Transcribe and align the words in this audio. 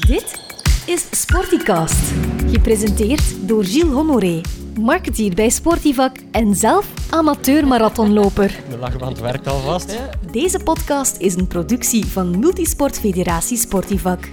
Dit 0.00 0.40
is 0.86 1.06
Sporticast, 1.10 2.12
gepresenteerd 2.50 3.48
door 3.48 3.64
Gilles 3.64 3.92
Honoré, 3.92 4.40
marketeer 4.80 5.34
bij 5.34 5.48
Sportivac 5.48 6.16
en 6.30 6.54
zelf 6.54 6.86
amateur-marathonloper. 7.10 8.60
De 8.70 8.78
lachband 8.78 9.18
werkt 9.18 9.46
alvast. 9.46 9.98
Deze 10.30 10.58
podcast 10.58 11.16
is 11.16 11.34
een 11.34 11.46
productie 11.46 12.06
van 12.06 12.38
Multisport 12.38 12.98
Federatie 12.98 13.56
Sportivac. 13.56 14.28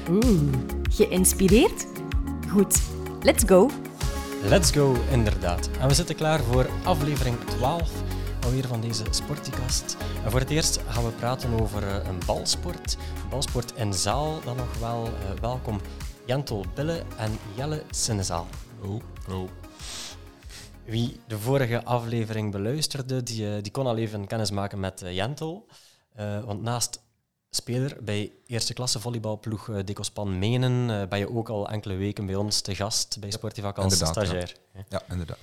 Geïnspireerd? 0.92 1.88
Goed, 2.50 2.82
let's 3.22 3.44
go! 3.48 3.70
Let's 4.44 4.72
go, 4.72 4.96
inderdaad. 5.12 5.70
En 5.80 5.88
we 5.88 5.94
zitten 5.94 6.16
klaar 6.16 6.40
voor 6.52 6.70
aflevering 6.84 7.36
12 7.46 7.90
alweer 8.50 8.68
van 8.68 8.82
deze 8.82 9.04
Sporticast. 9.10 9.98
En 10.24 10.32
voor 10.32 10.40
het 10.40 10.50
eerst 10.50 10.80
gaan 10.88 11.06
we 11.06 11.12
praten 11.12 11.60
over 11.62 11.84
eh, 11.84 12.08
een 12.08 12.20
balsport. 12.26 12.98
Balsport 13.30 13.76
in 13.76 13.94
zaal 13.94 14.42
dan 14.44 14.56
nog 14.56 14.78
wel. 14.78 15.06
Eh, 15.06 15.12
welkom 15.42 15.82
Jentel 16.26 16.66
Bille 16.76 17.04
en 17.18 17.40
Jelle 17.56 17.84
Sinnezaal. 17.90 18.48
Oh, 18.84 19.02
oh. 19.30 19.50
Wie 20.86 21.20
de 21.28 21.40
vorige 21.40 21.84
aflevering 21.84 22.52
beluisterde, 22.52 23.24
die, 23.24 23.56
eh, 23.56 23.64
die 23.64 23.72
kon 23.72 23.86
al 23.86 23.98
even 23.98 24.28
kennis 24.28 24.52
maken 24.52 24.80
met 24.80 25.04
Jentel. 25.06 25.68
Want 26.46 26.62
naast 26.62 27.00
speler 27.50 27.98
bij 28.02 28.32
eerste 28.46 28.74
klasse 28.74 29.00
volleybalploeg 29.00 29.68
uh, 29.68 29.80
Decospan 29.86 30.40
Menen 30.40 31.02
eh, 31.02 31.08
ben 31.08 31.20
je 31.20 31.30
ook 31.30 31.50
al 31.50 31.70
enkele 31.70 31.96
weken 31.96 32.26
bij 32.26 32.36
ons 32.36 32.62
te 32.62 32.76
gast 32.76 33.18
bij 33.20 33.32
Sportivac 33.32 33.78
als 33.78 33.94
inderdaad, 33.94 34.16
ja. 34.16 34.24
stagiair. 34.24 34.56
Ja, 34.90 35.02
inderdaad. 35.10 35.38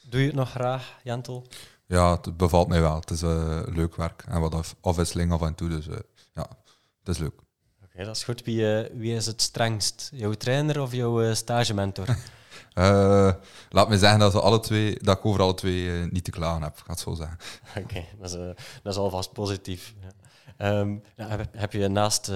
Doe 0.00 0.20
je 0.20 0.26
het 0.26 0.36
nog 0.36 0.50
graag, 0.50 0.98
Jentel? 1.02 1.46
Ja, 1.86 2.10
het 2.20 2.36
bevalt 2.36 2.68
mij 2.68 2.80
wel. 2.80 2.94
Het 3.00 3.10
is 3.10 3.22
eh, 3.22 3.62
leuk 3.66 3.96
werk 3.96 4.24
en 4.28 4.40
wat 4.40 4.54
af- 4.54 4.74
afwisseling 4.80 5.32
af 5.32 5.42
en 5.42 5.54
toe. 5.54 5.68
Dus 5.68 5.88
eh, 5.88 5.96
ja, 6.34 6.46
het 6.98 7.08
is 7.08 7.18
leuk. 7.18 7.40
Oké, 7.84 8.04
dat 8.04 8.16
is 8.16 8.24
goed. 8.24 8.44
Wie, 8.44 8.74
eh, 8.80 8.96
wie 8.96 9.14
is 9.14 9.26
het 9.26 9.42
strengst? 9.42 10.10
Jouw 10.14 10.32
trainer 10.32 10.80
of 10.80 10.92
jouw 10.92 11.34
stagementor? 11.34 12.06
Eh, 12.72 13.32
laat 13.68 13.88
me 13.88 13.98
zeggen 13.98 14.18
dat, 14.18 14.32
ze 14.32 14.40
alle 14.40 14.60
twee, 14.60 14.98
dat 15.02 15.18
ik 15.18 15.24
over 15.26 15.40
alle 15.40 15.54
twee 15.54 15.90
niet 16.10 16.24
te 16.24 16.30
klagen 16.30 16.62
heb, 16.62 16.72
ik 16.78 16.82
ga 16.84 16.90
het 16.90 17.00
zo 17.00 17.14
zeggen. 17.14 17.38
Oké, 17.82 18.04
dat, 18.20 18.30
is, 18.30 18.36
dat 18.82 18.92
is 18.92 18.96
alvast 18.96 19.32
positief. 19.32 19.94
Ja. 20.00 20.10
Ehm, 20.56 20.96
ja, 21.16 21.28
heb, 21.28 21.48
heb 21.52 21.72
je 21.72 21.88
naast, 21.88 22.32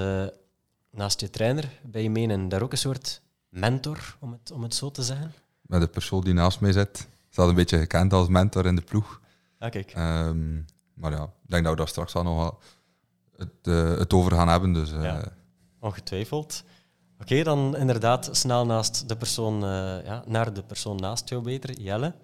naast 0.91 1.21
je 1.21 1.31
trainer 1.31 1.69
bij 1.83 2.03
je 2.03 2.11
menen 2.11 2.49
daar 2.49 2.63
ook 2.63 2.73
een 2.73 2.79
soort 2.79 3.21
mentor, 3.49 4.17
om 4.21 4.33
het, 4.33 4.51
om 4.51 4.63
het 4.63 4.75
zo 4.75 4.91
te 4.91 5.03
zeggen? 5.03 5.35
Met 5.61 5.81
de 5.81 5.89
persoon 5.89 6.21
die 6.21 6.35
naast 6.35 6.61
mij 6.61 6.73
zit, 6.73 7.09
staat 7.31 7.49
een 7.49 7.55
beetje 7.55 7.79
gekend 7.79 8.13
als 8.13 8.29
mentor 8.29 8.67
in 8.67 8.77
de 8.77 8.83
ploeg. 8.83 9.20
Ah, 9.61 9.71
kijk. 9.71 9.93
Ehm, 9.93 10.55
maar 10.95 11.13
ja, 11.13 11.23
ik 11.23 11.51
denk 11.51 11.63
dat 11.63 11.73
we 11.73 11.79
daar 11.79 11.89
straks 11.89 12.15
al 12.15 12.23
nog 12.23 12.37
wel 12.37 12.59
het, 13.37 13.51
eh, 13.63 13.99
het 13.99 14.13
over 14.13 14.33
gaan 14.33 14.49
hebben. 14.49 14.73
Dus 14.73 14.93
eh, 14.93 15.03
Ja. 15.03 15.23
Ongetwijfeld. 15.81 16.63
Oké, 17.21 17.43
dan 17.43 17.77
inderdaad 17.77 18.29
snel 18.33 18.67
naast 18.67 19.09
de 19.09 19.17
persoon, 19.17 19.55
eh, 19.65 20.05
ja, 20.05 20.23
naar 20.27 20.53
de 20.53 20.63
persoon 20.63 20.97
naast 20.97 21.29
jou 21.29 21.43
beter, 21.43 21.81
Jelle. 21.81 22.15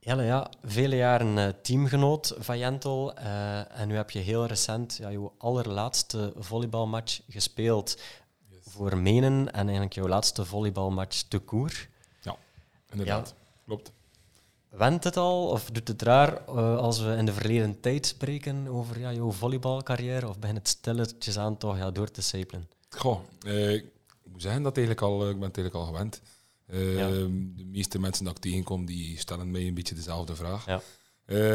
Jelle, 0.00 0.22
ja, 0.22 0.50
vele 0.64 0.96
jaren 0.96 1.38
eh, 1.38 1.48
teamgenoot 1.62 2.34
van 2.38 2.58
Jentel. 2.58 3.14
eh, 3.14 3.80
en 3.80 3.88
nu 3.88 3.94
heb 3.96 4.10
je 4.10 4.18
heel 4.18 4.46
recent 4.46 4.96
ja, 4.96 5.10
jouw 5.10 5.34
allerlaatste 5.38 6.32
volleybalmatch 6.36 7.20
gespeeld 7.28 8.00
voor 8.60 8.96
Menen. 8.98 9.52
En 9.52 9.62
eigenlijk 9.62 9.92
jouw 9.92 10.08
laatste 10.08 10.44
volleybalmatch 10.44 11.22
te 11.22 11.38
koer. 11.38 11.88
Inderdaad, 12.90 13.34
klopt. 13.64 13.92
Went 14.70 15.04
het 15.04 15.16
al, 15.16 15.48
of 15.48 15.70
doet 15.70 15.88
het 15.88 16.02
raar 16.02 16.46
eh, 16.46 16.76
als 16.76 17.00
we 17.00 17.14
in 17.16 17.26
de 17.26 17.32
verleden 17.32 17.80
tijd 17.80 18.06
spreken 18.06 18.68
over 18.68 18.98
ja, 18.98 19.12
jouw 19.12 19.30
volleybalcarrière? 19.30 20.28
Of 20.28 20.38
begint 20.38 20.58
het 20.58 20.68
stilletjes 20.68 21.38
aan 21.38 21.56
toch 21.56 21.76
ja, 21.76 21.90
door 21.90 22.10
te 22.10 22.22
sijpelen? 22.22 22.68
Goh, 22.90 23.20
eh, 23.46 23.72
ik 23.74 23.84
moet 24.24 24.42
zeggen 24.42 24.62
dat 24.62 24.76
eigenlijk 24.76 25.06
al, 25.06 25.22
eh, 25.24 25.30
ik 25.30 25.38
ben 25.38 25.48
het 25.48 25.56
eigenlijk 25.56 25.86
al 25.86 25.92
gewend. 25.92 26.20
Eh, 26.66 26.96
Ja. 26.96 27.08
De 27.08 27.64
meeste 27.66 27.98
mensen 28.00 28.24
dat 28.24 28.36
ik 28.36 28.42
tegenkom, 28.42 28.86
die 28.86 29.18
stellen 29.18 29.50
mij 29.50 29.66
een 29.66 29.74
beetje 29.74 29.94
dezelfde 29.94 30.36
vraag. 30.36 30.66
Ja. 30.66 30.80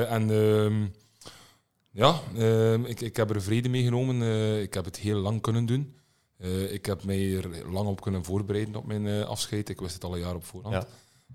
En 0.06 0.30
ehm, 0.32 0.88
ja, 1.92 2.20
ehm, 2.36 2.86
ik, 2.86 3.02
ik 3.02 3.16
heb 3.16 3.30
er 3.30 3.42
vrede 3.42 3.70
mee 3.70 3.84
genomen. 3.84 4.22
Ik 4.62 4.74
heb 4.74 4.86
het 4.86 4.98
heel 4.98 5.20
lang 5.20 5.42
kunnen 5.42 5.66
doen. 5.66 5.96
Ik 6.70 6.86
heb 6.86 7.04
mij 7.04 7.36
er 7.36 7.72
lang 7.72 7.88
op 7.88 8.02
kunnen 8.02 8.24
voorbereiden 8.24 8.76
op 8.76 8.86
mijn 8.86 9.26
afscheid. 9.26 9.70
Ik 9.70 9.80
wist 9.80 9.94
het 9.94 10.04
al 10.04 10.14
een 10.14 10.20
jaar 10.20 10.36
op 10.36 10.46
voorhand. 10.46 10.76
Ja. 10.76 10.88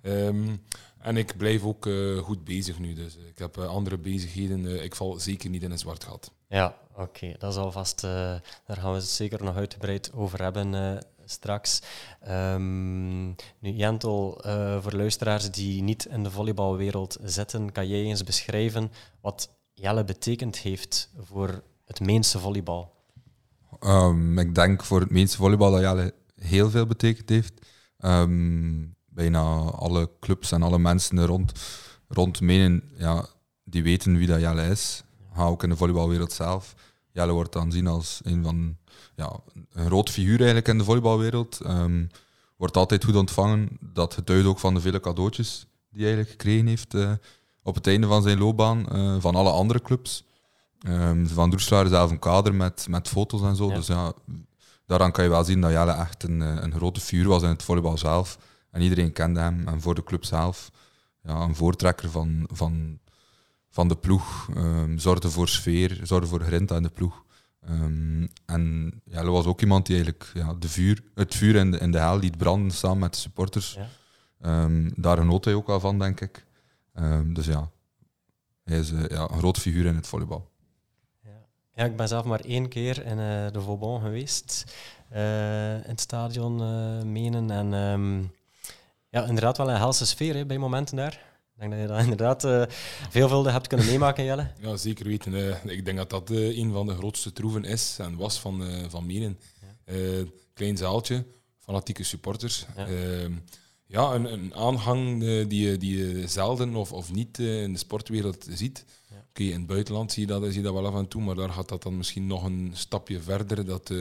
Ehm, 0.03 0.56
en 0.98 1.16
ik 1.16 1.36
blijf 1.36 1.62
ook 1.64 1.86
eh, 1.86 2.19
goed 2.19 2.44
bezig 2.44 2.78
nu. 2.78 2.94
Dus 2.94 3.16
ik 3.16 3.38
heb 3.38 3.56
eh, 3.59 3.66
andere 3.69 3.98
bezigheden. 3.98 4.66
Eh, 4.66 4.84
ik 4.84 4.94
val 4.94 5.19
zeker 5.20 5.50
niet 5.50 5.62
in 5.62 5.70
een 5.70 5.78
zwart 5.78 6.04
gat. 6.04 6.32
Ja, 6.48 6.76
oké. 6.97 7.34
Dat 7.38 7.53
is 7.53 7.59
alvast... 7.59 8.04
eh, 8.04 8.10
daar 8.66 8.76
gaan 8.76 8.91
we 8.91 8.97
het 8.97 9.04
zeker 9.09 9.44
nog 9.44 9.56
uitgebreid 9.56 10.12
over 10.12 10.42
hebben 10.42 10.75
eh, 10.75 10.97
straks. 11.25 11.82
Ehm, 12.20 13.26
nu, 13.26 13.36
Jentel, 13.60 14.41
eh, 14.44 14.82
voor 14.82 14.92
luisteraars 14.92 15.50
die 15.50 15.82
niet 15.82 16.04
in 16.04 16.22
de 16.22 16.30
volleybalwereld 16.30 17.19
zitten, 17.22 17.72
kan 17.72 17.88
jij 17.88 18.03
eens 18.03 18.25
beschrijven 18.25 18.91
wat 19.20 19.50
Jelle 19.72 20.04
betekend 20.04 20.56
heeft 20.59 21.10
voor 21.20 21.62
het 21.84 22.00
Meense 22.00 22.38
volleybal? 22.38 22.94
Ehm, 23.80 24.38
ik 24.38 24.54
denk 24.54 24.84
voor 24.84 25.00
het 25.00 25.10
meeste 25.10 25.36
volleybal 25.36 25.70
dat 25.70 25.80
Jelle 25.80 26.15
heel 26.34 26.70
veel 26.70 26.86
betekend 26.86 27.28
heeft. 27.28 27.53
Ehm, 27.98 28.82
bijna 29.19 29.43
alle 29.61 30.11
clubs 30.21 30.53
en 30.53 30.62
alle 30.62 30.79
mensen 30.79 31.19
er 31.19 31.27
rond, 31.27 31.53
rond 32.09 32.41
menen, 32.41 32.83
ja, 32.97 33.27
die 33.65 33.83
weten 33.83 34.17
wie 34.17 34.27
dat 34.27 34.41
Jelle 34.41 34.67
is. 34.67 35.03
Ga 35.34 35.45
ook 35.45 35.62
in 35.62 35.69
de 35.69 35.77
volleybalwereld 35.77 36.33
zelf. 36.33 36.75
Jelle 37.12 37.33
wordt 37.33 37.53
dan 37.53 37.73
zien 37.73 37.87
als 37.87 38.21
een 38.23 38.43
van 38.43 38.77
ja, 39.17 39.41
een 39.73 39.87
groot 39.87 40.11
figuur 40.11 40.37
eigenlijk 40.37 40.69
in 40.69 40.78
de 40.78 40.84
volleybalwereld. 40.84 41.61
Ehm, 41.61 42.07
wordt 42.57 42.77
altijd 42.77 43.05
goed 43.05 43.17
ontvangen. 43.17 43.69
Dat 43.81 44.15
getuigt 44.15 44.47
ook 44.47 44.59
van 44.59 44.75
de 44.75 44.81
vele 44.81 45.01
cadeautjes 45.01 45.67
die 45.91 46.05
hij 46.05 46.15
eigenlijk 46.15 46.31
gekregen 46.31 46.67
heeft 46.67 46.95
eh, 46.95 47.12
op 47.62 47.75
het 47.75 47.87
einde 47.87 48.07
van 48.07 48.23
zijn 48.23 48.39
loopbaan 48.39 48.89
eh, 48.89 49.17
van 49.19 49.34
alle 49.34 49.51
andere 49.51 49.83
clubs. 49.83 50.25
Ehm, 50.78 51.27
van 51.27 51.51
Droeslaar 51.51 51.84
is 51.84 51.91
zelf 51.91 52.11
een 52.11 52.19
kader 52.19 52.55
met, 52.55 52.87
met 52.89 53.09
foto's 53.09 53.43
en 53.43 53.57
zo. 53.57 53.69
Ja. 53.69 53.75
Dus 53.75 53.87
ja, 53.87 54.12
daaraan 54.87 55.12
kan 55.12 55.25
je 55.25 55.31
wel 55.31 55.45
zien 55.45 55.61
dat 55.61 55.71
Jelle 55.71 55.93
echt 55.93 56.23
een, 56.23 56.43
eh, 56.43 56.57
een 56.61 56.73
grote 56.73 57.01
figuur 57.01 57.28
was 57.28 57.43
in 57.43 57.49
het 57.49 57.62
volleybal 57.62 57.99
zelf. 57.99 58.39
En 58.71 58.83
iedereen 58.83 59.12
kende 59.12 59.41
hem. 59.41 59.69
En 59.69 59.81
voor 59.81 59.95
de 59.95 60.05
club 60.05 60.25
zelf 60.25 60.71
ja, 61.23 61.34
een 61.34 61.55
voortrekker 61.55 62.11
van, 62.11 62.49
van, 62.53 62.99
van 63.71 63.89
de 63.89 63.97
ploeg. 63.97 64.49
Ehm, 64.55 64.99
zorgde 64.99 65.31
voor 65.31 65.49
sfeer, 65.49 66.01
zorgde 66.03 66.29
voor 66.29 66.41
grinta 66.41 66.77
in 66.77 66.83
de 66.83 66.89
ploeg. 66.89 67.25
Ehm, 67.61 68.27
en 68.47 68.93
Jelle 69.05 69.31
was 69.31 69.47
ook 69.47 69.61
iemand 69.61 69.87
die 69.87 69.95
eigenlijk 69.95 70.31
ja, 70.34 70.55
de 70.55 70.69
vuur, 70.69 71.03
het 71.15 71.34
vuur 71.34 71.55
in 71.55 71.71
de, 71.71 71.78
in 71.78 71.91
de 71.91 71.99
hel 71.99 72.19
liet 72.19 72.37
branden 72.37 72.73
samen 72.73 72.99
met 72.99 73.12
de 73.12 73.19
supporters. 73.19 73.75
Ja. 73.75 73.89
Ehm, 74.41 74.91
daar 74.95 75.17
genoot 75.17 75.45
hij 75.45 75.55
ook 75.55 75.67
wel 75.67 75.81
van, 75.81 75.99
denk 75.99 76.21
ik. 76.21 76.47
Dus 77.25 77.47
ja, 77.47 77.71
hij 78.69 78.78
is 78.78 78.93
eh, 78.93 79.09
ja, 79.09 79.21
een 79.31 79.39
groot 79.39 79.59
figuur 79.59 79.87
in 79.87 79.95
het 79.95 80.07
volleybal. 80.07 80.51
Ja, 81.75 81.84
ik 81.84 81.97
ben 81.97 82.09
zelf 82.09 82.25
maar 82.25 82.41
één 82.41 82.69
keer 82.69 83.05
in 83.05 83.19
eh, 83.19 83.53
de 83.53 83.61
Vauban 83.61 84.01
geweest, 84.01 84.75
eh, 85.09 85.75
in 85.75 85.91
het 85.91 86.01
stadion 86.01 86.57
Menen. 87.12 87.51
En 87.51 88.33
ja, 89.11 89.25
inderdaad 89.27 89.57
wel 89.57 89.71
een 89.71 89.77
helse 89.77 90.07
sfeer 90.07 90.35
hè, 90.35 90.47
bij 90.47 90.59
momenten 90.59 90.97
daar. 90.97 91.27
Ik 91.55 91.61
denk 91.61 91.71
dat 91.71 91.81
je 91.81 91.87
dat 91.87 92.01
inderdaad 92.01 92.45
eh 92.45 92.63
veelvuldig 93.11 93.53
hebt 93.53 93.67
kunnen 93.67 93.87
meemaken, 93.87 94.25
Jelle. 94.25 94.51
Ja, 94.61 94.77
zeker 94.77 95.07
weten. 95.07 95.35
Ik 95.71 95.85
denk 95.85 95.97
dat 95.97 96.11
dat 96.11 96.31
eh, 96.31 96.59
een 96.59 96.73
van 96.73 96.87
de 96.87 96.95
grootste 96.95 97.33
troeven 97.33 97.65
is 97.65 97.97
en 97.99 98.17
was 98.17 98.41
van, 98.41 98.63
eh 98.63 98.85
van 98.89 99.07
Menen. 99.07 99.39
Klein 100.55 100.77
zaaltje, 100.77 101.25
fanatieke 101.59 102.03
supporters. 102.03 102.67
Ja. 102.77 102.87
Ja, 102.87 103.29
ja 103.87 104.15
een, 104.15 104.33
een 104.33 104.55
aanhang 104.55 105.21
die, 105.49 105.71
je, 105.71 105.77
die 105.77 105.97
je 105.97 106.29
zelden 106.29 106.75
of, 106.75 106.93
of 106.93 107.13
niet 107.13 107.39
in 107.39 107.73
de 107.73 107.79
sportwereld 107.79 108.47
ziet. 108.51 108.85
Ja. 109.11 109.17
Oké, 109.29 109.43
in 109.43 109.59
het 109.59 109.67
buitenland 109.67 110.13
zie 110.13 110.27
je, 110.27 110.33
dat, 110.33 110.43
zie 110.45 110.53
je 110.55 110.63
dat 110.63 110.73
wel 110.73 110.87
af 110.87 110.95
en 110.95 111.09
toe, 111.09 111.23
maar 111.23 111.35
daar 111.35 111.51
gaat 111.51 111.69
dat 111.69 111.83
dan 111.83 111.97
misschien 111.97 112.27
nog 112.27 112.45
een 112.45 112.71
stapje 112.75 113.21
verder. 113.21 113.65
Dat, 113.65 113.93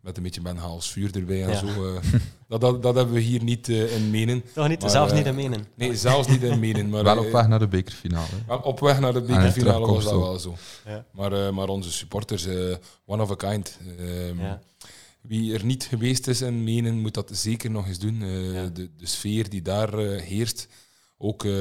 met 0.00 0.16
een 0.16 0.22
beetje 0.22 0.40
Ben 0.40 0.56
Haals 0.56 0.90
vuur 0.90 1.16
erbij 1.16 1.42
en 1.42 1.48
Ja. 1.50 1.56
zo. 1.58 1.94
eh. 1.94 2.02
dat, 2.48 2.60
dat, 2.60 2.82
dat 2.82 2.94
hebben 2.94 3.14
we 3.14 3.20
hier 3.20 3.42
niet 3.42 3.68
eh, 3.68 3.96
in 3.96 4.10
Menen. 4.10 4.42
Toch 4.54 4.68
niet, 4.68 4.80
Maar, 4.80 4.90
zelfs 4.90 5.10
eh, 5.12 5.18
niet 5.18 5.26
in 5.26 5.34
Menen. 5.34 5.66
Nee, 5.74 5.96
zelfs 5.96 6.28
niet 6.28 6.42
in 6.42 6.58
Menen. 6.58 6.88
Maar, 6.88 7.02
wel 7.04 7.16
eh, 7.16 7.26
op 7.26 7.32
weg 7.32 7.48
naar 7.48 7.58
de 7.58 7.68
bekerfinale. 7.68 8.26
wel 8.46 8.58
op 8.58 8.80
weg 8.80 9.00
naar 9.00 9.12
de 9.12 9.18
het 9.18 9.26
bekerfinale 9.26 9.86
was 9.86 10.04
dat 10.04 10.12
wel 10.12 10.38
zo. 10.38 10.56
Ja. 10.86 11.04
Maar, 11.12 11.32
eh, 11.32 11.50
maar 11.52 11.68
onze 11.68 11.92
supporters, 11.92 12.46
eh, 12.46 12.74
one 13.06 13.22
of 13.22 13.30
a 13.30 13.34
kind. 13.34 13.78
Ehm, 13.98 14.40
Ja. 14.40 14.60
Wie 15.20 15.54
er 15.54 15.64
niet 15.64 15.84
geweest 15.84 16.26
is 16.26 16.40
in 16.40 16.64
Menen, 16.64 17.00
moet 17.00 17.14
dat 17.14 17.30
zeker 17.32 17.70
nog 17.70 17.86
eens 17.86 17.98
doen. 17.98 18.22
Eh, 18.22 18.52
Ja. 18.54 18.66
de, 18.66 18.90
de 18.96 19.06
sfeer 19.06 19.48
die 19.50 19.62
daar 19.62 19.94
eh, 19.98 20.20
heerst. 20.22 20.68
Ook 21.18 21.44
eh, 21.44 21.52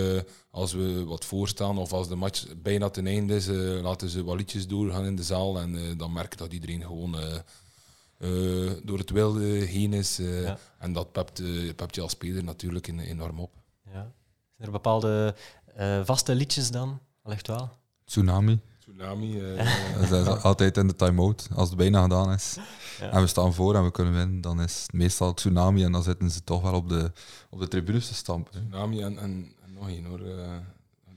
als 0.52 0.74
we 0.74 1.04
wat 1.06 1.26
voorstaan 1.26 1.78
of 1.78 1.94
als 1.94 2.08
de 2.08 2.16
match 2.16 2.46
bijna 2.62 2.90
ten 2.90 3.08
einde 3.08 3.36
is, 3.36 3.48
eh, 3.48 3.56
laten 3.82 4.10
ze 4.10 4.24
wat 4.24 4.36
liedjes 4.38 4.68
doorgaan 4.68 5.06
in 5.06 5.16
de 5.16 5.24
zaal. 5.24 5.60
En 5.60 5.76
eh, 5.76 5.82
dan 5.98 6.14
merk 6.14 6.32
je 6.32 6.38
dat 6.38 6.54
iedereen 6.54 6.82
gewoon 6.82 7.16
eh, 8.20 8.66
eh, 8.66 8.72
door 8.84 8.98
het 8.98 9.10
wilde 9.10 9.44
heen 9.46 9.94
is. 9.94 10.20
eh, 10.20 10.44
Ja. 10.44 10.58
En 10.78 10.94
dat 10.94 11.12
pept, 11.12 11.40
eh, 11.40 11.74
pept 11.76 11.96
je 11.96 12.02
als 12.02 12.12
speler 12.12 12.44
natuurlijk 12.44 12.88
en- 12.88 13.00
enorm 13.00 13.40
op. 13.40 13.52
Ja. 13.86 13.92
Zijn 14.56 14.68
er 14.68 14.72
bepaalde 14.72 15.36
eh, 15.76 16.02
vaste 16.06 16.36
liedjes 16.36 16.72
dan? 16.72 17.00
Allicht 17.24 17.48
wel. 17.48 17.70
Tsunami. 18.06 18.60
Tsunami. 18.80 19.40
eh, 19.42 19.98
We 20.00 20.06
zijn 20.08 20.28
altijd 20.28 20.78
in 20.78 20.88
de 20.88 20.96
time-out 20.96 21.48
als 21.56 21.70
het 21.70 21.78
bijna 21.78 22.02
gedaan 22.02 22.32
is. 22.34 22.58
Ja. 23.00 23.10
En 23.12 23.22
we 23.22 23.28
staan 23.28 23.54
voor 23.54 23.76
en 23.76 23.84
we 23.84 23.92
kunnen 23.92 24.14
winnen. 24.14 24.42
Dan 24.42 24.62
is 24.62 24.82
het 24.82 24.94
meestal 24.94 25.34
tsunami 25.34 25.84
en 25.84 25.92
dan 25.92 26.04
zitten 26.04 26.30
ze 26.32 26.44
toch 26.44 26.62
wel 26.62 26.74
op 26.74 26.90
de, 26.90 27.12
op 27.50 27.60
de 27.60 27.68
tribunes 27.68 28.08
te 28.08 28.14
stampen. 28.14 28.52
Tsunami 28.52 29.02
en, 29.02 29.18
en, 29.18 29.54
en 29.64 29.74
nog 29.74 29.88
één 29.90 30.06
hoor. 30.06 30.20
eh, 30.22 30.58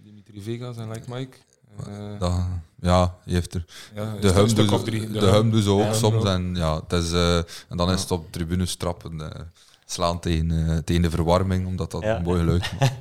Dimitri 0.03 0.43
Vegas 0.43 0.77
en 0.77 0.89
Like 0.91 1.11
Mike. 1.15 1.37
Eh, 1.79 2.19
Dat, 2.19 2.33
ja, 2.81 3.15
je 3.25 3.33
heeft 3.35 3.55
er. 3.55 3.65
ja, 3.95 4.15
De 4.21 4.29
hum, 4.33 4.47
drie. 4.85 5.11
de 5.11 5.27
hum 5.27 5.61
ze 5.63 5.71
ook 5.71 5.81
Ja, 5.81 5.93
soms. 5.93 6.25
En, 6.25 6.55
ja, 6.55 6.81
het 6.81 6.93
is, 6.93 7.13
eh, 7.13 7.37
en 7.37 7.77
dan 7.77 7.91
is 7.91 8.01
het 8.01 8.11
op 8.11 8.33
tribunes 8.33 8.75
trappen. 8.77 9.21
eh, 9.33 9.41
slaan 9.87 10.21
tegen, 10.21 10.51
eh, 10.71 10.77
tegen 10.79 11.03
de 11.03 11.11
verwarming, 11.11 11.67
omdat 11.67 11.91
dat 11.91 12.03
Ja. 12.03 12.17
een 12.17 12.23
mooi 12.23 12.39
geluid 12.39 12.73
maakt. 12.81 12.93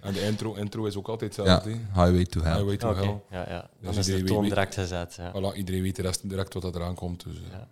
En 0.00 0.12
de 0.12 0.20
intro, 0.22 0.54
intro 0.54 0.84
is 0.84 0.96
ook 0.96 1.08
altijd 1.08 1.36
hetzelfde. 1.36 1.70
Highway 1.70 2.24
to 2.24 2.40
Hell. 2.42 2.52
Highway 2.54 2.76
to 2.76 2.94
Hell. 2.94 3.20
ja, 3.30 3.44
ja. 3.48 3.68
Dan 3.80 3.94
Dus 3.94 3.96
is 3.96 4.04
de 4.06 4.10
iedereen 4.12 4.32
toon 4.32 4.40
weet- 4.40 4.50
direct 4.50 4.74
gezet. 4.74 5.14
Ja. 5.14 5.32
Voilà, 5.32 5.56
iedereen 5.56 5.82
weet 5.82 5.96
de 5.96 6.02
rest 6.02 6.28
direct 6.28 6.54
wat 6.54 6.62
dat 6.62 6.74
eraan 6.76 6.94
komt. 6.94 7.24
Dus. 7.24 7.36
Ja. 7.50 7.68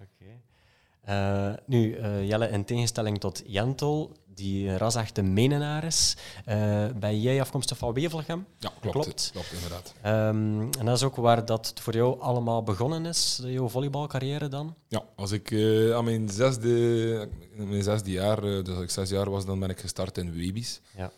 Oké. 0.00 1.60
Nu, 1.66 1.94
eh, 1.94 2.28
Jelle, 2.28 2.48
in 2.48 2.64
tegenstelling 2.64 3.20
tot 3.20 3.42
Jentel, 3.46 4.16
die 4.40 4.68
een 4.68 4.78
rasechte 4.78 5.22
Menenaar 5.22 5.84
is, 5.84 6.16
eh, 6.44 6.86
ben 6.98 7.20
jij 7.20 7.40
afkomstig 7.40 7.78
van 7.78 7.92
Wevelgem. 7.92 8.46
ja, 8.58 8.72
klopt. 8.80 8.96
Klopt. 8.96 9.30
Klopt, 9.32 9.52
inderdaad. 9.52 9.94
Ehm, 10.02 10.60
en 10.78 10.84
dat 10.84 10.96
is 10.96 11.02
ook 11.02 11.16
waar 11.16 11.44
dat 11.44 11.72
voor 11.80 11.94
jou 11.94 12.20
allemaal 12.20 12.62
begonnen 12.62 13.06
is, 13.06 13.40
jouw 13.44 13.68
volleybalcarrière 13.68 14.48
dan? 14.48 14.74
Ja, 14.88 15.04
als 15.16 15.32
ik 15.32 15.50
eh, 15.50 15.94
aan 15.94 16.04
mijn 16.04 16.28
zesde, 16.28 17.28
in 17.52 17.68
mijn 17.68 17.82
zesde 17.82 18.10
jaar, 18.10 18.44
eh, 18.44 18.64
dus 18.64 18.74
als 18.74 18.82
ik 18.82 18.90
zes 18.90 19.10
jaar 19.10 19.30
was, 19.30 19.46
dan 19.46 19.58
ben 19.58 19.70
ik 19.70 19.80
gestart 19.80 20.18
in 20.18 20.32
Webis. 20.32 20.80
Ja. 20.96 21.12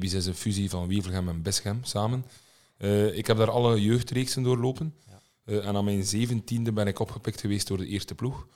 Is 0.00 0.26
een 0.26 0.34
fusie 0.34 0.70
van 0.70 0.88
Wevelgem 0.88 1.28
en 1.28 1.42
Bischem 1.42 1.78
samen. 1.82 2.24
Ik 3.12 3.26
heb 3.26 3.36
daar 3.36 3.50
alle 3.50 3.80
jeugdreeksen 3.80 4.42
doorlopen. 4.42 4.94
Ja. 5.44 5.60
En 5.60 5.76
aan 5.76 5.84
mijn 5.84 6.04
zeventiende 6.04 6.72
ben 6.72 6.86
ik 6.86 6.98
opgepikt 6.98 7.40
geweest 7.40 7.66
door 7.66 7.78
de 7.78 7.86
eerste 7.86 8.14
ploeg. 8.14 8.46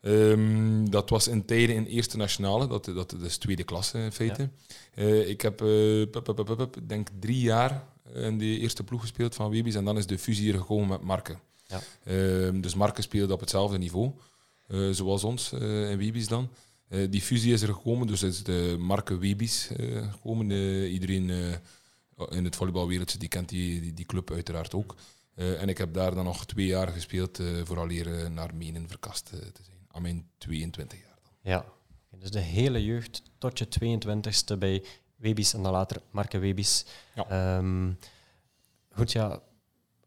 Ehm, 0.00 0.84
dat 0.84 1.10
was 1.10 1.28
in 1.28 1.44
tijden 1.44 1.76
in 1.76 1.84
eerste 1.84 2.16
nationale, 2.16 2.66
dat, 2.66 2.84
dat, 2.84 3.10
dat 3.10 3.20
is 3.22 3.36
tweede 3.36 3.64
klasse 3.64 3.98
in 3.98 4.12
feite. 4.12 4.50
Eh, 4.94 5.28
ik 5.28 5.40
heb, 5.40 5.60
eh, 5.60 5.66
pup, 6.10 6.24
pup, 6.24 6.44
pup, 6.44 6.56
pup, 6.56 6.76
denk 6.86 7.08
drie 7.20 7.40
jaar 7.40 7.84
in 8.14 8.38
de 8.38 8.44
eerste 8.58 8.82
ploeg 8.84 9.00
gespeeld 9.00 9.34
van 9.34 9.50
Webis 9.50 9.74
en 9.74 9.84
dan 9.84 9.96
is 9.98 10.06
de 10.06 10.18
fusie 10.18 10.52
er 10.52 10.58
gekomen 10.58 10.88
met 10.88 11.00
Marken. 11.02 11.38
Ja. 11.66 11.80
Ehm, 12.04 12.60
dus 12.60 12.74
Marken 12.74 13.02
speelde 13.02 13.32
op 13.32 13.40
hetzelfde 13.40 13.78
niveau, 13.78 14.10
eh, 14.66 14.90
zoals 14.90 15.24
ons 15.24 15.52
eh, 15.52 15.90
in 15.90 15.98
Webis 15.98 16.28
dan. 16.28 16.48
Eh, 16.88 17.06
die 17.10 17.22
fusie 17.22 17.52
is 17.52 17.62
er 17.62 17.74
gekomen, 17.74 18.06
dus 18.06 18.22
is 18.22 18.42
de 18.42 18.76
Marken 18.78 19.18
Webis 19.18 19.68
eh, 19.76 20.12
gekomen. 20.12 20.50
Eh, 20.50 20.92
iedereen 20.92 21.30
eh, 21.30 22.36
in 22.36 22.44
het 22.44 22.56
volleybalwereldje 22.56 23.18
die 23.18 23.28
kent 23.28 23.48
die, 23.48 23.80
die, 23.80 23.94
die 23.94 24.06
club 24.06 24.30
uiteraard 24.30 24.74
ook. 24.74 24.94
Eh, 25.34 25.62
en 25.62 25.68
ik 25.68 25.78
heb 25.78 25.94
daar 25.94 26.14
dan 26.14 26.24
nog 26.24 26.46
twee 26.46 26.66
jaar 26.66 26.88
gespeeld, 26.88 27.38
eh 27.38 27.46
vooraleer 27.64 28.18
eh, 28.18 28.28
naar 28.28 28.54
Menen 28.54 28.88
verkast 28.88 29.30
eh, 29.32 29.38
te 29.38 29.62
zijn. 29.64 29.75
Aan 29.96 30.02
mijn 30.02 30.28
22 30.38 30.98
jaar. 30.98 31.18
Dan. 31.22 31.52
Ja. 31.52 31.64
Dus 32.18 32.30
de 32.30 32.40
hele 32.40 32.84
jeugd 32.84 33.22
tot 33.38 33.58
je 33.58 33.66
22e 33.66 34.58
bij 34.58 34.84
Webis 35.16 35.54
en 35.54 35.62
dan 35.62 35.72
later 35.72 36.02
Marke 36.10 36.38
Webis. 36.38 36.84
Ja. 37.14 37.26
Ehm, 37.28 37.92
goed, 38.90 39.12
ja. 39.12 39.40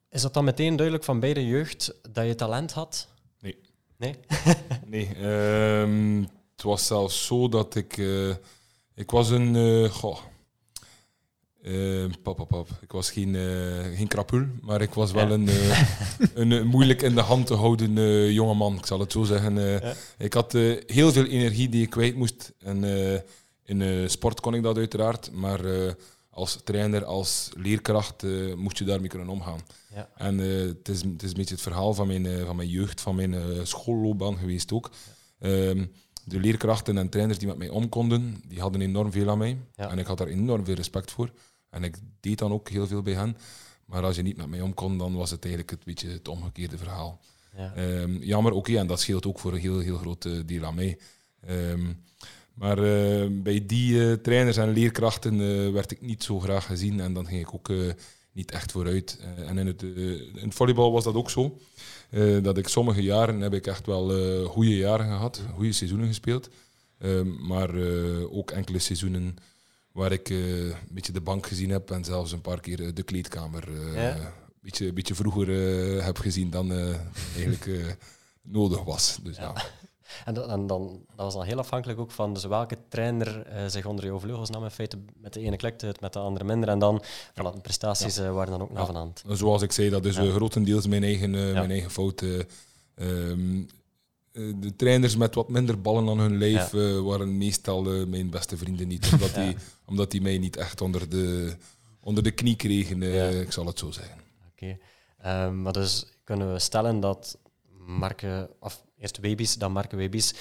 Is 0.09 0.21
dat 0.21 0.33
dan 0.33 0.43
meteen 0.43 0.75
duidelijk 0.75 1.05
van 1.05 1.19
bij 1.19 1.33
de 1.33 1.45
jeugd 1.47 1.93
dat 2.11 2.25
je 2.25 2.35
talent 2.35 2.71
had? 2.71 3.07
Nee. 3.39 3.59
Nee? 3.97 4.15
Nee, 4.85 5.15
ehm, 5.15 6.21
het 6.51 6.61
was 6.63 6.85
zelfs 6.85 7.25
zo 7.25 7.49
dat 7.49 7.75
ik... 7.75 7.97
eh, 7.97 8.35
ik 8.95 9.11
was 9.11 9.29
een... 9.29 9.55
eh 9.55 9.91
goh, 9.91 10.19
eh, 11.61 12.05
pap, 12.23 12.45
pap. 12.47 12.67
Ik 12.81 12.91
was 12.91 13.11
geen, 13.11 13.35
eh 13.35 13.97
geen 13.97 14.07
krapul, 14.07 14.45
maar 14.61 14.81
ik 14.81 14.93
was 14.93 15.11
wel 15.11 15.27
Ja. 15.27 15.33
een, 15.33 15.47
eh, 15.47 15.81
een 16.41 16.51
eh, 16.51 16.63
moeilijk 16.63 17.01
in 17.01 17.15
de 17.15 17.21
hand 17.21 17.47
te 17.47 17.53
houden 17.53 17.97
eh 17.97 18.31
jonge 18.31 18.53
man. 18.53 18.75
Ik 18.75 18.85
zal 18.85 18.99
het 18.99 19.11
zo 19.11 19.23
zeggen. 19.23 19.55
Ja. 19.59 19.93
Ik 20.17 20.33
had 20.33 20.51
heel 20.85 21.11
veel 21.11 21.25
energie 21.25 21.69
die 21.69 21.83
ik 21.83 21.89
kwijt 21.89 22.15
moest. 22.15 22.53
En 22.59 22.83
in 23.65 24.09
sport 24.09 24.39
kon 24.39 24.53
ik 24.53 24.63
dat 24.63 24.77
uiteraard, 24.77 25.31
maar 25.31 25.59
als 26.29 26.59
trainer, 26.63 27.05
als 27.05 27.49
leerkracht 27.57 28.23
moest 28.55 28.77
je 28.77 28.83
daarmee 28.85 29.09
kunnen 29.09 29.29
omgaan. 29.29 29.59
Ja. 29.95 30.09
En 30.15 30.37
het, 30.37 30.89
is, 30.89 31.01
het 31.01 31.23
is 31.23 31.29
een 31.29 31.35
beetje 31.37 31.53
het 31.53 31.63
verhaal 31.63 31.93
van 31.93 32.07
mijn, 32.07 32.45
van 32.45 32.55
mijn 32.55 32.69
jeugd, 32.69 33.01
van 33.01 33.15
mijn 33.15 33.35
schoolloopbaan 33.67 34.37
geweest 34.37 34.71
ook. 34.71 34.91
Ehm, 35.39 35.85
de 36.23 36.39
leerkrachten 36.39 36.97
en 36.97 37.09
trainers 37.09 37.39
die 37.39 37.47
met 37.47 37.57
mij 37.57 37.69
om 37.69 37.89
konden, 37.89 38.41
die 38.47 38.59
hadden 38.59 38.81
enorm 38.81 39.11
veel 39.11 39.29
aan 39.29 39.37
mij. 39.37 39.57
En 39.75 39.99
ik 39.99 40.05
had 40.05 40.17
daar 40.17 40.27
enorm 40.27 40.65
veel 40.65 40.75
respect 40.75 41.11
voor. 41.11 41.31
En 41.69 41.83
ik 41.83 41.97
deed 42.19 42.37
dan 42.37 42.51
ook 42.51 42.69
heel 42.69 42.87
veel 42.87 43.01
bij 43.01 43.13
hen. 43.13 43.37
Maar 43.85 44.03
als 44.03 44.15
je 44.15 44.21
niet 44.21 44.37
met 44.37 44.47
mij 44.47 44.61
om 44.61 44.73
kon, 44.73 44.97
dan 44.97 45.15
was 45.15 45.31
het 45.31 45.43
eigenlijk 45.43 45.71
het, 45.71 45.83
beetje 45.83 46.09
het 46.09 46.27
omgekeerde 46.27 46.77
verhaal. 46.77 47.19
Ja. 47.57 47.73
Ehm, 47.75 48.15
jammer, 48.15 48.51
oké, 48.51 48.77
en 48.77 48.87
dat 48.87 48.99
scheelt 48.99 49.25
ook 49.25 49.39
voor 49.39 49.53
een 49.53 49.59
heel, 49.59 49.79
heel 49.79 49.97
groot 49.97 50.25
eh, 50.25 50.33
deel 50.45 50.65
aan 50.65 50.75
mij. 50.75 50.97
Ehm, 51.41 51.91
maar 52.59 52.77
eh, 52.77 53.27
bij 53.31 53.65
die 53.65 54.09
eh, 54.09 54.13
trainers 54.13 54.57
en 54.57 54.73
leerkrachten 54.73 55.33
eh, 55.33 55.71
werd 55.71 55.91
ik 55.91 56.01
niet 56.01 56.23
zo 56.23 56.39
graag 56.39 56.65
gezien 56.65 56.99
en 56.99 57.13
dan 57.13 57.27
ging 57.27 57.41
ik 57.41 57.53
ook 57.53 57.71
niet 58.31 58.51
echt 58.51 58.71
vooruit. 58.71 59.19
En 59.45 59.57
in 59.57 59.67
het, 59.67 59.81
in 59.83 60.39
het 60.41 60.53
volleybal 60.53 60.91
was 60.91 61.03
dat 61.03 61.15
ook 61.15 61.29
zo. 61.29 61.57
Dat 62.41 62.57
ik 62.57 62.67
sommige 62.67 63.01
jaren 63.01 63.41
heb 63.41 63.53
ik 63.53 63.67
echt 63.67 63.85
wel 63.85 64.09
goede 64.45 64.77
jaren 64.77 65.05
gehad, 65.05 65.41
goede 65.55 65.71
seizoenen 65.71 66.07
gespeeld. 66.07 66.49
Ehm, 66.97 67.47
maar 67.47 67.69
ook 68.29 68.51
enkele 68.51 68.79
seizoenen 68.79 69.37
waar 69.99 70.11
ik 70.11 70.29
eh, 70.29 70.65
een 70.65 70.73
beetje 70.89 71.11
de 71.11 71.21
bank 71.21 71.47
gezien 71.47 71.69
heb 71.69 71.91
en 71.91 72.03
zelfs 72.03 72.31
een 72.31 72.41
paar 72.41 72.59
keer 72.59 72.83
eh, 72.85 72.89
de 72.93 73.03
kleedkamer 73.03 73.63
eh, 73.67 73.93
Ja. 74.03 74.15
een 74.15 74.21
beetje, 74.61 74.87
een 74.87 74.93
beetje 74.93 75.15
vroeger 75.15 75.47
heb 76.03 76.17
gezien 76.17 76.49
dan 76.49 76.71
eigenlijk 77.35 77.95
nodig 78.41 78.83
was. 78.83 79.19
Dus 79.23 79.37
ja. 79.37 79.53
En, 80.25 80.33
dat, 80.33 80.49
en 80.49 80.67
dan, 80.67 81.05
dat 81.15 81.25
was 81.25 81.33
dan 81.33 81.43
heel 81.43 81.57
afhankelijk 81.57 81.99
ook 81.99 82.11
van 82.11 82.33
dus 82.33 82.45
welke 82.45 82.77
trainer 82.87 83.45
zich 83.71 83.85
onder 83.85 84.05
jouw 84.05 84.19
vleugels 84.19 84.49
nam. 84.49 84.63
In 84.63 84.71
feite, 84.71 84.97
met 85.15 85.33
de 85.33 85.39
ene 85.39 85.55
klikte 85.57 85.85
het, 85.85 86.01
met 86.01 86.13
de 86.13 86.19
andere 86.19 86.45
minder. 86.45 86.69
En 86.69 86.79
dan, 86.79 87.03
voilà, 87.33 87.61
prestaties 87.61 88.17
waren 88.17 88.49
dan 88.49 88.61
ook 88.61 88.69
naar 88.69 88.79
Ja. 88.79 88.85
van 88.85 88.95
hand. 88.95 89.23
Zoals 89.27 89.61
ik 89.61 89.71
zei, 89.71 89.89
dat 89.89 90.05
is 90.05 90.17
grotendeels 90.17 90.87
mijn 90.87 91.03
eigen, 91.03 91.31
mijn 91.31 91.71
eigen 91.71 91.91
fout. 91.91 92.21
eh. 92.21 92.39
Eh, 94.31 94.53
de 94.59 94.75
trainers 94.75 95.15
met 95.15 95.35
wat 95.35 95.49
minder 95.49 95.81
ballen 95.81 96.09
aan 96.09 96.19
hun 96.19 96.37
lijf 96.37 96.73
eh, 96.73 96.99
waren 97.01 97.37
meestal 97.37 97.93
eh, 97.93 98.05
mijn 98.05 98.29
beste 98.29 98.57
vrienden 98.57 98.87
niet. 98.87 99.09
Omdat, 99.13 99.29
Ja. 99.35 99.45
die, 99.45 99.55
omdat 99.85 100.11
die 100.11 100.21
mij 100.21 100.37
niet 100.37 100.55
echt 100.57 100.81
onder 100.81 101.09
de, 101.09 101.55
onder 101.99 102.23
de 102.23 102.31
knie 102.31 102.55
kregen, 102.55 103.01
Ja. 103.01 103.27
ik 103.27 103.51
zal 103.51 103.65
het 103.65 103.79
zo 103.79 103.91
zeggen. 103.91 104.17
Oké. 104.51 104.77
Ehm, 105.17 105.61
maar 105.61 105.73
dus 105.73 106.05
kunnen 106.23 106.53
we 106.53 106.59
stellen 106.59 106.99
dat 106.99 107.37
Marke, 107.77 108.49
of 108.59 108.83
eerst 108.97 109.17
Webies, 109.19 109.55
dan 109.55 109.71
Marke 109.71 109.95
Webies, 109.95 110.33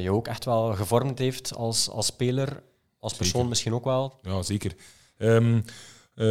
je 0.00 0.10
ook 0.12 0.28
echt 0.28 0.44
wel 0.44 0.74
gevormd 0.74 1.18
heeft 1.18 1.54
als, 1.54 1.88
als 1.90 2.06
speler, 2.06 2.62
als 2.98 3.12
persoon 3.14 3.32
Zeker. 3.32 3.48
misschien 3.48 3.74
ook 3.74 3.84
wel. 3.84 4.18
Ja, 4.22 4.42
zeker. 4.42 4.74
Ehm, 5.18 5.56
eh, 6.14 6.24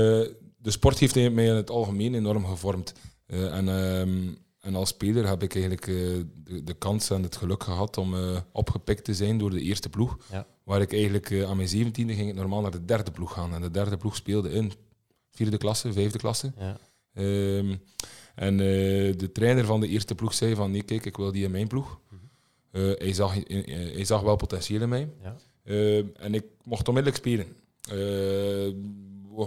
de 0.58 0.72
sport 0.72 1.00
heeft 1.00 1.16
mij 1.16 1.46
in 1.46 1.56
het 1.56 1.70
algemeen 1.70 2.16
enorm 2.16 2.46
gevormd. 2.46 2.94
En, 3.28 3.70
ehm, 3.70 4.34
en 4.66 4.76
als 4.76 4.90
speler 4.90 5.28
heb 5.28 5.44
ik 5.44 5.54
eigenlijk 5.54 5.88
eh, 5.88 5.96
de, 6.44 6.64
de 6.64 6.74
kans 6.74 7.10
en 7.10 7.24
het 7.24 7.36
geluk 7.36 7.64
gehad 7.64 7.98
om 7.98 8.16
eh, 8.16 8.38
opgepikt 8.52 9.04
te 9.04 9.14
zijn 9.14 9.38
door 9.38 9.50
de 9.50 9.62
eerste 9.62 9.90
ploeg. 9.90 10.18
Ja. 10.32 10.48
Waar 10.64 10.82
ik 10.82 10.94
eigenlijk 10.94 11.30
eh, 11.30 11.50
aan 11.50 11.56
mijn 11.56 11.70
zeventiende 11.70 12.14
ging 12.14 12.30
ik 12.30 12.36
normaal 12.36 12.62
naar 12.62 12.72
de 12.72 12.86
derde 12.86 13.12
ploeg 13.12 13.34
gaan. 13.34 13.54
En 13.54 13.62
de 13.62 13.72
derde 13.72 13.98
ploeg 13.98 14.16
speelde 14.16 14.50
in 14.50 14.72
vierde 15.32 15.58
klasse, 15.58 15.94
vijfde 15.94 16.18
klasse. 16.18 16.54
Ja. 16.58 16.78
Ehm, 17.14 17.76
en 18.36 18.58
de 18.58 19.30
trainer 19.34 19.66
van 19.66 19.80
de 19.80 19.88
eerste 19.88 20.16
ploeg 20.16 20.34
zei 20.34 20.56
van 20.56 20.72
nee, 20.72 20.84
kijk, 20.84 21.06
ik 21.06 21.18
wil 21.18 21.32
die 21.32 21.44
in 21.44 21.52
mijn 21.52 21.68
ploeg. 21.68 22.00
Eh, 22.76 22.92
hij, 22.98 23.14
zag, 23.14 23.34
hij 23.48 24.06
zag 24.06 24.22
wel 24.22 24.36
potentieel 24.36 24.82
in 24.82 24.90
mij. 24.90 25.10
Ja. 25.24 25.36
Eh, 25.64 25.98
en 25.98 26.34
ik 26.34 26.46
mocht 26.64 26.88
onmiddellijk 26.88 27.24
spelen. 27.24 27.46
Eh, 27.90 28.74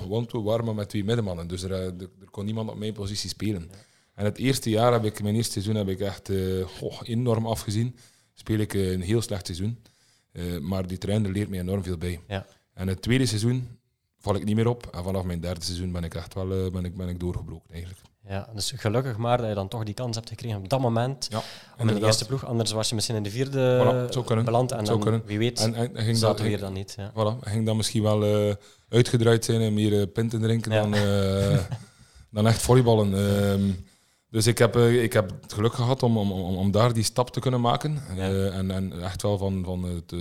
want 0.09 0.33
we 0.33 0.41
waren 0.41 0.65
maar 0.65 0.75
met 0.75 0.89
twee 0.89 1.05
middenmannen, 1.05 1.49
dus 1.49 1.63
er, 1.63 1.73
er, 1.73 1.93
er 2.21 2.31
kon 2.31 2.45
niemand 2.45 2.71
op 2.71 2.79
mijn 2.79 2.93
positie 2.93 3.29
spelen. 3.29 3.71
En 4.19 4.25
het 4.25 4.39
eerste 4.39 4.71
jaar, 4.71 4.93
heb 4.93 5.05
ik, 5.05 5.23
mijn 5.23 5.35
eerste 5.35 5.53
seizoen, 5.53 5.75
heb 5.75 5.89
ik 5.89 6.01
echt 6.01 6.29
eh, 6.29 6.39
goh, 6.79 7.01
enorm 7.03 7.47
afgezien. 7.47 7.97
Speel 8.35 8.59
ik 8.59 8.75
eh, 8.75 8.93
een 8.93 9.01
heel 9.01 9.23
slecht 9.23 9.47
seizoen. 9.47 9.79
Eh, 10.33 10.43
maar 10.61 10.87
die 10.87 10.99
trainer 10.99 11.33
leert 11.33 11.49
me 11.49 11.59
enorm 11.59 11.83
veel 11.83 11.97
bij. 11.97 12.21
Ja. 12.29 12.47
En 12.75 12.89
het 12.89 13.03
tweede 13.03 13.27
seizoen 13.27 13.69
val 14.19 14.35
ik 14.35 14.45
niet 14.45 14.57
meer 14.57 14.69
op. 14.69 14.89
En 14.93 15.03
vanaf 15.05 15.25
mijn 15.25 15.41
derde 15.41 15.65
seizoen 15.65 15.93
ben 15.93 16.05
ik 16.05 16.15
echt 16.15 16.35
wel 16.35 16.71
ben 16.71 16.85
ik, 16.85 16.97
ben 16.97 17.09
ik 17.09 17.21
doorgebroken 17.21 17.71
eigenlijk. 17.71 18.01
Ja, 18.29 18.49
dus 18.55 18.73
gelukkig 18.77 19.17
maar 19.17 19.39
dat 19.39 19.49
je 19.49 19.55
dan 19.55 19.69
toch 19.69 19.85
die 19.85 19.95
kans 19.95 20.17
hebt 20.17 20.29
gekregen 20.29 20.59
op 20.59 20.69
dat 20.69 20.81
moment 20.81 21.27
Ja, 21.31 21.43
om 21.79 21.89
in 21.89 21.95
de 21.95 22.07
eerste 22.07 22.27
ploeg. 22.27 22.47
Anders 22.47 22.71
was 22.73 22.89
je 22.89 22.95
misschien 22.95 23.17
in 23.17 23.23
de 23.23 23.31
vierde 23.31 24.09
Voilà, 24.13 24.45
beland 24.45 24.73
en 24.73 24.85
dan, 24.85 25.01
kunnen. 25.01 25.23
wie 25.27 25.39
weet, 25.39 25.61
En, 25.61 25.75
en, 25.75 25.97
en 25.97 26.05
ging 26.05 26.19
dat, 26.19 26.41
we 26.41 26.49
hier 26.49 26.59
dan 26.59 26.73
niet. 26.73 26.95
Ja. 26.97 27.11
Voilà, 27.13 27.39
ging 27.41 27.67
dan 27.67 27.77
misschien 27.77 28.03
wel 28.03 28.55
uitgedraaid 28.89 29.45
zijn 29.45 29.61
en 29.61 29.75
meer 29.75 30.07
pinten 30.07 30.41
drinken 30.41 30.73
Ja. 30.73 30.83
dan, 30.83 30.91
dan 32.31 32.47
echt 32.47 32.63
volleyballen. 32.63 33.15
Ehm, 33.15 33.71
dus 34.31 34.47
ik 34.47 34.59
heb, 34.59 34.77
eh, 34.77 35.03
ik 35.03 35.13
heb 35.13 35.31
het 35.43 35.53
geluk 35.53 35.73
gehad 35.73 36.03
om, 36.03 36.19
om, 36.19 36.33
om, 36.33 36.57
om 36.57 36.71
daar 36.71 36.93
die 36.93 37.03
stap 37.03 37.31
te 37.31 37.41
kunnen 37.41 37.61
maken. 37.61 37.93
Ja. 38.17 38.17
Eh, 38.17 38.57
en, 38.57 38.71
en 38.71 39.03
echt 39.03 39.23
wel 39.23 39.39
van, 39.39 39.65
van 39.65 39.83
het 39.85 40.13
eh, 40.13 40.19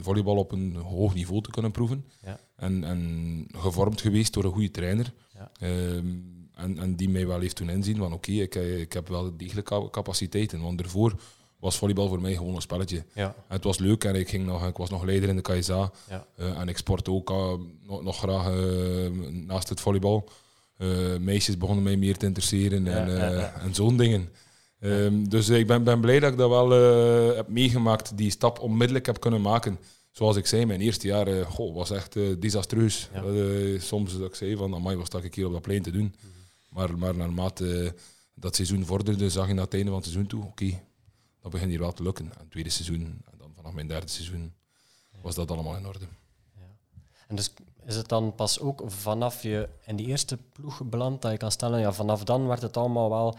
volleybal 0.00 0.36
op 0.36 0.52
een 0.52 0.76
hoog 0.76 1.14
niveau 1.14 1.42
te 1.42 1.50
kunnen 1.50 1.70
proeven. 1.70 2.04
Ja. 2.24 2.38
En, 2.56 2.84
en 2.84 3.46
gevormd 3.56 4.00
geweest 4.00 4.32
door 4.32 4.44
een 4.44 4.52
goede 4.52 4.70
trainer. 4.70 5.12
Ja. 5.34 5.50
Ehm, 5.60 6.06
en, 6.54 6.78
en 6.78 6.96
die 6.96 7.08
mij 7.08 7.26
wel 7.26 7.40
heeft 7.40 7.56
toen 7.56 7.68
inzien 7.70 7.96
van 7.96 8.12
oké, 8.12 8.30
ik, 8.32 8.54
ik 8.54 8.92
heb 8.92 9.08
wel 9.08 9.36
degelijk 9.36 9.66
ca- 9.66 9.88
capaciteiten. 9.90 10.60
Want 10.62 10.78
daarvoor 10.78 11.14
was 11.58 11.76
volleybal 11.76 12.08
voor 12.08 12.20
mij 12.20 12.34
gewoon 12.34 12.54
een 12.54 12.60
spelletje. 12.62 13.04
Ja, 13.14 13.34
het 13.48 13.64
was 13.64 13.78
leuk 13.78 14.04
en 14.04 14.14
ik, 14.14 14.28
ging 14.28 14.46
nog, 14.46 14.66
ik 14.66 14.76
was 14.76 14.90
nog 14.90 15.04
leider 15.04 15.28
in 15.28 15.36
de 15.36 15.42
KSA. 15.42 15.90
ja, 16.08 16.26
en 16.36 16.68
ik 16.68 16.76
sport 16.76 17.08
ook 17.08 17.28
nog, 17.86 18.02
nog 18.02 18.18
graag 18.18 18.50
naast 19.30 19.68
het 19.68 19.80
volleybal. 19.80 20.28
Eh, 20.82 21.16
meisjes 21.18 21.56
begonnen 21.56 21.84
mij 21.84 21.96
meer 21.96 22.16
te 22.16 22.26
interesseren 22.26 22.86
en, 22.86 23.06
Ja, 23.06 23.14
ja, 23.16 23.30
eh, 23.30 23.38
ja. 23.38 23.60
en 23.60 23.74
zo'n 23.74 23.96
dingen. 23.96 24.28
Ehm, 24.78 25.24
dus 25.24 25.48
ik 25.48 25.66
ben, 25.66 25.84
ben 25.84 26.00
blij 26.00 26.20
dat 26.20 26.32
ik 26.32 26.38
dat 26.38 26.48
wel 26.48 26.72
eh, 26.72 27.36
heb 27.36 27.48
meegemaakt, 27.48 28.16
die 28.16 28.30
stap 28.30 28.58
onmiddellijk 28.58 29.06
heb 29.06 29.20
kunnen 29.20 29.40
maken. 29.40 29.78
Zoals 30.10 30.36
ik 30.36 30.46
zei, 30.46 30.66
mijn 30.66 30.80
eerste 30.80 31.06
jaar 31.06 31.46
goh, 31.46 31.74
was 31.74 31.90
echt 31.90 32.14
desastreus. 32.40 33.10
Soms 33.78 34.18
dat 34.18 34.28
ik 34.28 34.34
zei 34.34 34.56
van, 34.56 34.74
amai, 34.74 34.96
wat 34.96 35.06
sta 35.06 35.18
ik 35.18 35.34
hier 35.34 35.46
op 35.46 35.52
dat 35.52 35.62
plein 35.62 35.82
te 35.82 35.90
doen? 35.90 36.14
Mhm. 36.16 36.26
Maar, 36.68 36.98
maar 36.98 37.14
naarmate 37.14 37.94
dat 38.34 38.56
seizoen 38.56 38.86
vorderde, 38.86 39.30
zag 39.30 39.46
je 39.46 39.54
naar 39.54 39.64
het 39.64 39.74
einde 39.74 39.88
van 39.88 40.00
het 40.00 40.08
seizoen 40.08 40.28
toe, 40.28 40.44
oké, 40.44 40.82
dat 41.40 41.50
begint 41.50 41.70
hier 41.70 41.78
wel 41.78 41.92
te 41.92 42.02
lukken. 42.02 42.24
En 42.24 42.38
het 42.38 42.50
tweede 42.50 42.70
seizoen, 42.70 43.02
en 43.02 43.38
dan 43.38 43.52
vanaf 43.56 43.72
mijn 43.72 43.86
derde 43.86 44.08
seizoen, 44.08 44.52
was 45.20 45.34
dat 45.34 45.50
allemaal 45.50 45.76
in 45.76 45.86
orde. 45.86 46.06
En 47.28 47.36
dus 47.36 47.52
is 47.86 47.96
het 47.96 48.08
dan 48.08 48.34
pas 48.34 48.60
ook 48.60 48.82
vanaf 48.86 49.42
je 49.42 49.68
in 49.86 49.96
die 49.96 50.06
eerste 50.06 50.38
ploeg 50.52 50.82
beland 50.84 51.22
dat 51.22 51.32
je 51.32 51.36
kan 51.36 51.50
stellen, 51.50 51.80
ja, 51.80 51.92
vanaf 51.92 52.24
dan 52.24 52.46
werd 52.46 52.62
het 52.62 52.76
allemaal 52.76 53.10
wel 53.10 53.36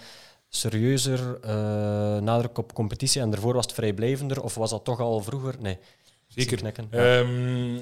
serieuzer, 0.50 1.40
eh, 1.42 2.18
nadruk 2.22 2.58
op 2.58 2.74
competitie 2.74 3.22
en 3.22 3.30
daarvoor 3.30 3.54
was 3.54 3.66
het 3.66 3.74
vrijblijvender, 3.74 4.44
of 4.44 4.56
was 4.56 4.70
dat 4.70 4.84
toch 4.84 5.00
al 5.00 5.22
vroeger? 5.22 5.56
Nee. 5.60 5.78
Zeker. 6.28 6.60
Ja. 6.64 7.20
Ehm, 7.20 7.76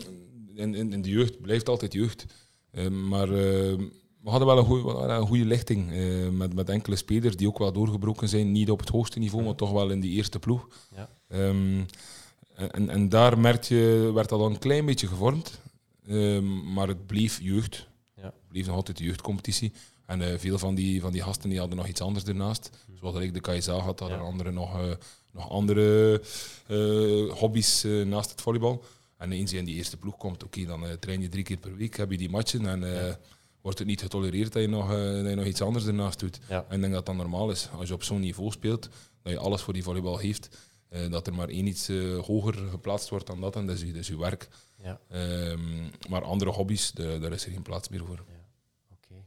in, 0.55 0.75
in, 0.75 0.93
in 0.93 1.01
de 1.01 1.09
jeugd 1.09 1.41
blijft 1.41 1.69
altijd 1.69 1.93
jeugd. 1.93 2.25
Ehm, 2.71 3.07
maar 3.07 3.29
ehm, 3.29 3.83
we 4.21 4.29
hadden 4.29 4.47
wel 4.47 4.57
een 4.57 4.65
hadden 4.65 5.15
een 5.15 5.27
goede 5.27 5.45
lichting 5.45 5.91
eh, 5.91 6.29
met, 6.29 6.53
met 6.53 6.69
enkele 6.69 6.95
spelers 6.95 7.35
die 7.35 7.47
ook 7.47 7.57
wel 7.57 7.71
doorgebroken 7.71 8.29
zijn. 8.29 8.51
Niet 8.51 8.71
op 8.71 8.79
het 8.79 8.89
hoogste 8.89 9.19
niveau, 9.19 9.43
maar 9.43 9.55
toch 9.55 9.71
wel 9.71 9.89
in 9.89 9.99
die 9.99 10.11
eerste 10.11 10.39
ploeg. 10.39 10.67
Ja. 10.95 11.09
En, 12.55 12.89
en 12.89 13.09
daar 13.09 13.39
merk 13.39 13.63
je, 13.63 14.11
werd 14.13 14.29
dat 14.29 14.39
al 14.39 14.45
een 14.45 14.59
klein 14.59 14.85
beetje 14.85 15.07
gevormd. 15.07 15.59
Ehm, 16.07 16.73
maar 16.73 16.87
het 16.87 17.05
bleef 17.05 17.39
jeugd. 17.41 17.87
Ja. 18.15 18.23
Het 18.23 18.47
bleef 18.47 18.65
nog 18.65 18.75
altijd 18.75 18.97
de 18.97 19.03
jeugdcompetitie. 19.03 19.73
En 20.05 20.21
eh, 20.21 20.37
veel 20.37 20.57
van 20.57 20.75
die, 20.75 21.01
van 21.01 21.11
die 21.11 21.21
gasten 21.21 21.49
die 21.49 21.59
hadden 21.59 21.77
nog 21.77 21.87
iets 21.87 22.01
anders 22.01 22.25
ernaast. 22.25 22.69
Zoals 22.99 23.15
ik 23.15 23.33
de 23.33 23.39
KSA 23.39 23.73
had, 23.73 23.99
hadden 23.99 24.17
Ja. 24.17 24.23
anderen 24.23 24.53
nog, 24.53 24.79
eh, 24.79 24.91
nog 25.31 25.49
andere 25.49 26.21
eh, 26.67 27.33
hobby's 27.39 27.83
naast 28.05 28.29
het 28.31 28.41
volleybal. 28.41 28.83
En 29.17 29.31
eens 29.31 29.51
je 29.51 29.57
in 29.57 29.65
die 29.65 29.75
eerste 29.75 29.97
ploeg 29.97 30.17
komt, 30.17 30.43
oké, 30.43 30.65
dan 30.65 30.85
train 30.99 31.21
je 31.21 31.29
drie 31.29 31.43
keer 31.43 31.57
per 31.57 31.75
week, 31.75 31.97
heb 31.97 32.11
je 32.11 32.17
die 32.17 32.29
matchen 32.29 32.65
en 32.65 33.17
wordt 33.61 33.79
het 33.79 33.87
niet 33.87 34.01
getolereerd 34.01 34.53
dat 34.53 34.61
je, 34.61 34.67
nog, 34.67 34.89
dat 34.89 35.29
je 35.29 35.35
nog 35.35 35.45
iets 35.45 35.61
anders 35.61 35.85
ernaast 35.85 36.19
doet. 36.19 36.39
Ja. 36.49 36.65
En 36.69 36.75
ik 36.75 36.81
denk 36.81 36.93
dat 36.93 37.05
dat 37.05 37.15
normaal 37.15 37.51
is. 37.51 37.69
Als 37.77 37.87
je 37.87 37.93
op 37.93 38.03
zo'n 38.03 38.19
niveau 38.19 38.51
speelt, 38.51 38.89
dat 39.21 39.31
je 39.31 39.39
alles 39.39 39.61
voor 39.61 39.73
die 39.73 39.83
volleybal 39.83 40.17
heeft, 40.17 40.57
eh, 40.91 41.11
dat 41.11 41.27
er 41.27 41.33
maar 41.33 41.47
één 41.49 41.67
iets 41.67 41.87
eh, 41.89 42.17
hoger 42.19 42.53
geplaatst 42.53 43.09
wordt 43.09 43.27
dan 43.27 43.41
dat 43.41 43.55
en 43.55 43.65
dat 43.65 43.75
is, 43.75 43.81
je- 43.81 43.87
dat 43.91 44.01
is 44.01 44.07
je 44.07 44.17
werk. 44.17 44.47
Ja. 44.83 44.99
Ehm, 45.09 45.89
maar 46.09 46.23
andere 46.23 46.51
hobby's, 46.51 46.91
de- 46.91 47.17
daar 47.21 47.31
is 47.31 47.45
er 47.45 47.51
geen 47.51 47.61
plaats 47.61 47.89
meer 47.89 48.05
voor. 48.05 48.23
Oké. 48.91 49.23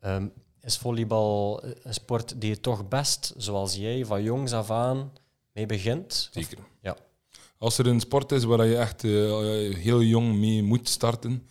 Ehm, 0.00 0.26
is 0.60 0.78
volleybal 0.78 1.64
een 1.64 1.94
sport 1.94 2.40
die 2.40 2.50
je 2.50 2.60
toch 2.60 2.88
best, 2.88 3.34
zoals 3.36 3.74
jij, 3.74 4.04
van 4.04 4.22
jongs 4.22 4.52
af 4.52 4.70
aan 4.70 5.12
mee 5.52 5.66
begint? 5.66 6.30
Of- 6.34 6.42
Zeker. 6.42 6.58
Ja. 6.80 6.96
Als 7.58 7.78
er 7.78 7.86
een 7.86 8.00
sport 8.00 8.32
is 8.32 8.44
waar 8.44 8.66
je 8.66 8.76
echt 8.76 9.04
eh, 9.04 9.10
heel 9.76 10.02
jong 10.02 10.34
mee 10.38 10.62
moet 10.62 10.88
starten, 10.88 11.46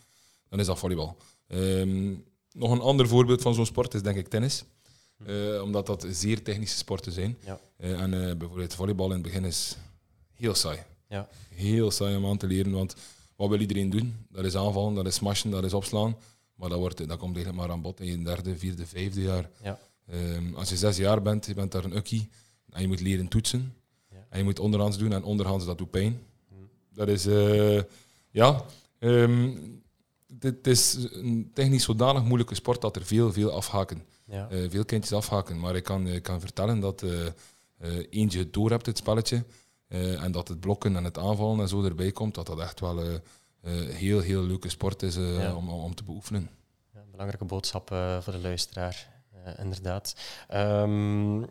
dan 0.50 0.60
is 0.60 0.66
dat 0.66 0.80
volleybal. 0.80 1.18
Ehm, 1.48 2.14
nog 2.52 2.72
een 2.72 2.80
ander 2.82 3.08
voorbeeld 3.08 3.42
van 3.42 3.54
zo'n 3.54 3.66
sport 3.66 3.94
is 3.94 4.02
denk 4.02 4.18
ik 4.18 4.28
tennis. 4.28 4.64
Eh, 5.26 5.62
omdat 5.64 5.86
dat 5.86 6.06
zeer 6.10 6.44
technische 6.44 6.78
sporten 6.78 7.12
zijn. 7.12 7.38
Ja. 7.46 7.60
Eh, 7.82 8.02
en 8.02 8.14
eh, 8.14 8.36
bijvoorbeeld 8.36 8.74
volleybal 8.74 9.06
in 9.06 9.14
het 9.14 9.22
begin 9.22 9.46
is 9.46 9.78
heel 10.34 10.56
saai. 10.56 10.80
Ja. 11.08 11.28
Heel 11.50 11.92
saai 11.92 12.16
om 12.16 12.26
aan 12.26 12.38
te 12.38 12.48
leren, 12.48 12.72
want 12.72 12.96
wat 13.36 13.50
wil 13.50 13.60
iedereen 13.60 13.90
doen? 13.90 14.16
Dat 14.30 14.46
is 14.46 14.56
aanvallen, 14.56 14.94
dat 14.94 15.06
is 15.06 15.16
smashen, 15.16 15.52
dat 15.52 15.64
is 15.64 15.74
opslaan. 15.74 16.18
Maar 16.56 16.70
dat, 16.70 16.80
wordt, 16.80 17.08
dat 17.08 17.18
komt 17.18 17.36
eigenlijk 17.36 17.66
maar 17.66 17.76
aan 17.76 17.82
bod 17.82 18.00
in 18.00 18.06
je 18.06 18.24
derde, 18.24 18.58
vierde, 18.58 18.86
vijfde 18.86 19.22
jaar. 19.22 19.50
Ja. 19.64 19.80
Ehm, 20.08 20.54
als 20.56 20.70
je 20.70 20.78
zes 20.78 20.98
jaar 20.98 21.22
bent, 21.22 21.46
je 21.46 21.54
bent 21.54 21.72
daar 21.72 21.84
een 21.84 21.96
ukkie 21.96 22.30
en 22.70 22.82
je 22.82 22.88
moet 22.88 23.02
leren 23.02 23.28
toetsen. 23.28 23.74
Ja. 24.10 24.26
En 24.30 24.38
je 24.38 24.44
moet 24.44 24.60
onderhands 24.60 24.98
doen 24.98 25.14
en 25.14 25.24
onderhands 25.24 25.66
dat 25.66 25.78
doet 25.78 25.90
pijn. 25.90 26.20
Dat 26.94 27.08
is, 27.08 27.26
eh, 27.26 27.82
ja, 28.32 28.66
ehm, 29.00 29.50
het 30.40 30.68
is 30.68 31.08
een 31.12 31.52
technisch 31.54 31.84
zodanig 31.84 32.24
moeilijke 32.24 32.56
sport 32.56 32.82
dat 32.82 32.96
er 32.96 33.06
veel, 33.06 33.34
veel 33.34 33.52
afhaken. 33.52 34.04
Ja. 34.26 34.50
Veel 34.70 34.86
kindjes 34.86 35.14
afhaken. 35.14 35.60
Maar 35.60 35.76
ik 35.76 35.84
kan, 35.84 36.08
ik 36.08 36.24
kan 36.24 36.40
vertellen 36.40 36.80
dat 36.80 37.04
eentje 38.10 38.40
het 38.40 38.54
door 38.54 38.70
hebt, 38.70 38.86
het 38.86 38.98
spelletje. 38.98 39.46
eh, 39.88 40.24
en 40.24 40.32
dat 40.32 40.48
het 40.48 40.60
blokken 40.60 40.96
en 40.96 41.04
het 41.04 41.18
aanvallen 41.18 41.60
en 41.60 41.68
zo 41.68 41.84
erbij 41.84 42.12
komt. 42.12 42.36
Dat 42.36 42.46
dat 42.46 42.60
echt 42.60 42.80
wel 42.80 43.00
een 43.06 43.22
heel, 43.92 44.20
heel 44.20 44.44
leuke 44.44 44.70
sport 44.70 45.04
is 45.04 45.16
eh, 45.16 45.40
Ja. 45.42 45.56
om, 45.56 45.70
om 45.70 45.96
te 45.96 46.04
beoefenen. 46.04 46.50
Ja, 46.94 47.00
belangrijke 47.12 47.46
boodschap 47.46 47.92
eh, 47.92 48.22
voor 48.22 48.34
de 48.34 48.40
luisteraar, 48.40 49.08
eh, 49.44 49.60
inderdaad. 49.64 50.16
Ehm, 50.48 51.44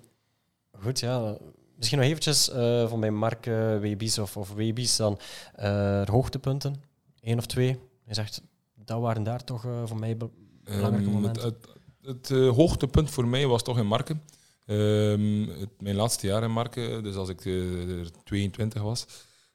goed, 0.82 1.00
ja. 1.00 1.36
Misschien 1.76 1.98
nog 1.98 2.08
eventjes 2.08 2.50
eh, 2.50 2.88
van 2.88 3.00
bij 3.00 3.10
Mark 3.10 3.46
uh, 3.46 3.78
Webies 3.78 4.18
of, 4.18 4.36
of 4.36 4.52
Webies 4.52 4.96
dan 4.96 5.18
eh, 5.54 6.06
hoogtepunten. 6.06 6.82
Eén 7.20 7.38
of 7.38 7.46
twee. 7.46 7.78
Je 8.06 8.14
zegt, 8.14 8.42
dat 8.84 9.00
waren 9.00 9.22
daar 9.22 9.44
toch 9.44 9.64
eh, 9.64 9.82
voor 9.84 9.98
mij 9.98 10.16
be- 10.16 10.28
belangrijke 10.64 11.04
Ehm, 11.06 11.14
momenten. 11.14 11.42
het 11.44 11.54
het, 12.02 12.16
het 12.16 12.30
eh, 12.30 12.48
hoogtepunt 12.56 13.10
voor 13.10 13.26
mij 13.28 13.46
was 13.46 13.62
toch 13.62 13.78
in 13.78 13.86
Marken. 13.86 14.22
Ehm, 14.70 15.46
het, 15.60 15.70
mijn 15.80 15.96
laatste 15.96 16.26
jaar 16.26 16.42
in 16.42 16.50
Marken, 16.52 17.02
dus 17.02 17.14
als 17.14 17.28
ik 17.28 17.44
eh, 17.44 17.98
er 17.98 18.10
22 18.24 18.82
was. 18.82 19.06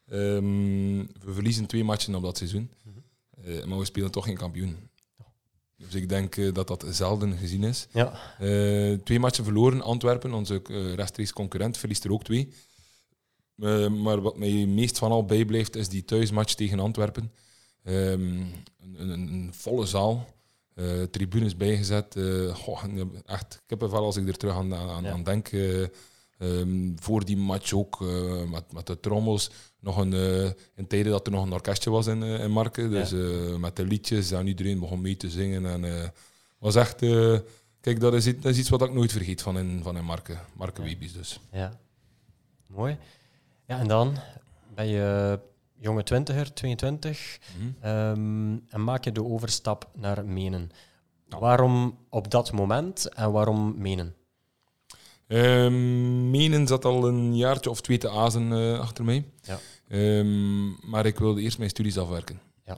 Ehm, 0.07 0.97
we 1.23 1.33
verliezen 1.33 1.65
twee 1.65 1.83
matchen 1.83 2.15
op 2.15 2.23
dat 2.23 2.37
seizoen. 2.37 2.71
Mhm. 2.83 2.97
Eh, 3.49 3.65
maar 3.65 3.77
we 3.77 3.85
spelen 3.85 4.11
toch 4.11 4.25
geen 4.25 4.37
kampioen. 4.37 4.77
Dus 5.77 5.93
ik 5.93 6.09
denk 6.09 6.35
eh, 6.35 6.53
dat 6.53 6.67
dat 6.67 6.85
zelden 6.89 7.37
gezien 7.37 7.63
is. 7.63 7.87
Ja, 7.91 8.19
Eh, 8.39 8.93
twee 9.03 9.19
matchen 9.19 9.43
verloren. 9.43 9.81
Antwerpen, 9.81 10.33
onze 10.33 10.61
eh, 10.63 10.93
rechtstreeks 10.93 11.33
concurrent, 11.33 11.77
verliest 11.77 12.03
er 12.03 12.11
ook 12.11 12.23
twee. 12.23 12.53
Eh, 13.57 13.87
maar 13.89 14.21
wat 14.21 14.37
mij 14.37 14.65
meest 14.65 14.97
van 14.97 15.11
al 15.11 15.25
bijblijft, 15.25 15.75
is 15.75 15.89
die 15.89 16.05
thuismatch 16.05 16.53
tegen 16.53 16.79
Antwerpen. 16.79 17.31
Ehm, 17.83 18.21
een, 18.21 19.09
een, 19.09 19.09
een 19.33 19.53
volle 19.53 19.85
zaal. 19.85 20.33
Eh, 20.75 21.01
tribunes 21.03 21.55
bijgezet. 21.57 22.15
eh, 22.15 22.55
goh, 22.55 22.83
en 22.83 23.11
echt, 23.25 23.53
ik 23.63 23.69
heb 23.69 23.81
er 23.81 23.91
wel 23.91 24.03
als 24.03 24.15
ik 24.17 24.27
er 24.27 24.37
terug 24.37 24.55
aan, 24.55 24.73
aan, 24.75 25.03
Ja. 25.03 25.11
aan 25.11 25.23
denk. 25.23 25.47
eh, 25.47 25.81
ehm, 26.37 26.91
voor 26.95 27.25
die 27.25 27.37
match 27.37 27.73
ook 27.73 28.01
eh, 28.01 28.43
met, 28.43 28.73
met 28.73 28.87
de 28.87 28.99
trommels. 28.99 29.51
Nog 29.79 29.97
een, 29.97 30.13
eh, 30.13 30.43
in 30.75 30.87
tijden 30.87 31.11
dat 31.11 31.25
er 31.27 31.31
nog 31.33 31.45
een 31.45 31.53
orkestje 31.53 31.89
was 31.89 32.07
in, 32.07 32.23
eh, 32.23 32.43
in 32.43 32.51
Marken. 32.51 32.89
Dus 32.89 33.11
eh, 33.11 33.55
met 33.55 33.75
de 33.75 33.85
liedjes 33.85 34.31
en 34.31 34.47
iedereen 34.47 34.79
begon 34.79 35.01
mee 35.01 35.17
te 35.17 35.29
zingen. 35.29 35.65
En 35.65 35.83
eh, 36.01 36.07
was 36.59 36.75
echt. 36.75 37.01
eh, 37.01 37.37
kijk, 37.81 37.99
dat 37.99 38.13
is, 38.13 38.27
iets- 38.27 38.41
dat 38.41 38.51
is 38.51 38.57
iets 38.57 38.69
wat 38.69 38.81
ik 38.81 38.93
nooit 38.93 39.11
vergeet 39.11 39.41
van 39.41 39.57
in, 39.57 39.79
van 39.83 39.97
in 39.97 40.03
Marken. 40.05 40.39
Marken 40.53 40.89
Ja. 40.89 40.95
Dus. 41.13 41.39
ja. 41.51 41.79
Mooi. 42.67 42.97
Ja, 43.67 43.79
en 43.79 43.87
dan 43.87 44.15
ben 44.75 44.87
je 44.87 45.39
jonge 45.79 46.03
twintiger, 46.03 46.53
22, 46.53 47.39
Mhm. 47.57 47.67
ehm, 47.85 48.57
en 48.69 48.83
maak 48.83 49.03
je 49.03 49.11
de 49.11 49.23
overstap 49.23 49.89
naar 49.95 50.25
Menen. 50.25 50.69
Ja. 51.29 51.39
Waarom 51.39 51.97
op 52.09 52.31
dat 52.31 52.51
moment 52.51 53.09
en 53.13 53.31
waarom 53.31 53.73
Menen? 53.77 54.15
Ehm, 55.27 56.29
Menen 56.29 56.67
zat 56.67 56.85
al 56.85 57.07
een 57.07 57.35
jaartje 57.37 57.69
of 57.69 57.81
twee 57.81 57.97
te 57.97 58.09
azen 58.09 58.51
eh, 58.53 58.79
achter 58.79 59.03
mij. 59.03 59.29
Ja. 59.41 59.59
Ehm, 59.87 60.89
maar 60.89 61.05
ik 61.05 61.19
wilde 61.19 61.41
eerst 61.41 61.57
mijn 61.57 61.69
studies 61.69 61.97
afwerken. 61.97 62.39
Ja. 62.65 62.77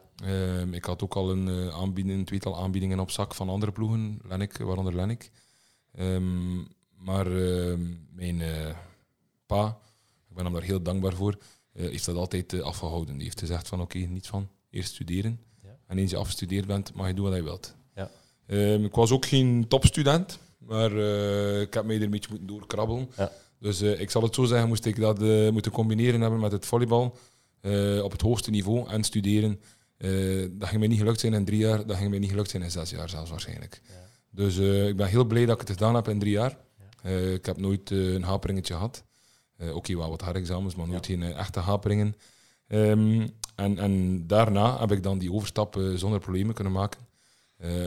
Ik 0.71 0.85
had 0.85 1.03
ook 1.03 1.15
al 1.15 1.31
een, 1.31 1.47
eh, 1.47 1.67
aanbieding, 1.79 2.19
een 2.19 2.25
tweetal 2.25 2.57
aanbiedingen 2.57 2.99
op 2.99 3.11
zak 3.11 3.33
van 3.35 3.49
andere 3.49 3.71
ploegen, 3.71 4.19
Lennik, 4.27 4.57
waaronder 4.57 4.95
Lennik. 4.95 5.31
Maar 6.97 7.27
mijn 8.11 8.41
eh, 8.41 8.75
pa, 9.45 9.77
ik 10.29 10.35
ben 10.35 10.43
hem 10.43 10.53
daar 10.53 10.61
heel 10.63 10.81
dankbaar 10.81 11.13
voor, 11.13 11.37
heeft 11.86 12.05
dat 12.05 12.15
altijd 12.15 12.53
eh, 12.53 12.60
afgehouden. 12.62 13.13
Die 13.15 13.24
heeft 13.24 13.39
gezegd 13.39 13.67
van 13.67 13.81
oké, 13.81 13.98
niets 13.98 14.27
van, 14.27 14.50
eerst 14.69 14.93
studeren. 14.93 15.39
Ja. 15.63 15.77
En 15.88 15.98
eens 15.98 16.12
je 16.12 16.17
afgestudeerd 16.17 16.67
bent, 16.67 16.93
mag 16.93 17.07
je 17.07 17.13
doen 17.13 17.25
wat 17.25 17.36
je 17.36 17.43
wilt. 17.43 17.75
Ja. 17.96 18.10
Ehm, 18.46 18.84
ik 18.84 18.93
was 18.96 19.12
ook 19.12 19.25
geen 19.25 19.65
topstudent, 19.67 20.39
maar 20.57 20.91
eh, 20.98 21.62
ik 21.62 21.74
heb 21.74 21.86
mij 21.86 21.96
er 21.96 22.01
een 22.03 22.10
beetje 22.10 22.29
moeten 22.29 22.48
doorkrabbelen. 22.48 23.10
Ja. 23.17 23.31
Dus 23.60 23.81
eh, 23.81 24.00
ik 24.00 24.10
zal 24.10 24.22
het 24.22 24.36
zo 24.36 24.43
zeggen, 24.46 24.67
moest 24.67 24.86
ik 24.86 24.96
dat 25.00 25.22
eh, 25.22 25.50
moeten 25.50 25.72
combineren 25.72 26.22
hebben 26.22 26.39
met 26.39 26.51
het 26.51 26.65
volleybal 26.65 27.17
eh, 27.62 28.03
op 28.03 28.12
het 28.12 28.22
hoogste 28.22 28.50
niveau 28.50 28.89
en 28.89 29.03
studeren. 29.03 29.60
eh, 29.98 30.46
dat 30.51 30.67
ging 30.67 30.79
mij 30.79 30.88
niet 30.88 31.00
gelukt 31.00 31.19
zijn 31.19 31.34
in 31.34 31.46
drie 31.46 31.60
jaar, 31.60 31.86
dat 31.86 31.98
ging 31.98 32.10
mij 32.10 32.19
niet 32.19 32.29
gelukt 32.29 32.50
zijn 32.50 32.63
in 32.63 32.72
zes 32.72 32.89
jaar 32.89 33.10
zelfs 33.10 33.29
waarschijnlijk. 33.29 33.81
Ja. 33.88 33.93
Dus 34.31 34.57
eh, 34.57 34.88
ik 34.88 34.96
ben 34.98 35.07
heel 35.07 35.25
blij 35.25 35.46
dat 35.46 35.62
ik 35.62 35.67
het 35.67 35.77
gedaan 35.77 35.96
heb 35.96 36.07
in 36.07 36.19
drie 36.19 36.31
jaar. 36.31 36.57
Eh, 37.01 37.34
ik 37.34 37.46
heb 37.46 37.57
nooit 37.57 37.91
eh, 37.91 38.13
een 38.13 38.24
haperingetje 38.24 38.74
gehad. 38.74 39.03
Eh 39.57 39.75
Oké, 39.75 39.97
wel 39.97 40.09
wat 40.09 40.21
herexamens, 40.21 40.75
maar 40.75 40.87
nooit 40.87 41.05
Ja. 41.07 41.13
geen 41.13 41.23
eh, 41.23 41.37
echte 41.39 41.59
haperingen. 41.59 42.15
Ehm, 42.67 43.27
en, 43.55 43.77
en 43.77 44.27
daarna 44.27 44.79
heb 44.79 44.91
ik 44.91 45.03
dan 45.03 45.17
die 45.17 45.31
overstap 45.33 45.77
eh, 45.77 45.93
zonder 45.95 46.19
problemen 46.19 46.55
kunnen 46.55 46.73
maken. 46.73 46.99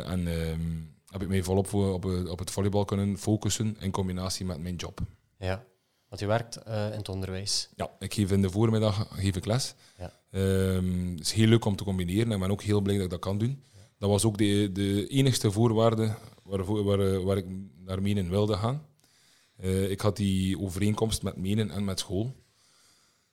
En 0.05 0.27
ehm, 0.27 0.61
heb 1.07 1.23
ik 1.23 1.29
mij 1.29 1.43
volop 1.43 1.67
voor, 1.67 1.93
op, 1.93 2.05
op 2.05 2.39
het 2.39 2.51
volleybal 2.51 2.85
kunnen 2.85 3.19
focussen 3.19 3.77
in 3.81 3.91
combinatie 3.91 4.47
met 4.47 4.59
mijn 4.61 4.77
job. 4.77 5.01
Ja, 5.39 5.65
want 6.09 6.21
je 6.21 6.27
werkt 6.27 6.57
in 6.67 6.73
het 6.73 7.09
onderwijs. 7.09 7.69
Ja, 7.77 7.91
ik 7.99 8.15
geef 8.15 8.31
in 8.31 8.43
de 8.43 8.51
voormiddag 8.51 9.09
geef 9.13 9.37
ik 9.37 9.45
les. 9.47 9.75
Ja. 9.99 10.13
Ehm, 10.31 11.11
het 11.11 11.21
is 11.21 11.33
heel 11.33 11.47
leuk 11.47 11.65
om 11.65 11.77
te 11.77 11.85
combineren 11.85 12.27
en 12.27 12.33
ik 12.33 12.39
ben 12.41 12.51
ook 12.51 12.63
heel 12.63 12.81
blij 12.81 12.95
dat 12.95 13.05
ik 13.05 13.11
dat 13.11 13.21
kan 13.21 13.39
doen. 13.39 13.63
Dat 13.99 14.11
was 14.11 14.25
ook 14.25 14.39
de, 14.39 14.71
de 14.73 15.07
enigste 15.07 15.51
voorwaarde 15.51 16.15
waarvoor, 16.43 16.85
waar, 16.85 17.23
waar 17.23 17.37
ik 17.37 17.47
naar 17.85 18.03
Menen 18.03 18.31
wilde 18.31 18.57
gaan. 18.57 18.83
Eh, 19.61 19.91
ik 19.91 20.01
had 20.01 20.17
die 20.17 20.59
overeenkomst 20.59 21.23
met 21.23 21.37
Menen 21.37 21.71
en 21.71 21.85
met 21.85 21.99
school. 21.99 22.35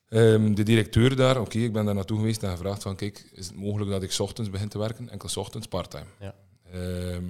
Ehm, 0.10 0.54
de 0.54 0.64
directeur 0.64 1.16
daar, 1.16 1.42
oké, 1.42 1.58
ik 1.58 1.74
ben 1.74 1.86
daar 1.86 1.96
naartoe 1.96 2.18
geweest 2.18 2.44
en 2.44 2.50
gevraagd 2.50 2.84
van, 2.84 2.96
kijk, 2.96 3.30
is 3.34 3.48
het 3.48 3.56
mogelijk 3.56 3.92
dat 3.92 4.04
ik 4.04 4.12
's 4.12 4.20
ochtends 4.20 4.50
begin 4.50 4.70
te 4.70 4.78
werken? 4.78 5.10
Enkel 5.10 5.30
's 5.30 5.38
ochtends, 5.38 5.68
parttime. 5.68 6.06
Ja. 6.20 6.36
Ehm, 6.72 7.26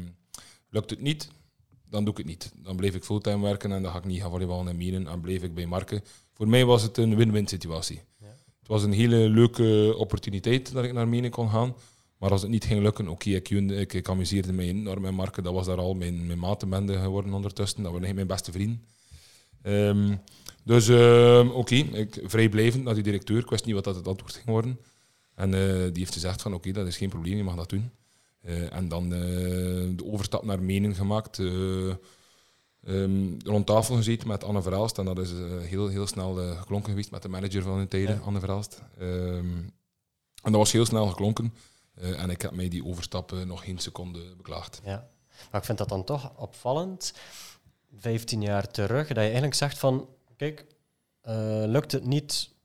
lukt 0.69 0.89
het 0.89 1.01
niet, 1.01 1.29
dan 1.89 2.03
doe 2.03 2.11
ik 2.11 2.17
het 2.17 2.27
niet. 2.27 2.51
Dan 2.63 2.75
bleef 2.75 2.95
ik 2.95 3.03
fulltime 3.03 3.43
werken 3.43 3.71
en 3.71 3.81
dan 3.81 3.91
ga 3.91 3.97
ik 3.97 4.05
niet 4.05 4.21
gaan 4.21 4.29
volleyballen 4.29 4.67
en 4.67 4.77
Menen 4.77 5.07
en 5.07 5.21
bleef 5.21 5.43
ik 5.43 5.53
bij 5.53 5.65
Marken. 5.65 6.03
Voor 6.33 6.47
mij 6.47 6.65
was 6.65 6.81
het 6.81 6.97
een 6.97 7.15
win-win 7.15 7.47
situatie. 7.47 8.01
Ja. 8.19 8.25
Het 8.59 8.67
was 8.67 8.83
een 8.83 8.91
hele 8.91 9.29
leuke 9.29 9.93
opportuniteit 9.97 10.73
dat 10.73 10.83
ik 10.83 10.93
naar 10.93 11.07
Menen 11.07 11.31
kon 11.31 11.49
gaan. 11.49 11.75
Maar 12.17 12.31
als 12.31 12.41
het 12.41 12.51
niet 12.51 12.65
ging 12.65 12.81
lukken, 12.81 13.07
oké, 13.07 13.29
ik, 13.29 13.50
ik, 13.50 13.93
ik 13.93 14.09
amuseerde 14.09 14.53
mij 14.53 14.67
enorm 14.67 15.01
met 15.01 15.12
Marken. 15.12 15.43
Dat 15.43 15.53
was 15.53 15.65
daar 15.65 15.77
al 15.77 15.93
mijn, 15.93 16.25
mijn 16.27 16.39
matenbende 16.39 17.00
geworden 17.00 17.33
ondertussen. 17.33 17.83
Dat 17.83 17.91
waren 17.91 18.15
mijn 18.15 18.27
beste 18.27 18.51
vrienden. 18.51 18.83
Ehm, 19.62 20.15
dus 20.63 20.88
ehm, 20.88 21.47
oké, 21.47 21.75
ik 21.75 22.19
vrijblijvend 22.24 22.83
naar 22.83 22.93
die 22.93 23.03
directeur. 23.03 23.38
Ik 23.38 23.50
wist 23.50 23.65
niet 23.65 23.75
wat 23.75 23.83
dat 23.83 23.95
het 23.95 24.07
antwoord 24.07 24.33
ging 24.33 24.45
worden. 24.45 24.79
En 25.36 25.53
eh, 25.53 25.83
die 25.83 25.97
heeft 25.97 26.13
gezegd 26.13 26.41
van 26.41 26.53
oké, 26.53 26.71
dat 26.71 26.88
is 26.88 26.97
geen 26.97 27.09
probleem, 27.09 27.38
je 27.38 27.43
mag 27.43 27.55
dat 27.55 27.69
doen. 27.69 27.91
Eh, 28.41 28.74
en 28.74 28.88
dan 28.88 29.03
eh, 29.13 29.19
de 29.95 30.03
overstap 30.05 30.43
naar 30.43 30.62
Menen 30.63 30.95
gemaakt. 30.95 31.39
eh, 31.39 31.89
ehm, 32.83 33.39
rond 33.45 33.65
tafel 33.65 33.95
gezeten 33.95 34.27
met 34.27 34.43
Anne 34.43 34.62
Verhaalst. 34.62 34.97
En 34.97 35.05
dat 35.05 35.19
is 35.19 35.31
heel, 35.62 35.88
heel 35.88 36.07
snel 36.07 36.36
geklonken 36.36 36.89
geweest 36.89 37.12
met 37.12 37.21
de 37.21 37.29
manager 37.29 37.62
van 37.62 37.77
hun 37.77 37.88
tijden, 37.88 38.15
Ja. 38.15 38.21
Anne 38.21 38.39
Verhaalst. 38.39 38.81
En 38.97 40.51
dat 40.51 40.55
was 40.62 40.71
heel 40.71 40.86
snel 40.86 41.07
geklonken. 41.07 41.53
Eh, 41.99 42.21
en 42.21 42.29
ik 42.29 42.41
heb 42.41 42.51
mij 42.51 42.67
die 42.67 42.85
overstap 42.85 43.31
eh, 43.31 43.41
nog 43.41 43.63
geen 43.63 43.77
seconde 43.77 44.35
beklaagd. 44.35 44.81
Ja. 44.83 45.09
Maar 45.51 45.59
ik 45.59 45.65
vind 45.65 45.77
dat 45.77 45.89
dan 45.89 46.03
toch 46.03 46.31
opvallend, 46.37 47.13
15 47.95 48.41
jaar 48.41 48.67
terug, 48.67 49.07
dat 49.07 49.17
je 49.17 49.21
eigenlijk 49.21 49.53
zegt 49.53 49.77
van, 49.77 50.09
kijk, 50.35 50.65
eh, 51.21 51.63
lukt 51.65 51.91
het 51.91 52.05
niet 52.05 52.55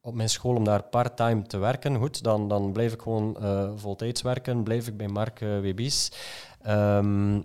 op 0.00 0.14
mijn 0.14 0.28
school 0.28 0.54
om 0.54 0.64
daar 0.64 0.82
part-time 0.82 1.42
te 1.42 1.58
werken, 1.58 1.96
goed, 1.96 2.22
dan, 2.22 2.48
dan 2.48 2.72
blijf 2.72 2.92
ik 2.92 3.02
gewoon 3.02 3.36
eh 3.42 3.72
voltijds 3.76 4.22
werken, 4.22 4.62
blijf 4.62 4.86
ik 4.86 4.96
bij 4.96 5.08
Mark 5.08 5.40
uh, 5.40 5.60
Webies. 5.60 6.12
Ehm, 6.62 7.40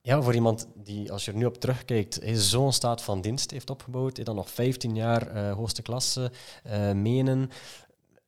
ja, 0.00 0.22
voor 0.22 0.34
iemand 0.34 0.68
die, 0.74 1.12
als 1.12 1.24
je 1.24 1.30
er 1.30 1.36
nu 1.36 1.44
op 1.44 1.60
terugkijkt, 1.60 2.20
zo'n 2.32 2.72
staat 2.72 3.02
van 3.02 3.20
dienst 3.20 3.50
heeft 3.50 3.70
opgebouwd, 3.70 4.24
dan 4.24 4.34
nog 4.34 4.50
15 4.50 4.94
jaar 4.94 5.50
hoogste 5.50 5.82
klasse 5.82 6.32
menen, 6.94 7.50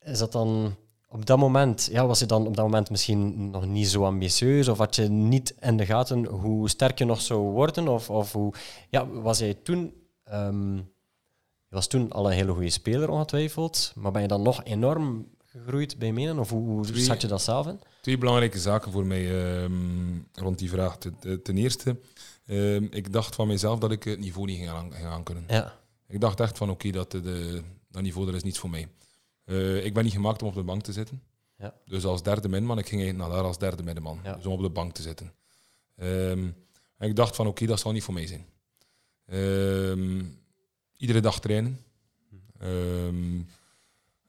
is 0.01 0.19
dat 0.19 0.33
dan 0.33 0.77
op 1.09 1.27
dat 1.27 1.39
moment, 1.39 1.89
ja, 1.93 2.07
was 2.07 2.19
je 2.19 2.27
dan 2.27 2.47
op 2.47 2.57
dat 2.57 2.65
moment 2.65 2.91
misschien 2.91 3.51
nog 3.51 3.67
niet 3.67 3.89
zo 3.89 4.05
ambitieus? 4.05 4.69
Of 4.69 4.79
had 4.79 4.97
je 4.97 5.09
niet 5.09 5.55
in 5.61 5.77
de 5.77 5.87
gaten 5.87 6.25
hoe 6.27 6.69
sterk 6.69 6.99
je 6.99 7.05
nog 7.05 7.21
zou 7.21 7.41
worden? 7.41 7.89
Of, 7.89 8.11
of 8.11 8.33
hoe, 8.33 8.53
ja, 8.91 9.07
was 9.09 9.39
jij 9.39 9.55
toen, 9.55 9.95
ehm, 10.25 10.75
je 10.77 11.75
was 11.75 11.87
toen 11.87 12.13
al 12.13 12.27
een 12.27 12.37
hele 12.37 12.53
goede 12.53 12.71
speler 12.71 13.11
ongetwijfeld, 13.11 13.93
maar 13.95 14.13
ben 14.13 14.23
je 14.23 14.29
dan 14.29 14.43
nog 14.43 14.65
enorm 14.65 15.27
gegroeid 15.45 15.99
bij 15.99 16.13
Menen? 16.13 16.39
Of 16.39 16.51
hoe, 16.51 16.69
hoe 16.69 16.85
Twee- 16.87 17.03
zat 17.03 17.21
je 17.21 17.27
dat 17.27 17.43
zelf 17.43 17.67
in? 17.67 17.81
Twee 18.01 18.19
belangrijke 18.19 18.59
zaken 18.59 18.93
voor 18.93 19.07
mij 19.07 19.53
ehm, 19.63 19.73
rond 20.33 20.59
die 20.59 20.71
vraag. 20.71 20.99
Ten, 20.99 21.17
eh, 21.23 21.33
ten 21.35 21.57
eerste, 21.57 21.97
ehm, 22.47 22.85
ik 22.91 23.13
dacht 23.13 23.35
van 23.35 23.47
mezelf 23.47 23.79
dat 23.79 23.91
ik 23.91 24.05
het 24.05 24.19
niveau 24.21 24.47
niet 24.47 24.57
ging 24.57 24.69
aan, 24.71 24.93
ging 24.93 25.07
aankunnen. 25.09 25.45
Ja, 25.49 25.77
Ik 26.09 26.21
dacht 26.21 26.41
echt 26.41 26.59
van 26.59 26.71
oké, 26.71 26.91
dat, 26.91 27.11
de- 27.11 27.21
de, 27.21 27.63
dat 27.91 28.03
niveau 28.03 28.27
dat 28.27 28.35
is 28.35 28.43
niets 28.43 28.59
voor 28.59 28.71
mij. 28.71 28.89
Eh, 29.49 29.85
ik 29.85 29.95
ben 29.95 30.05
niet 30.05 30.13
gemaakt 30.13 30.43
om 30.43 30.49
op 30.49 30.55
de 30.55 30.63
bank 30.63 30.83
te 30.83 30.93
zitten. 30.93 31.23
Ja. 31.59 31.75
Dus 31.85 32.05
als 32.05 32.23
derde 32.23 32.49
middenman, 32.49 32.79
ik 32.79 32.87
ging 32.89 33.01
eigenlijk 33.01 33.31
naar 33.31 33.39
daar 33.39 33.49
als 33.49 33.59
derde 33.59 33.83
middenman. 33.83 34.21
Ja. 34.25 34.35
Dus 34.35 34.47
om 34.47 34.53
op 34.53 34.61
de 34.61 34.71
bank 34.71 34.95
te 34.95 35.03
zitten. 35.03 35.33
Ehm, 35.97 36.49
en 36.99 37.09
ik 37.09 37.17
dacht 37.17 37.37
van 37.37 37.47
oké, 37.47 37.67
dat 37.67 37.81
zal 37.81 37.93
niet 37.93 38.03
voor 38.03 38.15
mij 38.15 38.27
zijn. 38.27 38.47
Ehm, 39.27 40.25
iedere 40.97 41.21
dag 41.21 41.41
trainen. 41.41 41.81
Ehm, 42.59 43.39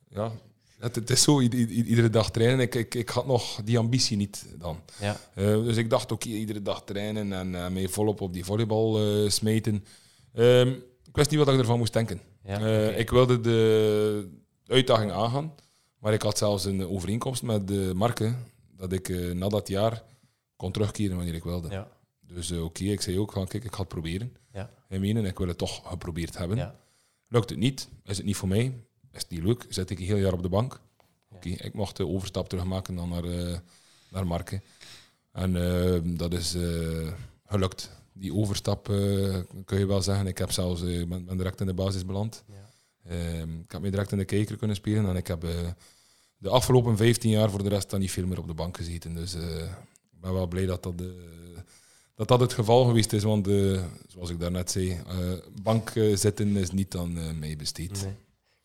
ja, 0.09 0.31
het, 0.79 0.95
het 0.95 1.09
is 1.09 1.23
zo, 1.23 1.39
iedere 1.41 2.09
dag 2.09 2.31
trainen. 2.31 2.59
Ik, 2.59 2.75
ik, 2.75 2.95
ik 2.95 3.09
had 3.09 3.25
nog 3.25 3.61
die 3.63 3.77
ambitie 3.77 4.17
niet 4.17 4.45
dan. 4.57 4.79
ja, 4.99 5.17
Eh, 5.33 5.45
dus 5.45 5.77
ik 5.77 5.89
dacht, 5.89 6.11
oké, 6.11 6.27
iedere 6.27 6.61
dag 6.61 6.83
trainen 6.83 7.33
en 7.33 7.55
eh 7.55 7.69
mij 7.69 7.87
volop 7.87 8.21
op 8.21 8.33
die 8.33 8.45
volleybal 8.45 8.99
smeten. 9.29 9.75
Ik 11.03 11.15
wist 11.15 11.29
niet 11.29 11.39
wat 11.39 11.49
ik 11.49 11.59
ervan 11.59 11.77
moest 11.77 11.93
denken. 11.93 12.21
ja. 12.43 12.89
Ik 12.89 13.09
wilde 13.09 13.41
de 13.41 14.37
uitdaging 14.69 15.11
aangaan, 15.11 15.53
maar 15.99 16.13
ik 16.13 16.21
had 16.21 16.37
zelfs 16.37 16.65
een 16.65 16.87
overeenkomst 16.87 17.43
met 17.43 17.67
de 17.67 17.91
marken 17.95 18.45
dat 18.75 18.91
ik 18.91 19.09
eh, 19.09 19.31
na 19.31 19.47
dat 19.47 19.67
jaar 19.67 20.03
kon 20.55 20.71
terugkeren 20.71 21.15
wanneer 21.15 21.33
ik 21.35 21.43
wilde. 21.43 21.69
ja, 21.69 21.87
Dus 22.27 22.51
eh, 22.51 22.63
oké, 22.63 22.83
ik 22.83 23.01
zei 23.01 23.19
ook 23.19 23.31
van, 23.31 23.47
kijk, 23.47 23.63
ik 23.63 23.73
ga 23.73 23.79
het 23.79 23.87
proberen. 23.87 24.35
ja, 24.53 24.69
Ik 24.89 24.99
meen, 24.99 25.17
ik 25.25 25.37
wil 25.37 25.47
het 25.47 25.57
toch 25.57 25.89
geprobeerd 25.89 26.37
hebben. 26.37 26.57
ja, 26.57 26.75
Lukt 27.27 27.49
het 27.49 27.59
niet, 27.59 27.89
is 28.03 28.17
het 28.17 28.25
niet 28.25 28.35
voor 28.35 28.47
mij, 28.47 28.65
is 29.11 29.21
het 29.21 29.29
niet 29.29 29.43
leuk, 29.43 29.65
zit 29.69 29.89
ik 29.89 29.99
een 29.99 30.05
heel 30.05 30.17
jaar 30.17 30.33
op 30.33 30.41
de 30.41 30.49
bank. 30.49 30.79
Oké, 31.31 31.49
ik 31.49 31.73
mocht 31.73 31.97
de 31.97 32.07
overstap 32.07 32.49
terugmaken 32.49 32.95
dan 32.95 33.09
naar, 33.09 33.23
eh 33.23 33.57
naar 34.11 34.27
Marken. 34.27 34.63
En 35.31 35.53
dat 36.17 36.33
is 36.33 36.55
gelukt. 37.45 37.89
Die 38.13 38.33
overstap 38.33 38.83
kun 39.65 39.79
je 39.79 39.85
wel 39.85 40.01
zeggen. 40.01 40.27
Ik 40.27 40.37
heb 40.37 40.51
zelfs, 40.51 40.81
ben, 40.81 41.25
ben 41.25 41.37
direct 41.37 41.59
in 41.61 41.65
de 41.67 41.73
basis 41.73 42.05
beland. 42.05 42.43
ja. 42.47 42.58
Ehm, 43.09 43.59
ik 43.59 43.71
heb 43.71 43.81
me 43.81 43.89
direct 43.89 44.11
in 44.11 44.17
de 44.17 44.25
kijker 44.25 44.57
kunnen 44.57 44.75
spelen 44.75 45.05
en 45.09 45.15
ik 45.15 45.27
heb 45.27 45.43
eh, 45.43 45.49
de 46.37 46.49
afgelopen 46.49 46.97
15 46.97 47.29
jaar 47.29 47.49
voor 47.49 47.63
de 47.63 47.69
rest 47.69 47.89
dan 47.89 47.99
niet 47.99 48.11
veel 48.11 48.25
meer 48.27 48.39
op 48.39 48.47
de 48.47 48.53
bank 48.53 48.77
gezeten. 48.77 49.13
Dus 49.15 49.33
eh, 49.33 49.57
ik 50.11 50.19
ben 50.21 50.33
wel 50.33 50.47
blij 50.47 50.65
dat 50.65 50.83
dat, 50.83 50.93
eh, 51.01 51.07
dat 52.15 52.27
dat 52.27 52.39
het 52.39 52.53
geval 52.53 52.85
geweest 52.85 53.13
is, 53.13 53.23
want 53.23 53.47
zoals 54.07 54.29
ik 54.29 54.39
daarnet 54.39 54.71
zei, 54.71 54.91
eh, 54.91 55.17
bank 55.61 55.91
zitten 56.13 56.55
is 56.57 56.71
niet 56.71 56.95
aan 56.95 57.39
mij 57.39 57.55
besteed. 57.55 58.01
Nee. 58.03 58.11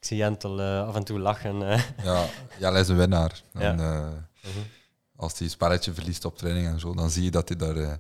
Ik 0.01 0.11
zie 0.11 0.17
Jentel 0.17 0.61
af 0.63 0.95
en 0.95 1.05
toe 1.05 1.19
lachen. 1.19 1.69
eh. 1.71 1.83
Ja, 2.05 2.27
Jelle 2.59 2.81
is 2.81 2.89
een 2.89 2.97
winnaar. 2.97 3.43
Ja. 3.53 3.61
En, 3.61 3.81
eh, 3.81 4.09
Mhm. 4.51 4.59
als 5.17 5.33
hij 5.33 5.43
een 5.43 5.51
spelletje 5.51 5.93
verliest 5.95 6.25
op 6.25 6.39
training 6.39 6.67
en 6.67 6.81
zo, 6.81 6.95
dan 6.95 7.11
zie 7.11 7.23
je 7.23 7.31
dat 7.31 7.49
hij, 7.49 7.59
daar, 7.59 7.77
eh, 7.77 7.95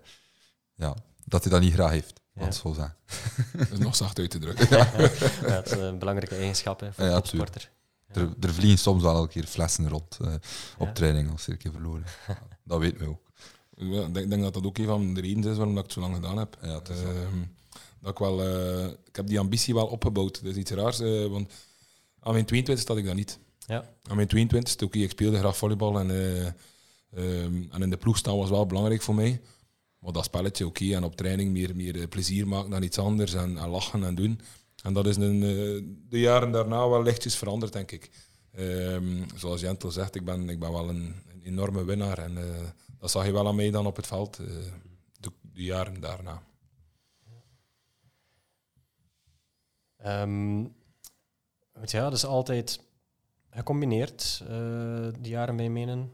ja, 0.74 0.96
dat, 1.24 1.42
hij 1.42 1.52
dat 1.52 1.60
niet 1.60 1.72
graag 1.72 1.90
heeft. 1.90 2.20
Want 2.34 2.54
zo. 2.54 2.74
Dat 2.74 3.70
is 3.72 3.78
nog 3.78 3.96
zacht 3.96 4.18
uit 4.18 4.30
te 4.30 4.38
drukken. 4.38 4.68
ja, 4.78 4.90
dat 5.48 5.66
is 5.66 5.72
een 5.72 5.98
belangrijke 5.98 6.34
eigenschap 6.36 6.80
hè, 6.80 6.92
voor 6.92 7.04
Ja, 7.04 7.10
een 7.10 7.14
ja, 7.16 7.20
topsporter. 7.20 7.70
Er, 8.06 8.28
er 8.40 8.54
vliegen 8.54 8.78
soms 8.78 9.02
wel 9.02 9.22
een 9.22 9.28
keer 9.28 9.44
flessen 9.44 9.88
rond 9.88 10.18
eh, 10.20 10.32
op 10.78 10.86
Ja. 10.86 10.92
training 10.92 11.30
als 11.30 11.42
ze 11.42 11.50
een 11.50 11.56
keer 11.58 11.72
verloren. 11.72 12.04
dat 12.64 12.78
weten 12.80 12.98
we 12.98 13.08
ook. 13.08 13.22
Ja, 13.76 14.06
Ik 14.06 14.14
denk, 14.14 14.30
denk 14.30 14.42
dat 14.42 14.54
dat 14.54 14.64
ook 14.66 14.78
een 14.78 14.86
van 14.86 15.14
de 15.14 15.20
redenen 15.20 15.50
is 15.50 15.56
waarom 15.56 15.74
dat 15.74 15.84
ik 15.84 15.90
het 15.90 15.98
zo 16.02 16.08
lang 16.10 16.14
gedaan 16.22 16.38
heb. 16.38 16.58
Ja, 16.62 16.80
Ehm, 16.88 17.42
dat 18.00 18.10
ik, 18.12 18.18
wel, 18.18 18.42
eh, 18.42 18.84
ik 19.04 19.16
heb 19.16 19.26
die 19.26 19.38
ambitie 19.38 19.74
wel 19.74 19.86
opgebouwd. 19.86 20.34
Dat 20.42 20.50
is 20.52 20.56
iets 20.56 20.70
raars, 20.70 21.00
eh, 21.00 21.26
want 21.26 21.52
aan 22.20 22.32
mijn 22.32 22.44
22 22.44 22.88
had 22.88 22.96
ik 22.96 23.04
dat 23.04 23.14
niet. 23.14 23.38
Ja. 23.66 23.88
Aan 24.08 24.16
mijn 24.16 24.28
22 24.28 24.86
oké, 24.86 24.98
ik 24.98 25.10
speelde 25.10 25.38
graag 25.38 25.56
volleybal 25.56 25.98
en, 25.98 26.10
eh, 26.10 26.46
ehm, 26.46 27.62
en 27.70 27.82
in 27.82 27.90
de 27.90 27.96
ploeg 27.96 28.16
staan 28.16 28.36
was 28.36 28.50
wel 28.50 28.66
belangrijk 28.66 29.02
voor 29.02 29.14
mij. 29.14 29.40
Maar 30.04 30.12
dat 30.12 30.24
spelletje, 30.24 30.66
oké, 30.66 30.94
en 30.94 31.04
op 31.04 31.16
training 31.16 31.52
meer, 31.52 31.76
meer 31.76 32.00
eh, 32.00 32.08
plezier 32.08 32.48
maken 32.48 32.70
dan 32.70 32.82
iets 32.82 32.98
anders 32.98 33.34
en, 33.34 33.58
en 33.58 33.68
lachen 33.68 34.04
en 34.04 34.14
doen. 34.14 34.40
En 34.82 34.92
dat 34.92 35.06
is 35.06 35.16
eh, 35.16 35.22
de 36.08 36.20
jaren 36.20 36.50
daarna 36.50 36.88
wel 36.88 37.02
lichtjes 37.02 37.36
veranderd, 37.36 37.72
denk 37.72 37.90
ik. 37.90 38.10
Ehm, 38.52 39.22
zoals 39.34 39.60
Jentel 39.60 39.90
zegt, 39.90 40.14
ik 40.14 40.24
ben, 40.24 40.48
ik 40.48 40.58
ben 40.58 40.72
wel 40.72 40.88
een, 40.88 41.14
enorme 41.42 41.84
winnaar. 41.84 42.18
En 42.18 42.38
eh, 42.38 42.62
dat 42.98 43.10
zag 43.10 43.26
je 43.26 43.32
wel 43.32 43.46
aan 43.46 43.54
mij 43.54 43.70
dan 43.70 43.86
op 43.86 43.96
het 43.96 44.06
veld, 44.06 44.36
de, 44.36 45.32
de 45.52 45.62
jaren 45.62 46.00
daarna. 46.00 46.42
Ehm, 49.96 50.60
ja, 51.84 52.10
dus 52.10 52.24
altijd 52.24 52.80
gecombineerd, 53.50 54.42
eh 54.48 55.08
die 55.20 55.32
jaren 55.32 55.56
bij 55.56 55.68
menen. 55.68 56.12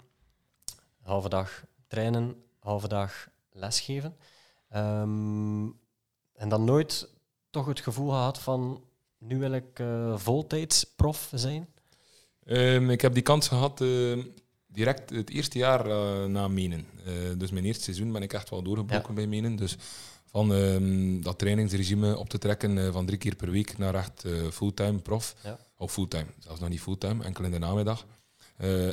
Halve 1.03 1.29
dag 1.29 1.65
trainen, 1.89 2.43
halve 2.59 2.89
dag 2.89 3.29
lesgeven. 3.61 4.17
Ehm, 4.69 5.65
en 6.33 6.49
dan 6.49 6.65
nooit 6.65 7.09
toch 7.51 7.67
het 7.67 7.81
gevoel 7.81 8.09
gehad 8.09 8.39
van, 8.39 8.85
nu 9.19 9.39
wil 9.39 9.53
ik 9.53 9.79
eh 9.79 10.19
voltijds 10.19 10.85
prof 10.85 11.31
zijn. 11.35 11.69
Ehm, 12.45 12.91
ik 12.91 13.01
heb 13.01 13.15
die 13.15 13.23
kans 13.23 13.49
gehad 13.49 13.81
eh, 13.81 14.19
direct 14.67 15.11
het 15.11 15.31
eerste 15.31 15.59
jaar 15.59 15.87
eh, 15.87 16.25
na 16.25 16.49
Menen. 16.49 16.87
Eh, 17.05 17.13
dus 17.37 17.51
mijn 17.51 17.65
eerste 17.65 17.83
seizoen 17.83 18.13
ben 18.13 18.23
ik 18.23 18.33
echt 18.33 18.51
wel 18.51 18.63
doorgebroken 18.63 19.09
Ja. 19.09 19.15
bij 19.15 19.27
Menen. 19.27 19.57
Dus 19.57 19.77
van 20.27 20.55
ehm, 20.55 21.21
dat 21.21 21.39
trainingsregime 21.39 22.17
op 22.19 22.29
te 22.29 22.39
trekken 22.39 22.93
van 22.93 23.07
drie 23.07 23.19
keer 23.19 23.37
per 23.37 23.51
week 23.51 23.79
naar 23.79 23.95
echt 23.95 24.25
fulltime 24.51 24.99
prof. 24.99 25.35
Ja. 25.45 25.59
Of 25.77 25.93
fulltime, 25.93 26.27
zelfs 26.39 26.61
nog 26.61 26.69
niet 26.69 26.81
fulltime, 26.81 27.25
enkel 27.25 27.45
in 27.45 27.51
de 27.51 27.59
namiddag. 27.59 28.07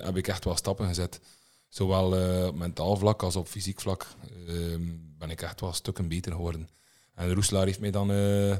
heb 0.03 0.17
ik 0.17 0.27
echt 0.27 0.43
wel 0.43 0.56
stappen 0.56 0.88
gezet. 0.88 1.19
Zowel 1.69 2.17
eh, 2.17 2.47
op 2.47 2.56
mentaal 2.56 2.97
vlak 2.97 3.23
als 3.23 3.36
op 3.36 3.47
fysiek 3.47 3.82
vlak 3.82 4.08
ehm, 4.47 4.82
ben 5.17 5.30
ik 5.30 5.41
echt 5.41 5.62
wel 5.62 5.73
stukken 5.73 6.08
beter 6.08 6.32
geworden. 6.32 6.69
En 7.13 7.34
Roeselaar 7.34 7.65
heeft 7.65 7.80
mij 7.80 7.91
dan 7.91 8.12
eh, 8.12 8.51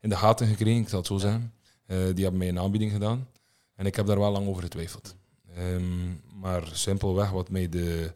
in 0.00 0.08
de 0.08 0.16
gaten 0.16 0.46
gekregen, 0.46 0.82
ik 0.82 0.88
zal 0.88 0.98
het 0.98 1.06
zo 1.06 1.18
zeggen. 1.18 1.52
Eh, 1.86 1.96
die 1.96 2.22
hebben 2.22 2.38
mij 2.38 2.48
een 2.48 2.58
aanbieding 2.58 2.92
gedaan. 2.92 3.28
En 3.74 3.86
ik 3.86 3.96
heb 3.96 4.06
daar 4.06 4.18
wel 4.18 4.32
lang 4.32 4.48
over 4.48 4.62
getwijfeld. 4.62 5.14
Ehm, 5.54 6.10
maar 6.40 6.70
simpelweg 6.72 7.30
wat 7.30 7.50
mij 7.50 7.68
de, 7.68 8.12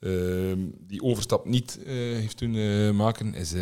ehm, 0.00 0.58
die 0.78 1.02
overstap 1.02 1.44
niet 1.44 1.78
heeft 1.84 2.38
doen 2.38 2.96
maken, 2.96 3.34
is 3.34 3.52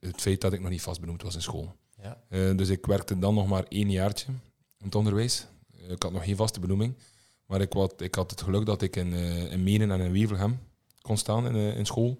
het 0.00 0.20
feit 0.20 0.40
dat 0.40 0.52
ik 0.52 0.60
nog 0.60 0.70
niet 0.70 0.82
vastbenoemd 0.82 1.22
was 1.22 1.34
in 1.34 1.42
school. 1.42 1.76
Ja. 2.02 2.52
Dus 2.52 2.68
ik 2.68 2.86
werkte 2.86 3.18
dan 3.18 3.34
nog 3.34 3.46
maar 3.46 3.64
één 3.68 3.90
jaartje 3.90 4.26
in 4.78 4.84
het 4.84 4.94
onderwijs. 4.94 5.46
Ik 5.88 6.02
had 6.02 6.12
nog 6.12 6.24
geen 6.24 6.36
vaste 6.36 6.60
benoeming. 6.60 6.94
Maar 7.50 7.60
ik, 7.60 7.72
wat, 7.72 8.00
ik 8.00 8.14
had 8.14 8.30
het 8.30 8.42
geluk 8.42 8.66
dat 8.66 8.82
ik 8.82 8.96
in, 8.96 9.12
eh 9.12 9.52
in 9.52 9.62
Menen 9.62 9.90
en 9.90 10.00
in 10.00 10.12
Wevelgem 10.12 10.58
kon 11.02 11.16
staan 11.16 11.46
in, 11.46 11.54
eh, 11.54 11.76
in 11.76 11.86
school. 11.86 12.16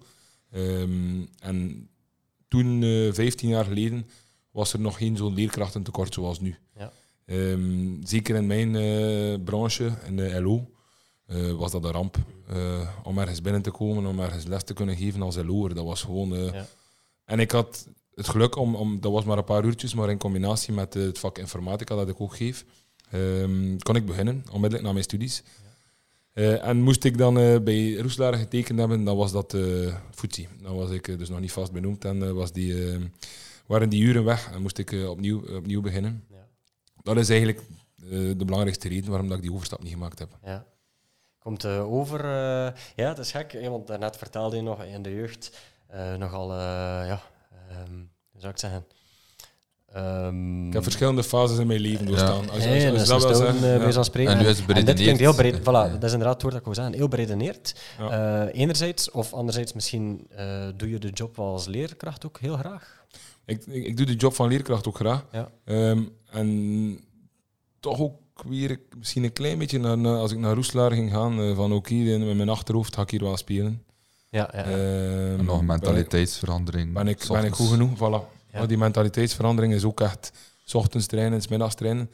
Ehm, 0.51 1.25
en 1.39 1.89
toen, 2.47 2.83
eh 2.83 3.13
15 3.13 3.49
jaar 3.49 3.65
geleden, 3.65 4.07
was 4.51 4.73
er 4.73 4.79
nog 4.79 4.97
geen 4.97 5.17
zo'n 5.17 5.33
leerkrachtentekort 5.33 6.13
zoals 6.13 6.39
nu. 6.39 6.55
Ja. 6.75 6.91
Ehm, 7.25 8.03
zeker 8.03 8.35
in 8.35 8.47
mijn 8.47 9.43
branche, 9.43 9.93
in 10.05 10.15
de 10.15 10.41
LO, 10.41 10.69
was 11.57 11.71
dat 11.71 11.83
een 11.83 11.91
ramp. 11.91 12.17
om 13.03 13.19
ergens 13.19 13.41
binnen 13.41 13.61
te 13.61 13.71
komen, 13.71 14.05
om 14.05 14.19
ergens 14.19 14.45
les 14.45 14.63
te 14.63 14.73
kunnen 14.73 14.97
geven 14.97 15.21
als 15.21 15.35
LO'er. 15.35 15.73
Dat 15.73 15.85
was 15.85 16.01
gewoon... 16.01 16.29
Ja. 16.29 16.67
En 17.25 17.39
ik 17.39 17.51
had 17.51 17.87
het 18.15 18.27
geluk 18.27 18.55
om, 18.55 18.75
om, 18.75 19.01
dat 19.01 19.11
was 19.11 19.23
maar 19.23 19.37
een 19.37 19.43
paar 19.43 19.65
uurtjes, 19.65 19.93
maar 19.93 20.09
in 20.09 20.17
combinatie 20.17 20.73
met 20.73 20.93
het 20.93 21.19
vak 21.19 21.37
informatica 21.37 21.95
dat 21.95 22.09
ik 22.09 22.21
ook 22.21 22.35
geef, 22.35 22.65
ehm, 23.11 23.77
kon 23.77 23.95
ik 23.95 24.05
beginnen, 24.05 24.43
onmiddellijk 24.51 24.83
na 24.83 24.91
mijn 24.91 25.03
studies. 25.03 25.43
Eh, 26.33 26.67
en 26.67 26.77
moest 26.81 27.03
ik 27.03 27.17
dan 27.17 27.39
eh, 27.39 27.59
bij 27.59 27.95
Roeselaar 27.95 28.33
getekend 28.33 28.79
hebben, 28.79 29.03
dan 29.03 29.17
was 29.17 29.31
dat 29.31 29.53
uh. 29.53 29.95
Dan 30.61 30.75
was 30.75 30.89
ik 30.89 31.17
dus 31.17 31.29
nog 31.29 31.39
niet 31.39 31.51
vast 31.51 31.71
benoemd 31.71 32.05
en 32.05 32.35
was 32.35 32.51
die, 32.51 32.91
eh, 32.91 32.99
waren 33.65 33.89
die 33.89 34.03
uren 34.03 34.23
weg 34.23 34.51
en 34.51 34.61
moest 34.61 34.77
ik 34.77 34.91
opnieuw, 35.07 35.55
opnieuw 35.57 35.81
beginnen. 35.81 36.25
Ja. 36.29 36.47
Dat 37.03 37.17
is 37.17 37.29
eigenlijk 37.29 37.61
de 37.95 38.45
belangrijkste 38.45 38.87
reden 38.87 39.09
waarom 39.09 39.27
dat 39.27 39.37
ik 39.37 39.43
die 39.43 39.53
overstap 39.53 39.83
niet 39.83 39.91
gemaakt 39.91 40.19
heb. 40.19 40.37
Ja. 40.43 40.65
Komt 41.39 41.65
over... 41.65 42.25
ja, 42.95 43.07
het 43.07 43.17
is 43.17 43.31
gek, 43.31 43.57
want 43.61 43.87
daarnet 43.87 44.17
vertelde 44.17 44.55
je 44.55 44.61
nog 44.61 44.83
in 44.83 45.01
de 45.01 45.13
jeugd 45.13 45.57
nogal... 46.17 46.53
ja, 46.53 47.21
ehm, 47.69 47.97
hoe 48.31 48.41
zou 48.41 48.53
ik 48.53 48.59
zeggen... 48.59 48.85
Ehm, 49.93 50.67
Ik 50.67 50.73
heb 50.73 50.83
verschillende 50.83 51.23
fases 51.23 51.57
in 51.57 51.67
mijn 51.67 51.79
leven 51.79 52.05
doorstaan. 52.05 52.49
Als, 52.49 52.65
Nee, 52.65 52.89
als, 52.89 52.99
als, 52.99 53.07
dat 53.07 53.21
wil 53.23 53.35
stoten, 53.35 53.59
zeggen. 53.59 53.81
eh, 53.87 53.91
ja. 53.93 54.03
spreken. 54.03 54.31
En 54.31 54.37
nu 54.43 54.47
is 54.47 54.59
het 54.59 54.69
En 54.77 54.85
dit 54.85 54.95
klinkt 54.95 55.19
heel 55.19 55.35
breed. 55.35 55.59
Voilà, 55.59 55.63
Ja. 55.63 55.87
dat 55.87 56.03
is 56.03 56.11
inderdaad 56.11 56.33
het 56.33 56.41
woord 56.41 56.53
dat 56.53 56.59
ik 56.59 56.65
wil 56.65 56.75
zeggen. 56.75 56.93
Heel 56.93 57.07
beredeneerd. 57.07 57.75
Ja. 57.99 58.45
Eh, 58.47 58.61
enerzijds, 58.61 59.11
of 59.11 59.33
anderzijds 59.33 59.73
misschien 59.73 60.27
eh, 60.35 60.45
doe 60.75 60.89
je 60.89 60.99
de 60.99 61.09
job 61.09 61.35
wel 61.35 61.45
als 61.45 61.65
leerkracht 61.65 62.25
ook 62.25 62.39
heel 62.39 62.57
graag. 62.57 63.05
Ik, 63.45 63.65
ik, 63.65 63.85
ik 63.85 63.97
doe 63.97 64.05
de 64.05 64.15
job 64.15 64.33
van 64.33 64.47
leerkracht 64.47 64.87
ook 64.87 64.95
graag. 64.95 65.25
Ja. 65.31 65.49
Ehm, 65.65 66.01
en 66.31 66.99
toch 67.79 67.99
ook 67.99 68.19
weer 68.47 68.79
misschien 68.97 69.23
een 69.23 69.33
klein 69.33 69.57
beetje 69.57 69.79
naar, 69.79 69.97
naar- 69.97 70.17
als 70.17 70.31
ik 70.31 70.37
naar 70.37 70.53
Roeselaar 70.55 70.91
ging 70.91 71.11
gaan, 71.11 71.55
van 71.55 71.73
oké, 71.73 71.93
met 71.93 72.35
mijn 72.37 72.49
achterhoofd 72.49 72.95
ga 72.95 73.01
ik 73.01 73.09
hier 73.09 73.23
wel 73.23 73.37
spelen. 73.37 73.83
Ja, 74.29 74.49
ja, 74.53 74.59
ja. 74.59 74.75
Ehm, 74.75 75.39
En 75.39 75.45
nog 75.45 75.59
een 75.59 75.65
mentaliteitsverandering. 75.65 76.93
Ben 76.93 77.07
ik, 77.07 77.25
ben 77.27 77.43
ik 77.45 77.53
goed 77.53 77.67
genoeg? 77.69 77.89
Voilà. 77.97 78.39
Ja. 78.51 78.65
Die 78.65 78.77
mentaliteitsverandering 78.77 79.73
is 79.73 79.83
ook 79.83 80.01
echt 80.01 80.31
s 80.63 80.73
ochtends 80.73 81.05
trainen, 81.07 81.41
s 81.41 81.47
middags 81.47 81.75
trainen. 81.75 82.09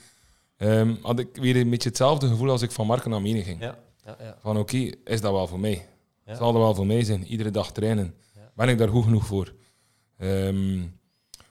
Ehm, 0.57 0.95
had 1.01 1.19
ik 1.19 1.27
weer 1.33 1.55
een 1.55 1.69
beetje 1.69 1.89
hetzelfde 1.89 2.27
gevoel 2.27 2.49
als 2.49 2.61
ik 2.61 2.71
van 2.71 2.87
Marken 2.87 3.09
naar 3.09 3.21
Menen 3.21 3.43
ging. 3.43 3.61
ja, 3.61 3.77
ja, 4.05 4.15
ja. 4.19 4.37
Van 4.39 4.57
oké, 4.57 4.91
is 5.03 5.21
dat 5.21 5.31
wel 5.31 5.47
voor 5.47 5.59
mij? 5.59 5.87
Zal 6.25 6.53
dat 6.53 6.61
wel 6.61 6.75
voor 6.75 6.85
mij 6.85 7.03
zijn? 7.03 7.23
Iedere 7.25 7.51
dag 7.51 7.71
trainen. 7.71 8.13
Ben 8.55 8.69
ik 8.69 8.77
daar 8.77 8.89
goed 8.89 9.03
genoeg 9.03 9.25
voor? 9.25 9.53
Ehm, 10.17 10.79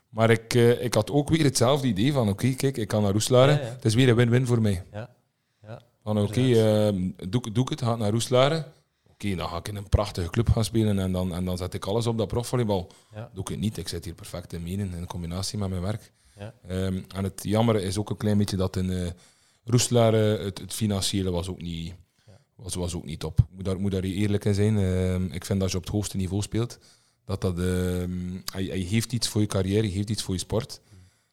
maar 0.08 0.30
ik, 0.30 0.54
eh, 0.54 0.84
ik 0.84 0.94
had 0.94 1.10
ook 1.10 1.28
weer 1.28 1.44
hetzelfde 1.44 1.86
idee 1.86 2.12
van 2.12 2.28
oké, 2.28 2.52
kijk, 2.52 2.76
ik 2.76 2.88
kan 2.88 3.02
naar 3.02 3.14
ja. 3.30 3.46
Het 3.46 3.84
is 3.84 3.94
weer 3.94 4.08
een 4.08 4.14
win-win 4.14 4.46
voor 4.46 4.60
mij. 4.60 4.84
Ja. 4.92 5.14
Ja. 5.62 5.80
Van 6.02 6.18
oké, 6.18 6.40
ehm, 6.40 7.10
doe, 7.28 7.52
doe 7.52 7.64
ik 7.64 7.68
het, 7.68 7.82
ga 7.82 7.96
naar 7.96 8.10
Roeselare. 8.10 8.66
Oké, 9.18 9.34
dan 9.34 9.48
ga 9.48 9.56
ik 9.56 9.68
in 9.68 9.76
een 9.76 9.88
prachtige 9.88 10.30
club 10.30 10.48
gaan 10.50 10.64
spelen 10.64 10.98
en 10.98 11.12
dan, 11.12 11.34
en 11.34 11.44
dan 11.44 11.56
zet 11.56 11.74
ik 11.74 11.84
alles 11.84 12.06
op 12.06 12.18
dat 12.18 12.28
profvolleybal. 12.28 12.90
Ja. 13.14 13.30
Doe 13.34 13.42
ik 13.42 13.48
het 13.48 13.58
niet. 13.58 13.76
Ik 13.76 13.88
zit 13.88 14.04
hier 14.04 14.14
perfect 14.14 14.52
in 14.52 14.62
Menen 14.62 14.92
in 14.94 15.06
combinatie 15.06 15.58
met 15.58 15.68
mijn 15.68 15.82
werk. 15.82 16.12
Ja. 16.38 16.54
Ehm, 16.68 17.02
en 17.14 17.24
het 17.24 17.40
jammer 17.42 17.76
is 17.82 17.98
ook 17.98 18.10
een 18.10 18.16
klein 18.16 18.38
beetje 18.38 18.56
dat 18.56 18.76
in 18.76 18.90
uh, 18.90 19.08
Roeselare 19.64 20.16
het, 20.16 20.58
het 20.58 20.72
financiële 20.74 21.30
was 21.30 21.48
ook 21.48 21.60
niet, 21.62 21.94
Ja. 22.26 22.38
was, 22.54 22.74
was 22.74 22.94
ook 22.94 23.04
niet 23.04 23.20
top. 23.20 23.38
Ik 23.38 23.44
moet 23.54 23.64
daar, 23.64 23.80
moet 23.80 23.90
daar 23.92 24.02
eerlijk 24.02 24.44
in 24.44 24.54
zijn. 24.54 24.78
Ehm, 24.78 25.24
ik 25.24 25.44
vind 25.44 25.48
dat 25.48 25.62
als 25.62 25.70
je 25.72 25.76
op 25.78 25.84
het 25.84 25.92
hoogste 25.92 26.16
niveau 26.16 26.42
speelt, 26.42 26.78
dat 27.24 27.40
dat... 27.40 27.58
ehm, 27.58 28.40
hij, 28.52 28.64
hij 28.64 28.80
geeft 28.84 29.12
iets 29.12 29.28
voor 29.28 29.40
je 29.40 29.46
carrière, 29.46 29.86
je 29.86 29.92
geeft 29.92 30.10
iets 30.10 30.22
voor 30.22 30.34
je 30.34 30.40
sport. 30.40 30.80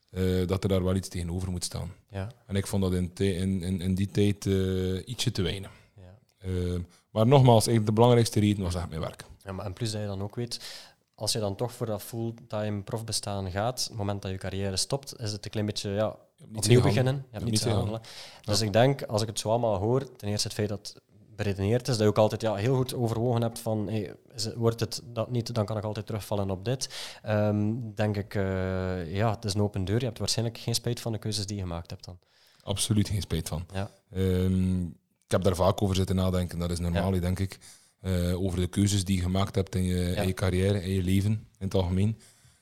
eh, 0.10 0.48
dat 0.48 0.63
er 0.63 0.69
daar 0.69 0.84
wel 0.84 0.96
iets 0.96 1.08
tegenover 1.10 1.52
moet 1.52 1.63
staan. 1.63 1.91
Ja. 2.12 2.32
En 2.48 2.56
ik 2.56 2.67
vond 2.67 2.82
dat 2.84 2.93
in, 2.93 3.12
in, 3.15 3.63
in, 3.63 3.82
in 3.82 3.96
die 3.96 4.12
tijd 4.12 4.46
eh, 4.46 5.08
ietsje 5.08 5.32
te 5.32 5.41
weinig. 5.41 5.72
Ja. 5.96 6.19
Maar 7.13 7.28
nogmaals, 7.28 7.65
de 7.65 7.91
belangrijkste 7.93 8.39
reden 8.39 8.63
was 8.63 8.76
echt 8.76 8.89
mijn 8.89 9.02
werk. 9.02 9.26
Ja, 9.43 9.52
maar 9.52 9.65
en 9.65 9.73
plus 9.73 9.91
dat 9.91 10.02
je 10.02 10.08
dan 10.08 10.21
ook 10.21 10.36
weet, 10.36 10.60
als 11.15 11.32
je 11.32 11.39
dan 11.39 11.56
toch 11.56 11.71
voor 11.71 11.86
dat 11.86 12.02
fulltime 12.02 12.82
profbestaan 12.82 13.52
gaat, 13.52 13.84
het 13.84 13.97
moment 13.97 14.21
dat 14.21 14.32
je 14.32 14.38
carrière 14.38 14.78
stopt, 14.78 15.19
is 15.19 15.32
het 15.32 15.45
een 15.45 15.52
klein 15.52 15.65
beetje 15.65 15.89
ja, 15.89 16.15
opnieuw 16.56 16.82
beginnen. 16.82 17.13
Je 17.13 17.19
hebt 17.19 17.32
hebt 17.32 17.43
niets 17.45 17.52
niets 17.52 17.62
te 17.62 17.69
handelen. 17.69 18.02
Dus 18.41 18.62
ik 18.62 18.73
denk, 18.73 19.04
als 19.04 19.21
ik 19.21 19.28
het 19.28 19.39
zo 19.39 19.49
allemaal 19.49 19.78
hoor, 19.78 20.15
ten 20.15 20.28
eerste 20.28 20.47
het 20.47 20.56
feit 20.56 20.69
dat 20.69 20.93
het 20.93 21.36
beredeneerd 21.36 21.88
is, 21.88 21.93
dat 21.93 22.04
je 22.04 22.08
ook 22.08 22.17
altijd 22.17 22.41
ja, 22.41 22.56
heel 22.56 22.76
goed 22.76 22.93
overwogen 22.93 23.41
hebt 23.41 23.60
van, 23.60 23.88
hey, 23.88 24.15
wordt 24.56 24.80
het 24.80 25.02
dat 25.06 25.32
niet, 25.32 25.54
dan 25.54 25.65
kan 25.65 25.78
ik 25.78 25.84
altijd 25.84 26.06
terugvallen 26.06 26.49
op 26.49 26.65
dit. 26.65 26.89
Ehm, 27.21 27.73
denk 27.95 28.17
ik, 28.17 28.36
eh, 28.36 29.15
ja, 29.15 29.30
het 29.32 29.45
is 29.45 29.54
een 29.54 29.62
open 29.62 29.86
deur. 29.86 29.99
Je 29.99 30.06
hebt 30.06 30.19
waarschijnlijk 30.19 30.58
geen 30.58 30.76
spijt 30.76 30.99
van 30.99 31.12
de 31.12 31.17
keuzes 31.17 31.45
die 31.45 31.56
je 31.56 31.62
gemaakt 31.62 31.89
hebt 31.89 32.06
dan. 32.06 32.19
Absoluut 32.63 33.10
geen 33.10 33.21
spijt 33.21 33.49
van. 33.49 33.65
Ja. 33.73 33.89
Ehm, 34.12 34.86
heb 35.34 35.43
daar 35.43 35.56
vaak 35.56 35.82
over 35.82 35.96
zitten 35.96 36.15
nadenken. 36.15 36.60
Dat 36.60 36.72
is 36.72 36.80
normaal, 36.80 37.13
Ja. 37.13 37.19
denk 37.19 37.39
ik. 37.39 37.60
Eh, 38.00 38.41
over 38.41 38.60
de 38.60 38.67
keuzes 38.67 39.06
die 39.06 39.15
je 39.15 39.22
gemaakt 39.22 39.56
hebt 39.56 39.76
in 39.76 39.84
je, 39.84 40.15
in 40.15 40.28
je 40.28 40.34
carrière, 40.34 40.84
in 40.84 40.91
je 40.93 41.04
leven, 41.04 41.32
in 41.32 41.65
het 41.65 41.74
algemeen. 41.74 42.17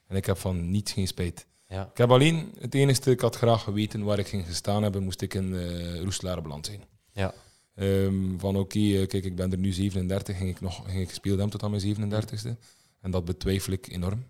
En 0.07 0.15
ik 0.15 0.25
heb 0.25 0.37
van 0.37 0.71
niets 0.71 0.91
geen 0.91 1.07
spijt. 1.07 1.45
Ja. 1.67 1.89
Ik 1.91 1.97
heb 1.97 2.11
alleen 2.11 2.53
het 2.59 2.75
enige, 2.75 3.11
ik 3.11 3.19
had 3.19 3.35
graag 3.35 3.63
geweten 3.63 4.03
waar 4.03 4.19
ik 4.19 4.27
ging 4.27 4.45
gestaan 4.45 4.83
hebben, 4.83 5.03
moest 5.03 5.21
ik 5.21 5.33
in 5.33 5.53
uh, 5.53 6.01
Roeselaar 6.01 6.41
beland 6.41 6.65
zijn. 6.65 6.83
Ja. 7.11 7.33
Ehm, 7.75 8.37
van 8.37 8.55
oké, 8.55 8.79
eh, 8.79 9.07
kijk, 9.07 9.25
ik 9.25 9.35
ben 9.35 9.51
er 9.51 9.57
nu 9.57 9.71
37, 9.71 10.37
ging 10.37 10.49
ik 10.49 10.61
nog 10.61 10.83
ging 10.85 11.01
ik 11.01 11.07
gespeeld 11.09 11.39
hebben 11.39 11.59
tot 11.59 11.63
aan 11.63 11.69
mijn 11.69 11.81
37ste. 11.81 12.57
En 13.01 13.11
dat 13.11 13.25
betwijfel 13.25 13.73
ik 13.73 13.87
enorm. 13.87 14.25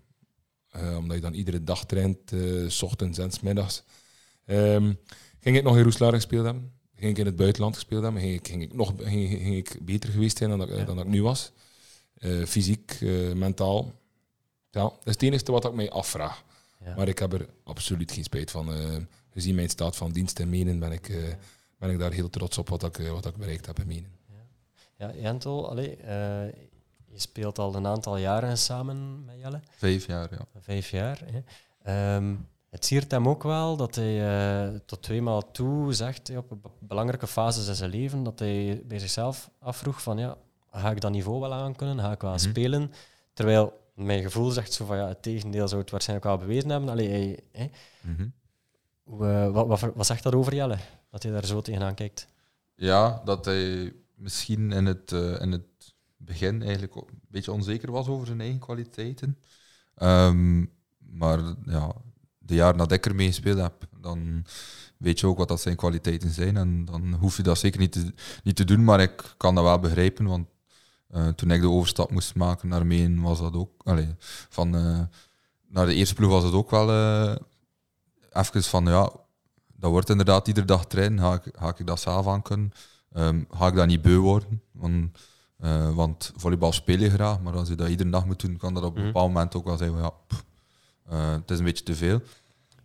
Eh, 0.68 0.96
omdat 0.96 1.16
je 1.16 1.22
dan 1.22 1.34
iedere 1.34 1.64
dag 1.64 1.84
traint, 1.84 2.32
s 2.66 2.82
ochtends 2.82 3.18
en 3.18 3.30
s 3.30 3.40
middags. 3.40 3.82
Ehm, 4.44 4.92
ging 5.40 5.56
ik 5.56 5.62
nog 5.62 5.76
in 5.76 5.82
Roeselaar 5.82 6.12
gespeeld 6.12 6.44
hebben? 6.44 6.72
Ging 7.02 7.14
ik 7.14 7.20
in 7.20 7.26
het 7.26 7.36
buitenland 7.36 7.74
gespeeld 7.74 8.02
hebben? 8.02 8.20
Ging 8.20 8.34
ik, 8.34 8.48
ging 8.48 8.62
ik, 8.62 8.74
nog, 8.74 8.92
ging, 8.96 9.28
ging 9.28 9.56
ik 9.56 9.78
beter 9.80 10.10
geweest 10.10 10.36
zijn 10.36 10.50
dan, 10.50 10.58
dat, 10.58 10.68
Ja. 10.68 10.84
dan 10.84 10.96
dat 10.96 11.04
ik 11.04 11.10
nu 11.10 11.22
was? 11.22 11.52
Eh, 12.18 12.44
fysiek, 12.44 12.96
eh, 13.00 13.32
mentaal. 13.32 13.92
Ja, 14.70 14.82
dat 14.82 15.00
is 15.04 15.12
het 15.12 15.22
enige 15.22 15.52
wat 15.52 15.64
ik 15.64 15.72
mij 15.72 15.90
afvraag. 15.90 16.44
Ja. 16.84 16.94
Maar 16.96 17.08
ik 17.08 17.18
heb 17.18 17.32
er 17.32 17.48
absoluut 17.64 18.12
geen 18.12 18.24
spijt 18.24 18.50
van. 18.50 18.74
Eh, 18.74 18.96
gezien 19.30 19.54
mijn 19.54 19.68
staat 19.68 19.96
van 19.96 20.12
dienst 20.12 20.40
en 20.40 20.48
menen 20.48 20.78
ben 20.78 20.92
ik, 20.92 21.08
eh, 21.08 21.16
ben 21.78 21.90
ik 21.90 21.98
daar 21.98 22.12
heel 22.12 22.30
trots 22.30 22.58
op 22.58 22.68
wat 22.68 22.82
ik, 22.82 23.08
wat 23.08 23.26
ik 23.26 23.36
bereikt 23.36 23.66
heb 23.66 23.78
in 23.78 23.86
menen. 23.86 24.10
Ja, 24.96 25.12
Jentel, 25.14 25.70
allee, 25.70 25.96
eh, 25.96 26.46
je 27.06 27.18
speelt 27.18 27.58
al 27.58 27.74
een 27.74 27.86
aantal 27.86 28.16
jaren 28.16 28.58
samen 28.58 29.24
met 29.24 29.34
Jelle. 29.40 29.60
Vijf 29.76 30.06
jaar, 30.06 30.28
ja. 30.30 30.46
Vijf 30.60 30.90
jaar. 30.90 31.22
Hè. 31.24 31.40
Ehm, 31.82 32.34
het 32.72 32.84
siert 32.84 33.10
hem 33.10 33.28
ook 33.28 33.42
wel 33.42 33.76
dat 33.76 33.94
hij 33.94 34.14
eh, 34.70 34.78
tot 34.86 35.02
tweemaal 35.02 35.50
toe 35.50 35.92
zegt, 35.92 36.36
op 36.36 36.48
be- 36.48 36.56
belangrijke 36.80 37.26
fases 37.26 37.68
in 37.68 37.74
zijn 37.74 37.90
leven, 37.90 38.22
dat 38.22 38.38
hij 38.38 38.82
bij 38.86 38.98
zichzelf 38.98 39.50
afvroeg 39.58 40.02
van, 40.02 40.18
ja, 40.18 40.36
ga 40.70 40.90
ik 40.90 41.00
dat 41.00 41.10
niveau 41.10 41.40
wel 41.40 41.52
aankunnen? 41.52 41.98
Ga 42.04 42.12
ik 42.12 42.20
wel 42.20 42.30
Mhm. 42.30 42.40
spelen? 42.40 42.92
Terwijl 43.32 43.80
mijn 43.94 44.22
gevoel 44.22 44.50
zegt 44.50 44.72
zo 44.72 44.84
van, 44.84 44.96
ja, 44.96 45.08
het 45.08 45.22
tegendeel 45.22 45.68
zou 45.68 45.80
het 45.80 45.90
waarschijnlijk 45.90 46.28
wel 46.28 46.38
bewezen 46.38 46.68
hebben. 46.70 46.88
Allee. 46.88 47.38
Mhm. 48.00 48.28
Hoe, 49.02 49.26
eh, 49.26 49.50
wat, 49.50 49.66
wat, 49.66 49.80
wat 49.94 50.06
zegt 50.06 50.22
dat 50.22 50.34
over 50.34 50.54
Jelle? 50.54 50.76
Dat 51.10 51.22
hij 51.22 51.32
daar 51.32 51.46
zo 51.46 51.60
tegenaan 51.60 51.94
kijkt. 51.94 52.26
Ja, 52.74 53.22
dat 53.24 53.44
hij 53.44 53.92
misschien 54.14 54.72
in 54.72 54.86
het, 54.86 55.12
eh, 55.12 55.40
in 55.40 55.52
het 55.52 55.94
begin 56.16 56.62
eigenlijk 56.62 56.94
een 56.94 57.04
beetje 57.28 57.52
onzeker 57.52 57.90
was 57.92 58.08
over 58.08 58.26
zijn 58.26 58.40
eigen 58.40 58.58
kwaliteiten. 58.58 59.38
Ehm, 59.94 60.64
maar 60.98 61.38
ja, 61.66 61.92
de 62.44 62.54
jaren 62.54 62.76
dat 62.78 62.92
ik 62.92 63.06
ermee 63.06 63.26
gespeeld 63.26 63.58
heb, 63.58 63.72
dan 64.00 64.44
weet 64.96 65.20
je 65.20 65.26
ook 65.26 65.38
wat 65.38 65.48
dat 65.48 65.60
zijn 65.60 65.76
kwaliteiten 65.76 66.30
zijn. 66.30 66.56
En 66.56 66.84
dan 66.84 67.14
hoef 67.14 67.36
je 67.36 67.42
dat 67.42 67.58
zeker 67.58 67.80
niet 67.80 67.92
te, 67.92 68.12
niet 68.44 68.56
te 68.56 68.64
doen, 68.64 68.84
maar 68.84 69.00
ik 69.00 69.34
kan 69.36 69.54
dat 69.54 69.64
wel 69.64 69.78
begrijpen. 69.78 70.26
Want 70.26 70.46
eh, 71.08 71.28
toen 71.28 71.50
ik 71.50 71.60
de 71.60 71.68
overstap 71.70 72.10
moest 72.10 72.34
maken 72.34 72.68
naar 72.68 72.86
Meen, 72.86 73.20
was 73.22 73.38
dat 73.38 73.54
ook... 73.54 73.70
Allee, 73.84 74.14
van, 74.48 74.76
eh, 74.76 75.00
naar 75.68 75.86
de 75.86 75.94
eerste 75.94 76.14
ploeg 76.14 76.30
was 76.30 76.44
het 76.44 76.52
ook 76.52 76.70
wel 76.70 76.90
eh 76.90 77.36
even 78.32 78.62
van, 78.62 78.84
ja, 78.84 79.10
dat 79.76 79.90
wordt 79.90 80.10
inderdaad 80.10 80.48
iedere 80.48 80.66
dag 80.66 80.86
trainen. 80.86 81.18
Ga 81.18 81.34
ik, 81.34 81.42
ga 81.58 81.74
ik 81.78 81.86
dat 81.86 82.00
zelf 82.00 82.26
aan 82.26 82.42
kunnen? 82.42 82.70
ehm, 83.12 83.42
ga 83.50 83.66
ik 83.66 83.74
dat 83.74 83.86
niet 83.86 84.02
beu 84.02 84.16
worden. 84.18 84.62
Want, 84.72 85.18
want 85.94 86.32
volleybal 86.36 86.72
speel 86.72 86.98
je 86.98 87.10
graag, 87.10 87.40
maar 87.40 87.56
als 87.56 87.68
je 87.68 87.74
dat 87.74 87.88
iedere 87.88 88.10
dag 88.10 88.26
moet 88.26 88.40
doen, 88.40 88.56
kan 88.56 88.74
dat 88.74 88.82
op 88.82 88.94
een 88.94 89.02
Mhm. 89.02 89.12
bepaald 89.12 89.28
moment 89.32 89.54
ook 89.54 89.64
wel 89.64 89.78
van 89.78 89.96
ja, 89.96 90.10
pff, 90.10 90.44
eh, 91.12 91.32
het 91.32 91.50
is 91.50 91.58
een 91.58 91.64
beetje 91.64 91.84
te 91.84 91.94
veel. 91.94 92.22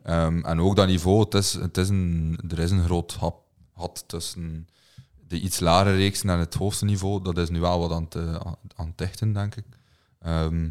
Ehm, 0.03 0.39
en 0.45 0.61
ook 0.61 0.75
dat 0.75 0.87
niveau, 0.87 1.19
het 1.19 1.33
is, 1.33 1.53
het 1.53 1.77
is 1.77 1.89
een, 1.89 2.39
er 2.49 2.59
is 2.59 2.71
een 2.71 2.83
groot 2.83 3.13
hap, 3.13 3.43
gat 3.75 4.03
tussen 4.07 4.67
de 5.27 5.39
iets 5.39 5.59
lagere 5.59 5.95
reeksen 5.95 6.29
en 6.29 6.39
het 6.39 6.53
hoogste 6.53 6.85
niveau. 6.85 7.23
Dat 7.23 7.37
is 7.37 7.49
nu 7.49 7.59
wel 7.59 7.79
wat 7.79 7.91
aan 7.91 8.03
het, 8.03 8.15
eh, 8.15 8.53
aan 8.75 9.33
denk 9.33 9.55
ik. 9.55 9.65
Ehm, 10.19 10.69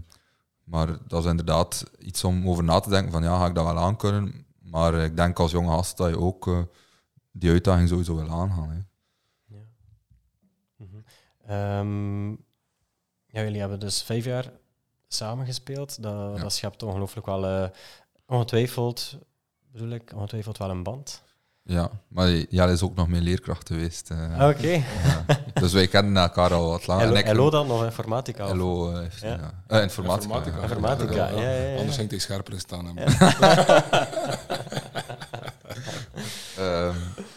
maar 0.65 0.99
dat 1.09 1.25
is 1.25 1.31
inderdaad 1.31 1.91
iets 1.99 2.25
om 2.25 2.49
over 2.49 2.65
na 2.65 2.81
te 2.81 2.91
denken 2.91 3.13
van 3.13 3.23
ja, 3.23 3.39
ga 3.39 3.47
ik 3.47 3.55
dat 3.55 3.65
wel 3.65 3.79
aankunnen? 3.79 4.47
Maar 4.59 4.95
ik 4.95 5.17
denk 5.17 5.39
als 5.39 5.51
jonge 5.51 5.71
gast 5.71 5.97
dat 5.97 6.09
je 6.09 6.19
ook 6.19 6.47
eh, 6.47 6.63
die 7.33 7.51
uitdaging 7.51 7.89
sowieso 7.89 8.17
wil 8.17 8.31
aangaan. 8.31 8.71
Hè. 8.71 8.79
Mhm. 10.77 10.97
Ehm, 11.47 12.31
ja, 13.27 13.43
jullie 13.43 13.61
hebben 13.61 13.81
dus 13.81 14.03
vijf 14.03 14.25
jaar 14.25 14.53
samengespeeld. 15.09 16.03
Dat, 16.03 16.37
Ja. 16.37 16.43
dat 16.43 16.53
schept 16.53 16.83
ongelooflijk 16.83 17.27
wel, 17.27 17.47
eh, 17.47 17.69
ongetwijfeld, 18.27 19.19
bedoel 19.73 19.91
ik, 19.91 20.13
ongetwijfeld 20.15 20.59
wel 20.59 20.71
een 20.71 20.83
band. 20.83 21.23
Ja, 21.63 21.91
maar 22.09 22.29
Jelle 22.31 22.73
is 22.73 22.83
ook 22.83 22.95
nog 22.95 23.09
mijn 23.09 23.23
leerkracht 23.23 23.67
geweest. 23.69 24.11
eh. 24.11 24.39
Ah, 24.41 24.49
Oké. 24.49 24.69
Ja. 24.69 25.25
Dus 25.55 25.73
wij 25.73 25.87
kennen 25.89 26.23
elkaar 26.23 26.53
al 26.53 26.71
wat 26.71 26.87
langer. 26.87 27.25
Hello, 27.25 27.47
ik- 27.47 27.53
dan, 27.53 27.71
of 27.71 27.85
informatica? 27.85 28.47
Hello, 28.47 28.91
eh, 28.93 28.99
heeft- 29.01 29.21
Ja. 29.21 29.29
ja. 29.29 29.63
Eh, 29.67 29.83
informatica. 29.83 30.35
Informatica. 30.35 30.57
ja. 30.57 30.63
Informatica, 30.63 31.29
ja, 31.41 31.51
ja, 31.51 31.71
ja. 31.71 31.79
Anders 31.79 31.97
ging 31.97 32.11
hij 32.11 32.19
scherper 32.19 32.61
staan. 32.61 32.87
Ehm, 36.59 36.95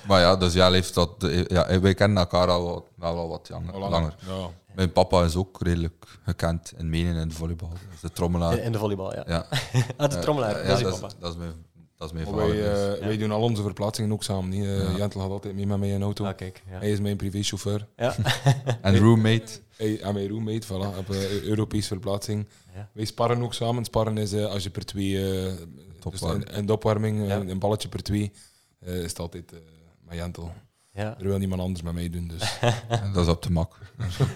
maar 0.08 0.19
ja, 0.19 0.36
dus 0.36 0.53
Jelle 0.53 0.75
heeft 0.75 0.93
dat... 0.93 1.23
eh, 1.23 1.45
Ja, 1.45 1.79
wij 1.79 1.93
kennen 1.93 2.17
elkaar 2.17 2.47
al 2.49 2.65
wat, 2.65 2.84
wel 2.95 3.17
al 3.17 3.27
wat 3.29 3.49
langer. 3.49 3.73
Al 3.73 3.89
langer. 3.89 4.15
Ja. 4.27 4.49
Mijn 4.75 4.91
papa 4.91 5.23
is 5.23 5.36
ook 5.36 5.58
redelijk 5.62 6.05
gekend 6.23 6.73
in 6.77 6.89
Menen 6.89 7.15
in 7.15 7.27
de 7.27 7.36
volleybal. 7.36 7.71
De 8.01 8.12
trommelaar. 8.12 8.58
In, 8.58 8.71
de 8.71 8.77
volleybal, 8.77 9.13
ja. 9.15 9.23
Ja. 9.27 9.45
Ah, 9.97 10.10
de 10.10 10.19
trommelaar, 10.19 10.55
Eh, 10.55 10.67
dat 10.67 10.77
is 10.77 10.84
dat, 10.84 10.93
papa. 10.93 11.08
is, 11.08 11.13
dat 11.19 11.32
is 11.32 11.38
mijn, 11.38 11.53
dat 11.97 12.08
is 12.08 12.13
mijn 12.13 12.25
Maar 12.36 12.39
vader. 12.47 12.55
wij, 12.63 12.73
dus. 12.89 12.99
eh, 12.99 13.05
wij 13.05 13.17
doen 13.17 13.32
al 13.32 13.41
onze 13.41 13.62
verplaatsingen 13.62 14.12
ook 14.12 14.23
samen. 14.23 14.49
Niet? 14.49 14.65
Eh. 14.65 14.97
Jentel 14.97 15.21
gaat 15.21 15.29
altijd 15.29 15.55
mee 15.55 15.67
met 15.67 15.79
mij 15.79 15.89
in 15.89 15.97
de 15.99 16.03
auto. 16.05 16.25
Ah, 16.25 16.36
kijk. 16.36 16.63
Ja. 16.71 16.77
Hij 16.79 16.91
is 16.91 16.99
mijn 16.99 17.17
privéchauffeur. 17.17 17.88
Ja. 17.97 18.15
En 18.82 18.97
roommate. 18.97 19.60
Hij 19.77 20.01
en 20.01 20.13
mijn 20.13 20.29
roommate, 20.29 20.67
voilà, 20.67 20.97
op 20.97 21.10
eh, 21.10 21.41
Europese 21.43 21.88
verplaatsing. 21.88 22.47
Ja. 22.75 22.89
Wij 22.93 23.05
sparren 23.05 23.41
ook 23.43 23.53
samen. 23.53 23.86
Sparren 23.86 24.17
is 24.17 24.34
eh, 24.34 24.45
als 24.45 24.63
je 24.63 24.69
per 24.69 24.86
twee... 24.86 25.17
eh 25.17 25.43
dus 25.43 26.19
Topwarming. 26.19 26.49
in, 26.49 26.55
in 26.55 26.65
de 26.65 26.73
opwarming, 26.73 27.29
eh, 27.29 27.36
een 27.49 27.60
balletje 27.60 27.89
per 27.89 28.03
twee, 28.03 28.32
eh, 28.79 28.95
is 29.03 29.09
het 29.09 29.19
altijd 29.19 29.53
eh 29.53 29.59
met 30.01 30.15
Jentel. 30.17 30.53
Ja. 30.91 31.17
Er 31.19 31.27
wil 31.27 31.37
niemand 31.37 31.61
anders 31.61 31.81
met 31.81 31.93
mij 31.93 32.09
doen, 32.09 32.27
dus... 32.27 32.59
Dat 33.13 33.23
is 33.25 33.27
op 33.27 33.41
de 33.43 33.51
mak. 33.51 33.77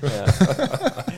Ja. 0.01 0.25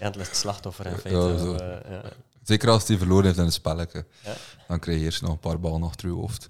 Ja, 0.00 0.06
het 0.06 0.16
is 0.16 0.26
het 0.26 0.36
slachtoffer 0.36 0.86
in 0.86 0.96
feite. 0.96 1.18
Ja, 1.20 1.38
zo. 1.38 1.54
Eh, 1.54 1.90
ja. 1.90 2.02
Zeker 2.42 2.68
als 2.70 2.88
hij 2.88 2.96
verloren 2.96 3.24
heeft 3.24 3.38
in 3.38 3.44
een 3.44 3.52
spelletje. 3.52 4.06
Ja. 4.24 4.34
Dan 4.68 4.78
krijg 4.78 4.98
je 4.98 5.04
eerst 5.04 5.22
nog 5.22 5.30
een 5.30 5.38
paar 5.38 5.60
ballen 5.60 5.82
achter 5.82 6.08
je 6.08 6.14
hoofd. 6.14 6.46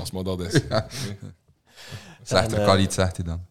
Als 0.00 0.10
maar 0.10 0.22
dat 0.24 0.40
is. 0.40 0.52
Slechter 2.22 2.58
En, 2.58 2.64
kan 2.64 2.74
eh, 2.74 2.80
niet, 2.80 2.92
zegt 2.92 3.16
hij 3.16 3.24
dan. 3.26 3.46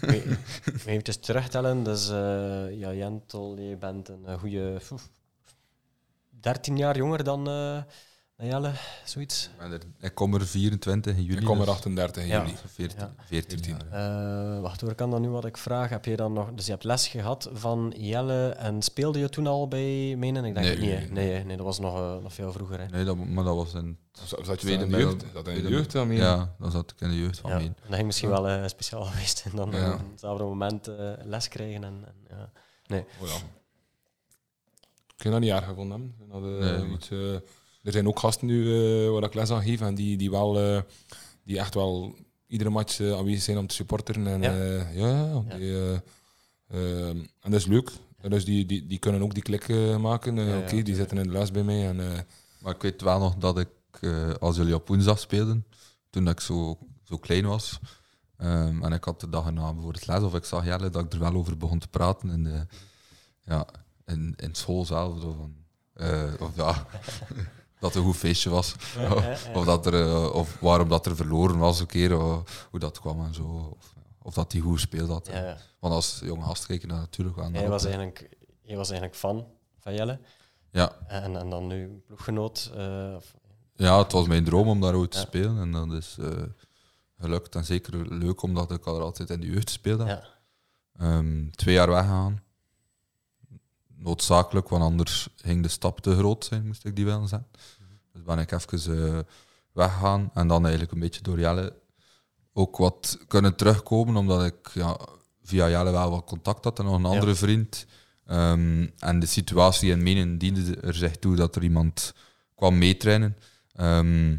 We- 0.00 0.36
we 0.64 0.90
Even 0.90 1.20
terugtellen, 1.20 1.82
dus 1.82 2.08
eh, 2.10 2.78
ja, 2.78 2.92
Jentel, 2.92 3.58
je 3.58 3.76
bent 3.76 4.08
een 4.08 4.26
eh, 4.26 4.38
goede 4.38 4.80
13 6.40 6.76
jaar 6.76 6.96
jonger 6.96 7.24
dan, 7.24 7.48
eh, 7.48 7.82
Jelle, 8.36 8.72
zoiets. 9.04 9.50
Ik 9.70 9.82
er- 10.00 10.10
kom 10.12 10.34
er 10.34 10.46
24 10.46 11.16
in 11.16 11.22
juli. 11.22 11.38
Ik 11.38 11.44
kom 11.44 11.58
er 11.60 11.64
dus 11.66 11.74
38 11.74 12.22
in 12.22 12.28
Ja. 12.28 12.40
juli. 12.42 12.54
14, 12.66 12.98
Ja. 12.98 13.14
14 13.24 13.58
14. 13.62 13.86
jaar. 13.90 14.54
Eh, 14.56 14.60
wacht 14.60 14.80
hoor, 14.80 14.94
kan 14.94 15.10
dan 15.10 15.20
nu 15.20 15.28
wat 15.28 15.44
ik 15.44 15.56
vraag? 15.56 15.88
Heb 15.90 16.04
je 16.04 16.16
dan 16.16 16.32
nog, 16.32 16.52
dus 16.54 16.64
je 16.66 16.70
hebt 16.72 16.84
les 16.84 17.08
gehad 17.08 17.48
van 17.52 17.94
Jelle 17.96 18.48
en 18.48 18.82
speelde 18.82 19.18
je 19.18 19.28
toen 19.28 19.46
al 19.46 19.68
bij 19.68 20.14
Menen? 20.16 20.44
Ik 20.44 20.54
denk 20.54 20.66
Nee, 20.66 20.76
niet, 20.76 21.10
nee, 21.10 21.28
nee, 21.32 21.44
nee, 21.44 21.56
dat 21.56 21.66
was 21.66 21.78
nog, 21.78 21.96
eh, 21.96 22.16
nog 22.22 22.32
veel 22.34 22.52
vroeger. 22.52 22.80
Hè? 22.80 22.86
Nee, 22.86 23.04
dat, 23.04 23.16
maar 23.16 23.44
dat 23.44 23.54
was 23.56 23.74
in... 23.74 23.98
Zat 24.12 24.46
je 24.46 24.56
Tweede 24.56 24.84
in 24.84 24.90
de 24.90 24.96
jeugd? 24.98 25.24
Dat 25.32 25.48
in 25.48 25.62
de 25.62 25.68
jeugd 25.68 25.94
mee? 25.94 26.18
Ja, 26.18 26.54
dan 26.58 26.70
zat 26.70 26.90
ik 26.90 27.00
in 27.00 27.08
de 27.08 27.18
jeugd 27.18 27.38
van 27.38 27.50
Ja, 27.50 27.56
Meen. 27.56 27.76
dat 27.86 27.94
ging 27.94 28.06
misschien 28.06 28.28
wel 28.30 28.48
eh, 28.48 28.66
speciaal 28.68 29.04
geweest 29.10 29.44
en 29.50 29.56
dan 29.56 29.70
Ja. 29.70 29.92
op 29.94 30.00
hetzelfde 30.10 30.44
moment 30.44 30.88
eh, 30.88 31.12
les 31.24 31.48
krijgen. 31.48 31.84
En, 31.84 32.04
en, 32.28 32.50
ja. 32.86 32.96
Oh 33.20 33.28
ja. 33.28 33.34
Ik 35.16 35.22
heb 35.28 35.32
dat 35.32 35.40
niet 35.40 35.50
erg 35.50 35.64
gevonden. 35.64 36.14
Dat, 36.30 36.40
Nee, 36.40 36.86
iets, 36.90 37.10
eh, 37.10 37.36
er 37.82 37.92
zijn 37.92 38.08
ook 38.08 38.18
gasten 38.18 38.46
nu 38.46 38.64
eh, 39.04 39.10
waar 39.10 39.22
ik 39.22 39.34
les 39.34 39.50
aan 39.50 39.62
geef 39.62 39.80
en 39.80 39.94
die, 39.94 40.16
die, 40.16 40.30
wel, 40.30 40.58
eh, 40.60 40.80
die 41.44 41.58
echt 41.58 41.74
wel 41.74 42.14
iedere 42.46 42.70
match 42.70 43.00
eh, 43.00 43.12
aanwezig 43.12 43.42
zijn 43.42 43.58
om 43.58 43.66
te 43.66 43.74
supporteren. 43.74 44.26
En, 44.26 44.42
Ja. 44.42 44.54
ja. 44.92 45.42
ja, 45.48 45.56
die, 45.56 45.72
eh, 45.74 45.94
eh, 46.68 47.08
en 47.08 47.28
dat 47.50 47.52
is 47.54 47.66
leuk. 47.66 47.90
Dus 48.28 48.44
die, 48.44 48.66
die, 48.66 48.86
die 48.86 48.98
kunnen 48.98 49.22
ook 49.22 49.34
die 49.34 49.42
klik 49.42 49.68
maken. 49.98 50.38
Eh, 50.38 50.46
Ja, 50.48 50.54
ja, 50.54 50.58
Oké, 50.60 50.82
die 50.82 50.94
zitten 50.94 51.18
in 51.18 51.22
de 51.26 51.32
les 51.32 51.50
bij 51.50 51.62
mij. 51.62 51.88
En, 51.88 52.00
eh, 52.12 52.18
Maar 52.60 52.74
ik 52.74 52.82
weet 52.82 53.02
wel 53.02 53.18
nog 53.18 53.34
dat 53.36 53.58
ik, 53.58 53.68
eh, 54.00 54.34
als 54.34 54.56
jullie 54.56 54.74
op 54.74 54.88
woensdag 54.88 55.18
speelden, 55.18 55.66
toen 56.10 56.28
ik 56.28 56.40
zo, 56.40 56.78
zo 57.04 57.16
klein 57.18 57.46
was, 57.46 57.78
ehm, 58.36 58.82
en 58.84 58.92
ik 58.92 59.04
had 59.04 59.20
de 59.20 59.28
dag 59.28 59.46
erna 59.46 59.72
bijvoorbeeld 59.72 60.06
les, 60.06 60.22
of 60.22 60.34
ik 60.34 60.44
zag 60.44 60.64
Jelle, 60.64 60.90
dat 60.90 61.04
ik 61.04 61.12
er 61.12 61.18
wel 61.18 61.34
over 61.34 61.56
begon 61.56 61.78
te 61.78 61.88
praten 61.88 62.30
in, 62.30 62.44
de, 62.44 62.66
ja, 63.44 63.66
in, 64.06 64.34
in 64.36 64.54
school 64.54 64.84
zelf. 64.84 65.20
Zo 65.20 65.32
van, 65.32 65.54
eh, 65.94 66.32
of 66.40 66.56
ja, 66.56 66.86
dat 67.82 67.94
een 67.94 68.02
goed 68.02 68.16
feestje 68.16 68.50
was. 68.50 68.74
of, 69.54 69.64
dat 69.64 69.86
er, 69.86 69.94
eh, 70.08 70.34
of 70.34 70.60
waarom 70.60 70.88
dat 70.88 71.06
er 71.06 71.16
verloren 71.16 71.58
was 71.58 71.80
een 71.80 71.86
keer, 71.86 72.12
hoe 72.70 72.78
dat 72.78 73.00
kwam 73.00 73.24
en 73.24 73.34
zo. 73.34 73.74
Of, 73.78 73.94
of 74.22 74.34
dat 74.34 74.52
hij 74.52 74.60
goed 74.60 74.74
gespeeld 74.74 75.08
had. 75.08 75.30
Want 75.78 75.94
als 75.94 76.20
jonge 76.24 76.44
gast 76.44 76.66
keek 76.66 76.80
je 76.80 76.86
daar 76.86 76.98
natuurlijk 76.98 77.36
naar 77.36 77.50
Hij 77.52 77.68
was 77.68 77.84
eigenlijk, 77.84 78.28
hij 78.66 78.76
was 78.76 78.90
eigenlijk 78.90 79.18
fan 79.18 79.46
van 79.80 79.94
Jelle. 79.94 80.18
Ja, 80.70 80.92
En, 81.06 81.36
en 81.36 81.50
dan 81.50 81.66
nu 81.66 82.02
ploeggenoot. 82.06 82.70
eh, 82.74 83.16
Ja, 83.74 83.98
het 83.98 84.12
was 84.12 84.26
mijn 84.26 84.44
droom 84.44 84.68
om 84.68 84.80
daar 84.80 84.94
ooit 84.94 85.10
te 85.10 85.18
Ja. 85.18 85.24
spelen. 85.24 85.58
En 85.58 85.72
dat 85.72 85.92
is 85.92 86.16
eh, 86.20 86.28
gelukt. 87.18 87.54
En 87.54 87.64
zeker 87.64 88.14
leuk, 88.14 88.42
omdat 88.42 88.70
ik 88.70 88.84
al 88.86 89.00
altijd 89.00 89.30
in 89.30 89.40
de 89.40 89.46
jeugd 89.46 89.70
speelde. 89.70 90.04
ja. 90.04 90.22
Ehm, 90.98 91.50
twee 91.50 91.74
jaar 91.74 91.88
weggegaan. 91.90 92.42
Noodzakelijk, 93.96 94.68
want 94.68 94.82
anders 94.82 95.28
ging 95.36 95.62
de 95.62 95.68
stap 95.68 96.00
te 96.00 96.16
groot 96.16 96.44
zijn, 96.44 96.66
moest 96.66 96.84
ik 96.84 96.96
die 96.96 97.04
wel 97.04 97.26
zetten. 97.26 97.48
Dus 98.12 98.22
ben 98.22 98.38
ik 98.38 98.50
even 98.52 99.06
eh, 99.14 99.18
weggegaan. 99.72 100.30
En 100.34 100.46
dan 100.48 100.62
eigenlijk 100.62 100.92
een 100.92 101.00
beetje 101.00 101.22
door 101.22 101.38
Jelle 101.38 101.80
ook 102.52 102.76
wat 102.76 103.18
kunnen 103.28 103.56
terugkomen, 103.56 104.16
omdat 104.16 104.44
ik 104.44 104.70
ja, 104.74 104.98
via 105.42 105.68
Jelle 105.68 105.90
wel 105.90 106.10
wat 106.10 106.24
contact 106.24 106.64
had 106.64 106.78
en 106.78 106.84
nog 106.84 106.94
een 106.94 107.02
Ja. 107.02 107.08
andere 107.08 107.34
vriend. 107.34 107.86
Ehm, 108.26 108.86
en 108.98 109.18
de 109.18 109.26
situatie 109.26 109.90
in 109.90 110.02
Menen 110.02 110.38
diende 110.38 110.76
er 110.76 110.94
zich 110.94 111.16
toe 111.16 111.36
dat 111.36 111.56
er 111.56 111.62
iemand 111.62 112.14
kwam 112.54 112.78
meetrainen. 112.78 113.36
Ehm, 113.72 114.36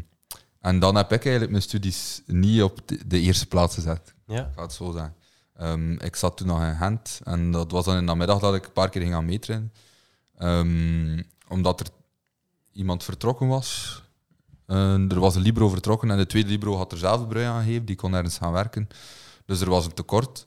en 0.60 0.78
dan 0.78 0.94
heb 0.96 1.12
ik 1.12 1.20
eigenlijk 1.22 1.50
mijn 1.50 1.62
studies 1.62 2.22
niet 2.26 2.62
op 2.62 2.80
de, 3.06 3.20
eerste 3.20 3.46
plaats 3.46 3.74
gezet. 3.74 4.14
ja. 4.26 4.46
Ik 4.46 4.52
ga 4.54 4.62
het 4.62 4.72
zo 4.72 4.92
zeggen. 4.92 5.14
Ehm, 5.54 5.92
ik 5.92 6.16
zat 6.16 6.36
toen 6.36 6.46
nog 6.46 6.62
in 6.62 6.76
Gent 6.76 7.20
en 7.24 7.50
dat 7.50 7.70
was 7.70 7.84
dan 7.84 7.94
in 7.94 8.00
de 8.00 8.06
namiddag 8.06 8.38
dat 8.38 8.54
ik 8.54 8.64
een 8.64 8.72
paar 8.72 8.88
keer 8.88 9.02
ging 9.02 9.14
gaan 9.14 9.24
meetrainen. 9.24 9.72
Omdat 11.48 11.80
er 11.80 11.86
iemand 12.74 13.04
vertrokken 13.04 13.48
was. 13.48 14.02
Eh, 14.66 15.10
er 15.10 15.20
was 15.20 15.34
een 15.34 15.42
libro 15.42 15.68
vertrokken 15.68 16.10
en 16.10 16.16
de 16.16 16.26
tweede 16.26 16.48
libro 16.48 16.76
had 16.76 16.92
er 16.92 16.98
zelf 16.98 17.28
brui 17.28 17.44
aan 17.46 17.62
gegeven. 17.64 17.84
Die 17.84 17.96
kon 17.96 18.14
ergens 18.14 18.38
gaan 18.38 18.52
werken. 18.52 18.88
Dus 19.46 19.60
er 19.60 19.70
was 19.70 19.84
een 19.84 19.94
tekort. 19.94 20.46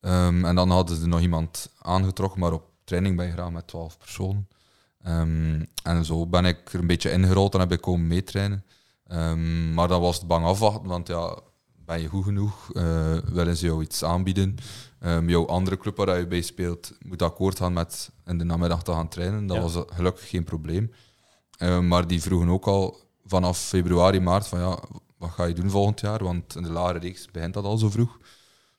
Ehm, 0.00 0.44
en 0.44 0.54
dan 0.54 0.70
hadden 0.70 0.96
ze 0.96 1.06
nog 1.06 1.20
iemand 1.20 1.70
aangetrokken, 1.78 2.40
maar 2.40 2.52
op 2.52 2.64
training 2.84 3.16
ben 3.16 3.26
je 3.26 3.32
graag 3.32 3.50
met 3.50 3.66
twaalf 3.66 3.98
personen. 3.98 4.48
Ehm, 5.02 5.62
en 5.82 6.04
zo 6.04 6.26
ben 6.26 6.44
ik 6.44 6.72
er 6.72 6.80
een 6.80 6.86
beetje 6.86 7.10
ingerold 7.10 7.54
en 7.54 7.60
heb 7.60 7.72
ik 7.72 7.80
komen 7.80 8.06
meetrainen. 8.06 8.64
Ehm, 9.06 9.74
maar 9.74 9.88
dan 9.88 10.00
was 10.00 10.16
het 10.16 10.26
bang 10.26 10.44
afwachten, 10.46 10.88
want 10.88 11.08
ja, 11.08 11.38
ben 11.84 12.00
je 12.00 12.08
goed 12.08 12.24
genoeg? 12.24 12.72
Eh, 12.72 13.16
willen 13.24 13.56
ze 13.56 13.66
jou 13.66 13.82
iets 13.82 14.04
aanbieden? 14.04 14.56
Jouw 15.26 15.46
andere 15.46 15.76
club 15.78 15.96
waar 15.96 16.18
je 16.18 16.26
bij 16.26 16.40
speelt 16.42 16.92
moet 17.06 17.22
akkoord 17.22 17.58
gaan 17.58 17.72
met 17.72 18.10
in 18.26 18.38
de 18.38 18.44
namiddag 18.44 18.82
te 18.82 18.92
gaan 18.92 19.08
trainen. 19.08 19.46
Dat 19.46 19.56
Ja. 19.56 19.62
was 19.62 19.84
gelukkig 19.86 20.28
geen 20.28 20.44
probleem. 20.44 20.92
Ehm, 21.56 21.88
maar 21.88 22.06
die 22.06 22.22
vroegen 22.22 22.48
ook 22.48 22.66
al 22.66 23.00
vanaf 23.24 23.58
februari, 23.58 24.20
maart 24.20 24.46
van 24.46 24.58
ja, 24.58 24.78
wat 25.16 25.30
ga 25.30 25.44
je 25.44 25.54
doen 25.54 25.70
volgend 25.70 26.00
jaar? 26.00 26.22
Want 26.24 26.56
in 26.56 26.62
de 26.62 26.70
lagere 26.70 26.98
reeks 26.98 27.30
begint 27.30 27.54
dat 27.54 27.64
al 27.64 27.78
zo 27.78 27.90
vroeg. 27.90 28.18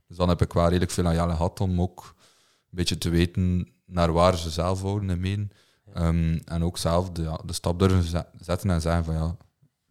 Dus 0.08 0.18
dan 0.18 0.30
heb 0.30 0.42
ik 0.42 0.54
wel 0.54 0.64
redelijk 0.68 0.92
veel 0.92 1.06
aan 1.08 1.14
Jelle 1.16 1.32
gehad 1.36 1.60
om 1.60 1.82
ook 1.82 2.16
een 2.18 2.26
beetje 2.70 2.98
te 2.98 3.10
weten 3.10 3.70
naar 3.86 4.12
waar 4.14 4.38
ze 4.38 4.50
zelf 4.50 4.82
wouden 4.82 5.10
en 5.10 5.20
meen. 5.20 5.52
Ehm, 5.94 6.40
en 6.46 6.64
ook 6.64 6.78
zelf 6.78 7.10
de, 7.10 7.40
de 7.46 7.54
stap 7.54 7.80
durven 7.80 8.04
ze- 8.04 8.26
zetten 8.40 8.70
en 8.70 8.82
zeggen 8.82 9.06
van 9.06 9.14
ja, 9.14 9.38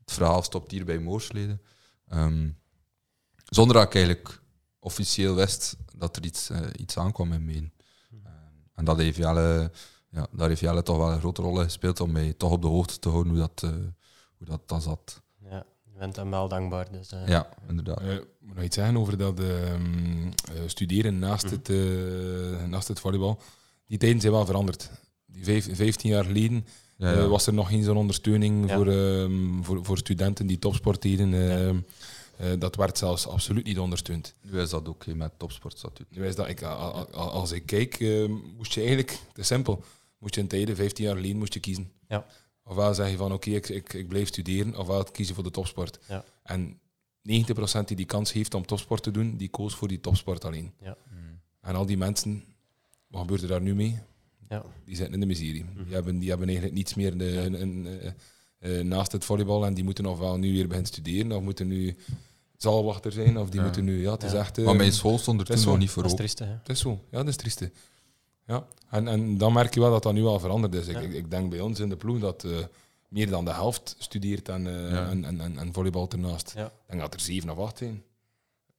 het 0.05 0.13
verhaal 0.13 0.43
stopt 0.43 0.71
hier 0.71 0.85
bij 0.85 0.99
Moorsleden. 0.99 1.61
Ehm, 2.09 2.49
zonder 3.45 3.77
dat 3.77 3.85
ik 3.87 3.95
eigenlijk 3.95 4.43
officieel 4.79 5.35
wist 5.35 5.77
dat 5.97 6.17
er 6.17 6.25
iets, 6.25 6.51
eh, 6.51 6.61
iets 6.77 6.97
aankwam 6.99 7.33
in 7.33 7.45
Meen. 7.45 7.73
Ehm, 8.25 8.33
en 8.75 8.85
dat 8.85 8.97
heeft 8.99 9.17
ja, 10.15 10.27
daar 10.31 10.49
heeft 10.49 10.61
Jelle 10.61 10.83
toch 10.83 10.97
wel 10.97 11.13
een 11.13 11.19
grote 11.19 11.43
rol 11.43 11.59
in 11.59 11.65
gespeeld 11.65 12.01
om 12.01 12.13
mij 12.13 12.33
toch 12.33 12.51
op 12.51 12.63
de 12.63 12.69
hoogte 12.69 12.99
te 12.99 13.09
houden 13.09 13.33
hoe 13.33 13.41
dat, 13.41 13.63
eh, 13.63 13.71
hoe 14.39 14.47
dat, 14.47 14.61
dat 14.67 14.83
zat. 14.83 15.21
ja. 15.51 15.65
Je 15.93 16.01
bent 16.01 16.17
hem 16.17 16.31
wel 16.31 16.49
dankbaar. 16.49 16.93
Dus, 16.93 17.13
eh, 17.13 17.27
Ja, 17.29 17.49
inderdaad. 17.69 18.01
eh, 18.01 18.07
moet 18.41 18.55
nog 18.55 18.65
iets 18.65 18.77
zeggen 18.77 18.97
over 18.97 19.17
dat 19.19 19.41
ehm, 19.41 20.27
eh, 20.27 20.61
studeren 20.67 21.19
naast, 21.19 21.51
het, 21.51 21.69
eh, 21.69 22.65
naast 22.67 22.89
het 22.89 23.01
volleybal. 23.01 23.41
Die 23.87 23.99
tijden 23.99 24.21
zijn 24.21 24.33
wel 24.33 24.47
veranderd. 24.47 24.91
Die 25.27 25.45
vijf, 25.45 25.77
15 25.77 26.11
jaar 26.11 26.25
geleden 26.25 26.67
Ja, 26.97 27.13
ja. 27.13 27.27
was 27.27 27.47
er 27.47 27.55
nog 27.55 27.69
geen 27.69 27.83
zo'n 27.83 27.97
ondersteuning 27.97 28.69
Ja. 28.69 28.77
voor, 28.77 28.87
ehm, 28.89 29.63
voor, 29.63 29.85
voor 29.85 29.99
studenten 29.99 30.47
die 30.47 30.59
topsport 30.59 31.03
deden. 31.03 31.35
ehm, 31.35 31.77
eh, 32.37 32.59
dat 32.61 32.77
werd 32.77 32.99
zelfs 32.99 33.27
absoluut 33.29 33.65
niet 33.65 33.79
ondersteund. 33.79 34.35
Nu 34.41 34.61
is 34.61 34.71
dat 34.71 34.89
ook 34.89 35.07
met 35.07 35.33
topsportstatuut. 35.37 36.07
Nu 36.11 36.27
is 36.27 36.35
dat, 36.37 36.49
ik, 36.49 36.63
als 37.13 37.53
ik 37.53 37.67
kijk, 37.67 38.01
eh, 38.01 38.29
moest 38.57 38.73
je 38.73 38.81
eigenlijk, 38.81 39.11
het 39.29 39.39
is 39.39 39.47
simpel, 39.47 39.83
moest 40.25 40.35
je 40.35 40.41
in 40.41 40.47
tijden, 40.49 40.77
15 40.77 41.05
jaar 41.05 41.15
geleden, 41.17 41.37
moest 41.39 41.55
je 41.55 41.61
kiezen. 41.61 41.91
Ja. 42.09 42.27
Ofwel 42.65 42.95
zeg 42.95 43.11
je 43.11 43.17
van 43.17 43.33
oké, 43.33 43.51
ik, 43.51 43.69
ik, 43.69 43.93
ik 43.93 44.09
blijf 44.09 44.29
studeren, 44.29 44.77
ofwel 44.79 45.05
kiezen 45.05 45.35
voor 45.35 45.45
de 45.45 45.51
topsport. 45.51 45.99
Ja. 46.09 46.25
En 46.43 46.79
90% 47.19 47.85
die 47.85 47.97
die 47.97 48.05
kans 48.07 48.33
heeft 48.33 48.55
om 48.55 48.67
topsport 48.67 49.03
te 49.03 49.11
doen, 49.11 49.37
die 49.37 49.49
koos 49.49 49.75
voor 49.75 49.89
die 49.89 50.01
topsport 50.01 50.45
alleen. 50.45 50.73
Ja. 50.81 50.97
En 51.61 51.75
al 51.75 51.87
die 51.87 51.97
mensen, 51.97 52.45
wat 53.07 53.21
gebeurt 53.21 53.43
er 53.43 53.49
daar 53.49 53.61
nu 53.63 53.75
mee? 53.75 53.99
Ja. 54.49 54.65
Die 54.85 54.97
zitten 54.97 55.15
in 55.15 55.21
de 55.21 55.27
miserie. 55.27 55.65
Mhm. 55.65 55.85
Die, 55.85 55.95
hebben, 55.95 56.19
die 56.19 56.29
hebben 56.29 56.47
eigenlijk 56.47 56.77
niets 56.77 56.95
meer 56.95 57.19
de, 57.19 57.37
een- 57.41 57.61
een, 57.63 57.87
eh, 57.87 58.79
eh, 58.79 58.85
naast 58.85 59.13
het 59.13 59.25
volleybal 59.25 59.67
en 59.67 59.75
die 59.75 59.85
moeten 59.85 60.07
ofwel 60.07 60.37
nu 60.39 60.53
weer 60.53 60.65
beginnen 60.67 60.93
studeren, 60.93 61.33
of 61.33 61.43
moeten 61.43 61.67
nu 61.67 61.97
zaalwachter 62.57 63.13
zijn, 63.13 63.39
of 63.39 63.49
die 63.49 63.59
Ja. 63.61 63.65
moeten 63.67 63.85
nu... 63.85 64.01
Ja, 64.03 64.13
het 64.13 64.23
is 64.23 64.33
echt... 64.33 64.59
eh, 64.59 64.65
Maar 64.65 64.77
mijn 64.77 64.93
school 64.93 65.19
stond 65.19 65.41
er 65.41 65.47
toen 65.47 65.65
nog 65.65 65.79
niet 65.79 65.91
voor 65.91 66.03
Dat 66.03 66.21
is 66.21 66.39
hè. 66.39 66.45
het 66.47 66.69
is 66.69 66.81
zo, 66.81 66.91
ja, 67.11 67.19
dat 67.19 67.29
is 67.29 67.37
trieste. 67.37 67.71
Ja, 68.47 68.67
en, 68.91 69.09
en 69.09 69.39
dan 69.39 69.53
merk 69.53 69.75
je 69.75 69.81
wel 69.81 69.91
dat 69.91 70.03
dat 70.03 70.13
nu 70.13 70.25
al 70.25 70.39
veranderd 70.41 70.75
is. 70.75 70.87
Ik, 70.87 70.95
Ja. 70.95 71.01
ik, 71.01 71.13
ik 71.13 71.31
denk 71.31 71.51
bij 71.51 71.61
ons 71.61 71.81
in 71.81 71.89
de 71.89 71.97
ploeg 71.97 72.19
dat 72.21 72.45
eh, 72.45 72.51
meer 73.09 73.31
dan 73.31 73.45
de 73.45 73.53
helft 73.53 73.97
studeert 73.99 74.49
en, 74.49 74.67
eh 74.67 74.91
Ja. 74.91 75.09
en, 75.09 75.25
en, 75.25 75.41
en, 75.41 75.59
en 75.59 75.73
volleybal 75.73 76.09
ernaast. 76.11 76.53
Ja. 76.57 76.67
Ik 76.67 76.73
denk 76.87 77.01
dat 77.01 77.15
er 77.15 77.21
zeven 77.21 77.51
of 77.51 77.59
acht 77.59 77.79
zijn. 77.79 78.03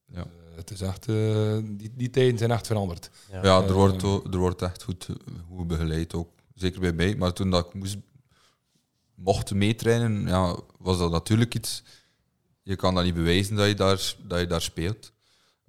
Ja. 0.05 0.19
Eh, 0.19 0.25
het 0.55 0.71
is 0.71 0.81
echt, 0.81 1.07
eh, 1.07 1.57
die, 1.63 1.91
die 1.95 2.09
tijden 2.09 2.37
zijn 2.37 2.51
echt 2.51 2.67
veranderd. 2.67 3.09
Ja. 3.31 3.43
Ja, 3.43 3.61
er 3.63 3.73
wordt, 3.73 4.01
er 4.03 4.37
wordt 4.37 4.61
echt 4.61 4.83
goed, 4.83 5.07
goed 5.55 5.67
begeleid 5.67 6.13
ook. 6.13 6.29
Zeker 6.55 6.79
bij 6.79 6.93
mij. 6.93 7.15
Maar 7.15 7.33
toen 7.33 7.49
dat 7.49 7.65
ik 7.65 7.73
moest, 7.73 7.97
mocht 9.15 9.53
meetrainen, 9.53 10.27
ja, 10.27 10.59
was 10.79 10.97
dat 10.97 11.11
natuurlijk 11.11 11.55
iets... 11.55 11.83
Je 12.61 12.75
kan 12.75 12.95
dat 12.95 13.03
niet 13.03 13.13
bewijzen 13.13 13.55
dat 13.55 13.67
je 13.67 13.73
daar, 13.73 14.15
dat 14.27 14.39
je 14.39 14.47
daar 14.47 14.61
speelt. 14.61 15.11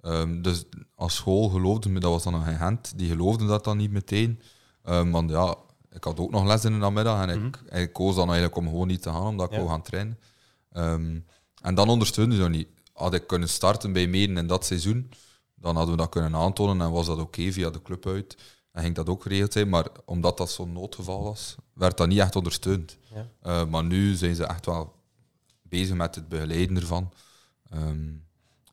Ehm, 0.07 0.41
dus 0.41 0.63
als 0.95 1.15
school 1.15 1.49
geloofde 1.49 1.89
me, 1.89 1.99
dat 1.99 2.11
was 2.11 2.23
dan 2.23 2.33
nog 2.33 2.43
geen 2.43 2.55
hand, 2.55 2.97
die 2.97 3.09
geloofde 3.09 3.45
dat 3.45 3.63
dan 3.63 3.77
niet 3.77 3.91
meteen. 3.91 4.41
Ehm, 4.83 5.11
want 5.11 5.29
ja, 5.29 5.55
ik 5.91 6.03
had 6.03 6.19
ook 6.19 6.31
nog 6.31 6.45
les 6.45 6.65
in 6.65 6.71
de 6.71 6.77
namiddag 6.77 7.21
en 7.27 7.29
ik, 7.45 7.59
Mhm. 7.65 7.75
ik 7.77 7.93
koos 7.93 8.15
dan 8.15 8.25
eigenlijk 8.27 8.55
om 8.57 8.67
gewoon 8.67 8.87
niet 8.87 9.01
te 9.01 9.09
gaan, 9.09 9.25
omdat 9.27 9.45
ik 9.45 9.51
Ja. 9.51 9.57
wou 9.57 9.69
gaan 9.69 9.81
trainen. 9.81 10.19
Ehm, 10.71 11.19
en 11.61 11.75
dan 11.75 11.89
ondersteunde 11.89 12.35
ze 12.35 12.41
dat 12.41 12.49
niet. 12.49 12.67
Had 12.93 13.13
ik 13.13 13.27
kunnen 13.27 13.49
starten 13.49 13.93
bij 13.93 14.07
Meden 14.07 14.37
in 14.37 14.47
dat 14.47 14.65
seizoen, 14.65 15.09
dan 15.55 15.75
hadden 15.75 15.95
we 15.95 16.01
dat 16.01 16.09
kunnen 16.09 16.35
aantonen 16.35 16.85
en 16.85 16.91
was 16.91 17.05
dat 17.05 17.19
oké 17.19 17.51
via 17.51 17.69
de 17.69 17.81
club 17.81 18.05
uit. 18.07 18.37
En 18.71 18.83
ging 18.83 18.95
dat 18.95 19.09
ook 19.09 19.21
geregeld 19.21 19.53
zijn, 19.53 19.69
maar 19.69 19.87
omdat 20.05 20.37
dat 20.37 20.51
zo'n 20.51 20.71
noodgeval 20.71 21.23
was, 21.23 21.55
werd 21.73 21.97
dat 21.97 22.07
niet 22.07 22.19
echt 22.19 22.35
ondersteund. 22.35 22.97
Ja. 23.43 23.65
Maar 23.65 23.83
nu 23.83 24.15
zijn 24.15 24.35
ze 24.35 24.45
echt 24.45 24.65
wel 24.65 24.93
bezig 25.61 25.95
met 25.95 26.15
het 26.15 26.27
begeleiden 26.29 26.75
ervan. 26.75 27.11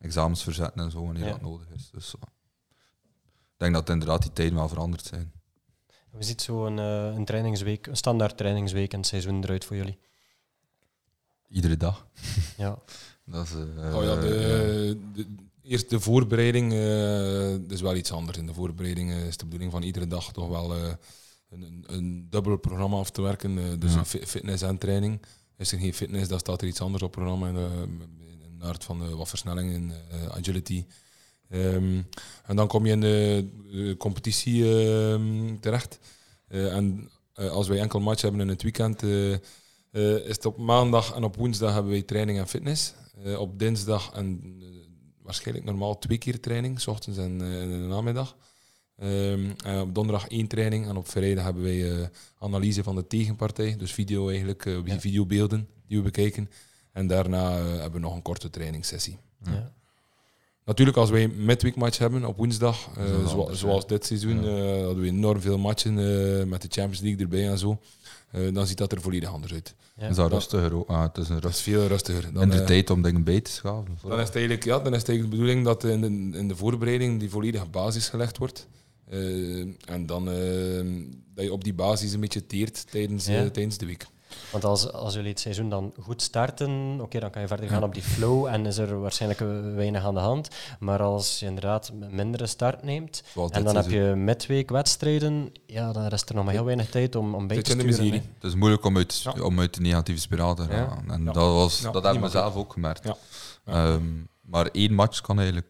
Examens 0.05 0.43
verzetten 0.43 0.83
en 0.85 0.91
zo, 0.91 1.05
wanneer 1.05 1.25
Ja. 1.25 1.31
dat 1.31 1.41
nodig 1.41 1.67
is. 1.75 1.91
Dus, 1.93 2.15
eh, 2.15 2.21
ik 3.53 3.61
denk 3.61 3.75
dat 3.75 3.89
inderdaad 3.89 4.23
die 4.23 4.33
tijden 4.33 4.55
wel 4.55 4.69
veranderd 4.69 5.05
zijn. 5.05 5.33
Hoe 6.11 6.23
ziet 6.25 6.43
zo'n 6.43 6.79
eh, 6.79 7.15
een 7.15 7.25
trainingsweek, 7.25 7.87
een 7.87 7.97
standaard 7.97 8.37
trainingsweek 8.37 8.93
en 8.93 9.05
seizoen 9.05 9.43
eruit 9.45 9.65
voor 9.65 9.77
jullie? 9.77 9.99
Iedere 11.49 11.77
dag. 11.77 12.07
Ja. 12.57 12.79
Dat 13.25 13.47
is, 13.47 13.53
eh, 13.53 13.97
oh 13.97 14.03
ja, 14.03 14.15
de, 14.21 14.99
de, 15.15 15.27
eerst 15.63 15.91
de 15.91 16.01
voorbereiding, 16.01 16.73
eh 16.73 17.63
dat 17.63 17.71
is 17.73 17.81
wel 17.81 17.95
iets 17.97 18.13
anders. 18.13 18.39
In 18.39 18.47
de 18.47 18.55
voorbereiding 18.55 19.13
is 19.13 19.37
de 19.37 19.45
bedoeling 19.45 19.73
van 19.73 19.83
iedere 19.83 20.07
dag 20.07 20.33
toch 20.33 20.49
wel 20.49 20.75
eh, 20.75 20.93
een, 21.51 21.63
een, 21.63 21.85
een 21.87 22.27
dubbel 22.31 22.57
programma 22.57 22.97
af 22.99 23.11
te 23.11 23.23
werken. 23.23 23.81
dus 23.81 23.93
Ja. 23.93 23.99
een 23.99 24.07
fi- 24.07 24.27
fitness 24.27 24.63
en 24.63 24.79
training. 24.79 25.23
Is 25.57 25.73
er 25.73 25.79
geen 25.79 25.95
fitness, 25.95 26.29
dan 26.29 26.39
staat 26.39 26.63
er 26.63 26.69
iets 26.69 26.81
anders 26.81 27.03
op 27.03 27.15
het 27.15 27.25
programma. 27.25 27.53
De 27.53 27.87
aard 28.65 28.85
van 28.85 29.03
eh, 29.03 29.15
wat 29.15 29.29
versnelling 29.29 29.75
en 29.75 29.93
eh, 30.11 30.27
agility. 30.27 30.85
Ehm, 31.49 32.03
en 32.47 32.57
dan 32.57 32.67
kom 32.67 32.87
je 32.87 32.93
in 32.93 33.01
de, 33.01 33.95
competitie 33.99 34.65
ehm, 34.65 35.59
terecht. 35.61 35.99
Eh, 36.49 36.77
en 36.77 37.11
als 37.35 37.69
wij 37.69 37.81
enkel 37.81 38.01
match 38.01 38.23
hebben 38.23 38.41
in 38.41 38.49
het 38.49 38.63
weekend, 38.63 39.03
is 39.03 39.39
het 40.27 40.47
op 40.47 40.59
maandag 40.59 41.15
en 41.15 41.25
op 41.25 41.37
woensdag 41.37 41.73
hebben 41.73 41.93
wij 41.93 42.03
training 42.03 42.39
en 42.39 42.49
fitness. 42.49 42.95
Op 43.39 43.59
dinsdag 43.59 44.13
en 44.13 44.57
waarschijnlijk 45.23 45.67
normaal 45.67 45.99
twee 45.99 46.19
keer 46.19 46.41
training, 46.41 46.81
s 46.81 46.87
ochtends 46.87 47.19
en 47.19 47.41
in 47.41 47.71
de 47.71 47.77
namiddag. 47.77 48.37
Ehm, 48.97 49.51
en 49.65 49.81
op 49.81 49.95
donderdag 49.95 50.29
één 50.29 50.47
training 50.47 50.89
en 50.89 50.97
op 50.97 51.09
vrijdag 51.09 51.45
hebben 51.45 51.63
wij 51.63 52.11
analyse 52.39 52.83
van 52.83 52.95
de 52.95 53.07
tegenpartij, 53.07 53.77
dus 53.77 53.93
video 53.93 54.29
eigenlijk, 54.29 54.67
eh, 54.67 54.79
Ja. 54.85 55.01
videobeelden 55.01 55.69
die 55.87 55.97
we 55.97 56.03
bekijken. 56.03 56.51
En 56.95 57.07
daarna 57.07 57.59
eh, 57.59 57.65
hebben 57.65 57.93
we 57.93 57.99
nog 57.99 58.15
een 58.15 58.23
korte 58.23 58.51
trainingssessie. 58.51 59.19
Ja. 59.45 59.73
Natuurlijk, 60.65 60.97
als 60.97 61.11
wij 61.11 61.25
een 61.25 61.45
midweekmatch 61.45 61.99
hebben 61.99 62.25
op 62.25 62.37
woensdag, 62.37 62.89
eh, 62.97 63.05
zoals, 63.07 63.33
anders, 63.33 63.59
zoals 63.61 63.83
ja. 63.83 63.89
dit 63.89 64.07
seizoen, 64.07 64.45
Ja. 64.45 64.57
eh, 64.57 64.85
hadden 64.85 65.01
we 65.01 65.07
enorm 65.09 65.41
veel 65.41 65.59
matchen 65.59 65.99
eh, 65.99 66.45
met 66.45 66.63
de 66.63 66.69
Champions 66.71 67.01
League 67.01 67.21
erbij 67.23 67.49
en 67.49 67.59
zo. 67.59 67.81
Eh, 68.31 68.55
dan 68.55 68.67
ziet 68.67 68.79
dat 68.79 68.93
er 68.93 69.01
volledig 69.01 69.29
anders 69.33 69.53
uit. 69.53 69.75
Ja. 69.97 70.09
is 70.09 70.17
dat 70.17 70.31
dat- 70.31 70.39
rustiger 70.41 70.75
ook. 70.75 70.89
Ah, 70.89 71.03
het 71.03 71.17
is 71.19 71.29
een 71.29 71.37
is 71.37 71.43
rust. 71.43 71.61
veel 71.61 71.87
rustiger. 71.87 72.23
Dan, 72.23 72.33
Minder 72.33 72.61
eh, 72.61 72.67
tijd 72.67 72.91
om 72.91 73.03
dingen 73.03 73.25
bij 73.25 73.41
te 73.41 73.51
schaven. 73.51 73.99
dan 74.03 74.19
is 74.21 74.27
het 74.27 74.35
eigenlijk, 74.35 74.65
ja, 74.65 74.79
dan 74.79 74.93
is 74.95 74.99
het 75.01 75.09
eigenlijk 75.09 75.23
de 75.23 75.29
bedoeling 75.43 75.65
dat 75.65 75.85
in 75.85 76.01
de, 76.31 76.39
in 76.39 76.49
de 76.49 76.57
voorbereiding 76.57 77.21
die 77.21 77.31
volledige 77.31 77.67
basis 77.67 78.09
gelegd 78.09 78.39
wordt. 78.39 78.67
En 79.87 80.07
dan 80.07 80.25
dat 81.35 81.45
je 81.45 81.53
op 81.53 81.65
die 81.65 81.75
basis 81.75 82.13
een 82.13 82.21
beetje 82.21 82.47
teert 82.47 82.91
tijdens, 82.91 83.27
Ja. 83.27 83.51
tijdens 83.51 83.79
de 83.79 83.87
week. 83.87 84.07
Want 84.53 84.65
als, 84.65 84.93
als 84.93 85.15
jullie 85.15 85.31
het 85.31 85.41
seizoen 85.41 85.69
dan 85.69 85.93
goed 86.01 86.23
starten, 86.23 86.99
oké, 87.01 87.19
dan 87.21 87.31
kan 87.31 87.43
je 87.43 87.49
verder 87.49 87.69
gaan 87.69 87.83
op 87.83 87.95
die 87.95 88.03
flow 88.03 88.47
en 88.47 88.67
is 88.67 88.77
er 88.79 89.01
waarschijnlijk 89.01 89.41
weinig 89.75 90.05
aan 90.05 90.15
de 90.15 90.21
hand. 90.21 90.49
Maar 90.79 91.03
als 91.03 91.39
je 91.41 91.47
inderdaad 91.47 91.93
een 92.01 92.15
mindere 92.15 92.47
start 92.47 92.83
neemt 92.83 93.23
en 93.51 93.65
dan 93.65 93.77
heb 93.77 93.91
je 93.91 94.13
midweek 94.17 94.71
wedstrijden, 94.71 95.53
ja, 95.67 95.93
dan 95.93 96.07
rest 96.07 96.29
er 96.29 96.35
nog 96.35 96.45
maar 96.45 96.55
heel 96.55 96.65
weinig 96.65 96.91
tijd 96.91 97.15
om, 97.17 97.35
om 97.35 97.47
bij 97.47 97.63
te 97.63 97.71
sturen. 97.71 97.87
miserie. 97.87 98.11
hè. 98.13 98.17
Het 98.35 98.45
is 98.45 98.55
moeilijk 98.55 98.85
om 98.85 98.97
uit, 98.97 99.21
Ja. 99.23 99.43
om 99.43 99.61
uit 99.61 99.75
de 99.75 99.81
negatieve 99.81 100.21
spiraal 100.21 100.55
te 100.55 100.63
gaan. 100.65 101.05
En 101.11 101.25
Ja. 101.25 101.33
dat, 101.33 101.53
was, 101.53 101.81
Ja, 101.81 101.91
dat 101.91 102.03
hebben 102.05 102.23
we 102.23 102.29
zelf 102.29 102.55
ook 102.55 102.73
gemerkt. 102.73 103.05
Ja. 103.05 103.17
Ja. 103.67 103.73
Ehm, 103.95 104.03
maar 104.41 104.67
één 104.67 104.95
match 104.95 105.21
kan 105.21 105.37
eigenlijk 105.37 105.67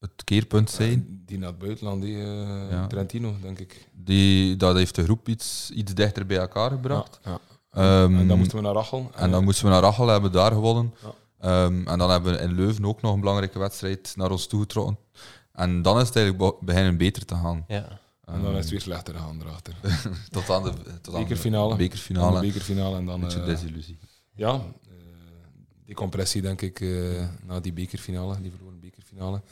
het 0.00 0.24
keerpunt 0.24 0.70
zijn. 0.70 1.22
Die 1.26 1.38
naar 1.38 1.48
het 1.48 1.58
buitenland, 1.58 2.02
die 2.02 2.16
eh, 2.22 2.70
Ja. 2.70 2.86
Trentino, 2.86 3.34
denk 3.42 3.58
ik. 3.58 3.88
Die, 3.92 4.56
dat 4.56 4.76
heeft 4.76 4.94
de 4.94 5.02
groep 5.02 5.28
iets, 5.28 5.70
iets 5.70 5.94
dichter 5.94 6.26
bij 6.26 6.36
elkaar 6.38 6.70
gebracht. 6.70 7.18
Ja, 7.24 7.38
Ehm, 7.70 8.16
en 8.18 8.28
dan 8.28 8.38
moesten 8.38 8.56
we 8.56 8.62
naar 8.62 8.72
Rachel. 8.74 9.10
en 9.14 9.30
dan 9.30 9.44
moesten 9.44 9.64
we 9.64 9.70
naar 9.70 9.82
Rachel, 9.82 10.06
hebben 10.06 10.30
we 10.30 10.36
daar 10.36 10.52
gewonnen. 10.52 10.94
Ja. 11.02 11.12
Ehm, 11.64 11.88
en 11.88 11.98
dan 11.98 12.10
hebben 12.10 12.32
we 12.32 12.38
in 12.38 12.52
Leuven 12.54 12.84
ook 12.84 13.02
nog 13.02 13.14
een 13.14 13.20
belangrijke 13.20 13.58
wedstrijd 13.58 14.12
naar 14.16 14.30
ons 14.30 14.46
toegetrokken. 14.46 14.98
En 15.52 15.82
dan 15.82 16.00
is 16.00 16.06
het 16.06 16.16
eigenlijk 16.16 16.58
be- 16.58 16.64
beginnen 16.64 16.96
beter 16.96 17.24
te 17.24 17.34
gaan. 17.34 17.64
Ja. 17.68 17.98
en 18.24 18.42
dan 18.42 18.52
is 18.52 18.60
het 18.60 18.70
weer 18.70 18.80
slechter 18.80 19.14
gegaan 19.14 19.40
erachter. 19.40 19.74
Tot 20.30 20.50
aan 20.50 20.62
de, 20.62 20.72
tot 21.02 21.14
aan 21.14 21.20
Bekerfinale. 21.22 21.70
de 21.70 21.76
bekerfinale. 21.76 22.40
de 22.40 22.46
bekerfinale 22.46 22.96
en 22.96 23.04
dan... 23.06 23.14
Een 23.14 23.20
beetje 23.20 23.40
eh, 23.40 23.46
desillusie. 23.46 23.98
Ja, 24.34 24.52
eh, 24.54 24.60
die 25.84 25.94
compressie 25.94 26.42
denk 26.42 26.62
ik 26.62 26.80
eh, 26.80 26.88
na 27.46 27.60
die 27.60 27.72
bekerfinale, 27.72 28.40
die 28.40 28.50
verloren 28.50 28.80
bekerfinale. 28.80 29.42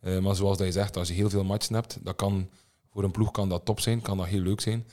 Eh, 0.00 0.18
maar 0.18 0.34
zoals 0.34 0.58
dat 0.58 0.66
je 0.66 0.72
zegt, 0.72 0.96
als 0.96 1.08
je 1.08 1.14
heel 1.14 1.30
veel 1.30 1.44
matchen 1.44 1.74
hebt, 1.74 1.98
dat 2.02 2.16
kan, 2.16 2.48
voor 2.92 3.04
een 3.04 3.10
ploeg 3.10 3.30
kan 3.30 3.48
dat 3.48 3.64
top 3.64 3.80
zijn, 3.80 4.00
kan 4.02 4.16
dat 4.16 4.26
heel 4.26 4.40
leuk 4.40 4.60
zijn. 4.60 4.86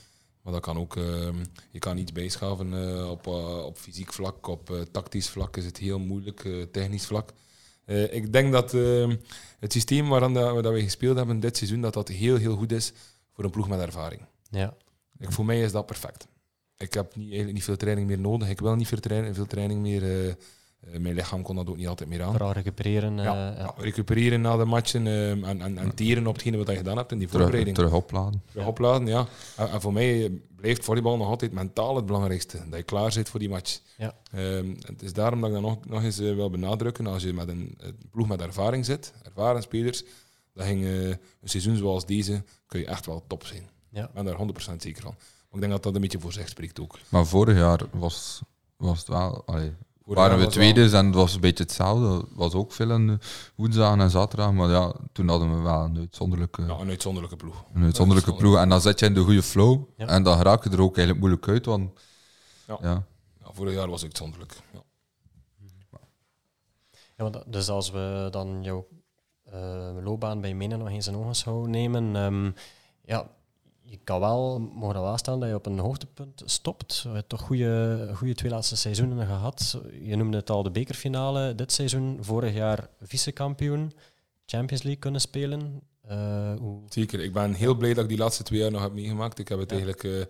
Maar 0.50 0.62
dat 0.62 0.74
kan 0.74 0.82
ook, 0.82 0.96
eh, 0.96 1.30
je 1.72 1.80
kan 1.80 1.98
iets 1.98 2.12
bijschaven 2.12 2.74
eh, 2.74 3.10
op, 3.10 3.28
eh, 3.28 3.66
op 3.66 3.78
fysiek 3.78 4.14
vlak, 4.14 4.48
op 4.48 4.70
eh, 4.72 4.82
tactisch 4.82 5.30
vlak 5.30 5.58
is 5.58 5.66
het 5.66 5.78
heel 5.78 6.00
moeilijk, 6.00 6.48
technisch 6.72 7.06
vlak. 7.06 7.34
Ik 8.12 8.34
denk 8.34 8.52
dat 8.52 8.74
eh, 8.74 9.10
het 9.60 9.72
systeem 9.72 10.10
waaraan 10.10 10.34
dat, 10.34 10.64
dat 10.64 10.74
we 10.74 10.82
gespeeld 10.82 11.18
hebben 11.18 11.40
dit 11.40 11.58
seizoen, 11.58 11.82
dat 11.82 11.94
dat 11.94 12.08
heel, 12.08 12.36
heel 12.36 12.56
goed 12.56 12.72
is 12.72 12.94
voor 13.34 13.44
een 13.44 13.50
ploeg 13.50 13.68
met 13.68 13.80
ervaring. 13.80 14.22
Ja. 14.50 14.74
Ik, 15.20 15.32
voor 15.32 15.46
mij 15.46 15.62
is 15.62 15.72
dat 15.72 15.86
perfect. 15.86 16.28
Ik 16.78 16.94
heb 16.94 17.16
niet, 17.16 17.26
eigenlijk 17.26 17.54
niet 17.54 17.64
veel 17.64 17.78
training 17.78 18.08
meer 18.08 18.20
nodig. 18.20 18.50
Ik 18.50 18.60
wil 18.60 18.76
niet 18.76 18.88
veel 18.88 19.00
training, 19.00 19.36
veel 19.36 19.48
training 19.48 19.82
meer. 19.82 20.36
Eh, 20.88 20.96
eh, 20.96 21.02
mijn 21.02 21.16
lichaam 21.16 21.42
kon 21.42 21.56
dat 21.56 21.70
ook 21.70 21.78
niet 21.78 21.88
altijd 21.88 22.10
meer 22.10 22.24
aan. 22.24 22.32
Vooral 22.32 22.52
recupereren. 22.52 23.20
eh, 23.20 23.26
Ja, 23.26 23.34
ja. 23.34 23.56
ja, 23.58 23.74
recupereren 23.78 24.42
na 24.42 24.58
de 24.58 24.66
matchen 24.66 25.08
eh, 25.08 25.30
en, 25.32 25.62
en, 25.62 25.78
en 25.78 25.96
teren 25.96 26.28
op 26.28 26.34
hetgene 26.34 26.58
wat 26.58 26.68
je 26.68 26.76
gedaan 26.76 26.98
hebt 26.98 27.12
in 27.12 27.18
die 27.18 27.28
Terug, 27.28 27.42
voorbereiding. 27.42 27.76
terug 27.78 27.94
opladen. 27.94 28.42
Terug 28.52 28.68
opladen, 28.68 29.08
ja. 29.08 29.26
En, 29.58 29.70
en 29.70 29.82
voor 29.82 29.94
mij 29.94 30.32
blijft 30.56 30.86
volleybal 30.86 31.18
nog 31.18 31.28
altijd 31.28 31.52
mentaal 31.52 31.96
het 31.96 32.06
belangrijkste. 32.06 32.58
Dat 32.70 32.78
je 32.80 32.84
klaar 32.86 33.12
zit 33.12 33.30
voor 33.30 33.40
die 33.40 33.50
match. 33.50 33.80
Ja. 33.98 34.16
Ehm, 34.32 34.74
het 34.82 35.02
is 35.02 35.14
daarom 35.14 35.40
dat 35.42 35.50
ik 35.50 35.56
dat 35.56 35.64
nog, 35.66 35.86
nog 35.86 36.04
eens 36.04 36.20
eh, 36.20 36.36
wil 36.36 36.50
benadrukken. 36.50 37.08
Als 37.08 37.24
je 37.24 37.34
met 37.34 37.48
een, 37.48 37.76
een 37.78 37.98
ploeg 38.12 38.28
met 38.28 38.42
ervaring 38.42 38.86
zit, 38.86 39.14
ervaren 39.24 39.62
spelers, 39.62 40.04
dan 40.54 40.66
ging 40.66 40.84
eh, 40.84 41.08
een 41.10 41.18
seizoen 41.44 41.76
zoals 41.76 42.06
deze, 42.06 42.44
kun 42.68 42.80
je 42.80 42.86
echt 42.86 43.06
wel 43.06 43.24
top 43.28 43.46
zijn. 43.46 43.70
Ja. 43.90 44.04
Ik 44.04 44.14
ben 44.14 44.26
daar 44.26 44.38
100% 44.74 44.76
zeker 44.78 45.02
van. 45.02 45.14
Maar 45.18 45.54
ik 45.54 45.60
denk 45.60 45.72
dat 45.72 45.84
dat 45.84 45.96
een 45.96 46.02
beetje 46.02 46.20
voor 46.20 46.34
zich 46.34 46.50
spreekt 46.50 46.80
ook. 46.80 46.98
Maar 47.10 47.26
vorig 47.26 47.58
jaar 47.58 47.80
was, 47.92 48.42
was 48.78 49.00
het 49.00 49.08
wel... 49.08 49.44
Allee, 49.46 49.72
waren 50.16 50.40
we 50.40 50.48
tweede 50.48 50.98
en 50.98 51.06
het 51.06 51.16
was 51.16 51.34
een 51.34 51.40
beetje 51.42 51.64
hetzelfde. 51.64 52.08
Het 52.18 52.26
was 52.36 52.54
ook 52.54 52.72
veel 52.72 52.88
de 52.88 53.18
woensdag 53.56 53.98
en 53.98 54.10
zaterdag, 54.10 54.52
maar 54.52 54.70
ja, 54.70 54.94
toen 55.12 55.28
hadden 55.28 55.56
we 55.58 55.62
wel 55.62 55.84
een 55.84 55.98
uitzonderlijke, 55.98 56.62
Ja, 56.62 56.80
een 56.80 56.90
uitzonderlijke 56.90 57.36
ploeg. 57.36 57.64
een 57.74 57.84
uitzonderlijke 57.84 58.34
ploeg. 58.34 58.58
En 58.58 58.70
dan 58.70 58.82
zet 58.82 59.00
je 59.00 59.06
in 59.06 59.14
de 59.14 59.22
goede 59.24 59.44
flow 59.44 59.84
Ja. 59.98 60.08
en 60.08 60.24
dan 60.24 60.42
raak 60.42 60.64
je 60.64 60.70
er 60.70 60.82
ook 60.82 60.98
eigenlijk 60.98 61.20
moeilijk 61.20 61.48
uit, 61.48 61.66
want 61.66 62.00
Ja. 62.68 62.78
ja. 62.82 63.04
Ja, 63.44 63.50
vorig 63.54 63.74
jaar 63.74 63.90
was 63.90 64.02
het 64.02 64.10
uitzonderlijk. 64.10 64.54
Ja. 64.74 64.80
Ja, 67.18 67.30
want 67.30 67.44
dus 67.52 67.70
als 67.70 67.92
we 67.92 68.28
dan 68.32 68.64
jouw 68.64 68.88
eh, 69.44 69.90
loopbaan 70.04 70.42
bij 70.42 70.54
Menen 70.54 70.80
nog 70.80 70.90
eens 70.90 71.08
in 71.08 71.16
ogenschouw 71.18 71.66
nemen, 71.66 72.16
ehm, 72.16 72.52
ja, 73.06 73.28
je 73.90 74.00
kan 74.04 74.20
wel, 74.20 74.60
mogen 74.60 75.02
wel 75.02 75.18
staan 75.18 75.40
dat 75.40 75.50
je 75.50 75.56
op 75.56 75.66
een 75.66 75.80
hoogtepunt 75.80 76.42
stopt. 76.46 77.00
Je 77.04 77.10
hebt 77.10 77.30
toch 77.30 77.42
goede, 77.42 78.10
goede 78.16 78.36
twee 78.36 78.52
laatste 78.52 78.76
seizoenen 78.76 79.26
gehad. 79.26 79.80
Je 80.02 80.16
noemde 80.16 80.38
het 80.38 80.50
al 80.50 80.64
de 80.64 80.72
bekerfinale 80.72 81.56
dit 81.56 81.72
seizoen. 81.72 82.18
Vorig 82.22 82.54
jaar 82.54 82.90
vicekampioen, 83.02 83.92
Champions 84.46 84.84
League 84.84 85.02
kunnen 85.02 85.22
spelen. 85.22 85.82
Eh, 86.02 86.54
Zeker, 86.90 87.20
ik 87.20 87.34
ben 87.34 87.54
heel 87.54 87.76
blij 87.76 87.94
dat 87.94 88.04
ik 88.04 88.10
die 88.10 88.18
laatste 88.18 88.44
twee 88.44 88.60
jaar 88.60 88.72
nog 88.72 88.82
heb 88.82 88.94
meegemaakt. 88.94 89.40
Ik 89.40 89.48
heb 89.48 89.60
het 89.60 89.70
Ja. 89.72 89.76
eigenlijk, 89.78 90.04
eh, 90.04 90.22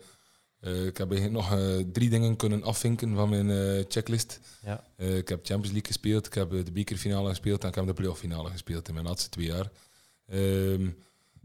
eh, 0.73 0.85
ik 0.85 0.97
heb 0.97 1.29
nog 1.31 1.57
drie 1.91 2.09
dingen 2.09 2.35
kunnen 2.35 2.63
afvinken 2.63 3.15
van 3.15 3.29
mijn 3.29 3.85
checklist. 3.89 4.39
ja, 4.63 4.83
ik 4.97 5.27
heb 5.27 5.39
Champions 5.45 5.71
League 5.71 5.85
gespeeld, 5.87 6.25
ik 6.25 6.33
heb 6.33 6.49
de 6.49 6.71
bekerfinale 6.71 7.29
gespeeld 7.29 7.61
en 7.63 7.69
ik 7.69 7.75
heb 7.75 7.85
de 7.85 7.93
playoff 7.93 8.19
finale 8.19 8.49
gespeeld 8.49 8.87
in 8.87 8.93
mijn 8.93 9.05
laatste 9.05 9.29
twee 9.29 9.45
jaar. 9.45 9.69
Ehm, 10.25 10.89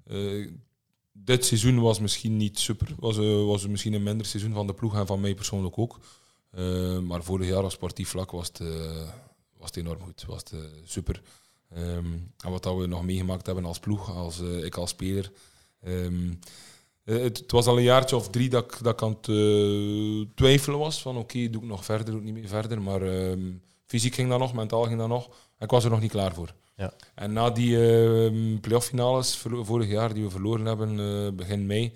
eh, 0.07 0.49
dit 1.17 1.45
seizoen 1.45 1.81
was 1.81 2.01
misschien 2.01 2.37
niet 2.37 2.59
super, 2.59 2.95
was, 2.99 3.19
eh, 3.19 3.45
was 3.45 3.67
misschien 3.67 3.93
een 3.93 4.03
minder 4.03 4.27
seizoen 4.27 4.53
van 4.53 4.67
de 4.67 4.75
ploeg 4.75 4.95
en 4.95 5.07
van 5.07 5.21
mij 5.21 5.35
persoonlijk 5.35 5.79
ook. 5.79 5.99
Eh, 6.55 6.99
maar 6.99 7.23
vorig 7.23 7.49
jaar 7.49 7.65
op 7.65 7.71
sportief 7.71 8.09
vlak 8.09 8.31
was 8.31 8.47
het, 8.47 8.61
eh, 8.61 9.09
was 9.57 9.67
het 9.67 9.77
enorm 9.77 10.01
goed, 10.01 10.25
was 10.27 10.39
het 10.39 10.55
super. 10.85 11.23
Ehm, 11.71 12.13
en 12.39 12.51
wat 12.51 12.63
dat 12.63 12.77
we 12.77 12.87
nog 12.87 13.05
meegemaakt 13.05 13.47
hebben 13.47 13.65
als 13.65 13.79
ploeg, 13.79 14.15
als, 14.17 14.41
ik 14.41 14.77
als 14.77 14.91
speler. 14.91 15.33
Ehm, 15.81 16.33
eh, 17.05 17.19
het, 17.23 17.51
was 17.51 17.67
al 17.67 17.77
een 17.77 17.83
jaartje 17.83 18.17
of 18.17 18.29
drie 18.29 18.49
dat 18.49 18.79
dat 18.83 18.93
ik 18.93 19.03
aan 19.03 19.19
het 19.21 20.37
twijfelen 20.37 20.79
was. 20.79 21.03
Van 21.03 21.17
oké, 21.17 21.51
doe 21.51 21.63
ik 21.63 21.69
nog 21.69 21.85
verder, 21.85 22.07
doe 22.07 22.19
ik 22.19 22.25
niet 22.25 22.35
meer 22.35 22.49
verder. 22.49 22.83
Maar 22.83 23.03
ehm, 23.03 23.53
fysiek 23.87 24.15
ging 24.15 24.29
dat 24.29 24.39
nog, 24.39 24.55
mentaal 24.55 24.85
ging 24.85 24.99
dat 24.99 25.09
nog. 25.09 25.27
En 25.27 25.65
ik 25.65 25.71
was 25.71 25.85
er 25.85 25.91
nog 25.91 26.01
niet 26.01 26.11
klaar 26.11 26.35
voor. 26.35 26.55
Ja. 26.77 26.93
En 27.15 27.33
na 27.33 27.51
die 27.51 27.77
ehm 27.77 28.59
playoff 28.61 28.87
finales 28.87 29.37
vorig 29.63 29.89
jaar 29.89 30.15
die 30.15 30.23
we 30.23 30.31
verloren 30.31 30.67
hebben, 30.67 30.99
eh, 31.01 31.33
begin 31.33 31.67
mei, 31.67 31.93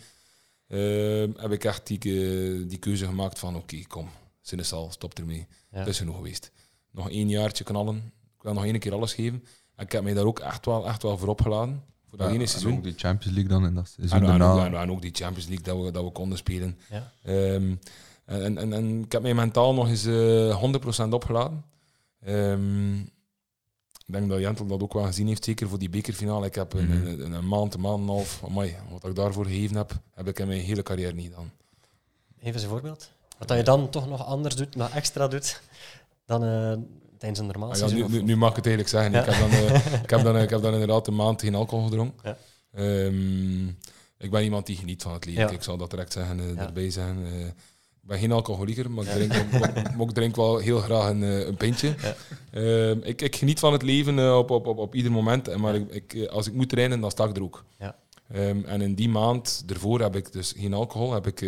ehm, 0.69 1.31
heb 1.37 1.53
ik 1.53 1.65
echt 1.65 1.87
die, 1.87 1.99
eh, 1.99 2.69
die 2.69 2.79
keuze 2.79 3.07
gemaakt 3.07 3.39
van 3.39 3.57
oké, 3.57 3.83
kom, 3.87 4.09
Sinesal, 4.41 4.91
stop 4.91 5.19
ermee. 5.19 5.47
ja. 5.71 5.79
Het 5.79 5.89
is 5.89 5.99
genoeg 5.99 6.17
geweest. 6.17 6.51
Nog 6.91 7.11
één 7.11 7.29
jaartje 7.29 7.65
knallen. 7.65 7.97
Ik 8.37 8.43
wil 8.43 8.53
nog 8.53 8.65
één 8.65 8.79
keer 8.79 8.93
alles 8.93 9.15
geven. 9.15 9.45
En 9.77 9.85
ik 9.85 9.93
heb 9.93 10.03
mij 10.03 10.15
daar 10.15 10.25
ook 10.25 10.39
echt 10.39 10.67
wel, 10.67 10.87
echt 10.87 11.03
wel 11.03 11.19
voor 11.19 11.29
opgeladen. 11.29 11.83
Voor 12.09 12.19
dat 12.19 12.27
Ja, 12.27 12.33
ene 12.33 12.43
en 12.43 12.49
seizoen. 12.49 12.73
ook 12.77 12.83
die 12.83 12.95
Champions 12.97 13.37
League 13.37 13.49
dan 13.59 13.67
in 13.67 13.75
dat 13.75 13.89
seizoen 13.89 14.19
En, 14.19 14.25
en, 14.25 14.39
daarna. 14.39 14.53
ook, 14.53 14.67
en, 14.73 14.75
en 14.81 14.91
ook 14.91 15.03
die 15.03 15.15
Champions 15.15 15.49
League 15.49 15.65
dat 15.65 15.85
we, 15.85 15.91
dat 15.91 16.05
we 16.05 16.11
konden 16.11 16.39
spelen. 16.39 16.79
Ja. 16.91 17.13
Ehm, 17.23 17.75
en, 18.25 18.59
en, 18.59 18.73
en 18.73 19.03
ik 19.05 19.13
heb 19.13 19.23
mij 19.23 19.35
mentaal 19.35 19.75
nog 19.75 19.89
eens 19.89 20.05
eh 20.07 21.07
100% 21.07 21.09
opgeladen. 21.13 21.65
Ehm, 22.21 22.97
ik 24.09 24.15
denk 24.15 24.29
dat 24.29 24.39
Jentel 24.41 24.67
dat 24.67 24.83
ook 24.83 24.93
wel 24.93 25.05
gezien 25.05 25.27
heeft, 25.27 25.45
zeker 25.45 25.69
voor 25.69 25.79
die 25.79 25.89
bekerfinale. 25.91 26.47
Ik 26.47 26.55
heb 26.55 26.73
een, 26.73 26.87
Mhm. 26.89 27.07
een, 27.07 27.33
een 27.33 27.49
maand, 27.49 27.75
een 27.75 27.81
maand 27.81 27.97
en 27.97 28.03
een 28.03 28.09
half, 28.09 28.41
amai, 28.45 28.77
wat 28.91 29.05
ik 29.11 29.15
daarvoor 29.17 29.45
gegeven 29.47 29.77
heb, 29.77 29.93
heb 30.15 30.29
ik 30.29 30.39
in 30.39 30.47
mijn 30.47 30.61
hele 30.61 30.83
carrière 30.83 31.13
niet 31.15 31.25
gedaan. 31.29 31.53
Even 32.39 32.53
eens 32.53 32.63
een 32.63 32.69
voorbeeld. 32.69 33.11
Wat 33.39 33.49
dat 33.49 33.57
je 33.57 33.63
dan 33.63 33.91
toch 33.91 34.09
nog 34.09 34.25
anders 34.27 34.55
doet, 34.57 34.77
nog 34.77 34.91
extra 34.91 35.29
doet, 35.29 35.63
dan 36.25 36.45
eh, 36.45 36.73
tijdens 37.19 37.41
een 37.41 37.47
normaal 37.47 37.71
Ah 37.71 37.77
ja, 37.79 37.87
seizoen. 37.89 38.11
nu, 38.11 38.17
nu, 38.19 38.23
nu 38.23 38.37
mag 38.37 38.51
ik 38.51 38.57
het 38.57 38.67
eigenlijk 38.67 38.95
zeggen. 38.95 39.13
Ja. 39.13 39.21
Ik, 39.21 39.27
heb 39.35 39.41
dan, 39.41 39.51
eh, 39.51 39.95
ik, 40.03 40.11
heb 40.11 40.23
dan, 40.23 40.37
ik 40.39 40.51
heb 40.51 40.63
dan 40.63 40.73
inderdaad 40.73 41.07
een 41.07 41.17
maand 41.17 41.41
geen 41.43 41.55
alcohol 41.55 41.85
gedronken. 41.85 42.21
Ja. 42.23 42.37
Ehm, 42.73 43.67
ik 44.19 44.31
ben 44.31 44.43
iemand 44.43 44.67
die 44.67 44.77
geniet 44.77 45.03
van 45.03 45.13
het 45.13 45.25
leven. 45.25 45.43
Ja. 45.43 45.51
Ik 45.51 45.63
zal 45.63 45.77
dat 45.77 45.91
direct 45.91 46.13
zeggen, 46.13 46.41
eh, 46.41 46.55
Ja. 46.55 46.67
erbij 46.67 46.91
zeggen. 46.91 47.55
Ben 48.09 48.19
geen 48.19 48.33
alcoholieker, 48.33 48.91
maar, 48.91 49.05
ik, 49.05 49.31
drink, 49.31 49.51
maar, 49.97 50.09
ik 50.09 50.11
drink 50.11 50.37
wel 50.37 50.59
heel 50.59 50.81
graag 50.81 51.11
een, 51.11 51.23
eh, 51.23 51.47
een 51.47 51.57
pintje. 51.57 51.95
Ehm, 52.51 52.99
ik, 53.03 53.23
ik 53.23 53.37
geniet 53.37 53.59
van 53.59 53.73
het 53.73 53.83
leven 53.83 54.19
eh, 54.19 54.39
op, 54.39 54.51
op, 54.51 54.67
op, 54.67 54.79
op 54.79 54.95
ieder 54.95 55.13
moment. 55.13 55.49
En 55.49 55.61
Maar 55.61 55.75
ik, 55.75 55.91
ik, 55.91 56.15
eh, 56.15 56.29
als 56.29 56.47
ik 56.47 56.53
moet 56.53 56.69
trainen, 56.69 57.01
dan 57.01 57.11
sta 57.11 57.25
ik 57.25 57.37
er 57.37 57.43
ook. 57.43 57.65
Ja. 57.79 57.97
Ehm, 58.29 58.65
en 58.65 58.81
in 58.81 58.95
die 58.95 59.09
maand 59.09 59.65
ervoor 59.67 60.01
heb 60.01 60.17
ik 60.17 60.33
dus 60.33 60.55
geen 60.57 60.75
alcohol. 60.75 61.13
Heb 61.13 61.27
ik 61.27 61.41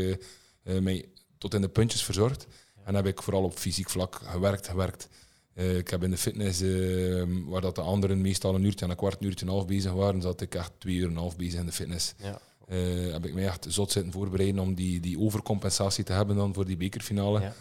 eh, 0.62 0.78
mij 0.78 1.08
tot 1.38 1.54
in 1.54 1.60
de 1.60 1.68
puntjes 1.68 2.02
verzorgd. 2.02 2.46
En 2.84 2.94
heb 2.94 3.06
ik 3.06 3.22
vooral 3.22 3.42
op 3.42 3.58
fysiek 3.58 3.90
vlak 3.90 4.20
gewerkt, 4.24 4.68
gewerkt. 4.68 5.08
Ik 5.54 5.88
heb 5.88 6.02
in 6.02 6.10
de 6.10 6.16
fitness, 6.16 6.60
eh, 6.60 7.22
waar 7.46 7.60
dat 7.60 7.74
de 7.74 7.80
anderen 7.80 8.20
meestal 8.20 8.54
een 8.54 8.64
uurtje 8.64 8.84
en 8.84 8.90
een 8.90 8.96
kwart, 8.96 9.20
een 9.20 9.26
uurtje 9.26 9.44
en 9.44 9.50
een 9.50 9.56
half 9.56 9.66
bezig 9.66 9.92
waren, 9.92 10.22
zat 10.22 10.40
ik 10.40 10.54
echt 10.54 10.72
twee 10.78 10.94
uur 10.94 11.04
en 11.04 11.10
een 11.10 11.16
half 11.16 11.36
bezig 11.36 11.60
in 11.60 11.66
de 11.66 11.72
fitness. 11.72 12.14
Ja. 12.16 12.40
Eh, 12.66 13.12
heb 13.12 13.26
ik 13.26 13.34
mij 13.34 13.44
echt 13.46 13.66
zot 13.68 13.92
zitten 13.92 14.12
voorbereiden 14.12 14.62
om 14.62 14.74
die, 14.74 15.00
die 15.00 15.18
overcompensatie 15.18 16.04
te 16.04 16.12
hebben 16.12 16.36
dan 16.36 16.54
voor 16.54 16.64
die 16.66 16.76
bekerfinale. 16.76 17.40
Ja. 17.40 17.54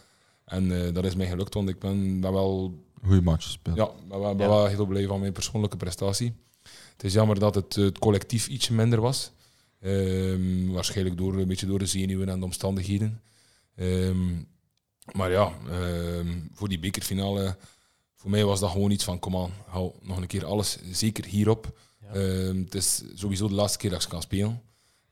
En 0.46 0.86
eh, 0.86 0.94
dat 0.94 1.06
is 1.06 1.16
mij 1.16 1.28
gelukt, 1.28 1.54
want 1.54 1.70
ik 1.70 1.80
ben, 1.80 2.20
ben 2.20 2.32
wel 2.34 2.84
Goeie 3.04 3.22
match 3.22 3.44
gespeeld. 3.44 3.76
ja, 3.78 3.90
ben, 4.10 4.20
wel- 4.20 4.36
ben 4.36 4.48
Ja. 4.50 4.54
wel 4.54 4.66
heel 4.66 4.86
blij 4.86 5.08
van 5.08 5.20
mijn 5.20 5.32
persoonlijke 5.32 5.78
prestatie. 5.78 6.34
Het 6.94 7.04
is 7.04 7.14
jammer 7.14 7.40
dat 7.40 7.56
het, 7.56 7.76
het 7.76 8.00
collectief 8.00 8.48
ietsje 8.48 8.74
minder 8.74 9.02
was. 9.02 9.32
Ehm, 9.80 10.68
waarschijnlijk 10.72 11.18
door, 11.18 11.38
een 11.38 11.48
beetje 11.48 11.66
door 11.66 11.80
de 11.80 11.86
zenuwen 11.86 12.30
en 12.30 12.40
de 12.40 12.46
omstandigheden. 12.46 13.22
Ehm, 13.76 14.34
maar 15.12 15.32
ja, 15.32 15.52
ehm, 15.70 16.28
voor 16.54 16.70
die 16.70 16.80
bekerfinale, 16.80 17.58
voor 18.16 18.30
mij 18.30 18.46
was 18.46 18.60
dat 18.60 18.72
gewoon 18.72 18.92
iets 18.92 19.04
van, 19.04 19.20
kom 19.20 19.36
aan, 19.38 19.52
hou 19.68 19.92
nog 20.02 20.18
een 20.18 20.28
keer 20.28 20.46
alles, 20.46 20.78
zeker 20.92 21.26
hierop. 21.26 21.78
Ja. 22.02 22.08
Ehm, 22.14 22.58
het 22.64 22.76
is 22.76 23.04
sowieso 23.14 23.48
de 23.48 23.54
laatste 23.54 23.78
keer 23.78 23.90
dat 23.90 24.00
ik 24.00 24.06
ze 24.06 24.12
kan 24.12 24.22
spelen. 24.22 24.62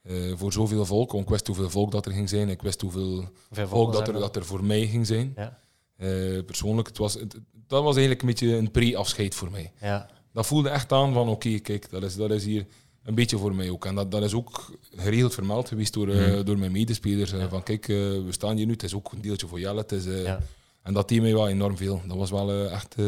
Eh, 0.07 0.15
voor 0.35 0.53
zoveel 0.53 0.85
volk, 0.85 1.11
want 1.11 1.23
ik 1.23 1.29
wist 1.29 1.47
hoeveel 1.47 1.69
volk 1.69 1.91
dat 1.91 2.05
er 2.05 2.11
ging 2.11 2.29
zijn. 2.29 2.49
Ik 2.49 2.61
wist 2.61 2.81
hoeveel 2.81 3.29
volk 3.51 3.93
dat 3.93 4.07
er, 4.07 4.13
dat 4.13 4.35
er 4.35 4.45
voor 4.45 4.63
mij 4.63 4.87
ging 4.87 5.07
zijn. 5.07 5.33
Ja. 5.35 5.59
Eh, 5.97 6.43
persoonlijk, 6.45 6.87
het 6.87 6.97
was, 6.97 7.13
het- 7.13 7.35
dat 7.67 7.83
was 7.83 7.91
eigenlijk 7.95 8.21
een 8.21 8.27
beetje 8.27 8.55
een 8.55 8.71
pre-afscheid 8.71 9.35
voor 9.35 9.51
mij. 9.51 9.71
Ja. 9.81 10.09
Dat 10.33 10.45
voelde 10.45 10.69
echt 10.69 10.91
aan 10.91 11.13
van, 11.13 11.29
oké, 11.29 11.59
kijk, 11.59 11.89
dat 11.89 12.03
is, 12.03 12.15
dat 12.15 12.31
is 12.31 12.45
hier 12.45 12.65
een 13.03 13.15
beetje 13.15 13.37
voor 13.37 13.55
mij 13.55 13.69
ook. 13.69 13.85
En 13.85 13.95
dat, 13.95 14.11
dat 14.11 14.23
is 14.23 14.33
ook 14.33 14.71
geregeld 14.95 15.33
vermeld 15.33 15.67
geweest 15.67 15.93
door, 15.93 16.09
eh, 16.09 16.31
Mhm. 16.33 16.43
door 16.43 16.57
mijn 16.57 16.71
medespelers. 16.71 17.31
Ja. 17.31 17.49
Van, 17.49 17.63
kijk, 17.63 17.85
we 17.87 18.27
staan 18.29 18.57
hier 18.57 18.65
nu, 18.65 18.71
het 18.71 18.83
is 18.83 18.93
ook 18.93 19.11
een 19.11 19.21
deeltje 19.21 19.47
voor 19.47 19.59
Jelle. 19.59 19.79
Het 19.79 19.91
is, 19.91 20.05
eh, 20.05 20.23
Ja. 20.23 20.39
En 20.81 20.93
dat 20.93 21.09
deed 21.09 21.21
mij 21.21 21.33
wel 21.33 21.47
enorm 21.47 21.77
veel. 21.77 22.01
Dat 22.07 22.17
was 22.17 22.29
wel 22.31 22.49
eh, 22.51 22.71
echt... 22.73 22.95
eh, 22.95 23.05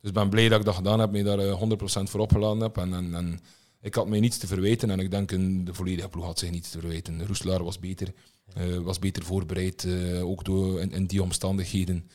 dus 0.00 0.10
ik 0.10 0.12
ben 0.12 0.28
blij 0.28 0.48
dat 0.48 0.58
ik 0.58 0.64
dat 0.64 0.74
gedaan 0.74 1.00
heb, 1.00 1.10
mij 1.10 1.22
daar 1.22 1.38
eh, 1.38 1.52
100% 1.58 2.10
voor 2.10 2.20
opgeladen 2.20 2.60
heb. 2.62 2.76
En, 2.76 2.94
en, 2.94 3.14
en 3.14 3.40
ik 3.80 3.94
had 3.94 4.08
mij 4.08 4.20
niets 4.20 4.38
te 4.38 4.46
verwijten 4.46 4.90
en 4.90 5.00
ik 5.00 5.10
denk 5.10 5.30
een, 5.30 5.64
de 5.64 5.74
volledige 5.74 6.08
ploeg 6.08 6.24
had 6.24 6.38
zich 6.38 6.50
niets 6.50 6.70
te 6.70 6.78
verwijten. 6.78 7.26
Roeselaar 7.26 7.64
was 7.64 7.78
beter, 7.78 8.12
eh, 8.54 8.76
was 8.78 8.98
beter 8.98 9.22
voorbereid, 9.22 9.84
eh, 9.84 10.26
ook 10.28 10.44
door, 10.44 10.80
in, 10.80 10.92
in 10.92 11.06
die 11.06 11.22
omstandigheden. 11.22 12.08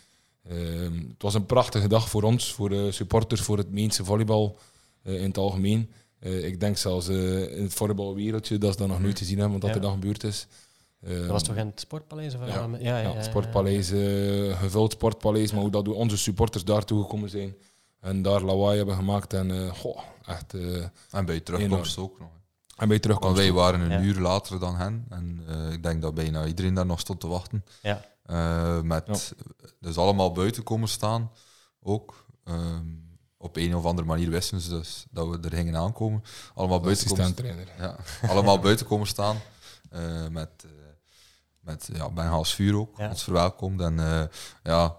Ehm, 0.50 0.98
het 0.98 1.22
was 1.22 1.34
een 1.34 1.46
prachtige 1.46 1.88
dag 1.88 2.10
voor 2.10 2.24
ons, 2.24 2.52
voor 2.54 2.70
de 2.70 2.92
supporters, 2.92 3.42
voor 3.42 3.58
het 3.58 3.72
Meense 3.72 4.06
volleybal 4.06 4.58
eh, 5.04 5.16
in 5.16 5.24
het 5.28 5.38
algemeen. 5.38 5.90
Ik 6.20 6.60
denk 6.60 6.78
zelfs 6.78 7.08
in 7.08 7.62
het 7.64 7.74
volleybalwereldje 7.74 8.58
dat 8.58 8.72
ze 8.74 8.78
dat 8.78 8.88
nog 8.88 9.02
nooit 9.02 9.18
gezien 9.18 9.40
hebben, 9.40 9.60
wat 9.60 9.70
Ja. 9.70 9.76
er 9.76 9.82
dan 9.82 9.92
gebeurd 9.94 10.24
is. 10.24 10.48
Dat 11.00 11.26
was 11.26 11.42
Ehm, 11.42 11.50
toch 11.50 11.56
in 11.58 11.66
het 11.68 11.80
Sportpaleis? 11.80 12.36
Of 12.36 12.46
Ja. 12.48 12.48
ja. 12.48 12.78
Ja, 12.80 13.00
ja, 13.00 13.14
het 13.16 13.26
sportpaleis, 13.26 13.88
gevuld 14.58 14.92
sportpaleis, 14.92 15.52
maar 15.52 15.62
hoe 15.62 15.72
dat 15.72 15.88
onze 15.88 16.18
supporters 16.18 16.64
daartoe 16.64 17.02
gekomen 17.02 17.30
zijn. 17.30 17.56
En 18.04 18.22
daar 18.22 18.42
lawaai 18.42 18.78
hebben 18.78 18.96
gemaakt. 18.96 19.34
En 19.34 19.52
eh, 19.52 19.74
goh, 19.74 20.00
echt. 20.26 20.54
eh, 20.54 20.84
En 21.12 21.26
bij 21.26 21.36
je 21.36 21.44
terugkomst 21.44 21.98
ook 21.98 22.20
nog. 22.20 22.30
en 22.78 22.88
bij 22.88 23.00
terugkomst. 23.00 23.36
Want 23.36 23.48
wij 23.48 23.50
ook. 23.50 23.64
waren 23.66 23.80
een 23.82 23.92
Ja. 23.92 24.00
uur 24.08 24.20
later 24.20 24.60
dan 24.60 24.76
hen. 24.76 25.06
En 25.10 25.44
eh, 25.48 25.72
ik 25.72 25.84
denk 25.84 26.02
dat 26.02 26.14
bijna 26.14 26.46
iedereen 26.46 26.74
daar 26.74 26.86
nog 26.86 27.00
stond 27.00 27.20
te 27.20 27.28
wachten. 27.28 27.66
Ja. 27.82 28.06
Eh, 28.24 28.82
met 28.82 29.34
dus 29.80 29.98
allemaal 29.98 30.32
buiten 30.32 30.64
komen 30.64 30.88
staan 30.88 31.32
ook. 31.82 32.26
Ehm, 32.44 32.86
op 33.38 33.56
een 33.56 33.76
of 33.76 33.86
andere 33.86 34.08
manier 34.08 34.30
wisten 34.30 34.60
ze 34.62 34.70
dus 34.70 35.06
dat 35.12 35.28
we 35.28 35.40
er 35.50 35.56
gingen 35.56 35.76
aankomen. 35.76 36.24
Allemaal 36.56 36.80
buiten 36.80 37.08
komen, 37.08 37.36
ja, 37.78 37.96
allemaal 38.32 38.60
buiten 38.60 38.86
komen 38.86 39.08
staan. 39.08 39.38
eh, 39.90 40.28
met 40.28 40.50
eh 40.66 40.70
met 41.60 41.90
ja, 41.94 42.10
Bengaals 42.10 42.54
vuur 42.56 42.76
ook, 42.78 42.98
Ja. 42.98 43.10
ons 43.10 43.24
verwelkomd. 43.24 43.82
En 43.82 44.00
eh, 44.00 44.24
ja, 44.64 44.96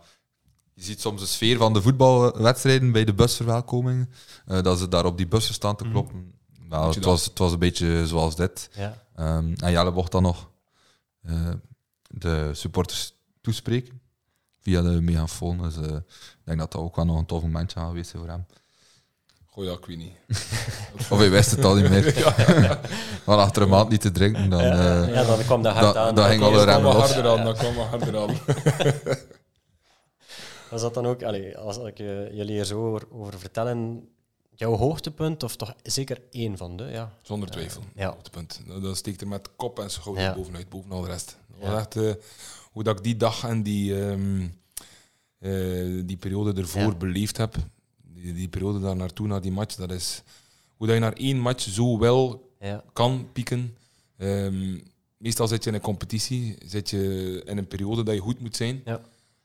je 0.74 0.82
ziet 0.82 1.00
soms 1.00 1.20
de 1.20 1.26
sfeer 1.26 1.56
van 1.56 1.72
de 1.72 1.82
voetbalwedstrijden 1.82 2.92
bij 2.92 3.04
de 3.04 3.14
busverwelkomingen. 3.14 4.10
eh, 4.46 4.62
dat 4.62 4.78
ze 4.78 4.88
daar 4.88 5.04
op 5.04 5.16
die 5.16 5.26
bussen 5.28 5.54
staan 5.54 5.76
te 5.76 5.84
Mhm. 5.84 5.92
kloppen. 5.92 6.32
Nou, 6.68 6.84
het, 6.84 6.94
dat- 6.94 7.04
was, 7.04 7.24
het 7.24 7.38
was 7.38 7.52
een 7.52 7.58
beetje 7.58 8.06
zoals 8.06 8.36
dit. 8.36 8.68
Ja. 8.76 8.98
Ehm, 9.16 9.52
en 9.56 9.70
Jelle 9.72 9.90
mocht 9.90 10.12
dan 10.12 10.22
nog 10.22 10.50
eh, 11.22 11.48
de 12.08 12.50
supporters 12.52 13.14
toespreken 13.40 14.00
via 14.60 14.82
de 14.82 15.00
megafoon. 15.00 15.58
Dus 15.62 15.76
eh, 15.76 15.82
ik 15.82 16.44
denk 16.44 16.58
dat 16.58 16.72
dat 16.72 16.80
ook 16.80 16.96
wel 16.96 17.04
nog 17.04 17.18
een 17.18 17.26
tof 17.26 17.42
momentje 17.42 17.78
gaat 17.78 17.88
geweest 17.88 18.10
zijn 18.10 18.22
voor 18.22 18.30
hem. 18.30 18.46
Goh, 19.46 19.64
ja, 19.64 19.72
ik 19.72 19.86
weet 19.86 19.96
niet. 19.96 20.12
Of 21.10 21.18
hij 21.18 21.30
wist 21.30 21.50
het 21.50 21.64
al 21.64 21.74
niet 21.74 21.88
meer. 21.90 22.12
Van 23.24 23.38
achter 23.38 23.62
een 23.62 23.68
maand 23.68 23.88
niet 23.88 24.00
te 24.00 24.10
drinken, 24.12 24.50
dan... 24.50 24.62
ja, 24.62 25.02
eh, 25.02 25.14
ja, 25.14 25.24
dan 25.24 25.38
kwam 25.44 25.62
dat 25.62 25.74
hard 25.74 25.96
aan. 25.96 26.14
dat 26.14 26.26
ging 26.26 26.40
kwam- 26.40 26.52
alle 26.54 26.66
Dat 26.66 26.78
kwam 26.80 26.92
los. 26.94 27.12
harder 27.12 27.30
aan, 27.38 27.44
dat 27.44 27.56
kwam 27.58 27.76
harder 27.76 28.18
aan. 28.18 28.36
Was 30.74 30.82
dat 30.82 30.94
dan 30.94 31.06
ook, 31.06 31.22
als 31.56 31.78
ik 31.78 31.98
jullie 32.32 32.58
er 32.58 32.64
zo 32.66 32.86
over, 32.86 33.06
over 33.12 33.38
vertellen, 33.38 34.08
jouw 34.54 34.76
hoogtepunt, 34.76 35.42
of 35.42 35.56
toch 35.56 35.74
zeker 35.82 36.22
één 36.30 36.56
van 36.56 36.76
de, 36.76 36.84
ja. 36.84 37.12
Zonder 37.22 37.50
twijfel. 37.50 37.82
ja. 37.96 38.10
Op 38.10 38.18
het 38.18 38.30
punt. 38.30 38.60
Dat 38.82 38.96
steekt 38.96 39.20
er 39.20 39.28
met 39.28 39.48
kop 39.56 39.78
en 39.78 39.90
schouders 39.90 40.26
Ja. 40.26 40.34
bovenuit, 40.34 40.68
boven 40.68 40.90
al 40.92 41.00
de 41.00 41.06
rest. 41.08 41.36
Dat 41.50 41.58
Ja. 41.60 41.70
was 41.70 41.78
echt, 41.80 41.96
eh, 41.96 42.12
hoe 42.72 42.82
dat 42.82 42.98
ik 42.98 43.04
die 43.04 43.16
dag 43.16 43.44
en 43.44 43.62
die, 43.62 44.00
ehm, 44.06 44.40
eh, 45.38 46.02
die 46.06 46.16
periode 46.16 46.60
ervoor 46.60 46.96
beleefd 46.96 47.36
heb. 47.36 47.54
Die, 48.02 48.34
die 48.34 48.48
periode 48.48 48.80
daar 48.80 48.96
naartoe, 48.96 49.26
naar 49.26 49.40
die 49.40 49.52
match, 49.52 49.74
dat 49.76 49.90
is... 49.90 50.22
Hoe 50.76 50.86
dat 50.86 50.96
je 50.96 51.02
naar 51.02 51.12
één 51.12 51.38
match 51.38 51.62
zo 51.62 51.98
wel 51.98 52.52
kan 52.92 53.28
pieken. 53.32 53.76
Ehm, 54.16 54.78
meestal 55.16 55.48
zit 55.48 55.64
je 55.64 55.70
in 55.70 55.76
een 55.76 55.82
competitie, 55.82 56.56
zit 56.66 56.90
je 56.90 57.42
in 57.44 57.58
een 57.58 57.68
periode 57.68 58.02
dat 58.02 58.14
je 58.14 58.20
goed 58.20 58.40
moet 58.40 58.56
zijn. 58.56 58.82
Ja. 58.84 59.00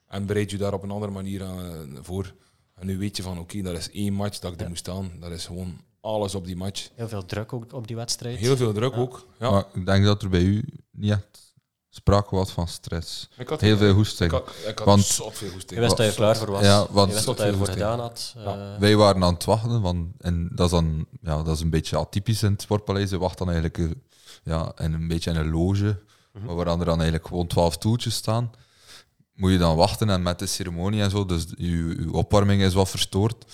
En 0.10 0.26
bereid 0.26 0.51
je 0.51 0.57
daar 0.57 0.74
op 0.74 0.84
een 0.84 0.91
andere 0.91 1.12
manier 1.12 1.43
aan, 1.43 1.97
voor. 2.01 2.34
En 2.76 2.86
nu 2.86 2.97
weet 2.97 3.18
je 3.18 3.24
van, 3.24 3.39
oké, 3.39 3.62
dat 3.62 3.78
is 3.78 3.91
één 3.91 4.14
match 4.14 4.39
dat 4.39 4.51
ik 4.51 4.57
er 4.57 4.64
Ja. 4.64 4.70
moet 4.70 4.78
staan. 4.78 5.12
Dat 5.20 5.32
is 5.32 5.45
gewoon 5.45 5.78
alles 6.01 6.36
op 6.36 6.45
die 6.45 6.55
match. 6.55 6.89
heel 6.95 7.07
veel 7.07 7.26
druk 7.26 7.53
ook 7.53 7.74
op 7.74 7.88
die 7.88 7.95
wedstrijd. 7.95 8.38
Heel 8.38 8.57
veel 8.57 8.74
druk 8.74 8.93
Ja. 8.93 8.99
ook. 8.99 9.28
Ja. 9.39 9.49
Maar 9.51 9.66
ik 9.74 9.86
denk 9.86 10.05
dat 10.05 10.22
er 10.24 10.30
bij 10.30 10.41
u 10.41 10.66
niet 10.91 11.12
echt 11.12 11.53
sprake 11.89 12.36
was 12.36 12.51
van 12.51 12.68
stress. 12.68 13.30
Ik 13.38 13.49
had, 13.49 13.62
Heel 13.62 13.78
veel 13.78 13.89
Ik 13.89 13.95
hoesting. 13.95 14.32
had, 14.32 14.49
ik 14.68 14.78
had 14.78 14.88
Want- 14.88 15.03
zot 15.05 15.38
veel 15.38 15.49
goesting. 15.49 15.80
Je 15.80 15.86
wist 15.86 15.97
dat 15.97 16.05
je 16.05 16.14
klaar 16.14 16.38
voor 16.38 16.51
was. 16.51 16.64
Ja, 16.64 16.86
want- 16.91 17.07
je 17.10 17.14
wist 17.14 17.26
wat 17.26 17.38
je 17.38 17.43
ervoor 17.43 17.68
gedaan 17.68 17.99
had. 17.99 18.34
Ja. 18.38 18.74
Eh, 18.74 18.80
Wij 18.80 18.95
waren 18.95 19.24
aan 19.24 19.34
het 19.34 19.45
wachten, 19.45 19.82
want, 19.82 20.07
en 20.18 20.49
dat 20.55 20.66
is 20.66 20.72
dan 20.72 21.05
ja, 21.22 21.43
dat 21.43 21.55
is 21.55 21.62
een 21.62 21.70
beetje 21.70 21.97
atypisch 21.97 22.43
in 22.43 22.51
het 22.51 22.62
Sportpaleis. 22.62 23.10
Je 23.10 23.18
wacht 23.18 23.38
dan 23.38 23.47
eigenlijk 23.47 23.78
eh, 23.78 23.86
ja, 24.43 24.72
in 24.78 24.93
een 24.93 25.07
beetje 25.07 25.32
in 25.32 25.36
een 25.38 25.49
loge, 25.51 25.99
maar 26.45 26.55
waar 26.55 26.66
dan 26.66 26.80
er 26.80 26.86
dan 26.86 26.95
eigenlijk 26.95 27.28
gewoon 27.28 27.47
twaalf 27.47 27.74
stoeltjes 27.74 28.16
staan. 28.16 28.51
Moet 29.40 29.52
je 29.52 29.58
dan 29.58 29.76
wachten 29.76 30.10
en 30.10 30.22
met 30.22 30.40
de 30.40 30.46
ceremonie 30.46 31.02
en 31.02 31.10
zo, 31.10 31.26
dus 31.26 31.46
je, 31.58 31.68
je 32.00 32.12
opwarming 32.12 32.62
is 32.62 32.74
wat 32.74 32.90
verstoord. 32.90 33.46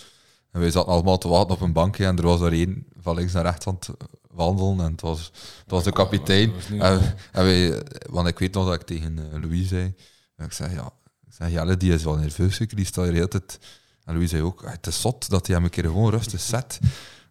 En 0.51 0.59
wij 0.59 0.71
zaten 0.71 0.91
allemaal 0.91 1.17
te 1.17 1.27
wachten 1.27 1.55
op 1.55 1.61
een 1.61 1.73
bankje 1.73 2.05
en 2.05 2.17
er 2.17 2.23
was 2.23 2.41
er 2.41 2.53
één 2.53 2.85
van 3.01 3.15
links 3.15 3.33
naar 3.33 3.43
rechts 3.43 3.67
aan 3.67 3.75
het 3.79 3.89
wandelen 4.31 4.79
en 4.85 4.91
het 4.91 5.01
was, 5.01 5.31
het 5.59 5.71
was 5.71 5.83
de 5.83 5.91
kapitein. 5.91 6.51
En, 6.79 7.15
wij, 7.31 7.83
want 8.09 8.27
ik 8.27 8.39
weet 8.39 8.53
nog 8.53 8.65
dat 8.65 8.73
ik 8.73 8.81
tegen 8.81 9.17
eh, 9.31 9.41
Louis 9.41 9.67
zei. 9.67 9.93
En 10.35 10.45
ik 10.45 10.51
zei, 10.51 10.73
ja, 10.73 10.85
ik 11.27 11.33
zei, 11.33 11.51
Jelle, 11.51 11.77
die 11.77 11.93
is 11.93 12.03
wel 12.03 12.15
nerveus, 12.15 12.57
die 12.57 12.85
staat 12.85 13.03
hier 13.03 13.13
de 13.13 13.17
hele 13.19 13.27
tijd. 13.29 13.59
En 14.03 14.13
Louis 14.13 14.29
zei 14.29 14.41
ook, 14.41 14.63
"Ah, 14.63 14.71
het 14.71 14.87
is 14.87 15.01
zot 15.01 15.29
dat 15.29 15.45
hij 15.47 15.55
hem 15.55 15.63
een 15.65 15.69
keer 15.71 15.83
gewoon 15.83 16.11
rustig 16.11 16.41
zet. 16.41 16.79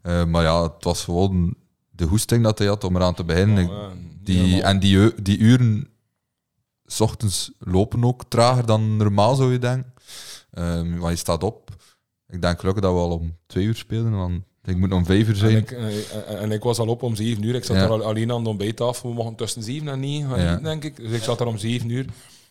Eh, 0.02 0.24
maar 0.24 0.42
ja, 0.42 0.62
het 0.62 0.84
was 0.84 1.05
gewoon 1.05 1.55
de 1.90 2.05
hoesting 2.05 2.42
dat 2.44 2.59
hij 2.59 2.66
had 2.68 2.84
om 2.84 2.96
eraan 2.96 3.14
te 3.14 3.24
beginnen. 3.24 3.68
Ja, 3.68 3.90
die, 4.22 4.62
en 4.62 4.78
die, 4.78 5.22
die 5.22 5.38
uren, 5.38 5.88
s 6.95 7.01
ochtends 7.01 7.51
lopen 7.59 8.05
ook 8.05 8.22
trager 8.28 8.66
dan 8.66 8.97
normaal, 8.97 9.34
zou 9.34 9.53
je 9.53 9.59
denken. 9.59 9.92
Ehm 10.51 10.99
want 10.99 11.12
je 11.12 11.18
staat 11.18 11.42
op. 11.42 11.70
Ik 12.28 12.42
denk 12.42 12.59
gelukkig 12.61 12.82
dat 12.82 12.92
we 12.92 12.99
al 12.99 13.11
om 13.11 13.36
twee 13.47 13.64
uur 13.64 13.74
spelen, 13.76 14.16
want 14.16 14.42
ik 14.64 14.76
moet 14.76 14.92
om 14.92 15.05
vijf 15.05 15.22
uur 15.28 15.28
En 15.32 15.36
zijn. 15.36 15.57
ik, 15.57 15.70
en, 15.70 15.92
en 16.38 16.53
ik 16.53 16.62
was 16.62 16.78
al 16.78 16.86
op 16.88 17.03
om 17.03 17.14
zeven 17.16 17.42
uur. 17.42 17.55
Ik 17.55 17.64
zat 17.64 17.76
Ja. 17.76 17.82
er 17.82 17.90
al, 17.90 18.03
alleen 18.05 18.32
aan 18.32 18.42
de 18.42 18.49
ontbijttafel. 18.49 19.09
We 19.09 19.14
mochten 19.14 19.34
tussen 19.36 19.62
zeven 19.62 19.88
en 19.88 20.01
negen 20.01 20.28
gaan 20.30 20.40
Ja. 20.40 20.51
eten, 20.53 20.62
denk 20.62 20.84
ik. 20.84 20.97
Dus 20.97 21.11
ik 21.12 21.22
zat 21.22 21.40
er 21.40 21.47
om 21.47 21.59
zeven 21.59 21.88
uur. 21.90 22.05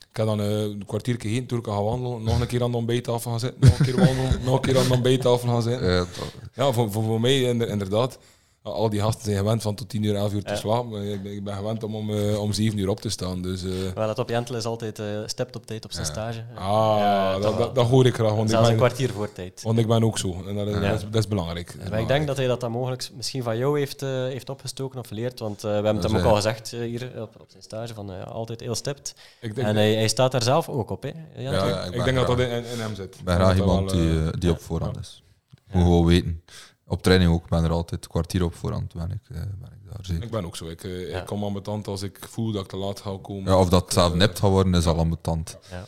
Ik 0.09 0.19
heb 0.19 0.25
dan 0.25 0.41
eh, 0.41 0.61
een 0.61 0.85
kwartier 0.85 1.15
gegeten, 1.19 1.45
toen 1.45 1.59
ik 1.59 1.65
gaan 1.65 1.83
wandelen. 1.83 2.23
Nog 2.23 2.39
een 2.39 2.47
keer 2.47 2.63
aan 2.63 2.71
de 2.71 2.77
ontbijttafel 2.77 3.31
gaan 3.31 3.39
zitten. 3.39 3.59
Nog 3.69 3.79
een 3.79 3.85
keer 3.85 3.95
wandelen. 4.05 4.39
nog 4.43 4.55
een 4.55 4.61
keer 4.61 4.77
aan 4.79 4.87
de 4.87 4.93
ontbijttafel 4.93 5.49
gaan 5.49 5.61
zitten. 5.61 5.89
Eh, 5.89 5.97
dat- 5.97 6.07
Ja, 6.53 6.71
voor, 6.71 6.91
voor, 6.91 7.03
voor 7.03 7.21
mij 7.21 7.41
inder- 7.41 7.67
inderdaad. 7.69 8.17
Al 8.63 8.89
die 8.89 8.99
gasten 9.01 9.23
zijn 9.23 9.37
gewend 9.37 9.61
van 9.61 9.75
tot 9.75 9.89
10 9.89 10.03
uur, 10.03 10.15
11 10.15 10.33
uur 10.33 10.43
te 10.43 10.49
Ja. 10.49 10.55
slapen. 10.55 11.11
Ik 11.13 11.23
ben, 11.23 11.31
ik 11.33 11.43
ben 11.43 11.55
gewend 11.55 11.83
om 11.83 11.95
om, 11.95 12.09
eh, 12.13 12.39
om 12.41 12.53
7 12.53 12.77
uur 12.79 12.89
op 12.89 12.99
te 12.99 13.09
staan. 13.09 13.41
Dus, 13.41 13.63
eh, 13.63 13.69
Maar 13.95 14.07
dat 14.07 14.19
op 14.19 14.29
Jentel 14.29 14.55
is 14.55 14.65
altijd 14.65 14.99
eh 14.99 15.05
stept 15.25 15.55
op 15.55 15.65
tijd 15.65 15.85
op 15.85 15.91
zijn 15.91 16.05
Ja. 16.05 16.11
stage. 16.11 16.43
ah, 16.55 16.95
Ja, 16.99 17.33
dat, 17.33 17.41
wel. 17.43 17.57
dat, 17.57 17.75
dat 17.75 17.87
hoor 17.87 18.05
ik 18.05 18.13
graag. 18.13 18.29
Want 18.29 18.43
ik, 18.43 18.49
Zelfs 18.49 18.67
een 18.69 18.75
ben, 18.77 18.85
kwartier 18.85 19.09
voor 19.09 19.31
tijd. 19.33 19.61
want 19.61 19.77
ik 19.77 19.87
ben 19.87 20.03
ook 20.03 20.17
zo. 20.17 20.43
En 20.47 20.55
dat 20.55 20.67
is, 20.67 20.73
Ja. 20.73 20.79
dat 20.79 20.93
is, 20.97 21.03
dat 21.09 21.15
is 21.23 21.27
belangrijk. 21.27 21.75
Maar 21.89 21.99
ik 21.99 22.07
denk 22.07 22.27
dat 22.27 22.37
hij 22.37 22.47
dat 22.47 22.59
dan 22.59 22.71
mogelijk 22.71 23.09
misschien 23.15 23.43
van 23.43 23.57
jou 23.57 23.79
heeft, 23.79 24.01
eh, 24.01 24.09
heeft 24.09 24.49
opgestoken 24.49 24.99
of 24.99 25.07
geleerd. 25.07 25.39
Want 25.39 25.57
eh, 25.57 25.69
we 25.69 25.69
hebben 25.69 25.95
het 25.95 26.03
hem 26.03 26.15
ook 26.15 26.25
al 26.25 26.35
gezegd 26.35 26.71
hier 26.71 27.11
op, 27.21 27.35
op 27.41 27.47
zijn 27.49 27.63
stage, 27.63 27.93
van 27.93 28.13
eh, 28.13 28.23
altijd 28.27 28.59
heel 28.59 28.75
stipt. 28.75 29.15
Ik 29.41 29.55
denk, 29.55 29.67
En 29.67 29.75
hij, 29.75 29.93
hij 29.93 30.07
staat 30.07 30.31
daar 30.31 30.43
zelf 30.43 30.69
ook 30.69 30.89
op. 30.89 31.03
Hè? 31.03 31.11
Ja, 31.35 31.83
ik 31.85 31.93
ik, 31.95 32.03
denk 32.03 32.17
dat 32.17 32.27
dat 32.27 32.39
in, 32.39 32.49
in 32.65 32.79
hem 32.79 32.95
zit. 32.95 33.15
Ik 33.15 33.23
ben 33.23 33.35
graag 33.35 33.55
iemand 33.57 33.91
wel, 33.91 34.01
die, 34.01 34.31
die 34.39 34.49
ja. 34.49 34.55
op 34.55 34.61
voorhand 34.61 34.97
is. 34.99 35.23
Ja. 35.49 35.77
Moet 35.77 35.83
gewoon 35.83 36.05
weten. 36.05 36.41
Op 36.87 37.03
training 37.03 37.31
ook, 37.31 37.43
ik 37.43 37.49
ben 37.49 37.63
er 37.63 37.71
altijd 37.71 38.03
een 38.03 38.09
kwartier 38.09 38.43
op 38.43 38.55
voorhand. 38.55 38.93
Ben 38.93 39.11
ik, 39.11 39.29
eh, 39.29 39.35
ben 39.41 39.71
ik 39.71 39.91
daar 39.91 40.05
zeker. 40.05 40.23
Ik 40.23 40.31
ben 40.31 40.45
ook 40.45 40.55
zo. 40.55 40.65
Ik, 40.67 40.83
eh, 40.83 41.09
Ja. 41.09 41.19
ik 41.19 41.25
kom 41.25 41.61
tand 41.61 41.87
als 41.87 42.01
ik 42.01 42.19
voel 42.29 42.51
dat 42.51 42.63
ik 42.63 42.69
te 42.69 42.77
laat 42.77 42.99
ga 42.99 43.17
komen. 43.21 43.51
Ja, 43.51 43.59
of 43.59 43.69
dat 43.69 43.81
het 43.83 43.93
zelf 43.93 44.11
Eh, 44.11 44.17
nipt 44.17 44.39
gaat 44.39 44.49
worden, 44.49 44.73
is 44.75 44.85
al 44.85 45.17
tand. 45.21 45.57
Ja. 45.71 45.85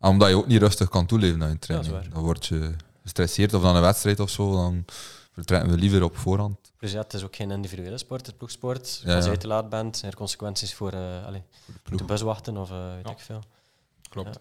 En 0.00 0.08
omdat 0.10 0.28
je 0.28 0.36
ook 0.36 0.46
niet 0.46 0.60
rustig 0.60 0.88
kan 0.88 1.06
toeleven 1.06 1.42
aan 1.42 1.50
je 1.50 1.58
training. 1.58 1.94
Ja, 2.02 2.08
dan 2.10 2.22
word 2.22 2.46
je 2.46 2.74
gestresseerd 3.02 3.54
of 3.54 3.62
dan 3.62 3.76
een 3.76 3.82
wedstrijd 3.82 4.20
of 4.20 4.30
zo, 4.30 4.52
dan 4.52 4.84
vertrekken 5.32 5.70
we 5.70 5.76
liever 5.76 6.02
op 6.02 6.16
voorhand. 6.16 6.56
Dus 6.78 6.92
ja, 6.92 7.00
het 7.00 7.14
is 7.14 7.24
ook 7.24 7.36
geen 7.36 7.50
individuele 7.50 7.98
sport, 7.98 8.20
het 8.20 8.30
is 8.30 8.36
ploegsport. 8.36 9.00
Ja, 9.04 9.14
Als 9.14 9.24
ja. 9.24 9.30
jij 9.30 9.40
te 9.40 9.46
laat 9.46 9.68
bent, 9.68 9.96
zijn 9.96 10.10
er 10.10 10.16
consequenties 10.16 10.74
voor 10.74 10.94
uh, 10.94 11.26
allez, 11.26 11.40
de 11.96 12.04
bus 12.04 12.20
wachten 12.20 12.56
of 12.56 12.70
uh, 12.70 12.94
weet 12.94 13.04
Ja. 13.04 13.10
ik 13.10 13.18
veel. 13.18 13.42
Klopt. 14.08 14.28
Ja. 14.28 14.40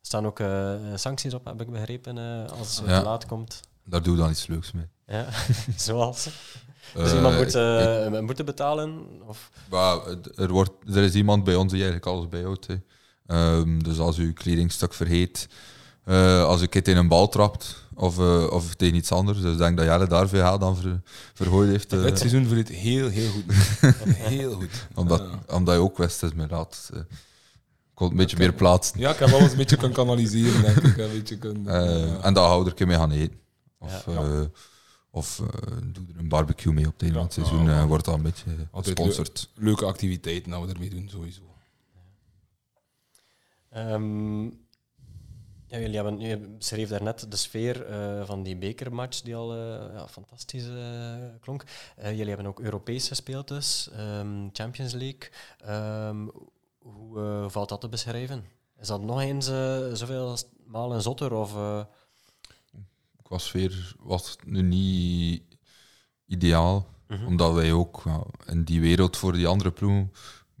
Er 0.00 0.08
staan 0.08 0.26
ook 0.26 0.40
uh, 0.40 0.74
sancties 0.94 1.34
op, 1.34 1.44
heb 1.44 1.60
ik 1.60 1.70
begrepen, 1.70 2.16
uh, 2.16 2.50
als 2.58 2.76
je 2.78 2.84
Ja. 2.90 2.98
te 2.98 3.04
laat 3.04 3.26
komt. 3.26 3.60
Daar 3.84 4.02
doe 4.02 4.14
je 4.14 4.20
dan 4.20 4.30
iets 4.30 4.46
leuks 4.46 4.72
mee. 4.72 4.86
Ja, 5.06 5.26
zoals. 5.76 6.28
Dus 6.94 7.08
Eh, 7.10 7.14
iemand 7.16 7.36
moet 7.36 7.46
ik- 7.46 7.54
uh, 7.54 8.04
een 8.18 8.26
boete 8.26 8.44
betalen? 8.44 9.00
Of? 9.26 9.50
Het- 10.04 10.38
er, 10.38 10.48
wordt, 10.50 10.70
er 10.94 11.02
is 11.02 11.14
iemand 11.14 11.44
bij 11.44 11.54
ons 11.54 11.72
die 11.72 11.82
eigenlijk 11.82 12.06
alles 12.12 12.28
bijhoudt. 12.28 12.66
Ehm, 13.26 13.78
dus 13.78 13.98
als 13.98 14.18
u 14.18 14.32
kledingstuk 14.32 14.94
vergeet, 14.94 15.48
eh, 16.04 16.44
als 16.44 16.62
u 16.62 16.66
kind 16.66 16.88
in 16.88 16.96
een 16.96 17.08
bal 17.08 17.28
trapt 17.28 17.84
of, 17.94 18.18
eh, 18.18 18.46
of 18.50 18.74
tegen 18.74 18.94
iets 18.94 19.12
anders. 19.12 19.40
Dus 19.40 19.52
ik 19.52 19.58
denk 19.58 19.76
dat 19.76 19.86
Jelle 19.86 20.06
daar 20.06 20.28
veel 20.28 20.42
geld 20.42 20.62
aan 20.62 20.76
ver, 20.76 21.00
vergooid 21.34 21.70
heeft. 21.70 21.92
eh, 21.92 22.02
Dit 22.02 22.18
seizoen 22.24 22.46
verliet 22.46 22.68
heel, 22.68 23.08
heel 23.08 23.30
goed. 23.30 23.44
heel 24.06 24.52
goed. 24.52 24.86
omdat, 24.94 25.22
omdat 25.48 25.74
je 25.74 25.80
ook 25.80 25.96
wist, 25.98 26.20
het 26.20 26.30
is 26.30 26.36
me 26.36 26.46
laat. 26.50 26.90
eh, 26.94 27.00
kon 27.94 28.10
een 28.10 28.16
beetje 28.16 28.36
meer 28.36 28.52
plaatsen. 28.52 29.00
Ja, 29.00 29.10
ik 29.12 29.18
heb 29.18 29.32
alles 29.32 29.50
een 29.50 29.56
beetje 29.56 29.76
kunnen 29.76 29.96
kanaliseren, 29.96 30.62
denk 30.62 30.76
ik. 30.76 30.96
Een 30.96 31.10
beetje 31.12 31.36
kunnen, 31.38 31.66
Eh, 31.66 32.06
ja. 32.08 32.20
En 32.22 32.34
dat 32.34 32.46
hou 32.46 32.60
er 32.62 32.66
een 32.68 32.74
keer 32.74 32.86
mee 32.86 32.96
gaan 32.96 33.10
eten. 33.10 33.40
Of, 33.82 34.06
Ja. 34.06 34.12
eh, 34.12 34.46
of 35.10 35.40
eh, 35.40 35.76
doe 35.84 36.06
er 36.12 36.18
een 36.18 36.28
barbecue 36.28 36.72
mee 36.72 36.86
op 36.86 37.00
het 37.00 37.14
het 37.14 37.32
seizoen. 37.32 37.68
Eh, 37.68 37.84
wordt 37.84 38.04
dat 38.04 38.14
een 38.14 38.22
beetje 38.22 38.68
gesponsord. 38.72 39.48
Leuke 39.54 39.84
activiteiten 39.84 40.50
dat 40.50 40.64
we 40.66 40.72
ermee 40.72 40.90
doen, 40.90 41.08
sowieso. 41.08 41.42
Um, 43.76 44.44
ja, 45.66 45.78
jullie 45.78 45.94
hebben, 45.94 46.20
je 46.20 46.38
beschreef 46.38 46.88
daarnet 46.88 47.30
de 47.30 47.36
sfeer 47.36 47.90
uh, 47.90 48.24
van 48.26 48.42
die 48.42 48.56
bekermatch 48.56 49.20
die 49.20 49.36
al 49.36 49.56
uh, 49.56 49.94
ja, 49.94 50.08
fantastisch 50.08 50.66
uh, 50.66 51.14
klonk. 51.40 51.64
jullie 52.02 52.28
hebben 52.28 52.46
ook 52.46 52.60
Europees 52.60 53.08
gespeeld 53.08 53.48
dus, 53.48 53.90
um, 53.98 54.50
Champions 54.52 54.92
League. 54.92 55.30
Um, 56.08 56.30
hoe 56.78 57.46
valt 57.48 57.68
dat 57.68 57.80
te 57.80 57.88
beschrijven? 57.88 58.44
Is 58.80 58.86
dat 58.86 59.02
nog 59.02 59.20
eens 59.20 59.46
zoveel 59.92 60.36
malen 60.64 61.02
zotter? 61.02 61.32
Of, 61.32 61.54
Qua 63.32 63.40
sfeer 63.40 63.94
was 63.98 64.30
het 64.30 64.46
nu 64.46 64.62
niet 64.62 65.42
ideaal. 66.26 66.86
Mhm. 67.08 67.26
Omdat 67.26 67.54
wij 67.54 67.72
ook 67.72 68.02
ja, 68.04 68.24
in 68.46 68.64
die 68.64 68.80
wereld 68.80 69.16
voor 69.16 69.32
die 69.32 69.46
andere 69.46 69.70
ploegen, 69.70 70.12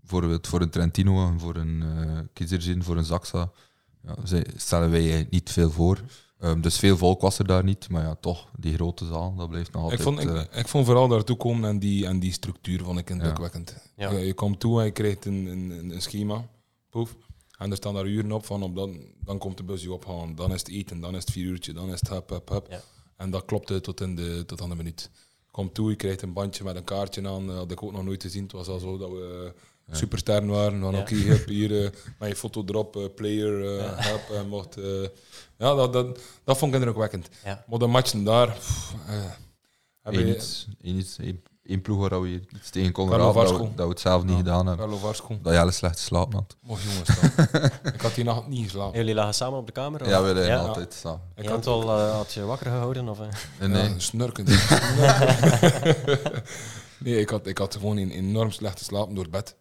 voor, 0.04 0.38
voor 0.42 0.60
een 0.60 0.70
Trentino 0.70 1.26
en 1.26 1.40
voor 1.40 1.56
een 1.56 1.84
uh, 2.38 2.82
voor 2.82 2.96
een 2.96 3.04
Zaxa, 3.04 3.50
ja, 4.02 4.14
zij, 4.24 4.46
stellen 4.56 4.90
wij 4.90 5.26
niet 5.30 5.50
veel 5.50 5.70
voor. 5.70 6.00
Um, 6.40 6.60
dus 6.60 6.78
veel 6.78 6.96
volk 6.96 7.20
was 7.20 7.38
er 7.38 7.46
daar 7.46 7.64
niet, 7.64 7.88
maar 7.88 8.02
ja, 8.02 8.14
toch, 8.14 8.48
die 8.56 8.74
grote 8.74 9.06
zaal, 9.06 9.34
dat 9.34 9.48
blijft 9.48 9.72
nog 9.72 9.82
altijd... 9.82 10.00
Ik 10.00 10.06
vond, 10.06 10.20
ik, 10.20 10.28
uh, 10.28 10.42
ik 10.58 10.68
vond 10.68 10.86
vooral 10.86 11.08
daartoe 11.08 11.36
komen 11.36 11.68
en 11.68 11.78
die, 11.78 12.06
en 12.06 12.20
die 12.20 12.32
structuur 12.32 12.82
vond 12.82 12.98
ik 12.98 13.10
indrukwekkend. 13.10 13.76
Ja. 13.96 14.10
Je, 14.10 14.18
je, 14.18 14.34
komt 14.34 14.60
toe 14.60 14.78
en 14.78 14.84
je 14.84 14.90
krijgt 14.92 15.24
een, 15.24 15.46
een, 15.46 15.90
een 15.90 16.02
schema, 16.02 16.48
poef, 16.90 17.16
en 17.62 17.70
er 17.70 17.76
staan 17.76 17.94
daar 17.94 18.06
uren 18.06 18.32
op 18.32 18.46
van, 18.46 18.62
op 18.62 18.74
dan, 18.74 19.00
dan 19.24 19.38
komt 19.38 19.56
de 19.56 19.62
bus 19.62 19.82
je 19.82 19.92
ophalen, 19.92 20.34
dan 20.34 20.52
is 20.52 20.58
het 20.58 20.68
eten, 20.68 21.00
dan 21.00 21.14
is 21.14 21.20
het 21.20 21.30
vier 21.30 21.44
uurtje, 21.44 21.72
dan 21.72 21.92
is 21.92 22.00
het 22.00 22.08
hup, 22.08 22.28
hup, 22.28 22.48
hup. 22.48 22.66
Ja. 22.70 22.80
En 23.16 23.30
dat 23.30 23.44
klopte 23.44 23.80
tot, 23.80 24.00
in 24.00 24.14
de, 24.14 24.44
tot 24.46 24.60
aan 24.60 24.68
de 24.68 24.74
minuut. 24.74 25.10
Komt 25.50 25.74
toe, 25.74 25.90
je 25.90 25.96
krijgt 25.96 26.22
een 26.22 26.32
bandje 26.32 26.64
met 26.64 26.76
een 26.76 26.84
kaartje 26.84 27.28
aan, 27.28 27.46
dat 27.46 27.56
had 27.56 27.70
ik 27.70 27.82
ook 27.82 27.92
nog 27.92 28.04
nooit 28.04 28.22
gezien. 28.22 28.42
Het 28.42 28.52
was 28.52 28.66
al 28.68 28.78
zo 28.78 28.98
dat 28.98 29.10
we 29.10 29.52
ja. 29.86 29.94
supersterren 29.94 30.48
waren. 30.48 30.80
Van 30.80 30.92
Ja. 30.92 31.00
oké, 31.00 31.14
okay, 31.14 31.44
hier 31.46 31.70
uh, 31.70 31.90
met 32.18 32.28
je 32.28 32.36
foto 32.36 32.64
erop, 32.66 32.96
uh, 32.96 33.06
player, 33.14 33.60
uh, 33.60 33.76
Ja. 33.76 33.94
help, 33.94 34.30
en 34.30 34.48
mocht... 34.48 34.74
ja, 35.58 35.74
dat, 35.74 35.92
dat, 35.92 36.20
dat 36.44 36.58
vond 36.58 36.72
ik 36.72 36.78
indrukwekkend. 36.78 37.28
Ja. 37.44 37.64
Maar 37.68 37.78
de 37.78 37.86
matchen 37.86 38.24
daar... 38.24 38.48
Pff, 38.48 38.94
iets, 40.12 40.66
één 40.80 40.96
iets, 40.96 41.18
één, 41.72 41.82
ploeg 41.82 42.08
waar 42.08 42.22
we 42.22 42.28
iets 42.54 42.70
tegen 42.70 42.92
konden 42.92 43.18
dat, 43.18 43.34
we- 43.34 43.58
dat 43.74 43.84
we 43.86 43.88
het 43.92 44.00
zelf 44.00 44.22
niet 44.22 44.30
Ja. 44.30 44.36
gedaan 44.36 44.66
hebben. 44.66 44.84
Carlo 44.86 45.00
Varsco. 45.00 45.38
Dat 45.42 45.52
Jelle 45.52 45.70
slecht 45.70 45.98
geslapen 45.98 46.34
had. 46.38 46.56
Mocht 46.62 46.82
jongens 46.82 47.08
dan. 47.20 47.64
ik 47.94 48.00
had 48.00 48.14
die 48.14 48.24
nacht 48.24 48.46
niet 48.46 48.62
geslapen. 48.64 48.98
Jullie 48.98 49.14
lagen 49.14 49.34
samen 49.34 49.58
op 49.58 49.66
de 49.66 49.72
kamer? 49.72 50.00
of? 50.00 50.06
Ja, 50.08 50.22
we 50.22 50.34
liggen 50.34 50.52
Ja. 50.52 50.58
altijd 50.66 50.94
samen. 50.94 51.20
Ik 51.36 51.48
had 51.48 51.66
al, 51.66 51.82
uh, 51.82 52.14
had 52.14 52.32
je 52.32 52.44
wakker 52.44 52.66
gehouden? 52.66 53.08
Of, 53.08 53.18
uh? 53.18 53.26
En 53.58 53.70
nee, 53.70 53.88
Ja, 53.88 53.98
snurken. 53.98 54.44
nee, 56.98 57.20
ik 57.20 57.28
had, 57.30 57.46
ik 57.46 57.58
had 57.58 57.74
gewoon 57.74 57.96
een 57.96 58.10
enorm 58.10 58.50
slecht 58.50 58.78
geslapen 58.78 59.14
door 59.14 59.28
bed. 59.28 59.56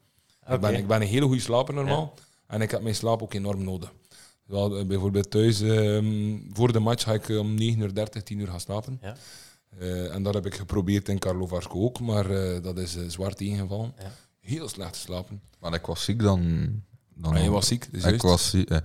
Ik, 0.49 0.59
ben, 0.59 0.75
ik 0.75 0.87
ben 0.87 1.01
een 1.01 1.07
hele 1.07 1.25
goede 1.25 1.41
slaper 1.41 1.73
normaal. 1.73 2.13
En 2.47 2.61
ik 2.61 2.71
heb 2.71 2.81
mijn 2.81 2.95
slaap 2.95 3.21
ook 3.21 3.33
enorm 3.33 3.63
nodig. 3.63 3.91
Wel, 4.45 4.77
eh, 4.77 4.85
bijvoorbeeld 4.85 5.31
thuis, 5.31 5.61
ehm, 5.61 6.37
voor 6.53 6.71
de 6.71 6.79
match 6.79 7.03
ga 7.03 7.13
ik 7.13 7.29
eh, 7.29 7.37
om 7.39 7.55
9.30 7.59 8.15
uur, 8.15 8.23
10 8.23 8.39
uur 8.39 8.47
gaan 8.47 8.59
slapen. 8.59 8.99
Ja. 9.01 9.15
Eh, 9.79 10.13
en 10.15 10.23
dat 10.23 10.33
heb 10.33 10.45
ik 10.45 10.55
geprobeerd 10.55 11.09
in 11.09 11.19
Karlovarsko 11.19 11.83
ook, 11.83 11.99
maar 11.99 12.29
eh, 12.29 12.63
dat 12.63 12.77
is 12.77 12.95
eh, 12.95 13.03
zwaar 13.07 13.33
tegengevallen. 13.35 13.93
Ja. 13.99 14.11
Heel 14.39 14.69
slecht 14.69 14.93
te 14.93 14.99
slapen. 14.99 15.41
Maar 15.59 15.73
ik 15.73 15.85
was 15.85 16.03
ziek 16.03 16.19
dan. 16.21 16.41
dan 17.13 17.31
Maar 17.33 17.41
je 17.43 17.49
was 17.49 17.67
ziek, 17.67 17.91
dus 17.91 18.03
ik, 18.03 18.09
juist. 18.09 18.21
was, 18.23 18.49
ziek, 18.49 18.69
eh, 18.69 18.77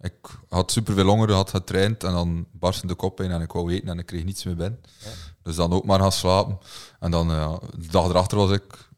ik 0.00 0.14
had 0.48 0.72
superveel 0.72 1.06
honger, 1.06 1.32
had 1.32 1.50
getraind 1.50 2.04
en 2.04 2.12
dan 2.12 2.46
barstte 2.52 2.86
de 2.86 2.94
kop 2.94 3.20
in 3.20 3.30
en 3.30 3.40
ik 3.40 3.52
wou 3.52 3.72
eten 3.72 3.88
en 3.88 3.98
ik 3.98 4.06
kreeg 4.06 4.24
niets 4.24 4.44
meer 4.44 4.56
binnen. 4.56 4.80
Ja. 5.04 5.10
Dus 5.42 5.56
dan 5.56 5.72
ook 5.72 5.84
maar 5.84 6.00
gaan 6.00 6.12
slapen. 6.12 6.58
En 7.00 7.10
dan, 7.10 7.28
de 7.78 7.86
dag 7.90 8.08
erachter 8.08 8.38
was 8.38 8.50
ik, 8.50 8.88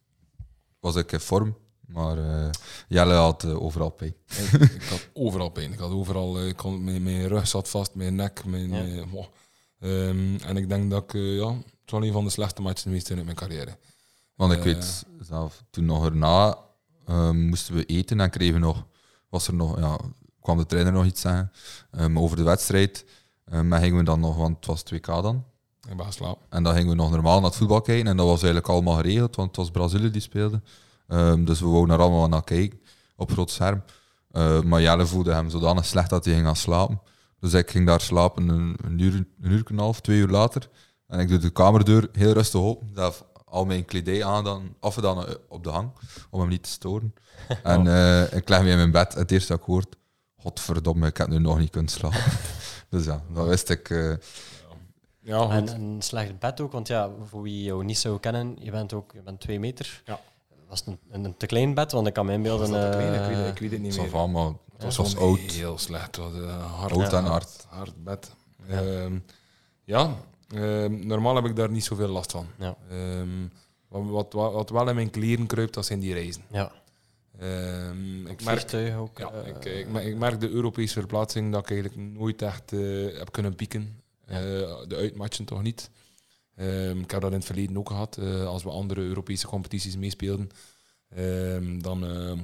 was 0.81 0.97
ik 0.97 1.13
in 1.13 1.21
vorm. 1.21 1.57
Maar 1.87 2.19
eh, 2.19 2.51
Jelle 2.89 3.15
had 3.15 3.45
overal 3.45 3.91
pijn. 3.91 4.15
ik, 4.53 4.61
ik 4.61 4.83
had 4.83 5.09
overal 5.13 5.49
pijn. 5.49 5.73
Ik 5.73 5.79
had 5.79 5.91
overal, 5.91 6.47
ik 6.47 6.57
kon, 6.57 6.85
mijn, 6.85 7.03
mijn 7.03 7.29
rug 7.29 7.49
zat 7.49 7.69
vast, 7.69 7.95
mijn 7.95 8.15
nek. 8.15 8.45
Mijn, 8.45 8.63
Ja. 8.71 8.83
mijn- 8.83 9.09
wow. 9.11 9.25
Ehm, 9.81 10.37
en 10.47 10.57
ik 10.57 10.69
denk 10.69 10.91
dat 10.91 11.03
ik, 11.03 11.15
eh, 11.15 11.37
ja, 11.37 11.49
het 11.49 11.91
was 11.91 12.03
een 12.03 12.13
van 12.13 12.25
de 12.25 12.31
slechtste 12.31 12.63
matches 12.63 12.83
geweest 12.83 13.11
in 13.11 13.25
mijn 13.25 13.37
carrière. 13.37 13.77
Want 14.35 14.53
ik 14.53 14.59
Eh. 14.59 14.65
weet 14.65 15.05
zelf, 15.21 15.63
toen 15.71 15.85
nog 15.85 16.05
erna 16.05 16.59
eh, 17.07 17.31
moesten 17.31 17.75
we 17.75 17.85
eten 17.85 18.21
en 18.21 18.31
kregen 18.31 18.55
we 18.55 18.61
nog, 18.61 18.85
was 19.29 19.47
er 19.47 19.55
nog, 19.55 19.79
ja, 19.79 19.99
kwam 20.41 20.57
de 20.59 20.67
trainer 20.67 20.93
nog 20.93 21.05
iets 21.05 21.21
zeggen 21.21 21.53
eh, 21.91 22.17
over 22.17 22.37
de 22.37 22.43
wedstrijd. 22.43 23.05
Maar 23.63 23.81
gingen 23.81 23.99
we 23.99 24.05
dan 24.05 24.21
nog, 24.21 24.37
want 24.37 24.57
het 24.57 24.67
was 24.67 24.83
2K 24.83 25.07
dan. 25.23 25.45
Slapen. 26.09 26.47
En 26.49 26.63
dan 26.63 26.75
gingen 26.75 26.89
we 26.89 26.95
nog 26.95 27.11
normaal 27.11 27.41
naar 27.41 27.49
het 27.49 27.59
voetbal 27.59 27.81
kijken. 27.81 28.07
En 28.07 28.17
dat 28.17 28.27
was 28.27 28.37
eigenlijk 28.43 28.69
allemaal 28.73 28.95
geregeld, 28.97 29.37
want 29.37 29.49
het 29.49 29.57
was 29.57 29.71
Brazilië 29.71 30.11
die 30.11 30.21
speelde. 30.21 30.63
Ehm, 31.07 31.45
dus 31.45 31.61
we 31.61 31.67
wouden 31.67 31.95
er 31.97 32.03
allemaal 32.03 32.29
naar 32.29 32.45
kijken, 32.45 32.81
op 33.17 33.33
groot 33.33 33.51
scherm. 33.51 33.83
Maar 34.65 34.81
Jelle 34.83 35.07
voelde 35.07 35.33
hem 35.35 35.51
zodanig 35.51 35.85
slecht 35.87 36.11
dat 36.11 36.25
hij 36.25 36.35
ging 36.35 36.47
gaan 36.47 36.57
slapen. 36.57 37.01
Dus 37.41 37.53
ik 37.55 37.71
ging 37.71 37.87
daar 37.87 38.01
slapen 38.01 38.49
een, 38.49 38.77
een 38.85 38.99
uur, 38.99 39.15
een 39.15 39.29
uur 39.41 39.59
en 39.67 39.73
een 39.73 39.79
half, 39.79 40.01
twee 40.01 40.19
uur 40.19 40.29
later. 40.29 40.69
En 41.07 41.19
ik 41.21 41.29
doe 41.29 41.39
de 41.39 41.51
kamerdeur 41.51 42.09
heel 42.13 42.33
rustig 42.33 42.61
open. 42.61 42.91
Zelf 42.95 43.25
al 43.45 43.65
mijn 43.65 43.85
kledij 43.85 44.25
aan, 44.25 44.45
dan, 44.45 44.75
afgedaan 44.81 45.27
eh, 45.27 45.35
op 45.49 45.65
de 45.65 45.71
hang, 45.71 45.91
om 46.31 46.41
hem 46.41 46.49
niet 46.49 46.63
te 46.63 46.69
storen. 46.71 47.15
En 47.63 47.87
eh, 47.87 48.33
ik 48.33 48.49
leg 48.49 48.63
me 48.63 48.71
in 48.71 48.77
mijn 48.77 48.91
bed. 48.91 49.15
En 49.15 49.21
het 49.21 49.31
eerste 49.31 49.49
dat 49.53 49.61
ik 49.61 49.67
hoorde, 49.67 49.89
godverdomme, 50.37 51.07
ik 51.07 51.17
heb 51.17 51.29
nu 51.29 51.39
nog 51.39 51.59
niet 51.59 51.71
kunnen 51.71 51.91
slapen. 51.91 52.23
dus 52.91 53.05
ja, 53.05 53.23
dan 53.33 53.47
wist 53.47 53.69
ik... 53.71 53.91
eh, 53.91 54.13
Ja. 55.21 55.49
En 55.51 55.69
een 55.75 56.03
slecht 56.03 56.39
bed 56.39 56.61
ook, 56.61 56.73
want 56.73 56.89
ja, 56.89 57.11
voor 57.25 57.43
wie 57.43 57.63
jou 57.63 57.85
niet 57.85 57.99
zou 57.99 58.21
kennen, 58.21 58.57
je 58.61 58.71
bent 58.71 58.93
ook 58.93 59.13
je 59.13 59.23
bent 59.23 59.41
twee 59.41 59.61
meter. 59.61 60.03
Ja. 60.05 60.21
Was 60.69 60.79
het 60.85 60.89
een, 61.11 61.25
een 61.25 61.37
te 61.37 61.47
klein 61.47 61.75
bed? 61.75 61.93
Want 61.93 62.07
ik 62.07 62.13
kan 62.13 62.27
me 62.27 62.33
inbeelden... 62.33 62.71
Was 62.71 62.81
dat 62.83 62.93
te 62.93 62.99
klein? 62.99 63.15
ik, 63.15 63.21
eh, 63.21 63.27
weet, 63.27 63.37
het- 63.37 63.55
ik 63.55 63.59
weet 63.61 63.71
het 63.71 63.81
niet 63.81 63.97
meer. 63.97 64.11
was 64.11 64.21
allemaal... 64.21 64.61
Het 64.73 64.85
was, 64.85 64.97
Het 64.97 65.07
was 65.07 65.15
gewoon 65.15 65.29
oud. 65.39 65.51
heel 65.51 65.79
slecht. 65.79 66.07
Het 66.07 66.17
was 66.17 66.33
een 66.33 66.49
hard, 66.61 66.93
Oud 66.93 67.13
en 67.13 67.25
hard. 67.25 67.67
hard 67.69 68.05
bed. 68.05 68.35
Ja. 68.69 68.81
Ja, 68.81 69.09
ja 69.85 70.15
ehm, 70.49 71.07
normaal 71.07 71.35
heb 71.35 71.45
ik 71.45 71.57
daar 71.57 71.71
niet 71.71 71.85
zoveel 71.85 72.09
last 72.09 72.31
van. 72.31 72.47
Ja. 72.59 72.77
Ehm, 72.91 73.47
wat, 73.89 74.33
wat, 74.33 74.53
wat, 74.53 74.71
wel 74.71 74.89
in 74.89 74.95
mijn 74.95 75.11
kleren 75.11 75.47
kruipt, 75.47 75.75
dat 75.75 75.87
zijn 75.87 76.01
die 76.01 76.13
reizen. 76.15 76.43
Ja, 76.51 76.73
Ehm, 77.39 78.27
ik, 78.27 78.41
het 78.41 78.45
merk, 78.73 78.97
ook. 78.99 79.19
ja, 79.19 79.31
eh, 79.33 79.47
ik, 79.49 79.65
ik, 79.65 79.89
mer- 79.89 80.03
ik 80.03 80.17
merk 80.17 80.41
de 80.41 80.49
Europese 80.51 80.93
verplaatsing 80.99 81.53
dat 81.53 81.61
ik 81.63 81.71
eigenlijk 81.71 82.01
nooit 82.13 82.43
echt 82.43 82.73
eh, 82.73 83.19
heb 83.19 83.33
kunnen 83.33 83.55
pieken. 83.55 84.01
Ja. 84.27 84.35
Eh, 84.35 84.41
de 84.89 84.97
uitmatchen 84.97 85.45
toch 85.45 85.63
niet. 85.63 85.91
Ehm, 86.59 86.99
ik 87.01 87.11
heb 87.11 87.21
dat 87.21 87.31
in 87.31 87.37
het 87.37 87.47
verleden 87.47 87.77
ook 87.79 87.89
gehad, 87.89 88.17
eh, 88.17 88.47
als 88.47 88.63
we 88.63 88.71
andere 88.71 89.01
Europese 89.01 89.47
competities 89.47 89.97
meespeelden. 89.97 90.51
Ehm, 91.09 91.79
dan, 91.81 92.05
ehm, 92.07 92.39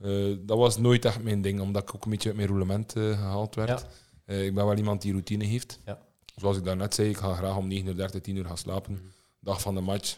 eh, 0.00 0.36
dat 0.40 0.58
was 0.58 0.78
nooit 0.78 1.04
echt 1.04 1.22
mijn 1.22 1.42
ding, 1.42 1.60
omdat 1.60 1.82
ik 1.82 1.94
ook 1.94 2.04
een 2.04 2.10
beetje 2.10 2.28
uit 2.28 2.36
mijn 2.36 2.48
roulement 2.48 2.92
eh, 2.96 3.02
gehaald 3.02 3.54
werd. 3.54 3.86
Ja. 4.26 4.34
Ik 4.34 4.54
ben 4.54 4.66
wel 4.66 4.76
iemand 4.76 5.02
die 5.02 5.12
routine 5.12 5.44
heeft. 5.44 5.78
Ja. 5.84 5.98
Zoals 6.36 6.56
ik 6.56 6.64
daarnet 6.64 6.94
zei, 6.94 7.08
ik 7.08 7.16
ga 7.16 7.34
graag 7.34 7.56
om 7.56 7.66
9 7.68 7.86
uur 7.86 7.96
30, 7.96 8.20
10 8.20 8.36
uur 8.36 8.44
gaan 8.44 8.58
slapen. 8.58 9.12
Dag 9.40 9.60
van 9.60 9.74
de 9.74 9.80
match. 9.80 10.16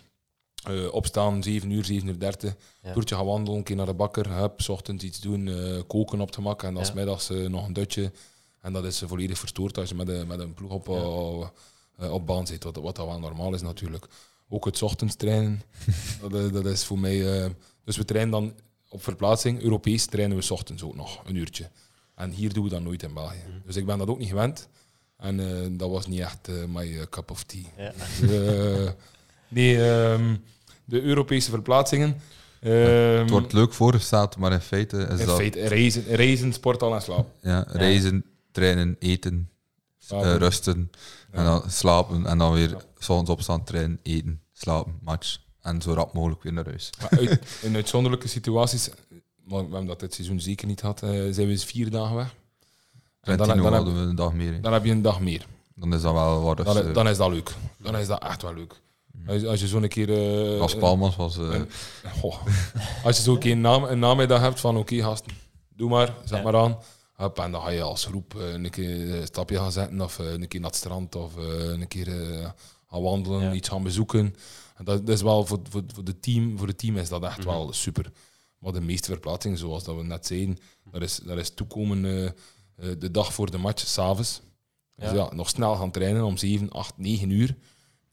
Eh, 0.64 0.92
opstaan, 0.94 1.42
7 1.42 1.70
uur, 1.70 1.84
7 1.84 2.08
uur 2.08 2.18
30. 2.18 2.54
Ja. 2.82 2.92
Toertje 2.92 3.14
gaan 3.14 3.24
wandelen, 3.26 3.58
een 3.58 3.64
keer 3.64 3.76
naar 3.76 3.86
de 3.86 3.94
bakker. 3.94 4.32
Hup, 4.36 4.60
's 4.60 4.68
ochtends 4.68 5.04
iets 5.04 5.20
doen, 5.20 5.50
koken 5.86 6.20
op 6.20 6.26
het 6.26 6.34
gemak. 6.34 6.62
En 6.62 6.74
dan 6.74 6.84
's 6.84 6.88
Ja. 6.88 6.94
middags 6.94 7.28
nog 7.30 7.66
een 7.66 7.72
dutje. 7.72 8.12
En 8.60 8.72
dat 8.72 8.84
is 8.84 8.98
volledig 9.06 9.38
verstoord 9.38 9.78
als 9.78 9.88
je 9.88 9.94
met, 9.94 10.08
een- 10.08 10.26
met 10.26 10.38
een 10.40 10.54
ploeg 10.54 10.72
op, 10.72 10.86
Ja. 10.86 11.52
Eh, 11.98 12.12
op 12.12 12.26
baan 12.26 12.46
zit. 12.46 12.64
Wat, 12.64 12.76
wat 12.76 12.96
dat 12.96 13.06
wel 13.06 13.18
normaal 13.18 13.54
is 13.54 13.62
natuurlijk. 13.62 14.06
Ook 14.48 14.64
het 14.64 14.76
's 14.76 14.82
ochtends 14.82 15.14
trainen. 15.14 15.62
dat, 16.20 16.34
is- 16.34 16.50
dat 16.52 16.66
is 16.66 16.84
voor 16.84 16.98
mij... 16.98 17.42
eh, 17.44 17.50
dus 17.84 17.96
we 17.96 18.04
trainen 18.04 18.30
dan 18.32 18.52
op 18.88 19.02
verplaatsing. 19.02 19.62
Europees 19.62 20.06
trainen 20.06 20.36
we 20.36 20.42
's 20.42 20.50
ochtends 20.50 20.82
ook 20.82 20.94
nog, 20.96 21.22
een 21.26 21.34
uurtje. 21.36 21.68
En 22.14 22.30
hier 22.30 22.52
doen 22.52 22.64
we 22.64 22.70
dat 22.70 22.82
nooit 22.82 23.02
in 23.02 23.14
België. 23.14 23.42
Mhm. 23.48 23.58
Dus 23.66 23.76
ik 23.76 23.86
ben 23.86 23.98
dat 23.98 24.08
ook 24.08 24.18
niet 24.18 24.28
gewend. 24.28 24.68
En 25.16 25.40
eh, 25.40 25.66
dat 25.70 25.90
was 25.90 26.06
niet 26.06 26.20
echt 26.20 26.48
eh 26.48 26.54
my 26.68 27.06
cup 27.10 27.30
of 27.30 27.42
tea. 27.44 27.62
Ja. 27.76 27.92
Eh, 28.22 28.90
nee, 29.48 29.90
ehm, 29.90 30.34
de 30.84 31.02
Europese 31.02 31.50
verplaatsingen. 31.50 32.20
ehm, 32.60 32.72
Het 33.20 33.30
wordt 33.30 33.52
leuk 33.52 33.72
voorgesteld, 33.72 34.36
maar 34.36 34.52
in 34.52 34.60
feite 34.60 34.96
is 35.10 35.20
in 35.20 35.26
dat 35.26 35.36
feite 35.36 35.66
reizen, 35.68 36.04
reizen, 36.04 36.52
sport 36.52 36.82
al 36.82 36.94
en 36.94 37.02
slaap. 37.02 37.30
ja, 37.42 37.64
reizen, 37.68 38.24
trainen, 38.50 38.96
eten, 38.98 39.50
Eh, 40.10 40.34
rusten 40.36 40.90
en 41.30 41.44
dan 41.44 41.62
slapen 41.70 42.26
en 42.26 42.38
dan 42.38 42.52
weer 42.52 42.70
Ja. 42.70 42.78
s 42.98 43.08
ochtends 43.08 43.30
opstaan, 43.30 43.64
trainen, 43.64 44.00
eten, 44.02 44.40
slapen, 44.52 44.98
match 45.02 45.38
en 45.60 45.82
zo 45.82 45.92
rap 45.92 46.12
mogelijk 46.12 46.42
weer 46.42 46.52
naar 46.52 46.64
huis. 46.64 46.90
Uit, 47.10 47.40
in 47.62 47.74
uitzonderlijke 47.74 48.28
situaties, 48.28 48.88
maar 49.44 49.58
we 49.58 49.70
hebben 49.70 49.86
dat 49.86 50.00
dit 50.00 50.14
seizoen 50.14 50.40
zeker 50.40 50.66
niet 50.66 50.80
gehad, 50.80 51.02
eh, 51.02 51.08
zijn 51.10 51.34
we 51.34 51.42
eens 51.46 51.64
vier 51.64 51.90
dagen 51.90 52.16
weg. 52.16 52.34
En 53.20 53.36
dan, 53.36 53.46
dan, 53.48 53.56
heb, 53.64 53.72
hadden 53.74 53.94
we 53.94 54.00
een 54.08 54.14
dag 54.16 54.32
meer. 54.32 54.60
dan 54.60 54.72
heb 54.72 54.84
je 54.84 54.90
een 54.90 55.02
dag 55.02 55.20
meer. 55.20 55.46
Dan 55.74 55.94
is 55.94 56.02
dat 56.02 56.12
wel 56.12 56.42
wat 56.42 56.56
Dan, 56.56 56.66
is 56.66 56.74
dat 57.16 57.30
leuk. 57.30 57.54
Dan 57.78 57.96
is 57.96 58.06
dat 58.06 58.22
echt 58.22 58.42
wel 58.42 58.54
leuk. 58.54 58.80
Als, 59.26 59.44
als 59.44 59.60
je 59.60 59.66
zo'n 59.66 59.88
keer... 59.88 60.08
eh, 60.52 60.58
Las 60.58 60.76
Palmas 60.76 61.16
was... 61.16 61.38
eh, 61.38 61.42
een- 61.44 61.68
Goh. 62.20 62.34
Als 63.04 63.16
je 63.16 63.22
zo'n 63.22 63.38
keer 63.38 63.52
een, 63.52 63.60
naam, 63.60 63.84
een 63.84 63.98
namiddag 63.98 64.40
hebt 64.40 64.60
van 64.60 64.76
oké 64.76 65.02
gasten, 65.02 65.32
doe 65.76 65.88
maar, 65.90 66.14
zet 66.24 66.38
Ja. 66.38 66.44
maar 66.44 66.56
aan. 66.56 66.78
Hup, 67.18 67.38
en 67.38 67.50
dan 67.52 67.60
ga 67.62 67.68
je 67.70 67.82
als 67.82 68.04
groep 68.04 68.34
eh, 68.34 68.52
een 68.52 68.70
keer 68.70 69.14
een 69.14 69.26
stapje 69.26 69.56
gaan 69.56 69.72
zetten 69.72 70.00
of 70.00 70.18
eh, 70.18 70.32
een 70.32 70.48
keer 70.48 70.60
naar 70.60 70.68
het 70.70 70.78
strand 70.78 71.14
of 71.14 71.36
eh, 71.36 71.44
een 71.68 71.88
keer 71.88 72.08
eh, 72.32 72.50
gaan 72.86 73.02
wandelen, 73.02 73.40
Ja. 73.42 73.52
iets 73.52 73.68
gaan 73.68 73.82
bezoeken. 73.82 74.34
En 74.76 74.84
dat, 74.84 75.06
dat 75.06 75.14
is 75.16 75.22
wel 75.22 75.46
voor, 75.46 75.60
voor, 75.70 75.82
voor, 75.94 76.04
de 76.04 76.20
team, 76.20 76.58
voor 76.58 76.66
het 76.66 76.78
team 76.78 76.96
is 76.96 77.08
dat 77.08 77.22
echt 77.22 77.38
Mhm. 77.38 77.46
wel 77.46 77.72
super. 77.72 78.12
Maar 78.58 78.72
de 78.72 78.80
meeste 78.80 79.10
verplaatsingen, 79.10 79.58
zoals 79.58 79.84
dat 79.84 79.96
we 79.96 80.02
net 80.02 80.26
zeiden, 80.26 80.58
dat 80.90 81.02
is, 81.02 81.16
dat 81.16 81.38
is 81.38 81.50
toekomen 81.54 82.04
eh, 82.04 82.24
eh, 82.26 82.32
de 82.98 83.10
dag 83.10 83.32
voor 83.34 83.50
de 83.50 83.58
match, 83.58 83.86
s'avonds. 83.86 84.40
Dus 84.96 85.10
Ja. 85.10 85.32
nog 85.34 85.48
snel 85.48 85.76
gaan 85.76 85.90
trainen 85.90 86.22
om 86.24 86.36
7, 86.36 86.70
8, 86.70 86.98
9 86.98 87.30
uur. 87.30 87.56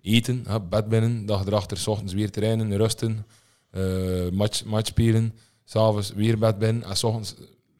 Eten, 0.02 0.44
hup, 0.48 0.70
bed 0.70 0.88
binnen, 0.90 1.26
dag 1.26 1.46
erachter, 1.46 1.78
s 1.78 1.88
ochtends 1.88 2.14
weer 2.14 2.32
trainen, 2.32 2.78
rusten, 2.78 3.26
eh, 3.70 4.30
match, 4.32 4.64
match 4.66 4.88
spelen, 4.88 5.36
s'avonds 5.64 6.10
weer 6.14 6.38
bed 6.38 6.58
binnen 6.60 6.84
en 6.84 6.98
s 6.98 7.04
ochtends 7.04 7.36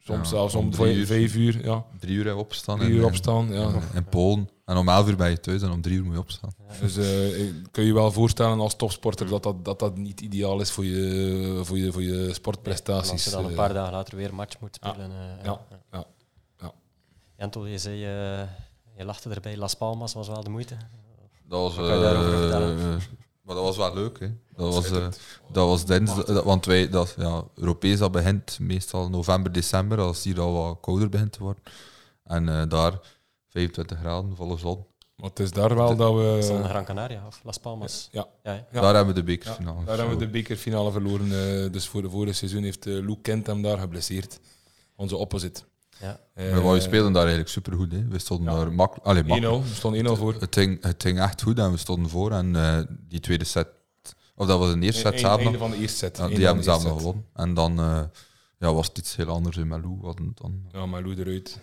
soms 0.06 0.30
Ja, 0.30 0.36
zelfs 0.36 0.54
om 0.54 0.64
om 0.64 0.70
drie 0.70 0.84
vijf, 0.86 0.96
uur. 0.98 1.06
vijf 1.06 1.34
uur, 1.34 1.64
ja, 1.64 1.84
drie 1.98 2.16
uur 2.16 2.36
opstaan. 2.36 2.76
drie 2.78 2.88
en, 2.90 2.94
uur 2.96 3.00
eh, 3.02 3.06
opstaan. 3.06 3.52
Ja. 3.52 3.70
In 3.94 4.04
Polen. 4.04 4.48
En 4.64 4.76
om 4.76 4.88
elf 4.88 5.08
uur 5.08 5.16
ben 5.16 5.30
je 5.30 5.40
thuis 5.40 5.62
en 5.62 5.70
om 5.70 5.80
drie 5.82 5.96
uur 5.96 6.04
moet 6.04 6.12
je 6.14 6.18
opstaan. 6.20 6.50
Dus 6.80 6.96
eh, 6.96 7.40
ik- 7.46 7.54
kun 7.70 7.82
je 7.82 7.88
je 7.88 7.94
wel 7.94 8.12
voorstellen 8.12 8.60
als 8.60 8.76
topsporter 8.76 9.28
dat 9.28 9.42
dat, 9.42 9.64
dat, 9.64 9.78
dat 9.78 9.96
niet 9.96 10.20
ideaal 10.20 10.60
is 10.60 10.70
voor 10.70 10.84
je, 10.84 11.60
voor 11.64 11.78
je, 11.78 11.92
voor 11.92 12.02
je 12.02 12.20
En 12.20 12.26
als 12.26 12.34
sportprestaties. 12.36 13.24
je 13.24 13.30
dan 13.30 13.44
een 13.44 13.50
eh. 13.50 13.56
paar 13.56 13.72
dagen 13.74 13.92
later 13.92 14.16
weer 14.16 14.28
een 14.28 14.34
match 14.34 14.60
moet 14.60 14.78
Ja. 14.82 14.88
spelen. 14.92 15.10
eh, 15.10 15.44
Ja. 15.44 15.60
Ja. 15.92 16.04
Ja. 16.58 16.72
Je 17.66 17.78
zei, 17.78 17.96
je 18.96 19.04
lachte 19.04 19.30
erbij, 19.30 19.56
Las 19.56 19.74
Palmas 19.74 20.14
was 20.14 20.28
wel 20.28 20.42
de 20.44 20.50
moeite. 20.50 20.76
Dat 21.48 21.74
was, 21.74 21.76
Maar 23.46 23.54
dat 23.54 23.64
was 23.64 23.76
wel 23.76 23.94
leuk. 23.94 24.18
Hè. 24.20 24.26
Dat, 24.56 24.74
was, 24.74 24.90
eh, 24.90 25.08
dat 25.52 25.66
was 25.68 25.84
dinsdag, 25.84 26.42
want 26.42 26.64
wij, 26.64 26.88
dat, 26.88 27.14
ja, 27.18 27.44
Europees 27.54 27.98
dat 27.98 28.12
begint 28.12 28.58
meestal 28.60 29.08
november, 29.10 29.52
december, 29.52 29.98
als 29.98 30.16
het 30.16 30.24
hier 30.24 30.40
al 30.40 30.52
wat 30.52 30.78
kouder 30.80 31.08
begint 31.08 31.32
te 31.32 31.38
worden. 31.42 31.62
En 32.24 32.48
eh, 32.48 32.62
daar 32.68 33.00
25 33.48 33.98
graden, 33.98 34.36
volle 34.36 34.56
zon. 34.56 34.84
Maar 35.16 35.28
het 35.30 35.38
is 35.40 35.50
daar 35.50 35.74
wel 35.74 35.96
dat 35.96 36.14
we... 36.14 36.36
Is 36.38 36.68
Gran 36.68 36.84
Canaria 36.84 37.26
of 37.26 37.40
Las 37.44 37.58
Palmas? 37.58 38.08
Ja. 38.12 38.26
Ja, 38.42 38.50
hè? 38.52 38.62
Ja. 38.72 38.80
Daar 38.80 38.94
hebben 38.94 39.14
we 39.14 39.20
de 39.22 39.30
Ja, 39.32 39.36
bekerfinale. 39.36 39.84
daar 39.84 39.96
hebben 39.98 40.18
we 40.18 40.24
de 40.24 40.30
bekerfinale 40.30 40.92
verloren. 40.92 41.26
eh, 41.64 41.72
dus 41.72 41.86
voor 41.88 42.02
de 42.02 42.10
vorige 42.10 42.32
seizoen 42.32 42.62
heeft 42.62 42.84
Luke 42.84 43.20
Kent 43.22 43.46
hem 43.46 43.62
daar 43.62 43.78
geblesseerd. 43.78 44.40
Onze 44.96 45.16
opposite. 45.16 45.62
Ja. 46.00 46.20
Eh, 46.34 46.52
we, 46.54 46.60
we 46.72 46.80
speelden 46.80 47.12
daar 47.12 47.20
eigenlijk 47.22 47.50
supergoed. 47.50 47.92
Hè. 47.92 48.04
We 48.08 48.18
stonden 48.18 48.52
Ja. 48.52 48.58
daar 48.58 48.72
makkelijk. 48.72 49.06
Allee, 49.06 49.22
1-0, 49.22 49.26
makkelijk. 49.26 49.64
we 49.64 49.74
stonden 49.74 50.06
1-0 50.06 50.18
voor. 50.18 50.34
Het 50.34 50.54
ging, 50.54 50.82
het 50.82 51.02
ging 51.02 51.20
echt 51.20 51.42
goed 51.42 51.58
en 51.58 51.70
we 51.70 51.76
stonden 51.76 52.10
voor. 52.10 52.32
En 52.32 52.56
eh, 52.56 52.80
die 53.08 53.20
tweede 53.20 53.44
set, 53.44 53.68
of 54.34 54.46
dat 54.46 54.58
was 54.58 54.72
de 54.74 54.80
eerste 54.80 55.00
set 55.00 55.20
samen. 55.20 55.44
einde 55.44 55.58
van 55.58 55.70
de 55.70 55.76
eerste 55.76 55.96
set. 55.96 56.16
Ja, 56.16 56.28
die 56.28 56.44
hebben 56.44 56.64
nog 56.64 56.80
set. 56.82 56.90
gewonnen. 56.92 57.24
En 57.34 57.54
dan 57.54 57.78
eh, 57.78 58.02
ja, 58.58 58.72
was 58.72 58.86
het 58.88 58.98
iets 58.98 59.16
heel 59.16 59.28
anders 59.28 59.56
in 59.56 59.68
Melou. 59.68 60.00
Dan, 60.02 60.32
dan, 60.34 60.62
Ja, 60.72 60.86
maar 60.86 61.02
Lou 61.02 61.20
eruit. 61.20 61.58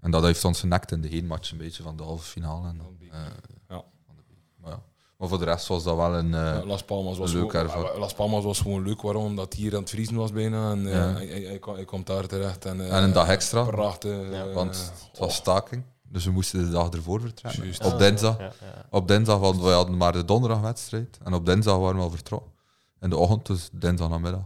en 0.00 0.10
dat 0.10 0.22
heeft 0.22 0.44
ons 0.44 0.60
genekt 0.60 0.92
in 0.92 1.00
de 1.00 1.08
heenmatch 1.08 1.50
een 1.50 1.58
beetje 1.58 1.82
van 1.82 1.96
de 1.96 2.02
halve 2.02 2.24
finale. 2.28 2.68
En, 2.68 2.76
dan, 2.76 2.86
Van 2.86 2.96
de 2.98 3.04
eh, 3.14 3.20
Ja. 3.68 3.84
van 4.06 4.16
de 4.16 4.22
beker. 4.62 4.78
Maar 5.20 5.28
voor 5.28 5.38
de 5.38 5.44
rest 5.44 5.66
was 5.66 5.82
dat 5.82 5.96
wel 5.96 6.14
een... 6.14 6.34
eh, 6.34 6.58
Las 6.64 6.82
Palmas 6.82 7.18
was, 7.18 7.30
gewoon, 7.30 7.52
ervaring. 7.54 7.96
Las 7.98 8.14
Palmas 8.14 8.44
was 8.44 8.60
gewoon 8.60 8.82
leuk. 8.82 9.02
Waarom? 9.02 9.24
Omdat 9.24 9.54
hier 9.54 9.74
aan 9.74 9.80
het 9.80 9.90
vriezen 9.90 10.14
was 10.16 10.32
bijna. 10.32 10.70
En 10.70 10.86
eh, 11.18 11.50
Ja. 11.52 11.58
kwam- 11.58 11.74
hij 11.74 11.84
komt 11.84 12.06
daar 12.06 12.26
terecht. 12.26 12.64
En, 12.64 12.80
eh, 12.80 12.96
En 12.96 13.02
een 13.02 13.12
dag 13.12 13.28
extra. 13.28 13.62
Prachtig. 13.64 14.30
Ja, 14.32 14.46
want 14.52 14.92
het 15.10 15.18
was 15.18 15.34
staking. 15.34 15.82
Dus 16.02 16.24
we 16.24 16.30
moesten 16.30 16.64
de 16.64 16.70
dag 16.70 16.88
ervoor 16.88 17.20
vertrekken. 17.20 17.62
Juist. 17.64 17.84
Op 17.84 17.98
dinsdag. 17.98 18.38
Ja, 18.38 18.44
ja. 18.60 18.86
Op 18.90 19.08
dinsdag, 19.08 19.38
want 19.38 19.60
we 19.60 19.68
hadden 19.68 19.96
maar 19.96 20.12
de 20.12 20.24
donderdagwedstrijd. 20.24 21.18
En 21.24 21.34
op 21.34 21.46
dinsdag 21.46 21.76
waren 21.78 21.96
we 21.96 22.02
al 22.02 22.10
vertrokken. 22.10 22.52
In 23.00 23.10
de 23.10 23.16
ochtend, 23.16 23.46
dus 23.46 23.68
dinsdag 23.72 24.08
namiddag. 24.08 24.42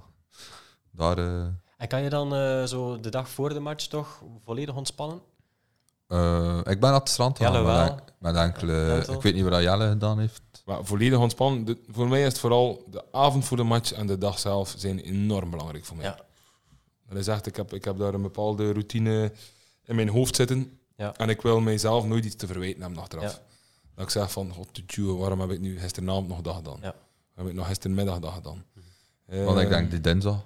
Daar... 0.90 1.18
En 1.76 1.88
kan 1.88 2.02
je 2.02 2.08
dan 2.10 2.34
eh, 2.34 2.64
zo 2.64 3.00
de 3.00 3.08
dag 3.08 3.28
voor 3.28 3.48
de 3.48 3.60
match 3.60 3.86
toch 3.86 4.22
volledig 4.44 4.74
ontspannen? 4.74 5.20
eh, 6.08 6.58
ik 6.64 6.80
ben 6.80 6.88
aan 6.88 6.94
het 6.94 7.08
strand 7.08 7.38
Jelle 7.38 7.58
gegaan 7.58 7.86
wel. 7.86 7.98
met, 8.18 8.36
enkele... 8.36 9.04
Ik 9.10 9.22
weet 9.22 9.34
niet 9.34 9.44
wat 9.48 9.62
Jelle 9.62 9.88
gedaan 9.88 10.18
heeft. 10.18 10.42
Maar 10.64 10.84
volledig 10.84 11.18
ontspannen. 11.18 11.64
De- 11.64 11.78
voor 11.90 12.08
mij 12.08 12.20
is 12.20 12.26
het 12.26 12.38
vooral 12.38 12.84
de 12.90 13.04
avond 13.12 13.44
voor 13.44 13.56
de 13.56 13.62
match 13.62 13.92
en 13.92 14.06
de 14.06 14.18
dag 14.18 14.38
zelf 14.38 14.74
zijn 14.76 14.98
enorm 14.98 15.50
belangrijk 15.50 15.84
voor 15.84 15.96
mij. 15.96 16.04
Ja. 16.06 16.18
Dat 17.08 17.18
is 17.18 17.26
echt, 17.26 17.46
ik 17.46 17.56
heb, 17.56 17.72
ik 17.72 17.84
heb 17.84 17.98
daar 17.98 18.14
een 18.14 18.22
bepaalde 18.22 18.72
routine 18.72 19.32
in 19.84 19.94
mijn 19.94 20.08
hoofd 20.08 20.36
zitten. 20.36 20.78
Ja. 20.96 21.16
En 21.16 21.28
ik 21.28 21.40
wil 21.42 21.60
mijzelf 21.60 22.04
nooit 22.06 22.24
iets 22.24 22.36
te 22.36 22.46
verwijten 22.46 22.80
hebben 22.82 22.98
achteraf. 22.98 23.32
Ja. 23.32 23.38
Dat 23.94 24.04
ik 24.04 24.10
zeg 24.10 24.32
van, 24.32 24.52
god, 24.52 24.74
de 24.74 24.86
tjoe, 24.86 25.18
waarom 25.18 25.40
heb 25.40 25.50
ik 25.50 25.60
nu 25.60 25.78
gisteravond 25.78 26.28
nog 26.28 26.40
dat 26.40 26.54
gedaan? 26.54 26.78
Ja. 26.80 26.80
Waarom 26.80 26.94
heb 27.34 27.46
ik 27.46 27.54
nog 27.54 27.66
gistermiddag 27.66 28.18
dat 28.18 28.32
gedaan? 28.32 28.64
Want 29.26 29.58
ik 29.58 29.64
Eh, 29.64 29.68
denk, 29.68 29.90
die 29.90 30.00
dinsdag... 30.00 30.44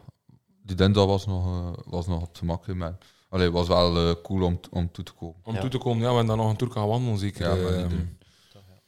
Die 0.62 0.76
dinsdag 0.76 1.06
was 1.06 1.26
nog, 1.26 1.46
eh, 1.46 1.82
was 1.86 2.06
nog 2.06 2.22
op 2.22 2.36
gemak. 2.36 2.66
hè, 2.66 2.74
Maar, 2.74 2.98
allee, 3.28 3.50
was 3.50 3.68
wel 3.68 4.08
eh, 4.08 4.14
cool 4.22 4.42
om, 4.44 4.60
om 4.70 4.92
toe 4.92 5.04
te 5.04 5.12
komen. 5.12 5.36
Om 5.44 5.54
Ja. 5.54 5.60
toe 5.60 5.70
te 5.70 5.78
komen, 5.78 5.96
ja, 6.02 6.08
we 6.08 6.16
hebben 6.16 6.26
dan 6.26 6.36
nog 6.36 6.50
een 6.50 6.56
tour 6.56 6.72
gaan 6.72 6.88
wandelen, 6.88 7.18
zeker. 7.18 7.48
Ja, 7.58 7.70
maar 7.70 7.88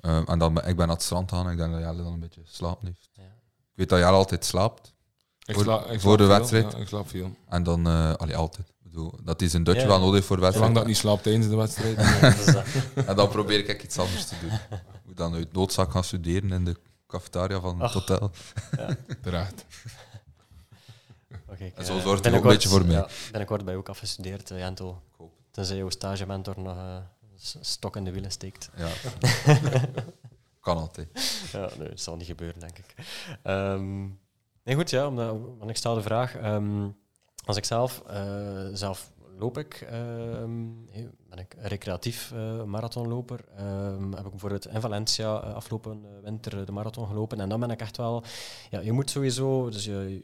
Ehm. 0.01 0.23
Eh, 0.23 0.33
en 0.33 0.39
dan 0.39 0.55
ben, 0.55 0.67
ik 0.69 0.77
ben 0.77 0.87
naar 0.87 0.97
het 0.97 1.05
strand 1.05 1.31
gaan 1.31 1.47
en 1.47 1.53
ik 1.53 1.59
denk 1.59 1.73
dat 1.73 1.81
Jelle 1.81 2.03
dan 2.03 2.13
een 2.13 2.21
beetje 2.21 2.41
heeft. 2.41 2.59
Ja. 3.13 3.23
Ik 3.23 3.75
weet 3.75 3.89
dat 3.89 3.99
Jelle 3.99 4.11
altijd 4.11 4.45
slaapt. 4.45 4.95
ik 5.45 5.55
Voor- 5.55 5.65
sla- 5.65 5.85
ik 5.85 6.01
voor 6.01 6.01
slaap 6.01 6.19
de 6.19 6.25
veel, 6.25 6.29
wedstrijd? 6.39 6.73
Ja, 6.73 6.79
ik 6.79 6.89
slaap 6.89 7.09
veel. 7.09 7.37
En 7.49 7.63
dan... 7.63 7.87
eh 7.87 8.15
allee, 8.15 8.37
altijd. 8.37 8.69
Ik 8.69 8.97
bedoel, 8.97 9.15
dat 9.23 9.43
is 9.43 9.53
een 9.53 9.65
dutje 9.65 9.81
Ja. 9.81 9.87
wel 9.87 10.01
nodig 10.01 10.25
voor 10.25 10.37
de 10.37 10.43
wedstrijd. 10.43 10.69
Zolang 10.69 10.75
dat 10.75 10.87
niet 10.87 10.97
slaapt 11.03 11.23
tijdens 11.23 11.49
de 11.49 11.57
wedstrijd. 11.57 11.97
Eh, 12.95 13.09
En 13.09 13.17
dan 13.17 13.29
probeer 13.29 13.69
ik 13.69 13.83
iets 13.83 13.99
anders 13.99 14.27
te 14.27 14.35
doen. 14.41 14.53
Ik 14.53 15.01
moet 15.05 15.17
dan 15.17 15.35
uit 15.35 15.53
noodzaak 15.53 15.91
gaan 15.91 16.05
studeren 16.05 16.51
in 16.53 16.65
de 16.65 16.77
cafetaria 17.07 17.61
van 17.61 17.75
het 17.75 17.83
Ach. 17.83 17.93
hotel. 17.93 18.31
Terecht. 19.23 19.65
oké, 21.49 21.65
ik, 21.65 21.77
En 21.79 21.85
zo 21.85 21.97
eh, 21.97 22.03
zorgt 22.03 22.25
hij 22.25 22.35
ook 22.37 22.43
een 22.45 22.51
beetje 22.51 22.69
voor 22.69 22.85
mij. 22.85 22.95
Ja, 22.95 23.09
binnenkort 23.31 23.65
ben 23.65 23.73
je 23.73 23.79
ook 23.79 23.89
afgestudeerd, 23.89 24.51
uh, 24.51 24.59
Jentel. 24.59 25.03
hoop 25.17 25.33
Tenzij 25.51 25.77
jouw 25.77 25.91
stagementor 25.91 26.55
nog 26.61 26.77
eh, 26.77 26.97
stok 27.61 27.97
in 27.97 28.05
de 28.05 28.13
wielen 28.13 28.31
steekt. 28.31 28.71
Ja. 28.77 28.89
kan 30.61 30.77
altijd. 30.77 31.09
Ja, 31.53 31.71
nee, 31.79 31.89
dat 31.89 32.01
zal 32.01 32.17
niet 32.17 32.27
gebeuren, 32.27 32.61
denk 32.61 32.79
ik. 32.79 32.95
Ehm, 33.43 34.01
nee, 34.65 34.75
goed, 34.75 34.91
ja, 34.91 35.07
omdat, 35.07 35.37
want 35.59 35.71
ik 35.71 35.77
stel 35.77 35.95
de 35.95 36.03
vraag. 36.03 36.37
ehm, 36.37 36.89
als 37.45 37.57
ik 37.57 37.65
zelf, 37.65 38.03
eh, 38.07 38.69
zelf 38.73 39.11
loop 39.41 39.59
ik, 39.59 39.75
eh, 39.75 40.45
ben 41.29 41.39
ik 41.39 41.55
recreatief 41.59 42.33
eh, 42.33 42.65
marathonloper. 42.65 43.45
Heb 44.15 44.25
ik 44.25 44.31
bijvoorbeeld 44.31 44.67
in 44.67 44.81
Valencia 44.81 45.43
eh, 45.43 45.55
afgelopen 45.55 46.23
winter 46.23 46.67
de 46.67 46.73
marathon 46.73 47.07
gelopen. 47.07 47.41
En 47.41 47.49
dan 47.49 47.61
ben 47.61 47.71
ik 47.71 47.81
echt 47.81 47.97
wel... 47.97 48.25
Ja, 48.71 48.81
je 48.81 48.93
moet 48.93 49.11
sowieso... 49.11 49.71
Dus 49.71 49.85
je, 49.85 50.23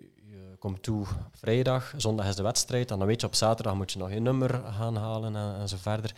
je 0.67 0.73
komt 0.73 0.83
toe 0.83 1.07
vrijdag, 1.33 1.93
zondag 1.97 2.27
is 2.29 2.37
de 2.37 2.43
wedstrijd. 2.43 2.91
En 2.91 2.99
dan 2.99 3.07
weet 3.07 3.21
je 3.21 3.27
op 3.27 3.35
zaterdag 3.35 3.75
moet 3.75 3.93
je 3.93 3.99
nog 3.99 4.13
je 4.13 4.21
nummer 4.21 4.51
gaan 4.51 4.97
halen 4.97 5.37
en, 5.37 5.55
en 5.59 5.69
zo 5.69 5.77
verder. 5.81 6.15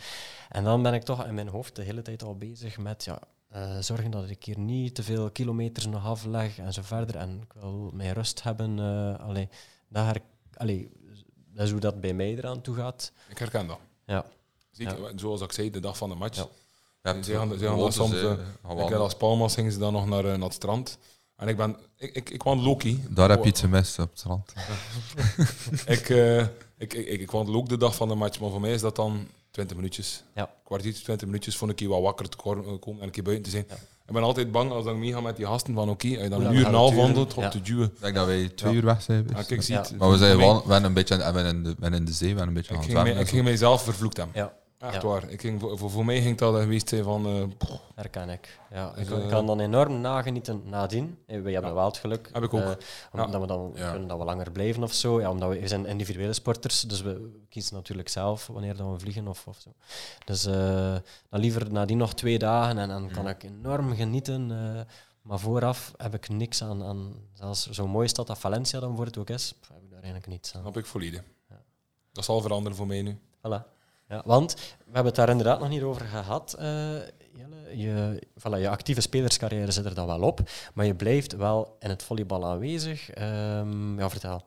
En 0.49 0.63
dan 0.63 0.81
ben 0.83 0.93
ik 0.93 1.03
toch 1.03 1.25
in 1.25 1.33
mijn 1.33 1.47
hoofd 1.47 1.75
de 1.75 1.81
hele 1.81 2.01
tijd 2.01 2.23
al 2.23 2.35
bezig 2.37 2.77
met... 2.77 3.03
Ja, 3.03 3.19
eh, 3.49 3.77
zorgen 3.79 4.11
dat 4.11 4.29
ik 4.29 4.43
hier 4.43 4.59
niet 4.59 4.95
te 4.95 5.03
veel 5.03 5.31
kilometers 5.31 5.85
nog 5.85 6.05
afleg 6.05 6.57
en 6.57 6.73
zo 6.73 6.81
verder. 6.81 7.15
En 7.15 7.41
ik 7.41 7.53
wil 7.53 7.91
mijn 7.93 8.13
rust 8.13 8.43
hebben. 8.43 8.79
eh 8.79 9.25
allee, 9.27 9.49
dat, 9.87 10.05
her, 10.05 10.17
allee, 10.53 10.91
dat 11.53 11.65
is 11.65 11.71
hoe 11.71 11.79
dat 11.79 12.01
bij 12.01 12.13
mij 12.13 12.35
eraan 12.37 12.61
toe 12.61 12.75
gaat. 12.75 13.11
Ik 13.29 13.37
herken 13.37 13.67
dat. 13.67 13.79
Ja. 14.05 14.25
Zeker, 14.71 15.11
zoals 15.15 15.41
ik 15.41 15.51
zei, 15.51 15.69
de 15.69 15.79
dag 15.79 15.97
van 15.97 16.09
de 16.09 16.15
match. 16.15 16.37
Ja. 16.37 16.43
Ze 17.23 17.33
gaan- 17.33 17.57
ze 17.57 17.87
soms, 17.91 18.13
eh, 18.13 18.31
Ik 18.83 18.89
heb 18.89 18.97
als 18.99 19.15
Palmas 19.15 19.53
gingen 19.53 19.71
ze 19.71 19.79
dan 19.79 19.93
nog 19.93 20.07
naar, 20.07 20.23
naar 20.23 20.39
het 20.39 20.53
strand. 20.53 20.97
En 21.39 21.47
ik 21.47 21.57
ben... 21.57 21.75
Ik, 21.97 22.15
ik, 22.15 22.29
ik 22.29 22.43
Loki. 22.43 23.03
Daar 23.09 23.29
heb 23.29 23.43
je 23.43 23.49
iets 23.49 23.59
gemist 23.59 23.99
op 23.99 24.09
het 24.09 24.19
strand. 24.19 24.53
Ik, 25.85 26.09
eh, 26.09 26.39
ik, 26.39 26.47
ik, 26.77 26.93
ik, 26.93 27.21
ik 27.21 27.33
ook 27.33 27.69
de 27.69 27.77
dag 27.77 27.95
van 27.95 28.07
de 28.07 28.15
match, 28.15 28.39
maar 28.39 28.49
voor 28.49 28.61
mij 28.61 28.71
is 28.73 28.81
dat 28.81 28.95
dan 28.95 29.27
20 29.51 29.75
minuutjes. 29.75 30.23
Ja. 30.35 30.49
Kwartiertje, 30.63 31.03
20 31.03 31.27
minuutjes 31.27 31.57
voor 31.57 31.69
een 31.69 31.75
keer 31.75 31.87
wat 31.87 32.01
wakker 32.01 32.29
te 32.29 32.37
eh, 32.37 32.43
komen 32.79 32.99
en 32.99 33.03
een 33.03 33.11
keer 33.11 33.23
buiten 33.23 33.45
te 33.45 33.49
zijn. 33.51 33.65
Ja. 33.69 33.75
Ik 34.07 34.15
ben 34.15 34.23
altijd 34.23 34.51
bang 34.51 34.71
als 34.71 34.85
ik 34.85 34.95
meega 34.95 35.21
met 35.21 35.35
die 35.35 35.45
gasten 35.45 35.73
van 35.73 35.89
oké, 35.89 36.07
als 36.07 36.17
je 36.23 36.29
dan 36.29 36.45
een 36.45 36.53
uur 36.53 36.61
en 36.61 36.67
een 36.67 36.73
half 36.73 36.89
het 36.89 36.99
wandelt 36.99 37.33
om 37.33 37.43
Ja. 37.43 37.49
te 37.49 37.61
duwen. 37.61 37.85
Ik 37.95 38.01
denk 38.01 38.15
dat 38.15 38.25
wij 38.25 38.49
twee 38.49 38.71
Ja. 38.71 38.77
uur 38.77 38.85
weg 38.85 39.01
zijn. 39.01 39.17
Ja, 39.17 39.27
geweest. 39.29 39.47
kijk, 39.47 39.61
Ja. 39.61 39.83
ziet, 39.83 39.97
Maar 39.97 40.09
we 40.11 40.17
zijn 40.17 40.37
wel, 40.37 40.67
we 40.67 40.73
een 40.73 40.93
beetje 40.93 41.17
we 41.17 41.23
zijn 41.23 41.45
in, 41.45 41.63
de, 41.63 41.69
we 41.69 41.75
zijn 41.79 41.93
in 41.93 42.05
de 42.05 42.11
zee, 42.11 42.29
we 42.31 42.35
zijn 42.35 42.47
een 42.47 42.53
beetje 42.53 42.69
Ik 42.69 42.75
gaan 42.75 42.83
ging, 42.83 42.93
mij, 42.95 43.03
zwemmen. 43.03 43.23
ik 43.25 43.29
ging 43.31 43.43
mijzelf 43.43 43.83
vervloekt 43.83 44.17
hebben. 44.17 44.35
Ja, 44.35 44.53
Echt 44.79 45.01
Ja. 45.01 45.07
waar. 45.07 45.29
Ik 45.29 45.41
ging, 45.41 45.59
voor, 45.59 45.89
voor, 45.89 46.05
mij 46.05 46.21
ging 46.21 46.37
dat 46.37 46.55
geweest 46.61 46.89
zijn 46.89 47.03
van... 47.03 47.25
eh, 47.25 47.43
pff, 47.57 47.79
herken 47.95 48.29
ik. 48.29 48.59
Ja, 48.71 48.89
Dus, 48.91 49.07
ik, 49.07 49.09
ik 49.17 49.23
eh, 49.23 49.29
kan 49.29 49.45
dan 49.45 49.59
enorm 49.59 50.01
nagenieten 50.01 50.61
nadien. 50.65 51.17
Eh, 51.25 51.41
Wij 51.41 51.51
hebben 51.53 51.69
Ja. 51.71 51.75
wel 51.75 51.85
het 51.85 51.97
geluk. 51.97 52.29
Heb 52.33 52.43
ik 52.43 52.53
ook. 52.53 52.61
eh, 52.61 52.71
Ja. 53.13 53.23
omdat 53.25 53.41
we 53.41 53.47
dan 53.47 53.71
kunnen 53.73 54.07
dat 54.07 54.17
we 54.17 54.23
langer 54.23 54.51
blijven 54.51 54.83
of 54.83 54.93
zo. 54.93 55.19
Ja, 55.19 55.29
omdat 55.31 55.49
we, 55.49 55.59
we 55.59 55.67
zijn 55.67 55.85
individuele 55.85 56.33
sporters, 56.33 56.81
dus 56.81 57.01
we 57.01 57.43
kiezen 57.49 57.75
natuurlijk 57.75 58.09
zelf 58.09 58.47
wanneer 58.47 58.75
dan 58.75 58.91
we 58.91 58.99
vliegen 58.99 59.27
of, 59.27 59.47
of 59.47 59.59
zo. 59.59 59.69
Dus 60.25 60.45
eh, 60.45 60.95
dan 61.29 61.39
liever 61.39 61.71
nadien 61.71 61.97
nog 61.97 62.13
twee 62.13 62.39
dagen 62.39 62.77
en 62.77 62.89
dan 62.89 63.09
kan 63.11 63.27
ik 63.29 63.43
enorm 63.43 63.95
genieten. 63.95 64.51
eh, 64.51 64.81
maar 65.21 65.39
vooraf 65.39 65.93
heb 65.97 66.13
ik 66.13 66.29
niks 66.29 66.63
aan, 66.63 66.83
aan 66.83 67.13
zelfs 67.33 67.69
zo'n 67.69 67.89
mooie 67.89 68.07
stad 68.07 68.29
als 68.29 68.39
Valencia 68.39 68.79
dan 68.79 68.95
voor 68.95 69.05
het 69.05 69.17
ook 69.17 69.29
is, 69.29 69.53
heb 69.73 69.81
ik 69.83 69.89
daar 69.89 70.01
eigenlijk 70.01 70.27
niets 70.27 70.55
aan. 70.55 70.61
snap 70.61 70.77
ik 70.77 70.85
volledig. 70.85 71.23
Dat 72.11 72.25
zal 72.25 72.41
veranderen 72.41 72.77
voor 72.77 72.87
mij 72.87 73.01
nu. 73.01 73.17
Voilà. 73.37 73.77
Ja, 74.09 74.21
want 74.25 74.53
we 74.53 74.83
hebben 74.85 75.05
het 75.05 75.15
daar 75.15 75.29
inderdaad 75.29 75.59
nog 75.59 75.69
niet 75.69 75.81
over 75.81 76.05
gehad. 76.05 76.53
eh, 76.53 76.65
Jelle. 77.33 77.77
Je, 77.77 78.23
voilà, 78.39 78.59
je 78.61 78.69
actieve 78.69 79.01
spelerscarrière 79.01 79.71
zit 79.71 79.85
er 79.85 79.93
dan 79.95 80.05
wel 80.07 80.21
op, 80.21 80.49
maar 80.73 80.85
je 80.85 80.95
blijft 80.95 81.35
wel 81.35 81.75
in 81.79 81.89
het 81.89 82.03
volleybal 82.03 82.45
aanwezig. 82.45 83.09
Ehm, 83.09 83.99
ja, 83.99 84.09
vertel. 84.09 84.43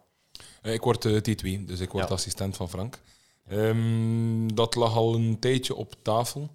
Eh, 0.63 0.73
Ik 0.73 0.81
word 0.83 1.05
eh, 1.05 1.17
T2, 1.17 1.65
dus 1.67 1.81
ik 1.81 1.91
word 1.93 2.09
Ja. 2.09 2.15
assistent 2.15 2.57
van 2.57 2.69
Frank. 2.69 3.01
Ehm, 3.49 4.49
dat 4.55 4.75
lag 4.75 4.97
al 4.97 5.15
een 5.15 5.39
tijdje 5.39 5.75
op 5.75 5.95
tafel. 6.03 6.51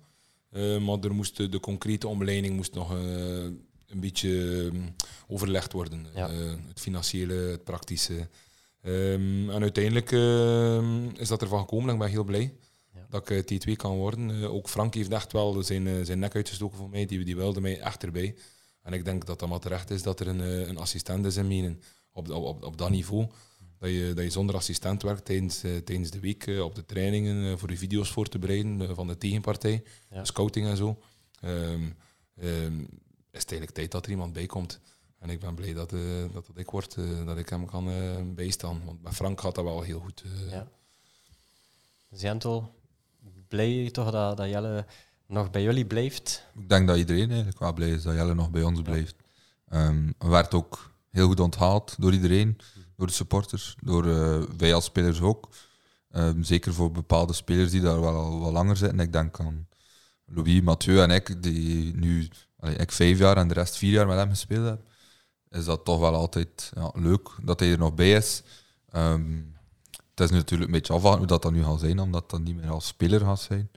Eh, 0.49 0.77
maar 0.77 0.97
er 0.99 1.13
moest, 1.13 1.51
de, 1.51 1.59
concrete 1.59 2.07
omleiding 2.07 2.55
moest 2.55 2.73
nog 2.73 2.91
eh, 2.91 2.97
een 3.87 3.99
beetje 3.99 4.71
overlegd 5.27 5.73
worden. 5.73 6.07
Ja. 6.15 6.29
Eh, 6.29 6.35
het 6.67 6.79
financiële, 6.79 7.33
het 7.33 7.63
praktische. 7.63 8.27
Ehm, 8.81 9.49
en 9.49 9.61
uiteindelijk 9.61 10.11
ehm, 10.11 11.05
is 11.15 11.27
dat 11.27 11.41
ervan 11.41 11.59
gekomen 11.59 11.87
en 11.87 11.93
ik 11.93 11.99
ben 11.99 12.09
heel 12.09 12.23
blij. 12.23 12.53
Dat 13.09 13.29
ik 13.29 13.49
eh, 13.49 13.59
T2 13.69 13.75
kan 13.75 13.95
worden. 13.95 14.29
Eh, 14.29 14.53
ook 14.53 14.69
Frank 14.69 14.93
heeft 14.93 15.11
echt 15.11 15.31
wel 15.31 15.63
zijn, 15.63 15.87
eh, 15.87 15.93
zijn 16.03 16.19
nek 16.19 16.35
uitgestoken 16.35 16.77
voor 16.77 16.89
mij. 16.89 17.05
Die, 17.05 17.25
die 17.25 17.35
wilde 17.35 17.61
mij 17.61 17.79
echt 17.79 18.03
erbij. 18.03 18.35
En 18.81 18.93
ik 18.93 19.05
denk 19.05 19.25
dat 19.25 19.39
dat 19.39 19.49
maar 19.49 19.59
terecht 19.59 19.89
is 19.89 20.03
dat 20.03 20.19
er 20.19 20.27
een, 20.27 20.69
een 20.69 20.77
assistent 20.77 21.25
is 21.25 21.37
in 21.37 21.47
Menen. 21.47 21.81
Op, 22.11 22.29
op, 22.29 22.63
op, 22.63 22.77
dat 22.77 22.89
niveau. 22.89 23.27
Dat 23.79 23.89
je, 23.89 24.11
dat 24.15 24.23
je 24.23 24.29
zonder 24.29 24.55
assistent 24.55 25.01
werkt 25.01 25.25
tijdens, 25.25 25.59
tijdens 25.59 26.09
de 26.09 26.19
week 26.19 26.47
op 26.61 26.75
de 26.75 26.85
trainingen 26.85 27.59
voor 27.59 27.67
de 27.67 27.77
video's 27.77 28.11
voor 28.11 28.27
te 28.27 28.39
bereiden 28.39 28.95
van 28.95 29.07
de 29.07 29.17
tegenpartij, 29.17 29.83
Ja. 30.09 30.23
scouting 30.23 30.67
en 30.67 30.77
zo. 30.77 30.99
Ehm, 31.39 31.83
is 33.31 33.41
het 33.41 33.51
eigenlijk 33.51 33.71
tijd 33.71 33.91
dat 33.91 34.05
er 34.05 34.11
iemand 34.11 34.33
bij 34.33 34.45
komt. 34.45 34.79
En 35.19 35.29
ik 35.29 35.39
ben 35.39 35.55
blij 35.55 35.73
dat, 35.73 35.93
eh, 35.93 35.99
dat, 36.33 36.47
dat 36.47 36.57
ik 36.57 36.69
word, 36.69 36.95
dat 37.25 37.37
ik 37.37 37.49
hem 37.49 37.65
kan 37.65 37.89
bijstaan. 38.35 38.81
Want 38.85 39.03
met 39.03 39.13
Frank 39.13 39.41
gaat 39.41 39.55
dat 39.55 39.63
wel 39.63 39.81
heel 39.81 39.99
goed. 39.99 40.23
Ja. 40.49 40.67
Zentel, 42.09 42.73
blij 43.47 43.89
toch 43.91 44.11
dat, 44.11 44.37
dat 44.37 44.49
Jelle 44.49 44.85
nog 45.27 45.51
bij 45.51 45.63
jullie 45.63 45.85
blijft? 45.85 46.45
Ik 46.59 46.69
denk 46.69 46.87
dat 46.87 46.97
iedereen 46.97 47.27
eigenlijk 47.27 47.59
wel 47.59 47.73
blij 47.73 47.89
is 47.89 48.03
dat 48.03 48.13
Jelle 48.13 48.35
nog 48.35 48.49
bij 48.49 48.63
ons 48.63 48.81
blijft. 48.81 49.15
Ehm 49.69 50.11
werd 50.17 50.53
ook 50.53 50.91
heel 51.11 51.27
goed 51.27 51.39
onthaald 51.39 51.95
door 51.99 52.13
iedereen, 52.13 52.57
door 52.95 53.07
de 53.07 53.13
supporters, 53.13 53.75
door 53.83 54.07
eh, 54.07 54.41
wij 54.57 54.73
als 54.73 54.85
spelers 54.85 55.21
ook. 55.21 55.49
Ehm, 56.11 56.43
zeker 56.43 56.73
voor 56.73 56.91
bepaalde 56.91 57.33
spelers 57.33 57.71
die 57.71 57.81
daar 57.81 58.01
wel 58.01 58.15
al 58.15 58.39
wat 58.39 58.51
langer 58.51 58.77
zitten. 58.77 58.99
Ik 58.99 59.13
denk 59.13 59.39
aan 59.39 59.67
Louis, 60.25 60.61
Mathieu 60.61 61.01
en 61.01 61.11
ik, 61.11 61.43
die 61.43 61.95
nu 61.95 62.27
allee, 62.59 62.75
ik 62.75 62.91
vijf 62.91 63.17
jaar 63.17 63.37
en 63.37 63.47
de 63.47 63.53
rest 63.53 63.77
vier 63.77 63.91
jaar 63.91 64.07
met 64.07 64.17
hem 64.17 64.29
gespeeld 64.29 64.65
heb. 64.65 64.81
Is 65.49 65.65
dat 65.65 65.85
toch 65.85 65.99
wel 65.99 66.13
altijd 66.13 66.71
ja, 66.75 66.91
leuk 66.93 67.29
dat 67.43 67.59
hij 67.59 67.71
er 67.71 67.77
nog 67.77 67.93
bij 67.93 68.11
is. 68.11 68.43
Ehm, 68.89 69.41
het 70.19 70.29
is 70.29 70.35
natuurlijk 70.35 70.69
een 70.71 70.77
beetje 70.77 70.93
afwachten 70.93 71.19
hoe 71.19 71.27
dat 71.27 71.41
dan 71.41 71.53
nu 71.53 71.63
gaat 71.63 71.79
zijn, 71.79 71.99
omdat 71.99 72.29
dat 72.29 72.39
niet 72.39 72.55
meer 72.55 72.69
als 72.69 72.87
speler 72.87 73.19
gaat 73.19 73.39
zijn. 73.39 73.71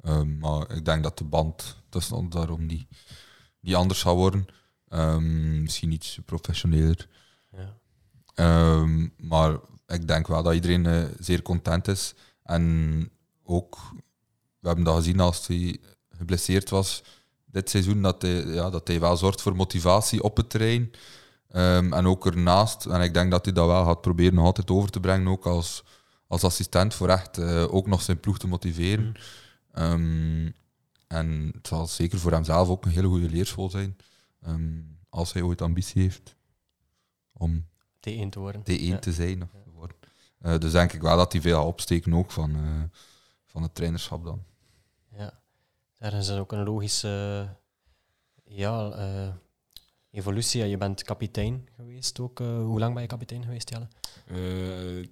Ehm, 0.00 0.38
maar 0.38 0.70
ik 0.70 0.84
denk 0.84 1.02
dat 1.02 1.18
de 1.18 1.24
band 1.24 1.76
tussen 1.88 2.16
ons 2.16 2.34
daarom 2.34 2.66
niet, 2.66 2.86
niet 3.60 3.74
anders 3.74 4.02
gaat 4.02 4.14
worden. 4.14 4.46
Ehm, 4.88 5.62
misschien 5.62 5.92
iets 5.92 6.18
professioneler. 6.24 7.08
Ja. 7.52 7.76
Ehm, 8.34 9.08
maar 9.16 9.58
ik 9.86 10.08
denk 10.08 10.26
wel 10.26 10.42
dat 10.42 10.54
iedereen 10.54 10.86
eh, 10.86 11.04
zeer 11.18 11.42
content 11.42 11.88
is. 11.88 12.14
En 12.42 13.10
ook, 13.44 13.78
we 14.58 14.66
hebben 14.66 14.84
dat 14.84 14.96
gezien 14.96 15.20
als 15.20 15.46
hij 15.46 15.80
geblesseerd 16.10 16.70
was, 16.70 17.02
dit 17.46 17.70
seizoen 17.70 18.02
dat 18.02 18.22
hij, 18.22 18.46
ja, 18.46 18.70
dat 18.70 18.88
hij 18.88 19.00
wel 19.00 19.16
zorgt 19.16 19.42
voor 19.42 19.56
motivatie 19.56 20.22
op 20.22 20.36
het 20.36 20.50
terrein. 20.50 20.90
Ehm, 21.48 21.92
en 21.92 22.06
ook 22.06 22.26
ernaast. 22.26 22.86
En 22.86 23.00
ik 23.00 23.14
denk 23.14 23.30
dat 23.30 23.44
hij 23.44 23.54
dat 23.54 23.66
wel 23.66 23.84
gaat 23.84 24.00
proberen 24.00 24.34
nog 24.34 24.44
altijd 24.44 24.70
over 24.70 24.90
te 24.90 25.00
brengen, 25.00 25.28
ook 25.28 25.46
als, 25.46 25.84
als 26.26 26.44
assistent, 26.44 26.94
voor 26.94 27.08
echt 27.08 27.38
eh, 27.38 27.74
ook 27.74 27.86
nog 27.86 28.02
zijn 28.02 28.20
ploeg 28.20 28.38
te 28.38 28.46
motiveren. 28.48 29.04
Mm. 29.04 29.14
Ehm, 29.72 30.50
en 31.06 31.50
het 31.54 31.66
zal 31.66 31.86
zeker 31.86 32.18
voor 32.18 32.32
hemzelf 32.32 32.68
ook 32.68 32.84
een 32.84 32.90
hele 32.90 33.08
goede 33.08 33.28
leerschool 33.30 33.70
zijn. 33.70 33.96
ehm, 34.42 34.80
als 35.08 35.32
hij 35.32 35.42
ooit 35.42 35.62
ambitie 35.62 36.02
heeft 36.02 36.36
om 37.32 37.66
T1 38.00 38.28
te 38.30 38.38
worden. 38.38 38.62
T1 38.62 38.72
Ja. 38.86 38.98
te 38.98 39.12
zijn. 39.12 39.42
Of 39.42 39.48
te 39.64 39.70
worden. 39.70 39.96
Eh, 40.38 40.58
dus 40.58 40.72
denk 40.72 40.92
ik 40.92 41.02
wel 41.02 41.16
dat 41.16 41.32
hij 41.32 41.40
veel 41.40 41.56
gaat 41.58 41.66
opsteken 41.66 42.14
ook 42.14 42.30
van, 42.30 42.54
eh, 42.54 42.98
van 43.44 43.62
het 43.62 43.74
trainerschap 43.74 44.24
dan. 44.24 44.42
Ja. 45.16 45.40
Daar 45.98 46.12
is 46.12 46.30
ook 46.30 46.52
een 46.52 46.64
logische 46.64 47.48
ja, 48.44 48.88
evolutie. 50.18 50.66
Je 50.66 50.76
bent 50.76 51.02
kapitein 51.02 51.68
geweest 51.76 52.20
ook. 52.20 52.40
eh, 52.40 52.46
hoe 52.46 52.78
lang 52.78 52.92
ben 52.92 53.02
je 53.02 53.08
kapitein 53.08 53.42
geweest, 53.44 53.70
Jelle? 53.70 53.88
Eh, 54.26 55.06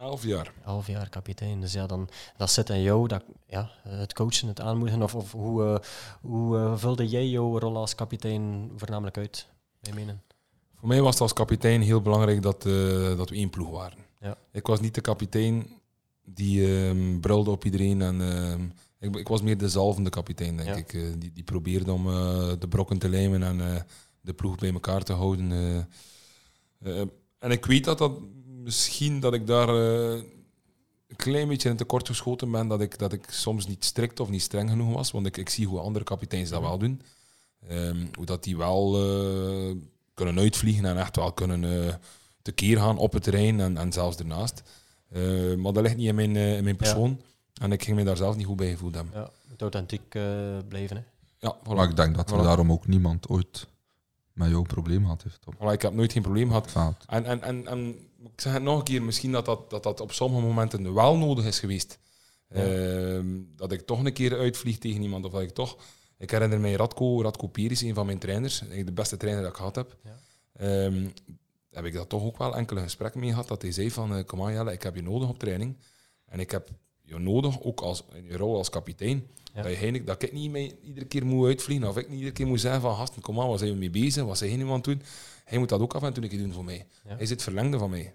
elf 0.00 0.24
jaar. 0.24 0.52
Half 0.62 0.86
jaar 0.86 1.08
kapitein. 1.08 1.60
Dus 1.60 1.72
ja, 1.72 1.86
dan, 1.86 2.08
dat 2.36 2.50
zit 2.50 2.68
in 2.70 2.82
jou, 2.82 3.08
dat, 3.08 3.24
ja, 3.46 3.70
het 3.88 4.12
coachen, 4.12 4.48
het 4.48 4.60
aanmoedigen. 4.60 5.02
Of, 5.02 5.14
of 5.14 5.32
hoe, 5.32 5.64
eh, 5.64 5.78
hoe 6.20 6.72
vulde 6.76 7.08
jij 7.08 7.28
jouw 7.28 7.58
rol 7.58 7.76
als 7.76 7.94
kapitein 7.94 8.70
voornamelijk 8.76 9.16
uit, 9.16 9.46
bij 9.80 9.92
menen? 9.92 10.22
Voor 10.74 10.88
mij 10.88 11.00
was 11.00 11.12
het 11.12 11.22
als 11.22 11.32
kapitein 11.32 11.80
heel 11.80 12.00
belangrijk 12.02 12.42
dat, 12.42 12.62
dat 13.16 13.28
we 13.30 13.34
één 13.36 13.50
ploeg 13.50 13.70
waren. 13.70 13.98
Ja. 14.20 14.36
Ik 14.52 14.66
was 14.66 14.80
niet 14.80 14.94
de 14.94 15.00
kapitein 15.00 15.66
die 16.24 16.86
ehm, 16.86 17.20
brulde 17.20 17.50
op 17.50 17.64
iedereen. 17.64 18.02
En, 18.02 18.20
ehm, 18.20 18.62
ik, 18.98 19.16
ik 19.16 19.28
was 19.28 19.42
meer 19.42 19.58
de 19.58 19.68
zalvende 19.68 20.10
kapitein, 20.10 20.56
denk 20.56 20.68
Ja. 20.68 20.74
ik. 20.74 20.90
die, 21.20 21.32
die 21.32 21.42
probeerde 21.44 21.92
om 21.92 22.04
de 22.58 22.66
brokken 22.68 22.98
te 22.98 23.08
lijmen 23.08 23.42
en 23.42 23.86
de 24.22 24.32
ploeg 24.32 24.56
bij 24.56 24.72
elkaar 24.72 25.02
te 25.02 25.12
houden. 25.12 25.52
eh. 25.52 25.78
Eh, 27.00 27.06
en 27.38 27.50
ik 27.50 27.66
weet 27.66 27.84
dat 27.84 27.98
dat 27.98 28.12
misschien 28.44 29.20
dat 29.20 29.34
ik 29.34 29.46
daar 29.46 29.68
eh, 29.68 30.12
een 31.08 31.16
klein 31.16 31.48
beetje 31.48 31.68
in 31.68 31.76
tekort 31.76 32.06
geschoten 32.08 32.50
ben. 32.50 32.68
Dat 32.68 32.80
ik, 32.80 32.98
dat 32.98 33.12
ik 33.12 33.24
soms 33.30 33.66
niet 33.66 33.84
strikt 33.84 34.20
of 34.20 34.28
niet 34.28 34.42
streng 34.42 34.70
genoeg 34.70 34.94
was. 34.94 35.10
Want 35.10 35.26
ik, 35.26 35.36
ik 35.36 35.48
zie 35.48 35.66
hoe 35.66 35.80
andere 35.80 36.04
kapiteins 36.04 36.50
dat 36.50 36.60
wel 36.60 36.78
doen. 36.78 37.02
Ehm, 37.68 38.06
hoe 38.14 38.26
dat 38.26 38.44
die 38.44 38.56
wel 38.56 38.94
eh, 38.96 39.76
kunnen 40.14 40.38
uitvliegen 40.38 40.84
en 40.84 40.96
echt 40.98 41.16
wel 41.16 41.32
kunnen 41.32 41.86
eh 41.88 41.94
tekeer 42.42 42.76
gaan 42.78 42.98
op 42.98 43.12
het 43.12 43.22
terrein 43.22 43.60
en, 43.60 43.76
en 43.76 43.92
zelfs 43.92 44.16
ernaast. 44.16 44.62
Eh, 45.08 45.54
maar 45.54 45.72
dat 45.72 45.82
ligt 45.82 45.96
niet 45.96 46.08
in 46.08 46.14
mijn, 46.14 46.36
in 46.36 46.64
mijn 46.64 46.76
persoon. 46.76 47.20
En 47.60 47.72
ik 47.72 47.82
ging 47.84 47.96
me 47.96 48.04
daar 48.04 48.16
zelf 48.16 48.36
niet 48.36 48.46
goed 48.46 48.56
bij 48.56 48.70
gevoeld 48.70 48.94
hebben. 48.94 49.12
Ja, 49.14 49.30
moet 49.48 49.60
authentiek 49.60 50.08
blijven. 50.68 50.96
Hè. 50.96 51.02
Ja, 51.38 51.56
voilà. 51.56 51.74
Maar 51.74 51.88
ik 51.88 51.96
denk 51.96 52.16
dat 52.16 52.30
er 52.30 52.38
Voilà. 52.38 52.42
daarom 52.42 52.72
ook 52.72 52.86
niemand 52.86 53.28
ooit 53.28 53.66
met 54.42 54.50
jouw 54.50 54.62
probleem 54.62 55.04
had 55.04 55.22
heeft. 55.22 55.38
Voilà, 55.56 55.72
ik 55.72 55.82
heb 55.82 55.92
nooit 55.92 56.12
geen 56.12 56.22
probleem 56.22 56.48
gehad. 56.48 56.72
En, 57.06 57.24
en, 57.24 57.42
en, 57.42 57.66
en 57.66 57.88
ik 58.24 58.40
zeg 58.40 58.52
het 58.52 58.62
nog 58.62 58.78
een 58.78 58.84
keer, 58.84 59.02
misschien 59.02 59.32
dat 59.32 59.44
dat, 59.44 59.70
dat, 59.70 59.82
dat 59.82 60.00
op 60.00 60.12
sommige 60.12 60.46
momenten 60.46 60.94
wel 60.94 61.16
nodig 61.16 61.44
is 61.44 61.58
geweest. 61.58 61.98
Ja. 62.48 62.64
Ehm, 62.64 63.40
dat 63.56 63.72
ik 63.72 63.80
toch 63.80 64.04
een 64.04 64.12
keer 64.12 64.38
uitvlieg 64.38 64.78
tegen 64.78 65.02
iemand. 65.02 65.24
Of 65.24 65.32
dat 65.32 65.40
ik 65.40 65.50
toch... 65.50 65.76
Ik 66.18 66.30
herinner 66.30 66.60
mij 66.60 66.72
Radko, 66.72 67.22
Radko 67.22 67.46
Peris, 67.46 67.80
een 67.80 67.94
van 67.94 68.06
mijn 68.06 68.18
trainers. 68.18 68.62
De 68.84 68.92
beste 68.92 69.16
trainer 69.16 69.42
dat 69.42 69.50
ik 69.50 69.56
gehad 69.56 69.74
heb. 69.74 69.96
Ja. 70.02 70.18
Ehm, 70.52 71.06
heb 71.70 71.84
ik 71.84 71.94
daar 71.94 72.06
toch 72.06 72.22
ook 72.22 72.38
wel 72.38 72.56
enkele 72.56 72.80
gesprekken 72.80 73.20
mee 73.20 73.30
gehad. 73.30 73.48
Dat 73.48 73.62
hij 73.62 73.72
zei 73.72 73.90
van, 73.90 74.16
eh, 74.16 74.24
kom 74.24 74.42
aan 74.42 74.52
Jelle, 74.52 74.72
ik 74.72 74.82
heb 74.82 74.94
je 74.94 75.02
nodig 75.02 75.28
op 75.28 75.38
training. 75.38 75.76
En 76.26 76.40
ik 76.40 76.50
heb 76.50 76.68
je 77.12 77.18
nodig, 77.18 77.62
ook 77.62 77.80
als, 77.80 78.04
in 78.12 78.26
je 78.26 78.36
rol 78.36 78.56
als 78.56 78.70
kapitein. 78.70 79.26
Ja. 79.54 79.62
Dat, 79.62 79.78
je, 79.78 80.04
dat 80.04 80.22
ik 80.22 80.32
niet 80.32 80.50
mee 80.50 80.76
iedere 80.82 81.06
keer 81.06 81.26
moet 81.26 81.46
uitvliegen. 81.46 81.88
Of 81.88 81.96
ik 81.96 82.08
niet 82.08 82.16
iedere 82.16 82.34
keer 82.34 82.46
moet 82.46 82.60
zeggen 82.60 82.80
van, 82.80 82.96
gasten, 82.96 83.22
kom 83.22 83.40
aan, 83.40 83.48
waar 83.48 83.58
zijn 83.58 83.72
we 83.72 83.78
mee 83.78 83.90
bezig? 83.90 84.24
Wat 84.24 84.38
zijn 84.38 84.50
jullie 84.50 84.66
aan 84.66 84.72
het 84.72 84.84
doen? 84.84 85.02
Hij 85.44 85.58
moet 85.58 85.68
dat 85.68 85.80
ook 85.80 85.94
af 85.94 86.02
en 86.02 86.12
toe 86.12 86.22
een 86.22 86.28
keer 86.28 86.38
doen 86.38 86.52
voor 86.52 86.64
mij. 86.64 86.86
Ja. 87.04 87.10
Hij 87.10 87.22
is 87.22 87.30
het 87.30 87.42
verlengde 87.42 87.78
van 87.78 87.90
mij. 87.90 88.14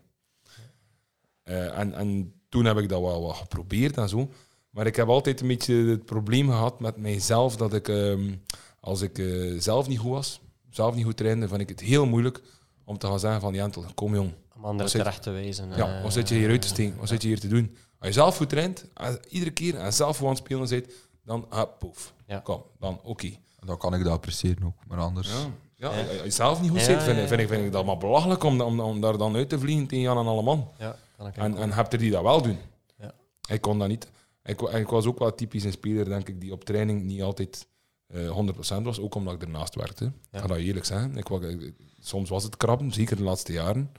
Eh, 1.43 1.79
en, 1.79 1.93
en 1.93 2.33
toen 2.49 2.65
heb 2.65 2.77
ik 2.77 2.89
dat 2.89 3.01
wel 3.01 3.21
wat 3.21 3.35
geprobeerd 3.35 3.97
en 3.97 4.09
zo. 4.09 4.29
Maar 4.69 4.87
ik 4.87 4.95
heb 4.95 5.07
altijd 5.07 5.41
een 5.41 5.47
beetje 5.47 5.73
het 5.73 6.05
probleem 6.05 6.47
gehad 6.47 6.79
met 6.79 6.97
mijzelf 6.97 7.55
dat 7.55 7.73
ik, 7.73 7.87
ehm, 7.87 8.33
als 8.79 9.01
ik 9.01 9.19
eh, 9.19 9.59
zelf 9.59 9.87
niet 9.87 9.99
goed 9.99 10.11
was, 10.11 10.41
zelf 10.69 10.95
niet 10.95 11.05
goed 11.05 11.17
trainde, 11.17 11.47
vind 11.47 11.61
ik 11.61 11.69
het 11.69 11.79
heel 11.79 12.05
moeilijk 12.05 12.41
om 12.83 12.97
te 12.97 13.07
gaan 13.07 13.19
zeggen 13.19 13.41
van 13.41 13.53
Jentel, 13.53 13.85
kom 13.95 14.15
jong. 14.15 14.33
Om 14.57 14.65
anderen 14.65 14.91
zit- 14.91 15.01
terecht 15.01 15.21
te 15.23 15.29
wijzen. 15.31 15.69
Ja, 15.75 15.97
eh, 15.97 16.03
wat 16.03 16.13
zit 16.13 16.29
je 16.29 16.35
hier 16.35 16.49
uit 16.49 16.61
te 16.61 16.67
steken? 16.67 16.97
Wat 16.97 17.07
zit 17.07 17.21
je 17.21 17.27
hier 17.27 17.39
te 17.39 17.47
doen? 17.47 17.77
Als 17.99 18.07
je 18.07 18.13
zelf 18.13 18.37
goed 18.37 18.49
traint, 18.49 18.85
en 18.93 19.19
iedere 19.29 19.51
keer 19.51 19.75
en 19.75 19.93
zelf 19.93 20.15
gewoon 20.17 20.31
aan 20.31 20.35
het 20.37 20.45
spelen 20.45 20.69
bent, 20.69 20.93
dan 21.23 21.45
ah, 21.49 21.69
poef. 21.79 22.13
Ja. 22.27 22.39
Kom, 22.39 22.63
dan 22.79 22.99
oké. 23.03 23.29
Dan 23.65 23.77
kan 23.77 23.93
ik 23.93 24.03
dat 24.03 24.13
appreciëren 24.13 24.63
ook, 24.63 24.75
maar 24.87 24.99
anders. 24.99 25.29
Ja. 25.31 25.35
Ja. 25.75 25.87
Als 25.99 26.23
je 26.23 26.29
zelf 26.29 26.61
niet 26.61 26.69
goed 26.69 26.79
Ja, 26.79 26.85
zit, 26.85 27.03
vind, 27.03 27.15
ja, 27.17 27.21
ik- 27.21 27.27
vind, 27.27 27.41
ik, 27.41 27.47
vind 27.47 27.65
ik 27.65 27.71
dat 27.71 27.85
maar 27.85 27.97
belachelijk 27.97 28.43
om, 28.43 28.61
om, 28.61 28.79
om 28.79 29.01
daar 29.01 29.17
dan 29.17 29.35
uit 29.35 29.49
te 29.49 29.59
vliegen 29.59 29.87
tegen 29.87 30.03
Jan 30.03 30.17
en 30.17 30.25
alle 30.25 30.41
man. 30.41 30.69
Ja, 30.79 30.95
kan 31.17 31.27
ik 31.27 31.35
En, 31.37 31.53
ook. 31.53 31.59
en 31.59 31.71
heb 31.71 31.91
er 31.93 31.97
die 31.99 32.11
dat 32.11 32.21
wel 32.21 32.41
doen. 32.41 32.57
Ja. 32.99 33.13
Ik 33.49 33.61
kon 33.61 33.79
dat 33.79 33.87
niet. 33.87 34.07
Ik, 34.43 34.61
ik 34.61 34.87
was 34.87 35.05
ook 35.05 35.19
wel 35.19 35.35
typisch 35.35 35.63
een 35.63 35.71
speler, 35.71 36.05
denk 36.05 36.27
ik, 36.29 36.41
die 36.41 36.51
op 36.51 36.63
training 36.65 37.03
niet 37.03 37.21
altijd 37.21 37.67
eh 38.07 38.29
100% 38.79 38.81
was. 38.83 38.99
Ook 38.99 39.15
omdat 39.15 39.33
ik 39.33 39.41
ernaast 39.41 39.75
werkte. 39.75 40.03
Ja. 40.03 40.11
Ik 40.31 40.39
ga 40.39 40.47
dat 40.47 40.57
eerlijk 40.57 40.85
zeggen. 40.85 41.17
Ik, 41.17 41.27
wa- 41.27 41.39
ik- 41.47 41.73
soms 41.99 42.29
was 42.29 42.43
het 42.43 42.57
krabben, 42.57 42.91
zeker 42.93 43.15
de 43.15 43.23
laatste 43.23 43.51
jaren. 43.53 43.91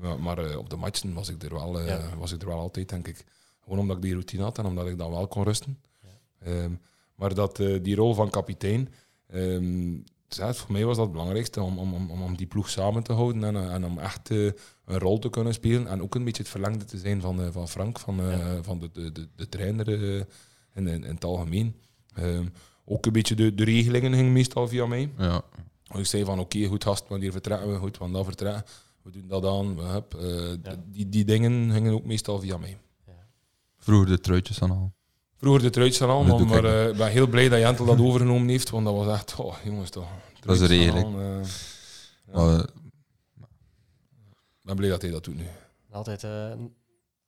Maar, 0.00 0.20
maar, 0.20 0.38
eh, 0.38 0.58
op 0.58 0.70
de 0.70 0.76
matchen 0.76 1.14
was 1.14 1.28
ik, 1.28 1.42
er 1.42 1.54
wel, 1.54 1.80
eh, 1.80 1.86
Ja. 1.86 2.16
was 2.18 2.32
ik 2.32 2.40
er 2.42 2.48
wel 2.48 2.58
altijd, 2.58 2.88
denk 2.88 3.08
ik. 3.08 3.24
Gewoon 3.64 3.78
omdat 3.78 3.96
ik 3.96 4.02
die 4.02 4.12
routine 4.12 4.42
had 4.42 4.58
en 4.58 4.66
omdat 4.66 4.86
ik 4.86 4.98
dan 4.98 5.10
wel 5.10 5.26
kon 5.28 5.42
rusten. 5.44 5.78
Ehm, 6.40 6.72
maar 7.14 7.34
dat, 7.34 7.60
eh, 7.60 7.82
die 7.82 7.94
rol 7.96 8.14
van 8.14 8.30
kapitein, 8.30 8.88
ehm, 9.26 9.94
voor 10.28 10.72
mij 10.72 10.84
was 10.84 10.96
dat 10.96 11.04
het 11.04 11.12
belangrijkste 11.14 11.62
om, 11.62 11.78
om, 11.78 11.94
om, 11.94 12.22
om 12.22 12.36
die 12.36 12.46
ploeg 12.46 12.70
samen 12.70 13.02
te 13.02 13.12
houden 13.12 13.44
en, 13.44 13.70
en 13.70 13.84
om 13.84 13.98
echt 13.98 14.28
een 14.30 14.54
rol 14.84 15.18
te 15.18 15.30
kunnen 15.30 15.54
spelen. 15.54 15.86
En 15.86 16.02
ook 16.02 16.14
een 16.14 16.24
beetje 16.24 16.42
het 16.42 16.50
verlengde 16.50 16.84
te 16.84 16.98
zijn 16.98 17.20
van, 17.20 17.42
eh, 17.42 17.48
van 17.50 17.68
Frank, 17.68 17.98
van, 17.98 18.20
eh, 18.20 18.30
Ja. 18.38 18.62
van 18.62 18.78
de, 18.78 18.90
de, 18.92 19.12
de, 19.12 19.28
de 19.36 19.48
trainer 19.48 19.88
in, 19.88 20.26
in, 20.74 20.88
in 20.88 21.14
het 21.14 21.24
algemeen. 21.24 21.76
Ehm, 22.14 22.46
ook 22.84 23.06
een 23.06 23.12
beetje 23.12 23.34
de, 23.34 23.54
de 23.54 23.64
regelingen 23.64 24.14
gingen 24.14 24.32
meestal 24.32 24.68
via 24.68 24.86
mij. 24.86 25.10
Ja. 25.18 25.42
Ik 25.98 26.06
zei 26.06 26.24
van 26.24 26.38
oké, 26.38 26.64
goed 26.66 26.84
gast, 26.84 27.08
wanneer 27.08 27.32
vertrekken 27.32 27.72
we, 27.72 27.78
goed, 27.78 27.98
wanneer 27.98 28.24
vertrekken. 28.24 28.64
We 29.04 29.10
doen 29.10 29.28
dat 29.28 29.44
aan. 29.46 29.76
We 29.76 29.82
heb, 29.82 30.14
eh, 30.14 30.50
Ja. 30.62 30.76
die, 30.86 31.08
die 31.08 31.24
dingen 31.24 31.72
gingen 31.72 31.92
ook 31.92 32.04
meestal 32.04 32.40
via 32.40 32.56
mij. 32.56 32.78
Vroeger 33.78 34.06
de 34.08 34.20
truitjes 34.20 34.58
dan 34.58 34.70
al. 34.70 34.92
Vroeger 35.36 35.62
de 35.62 35.70
truitjes 35.70 36.00
en 36.00 36.08
al, 36.08 36.24
maar, 36.24 36.40
ik 36.58 36.64
eh, 36.64 36.88
ik 36.88 36.96
ben 36.96 37.08
heel 37.10 37.26
blij 37.26 37.48
dat 37.48 37.58
Jentel 37.58 37.84
dat 37.84 38.00
overgenomen 38.00 38.48
heeft, 38.48 38.70
want 38.70 38.84
dat 38.84 38.94
was 38.94 39.06
echt, 39.14 39.34
oh 39.36 39.54
jongens 39.64 39.90
toch. 39.90 40.06
Dat 40.40 40.60
is 40.60 40.90
al, 40.90 40.96
eh, 41.20 41.42
Ja. 42.26 42.32
Maar, 42.32 42.58
ik 42.60 42.66
ben 44.62 44.76
blij 44.76 44.88
dat 44.88 45.02
hij 45.02 45.10
dat 45.10 45.24
doet 45.24 45.36
nu. 45.36 45.46
Altijd, 45.90 46.24
eh, 46.24 46.52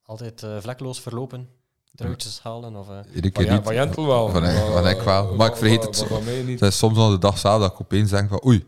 altijd 0.03 0.47
vlekloos 0.61 1.01
verlopen, 1.01 1.49
truitjes 1.95 2.41
halen. 2.43 2.77
Of, 2.77 2.89
iedere 3.15 3.45
Van, 3.45 3.55
niet. 3.55 3.65
van 3.65 3.75
Jentel 3.75 4.07
wel. 4.07 4.29
Van- 4.29 4.45
van 4.73 4.89
ik 4.89 5.01
wel. 5.01 5.35
Maar 5.35 5.51
ik 5.51 5.57
vergeet 5.57 5.79
van- 5.79 5.87
het 5.87 5.97
van- 5.99 6.09
zo. 6.09 6.15
Van 6.15 6.25
mij 6.25 6.43
niet. 6.43 6.61
Het 6.61 6.73
is 6.73 6.79
soms 6.79 6.97
al 6.99 7.11
de 7.11 7.19
dag 7.19 7.39
zelf 7.39 7.61
dat 7.61 7.73
ik 7.73 7.81
opeens 7.81 8.11
denk 8.11 8.29
van 8.29 8.45
oei, 8.47 8.65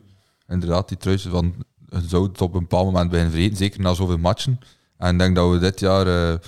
inderdaad, 0.46 0.88
die 0.88 0.96
truitjes 0.96 1.32
van 1.32 1.54
zou 1.90 2.26
het 2.28 2.40
op 2.40 2.54
een 2.54 2.60
bepaald 2.60 2.84
moment 2.84 3.10
beginnen 3.10 3.32
vergeten, 3.34 3.56
zeker 3.56 3.80
na 3.80 3.94
zoveel 3.94 4.18
matchen. 4.18 4.60
En 4.98 5.12
ik 5.12 5.18
denk 5.18 5.36
dat 5.36 5.50
we 5.50 5.58
dit 5.58 5.80
jaar 5.80 6.06
eh, 6.32 6.38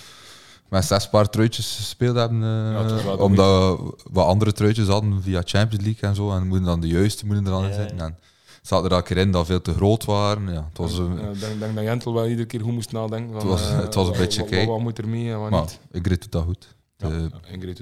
met 0.68 0.84
zes 0.84 1.09
paar 1.09 1.30
truitjes 1.30 1.76
gespeeld 1.76 2.16
hebben, 2.16 2.43
eh, 2.43 2.72
Ja, 2.72 2.82
de 3.12 3.22
omdat 3.22 3.78
we 3.78 3.95
wat 4.12 4.26
andere 4.26 4.53
truitjes 4.53 4.86
hadden 4.86 5.22
via 5.22 5.43
Champions 5.45 5.84
League 5.84 6.09
en 6.09 6.14
zo, 6.14 6.30
en 6.32 6.47
moeten 6.47 6.66
dan 6.66 6.80
de 6.80 6.88
juiste 6.88 7.26
moeten 7.26 7.45
er 7.45 7.51
dan 7.51 7.62
in 7.62 7.68
Ja, 7.70 7.74
zitten. 7.74 7.97
ja. 7.97 8.05
En 8.05 8.18
zat 8.62 8.84
er 8.84 8.91
elke 8.93 9.03
keer 9.03 9.16
in 9.16 9.30
dat 9.32 9.47
veel 9.47 9.61
te 9.62 9.72
groot 9.74 10.05
waren. 10.05 10.53
Ja, 10.53 10.64
het 10.68 10.78
was, 10.78 10.99
een- 10.99 11.16
Ja, 11.20 11.28
ik 11.30 11.41
denk, 11.41 11.61
denk 11.61 11.74
dat 11.74 11.84
Jentel 11.84 12.14
wel 12.14 12.26
iedere 12.26 12.47
keer 12.47 12.61
goed 12.61 12.72
moest 12.72 12.93
nadenken. 12.93 13.28
Van, 13.41 13.41
Het 13.41 13.49
was- 13.61 13.70
eh, 13.70 13.76
het 13.78 13.95
was 13.95 14.05
een 14.05 14.11
wat- 14.11 14.20
beetje 14.20 14.41
wat, 14.41 14.49
kei. 14.51 14.66
wat, 14.66 14.80
moet 14.80 14.99
er 14.99 15.09
mee 15.09 15.30
en 15.32 15.41
wat 15.41 15.51
maar 15.51 15.61
niet. 15.61 15.78
Ingrid 15.93 16.20
doet 16.22 16.32
dat 16.32 16.45
goed. 16.45 16.74
Ja, 16.97 17.09
De 17.09 17.28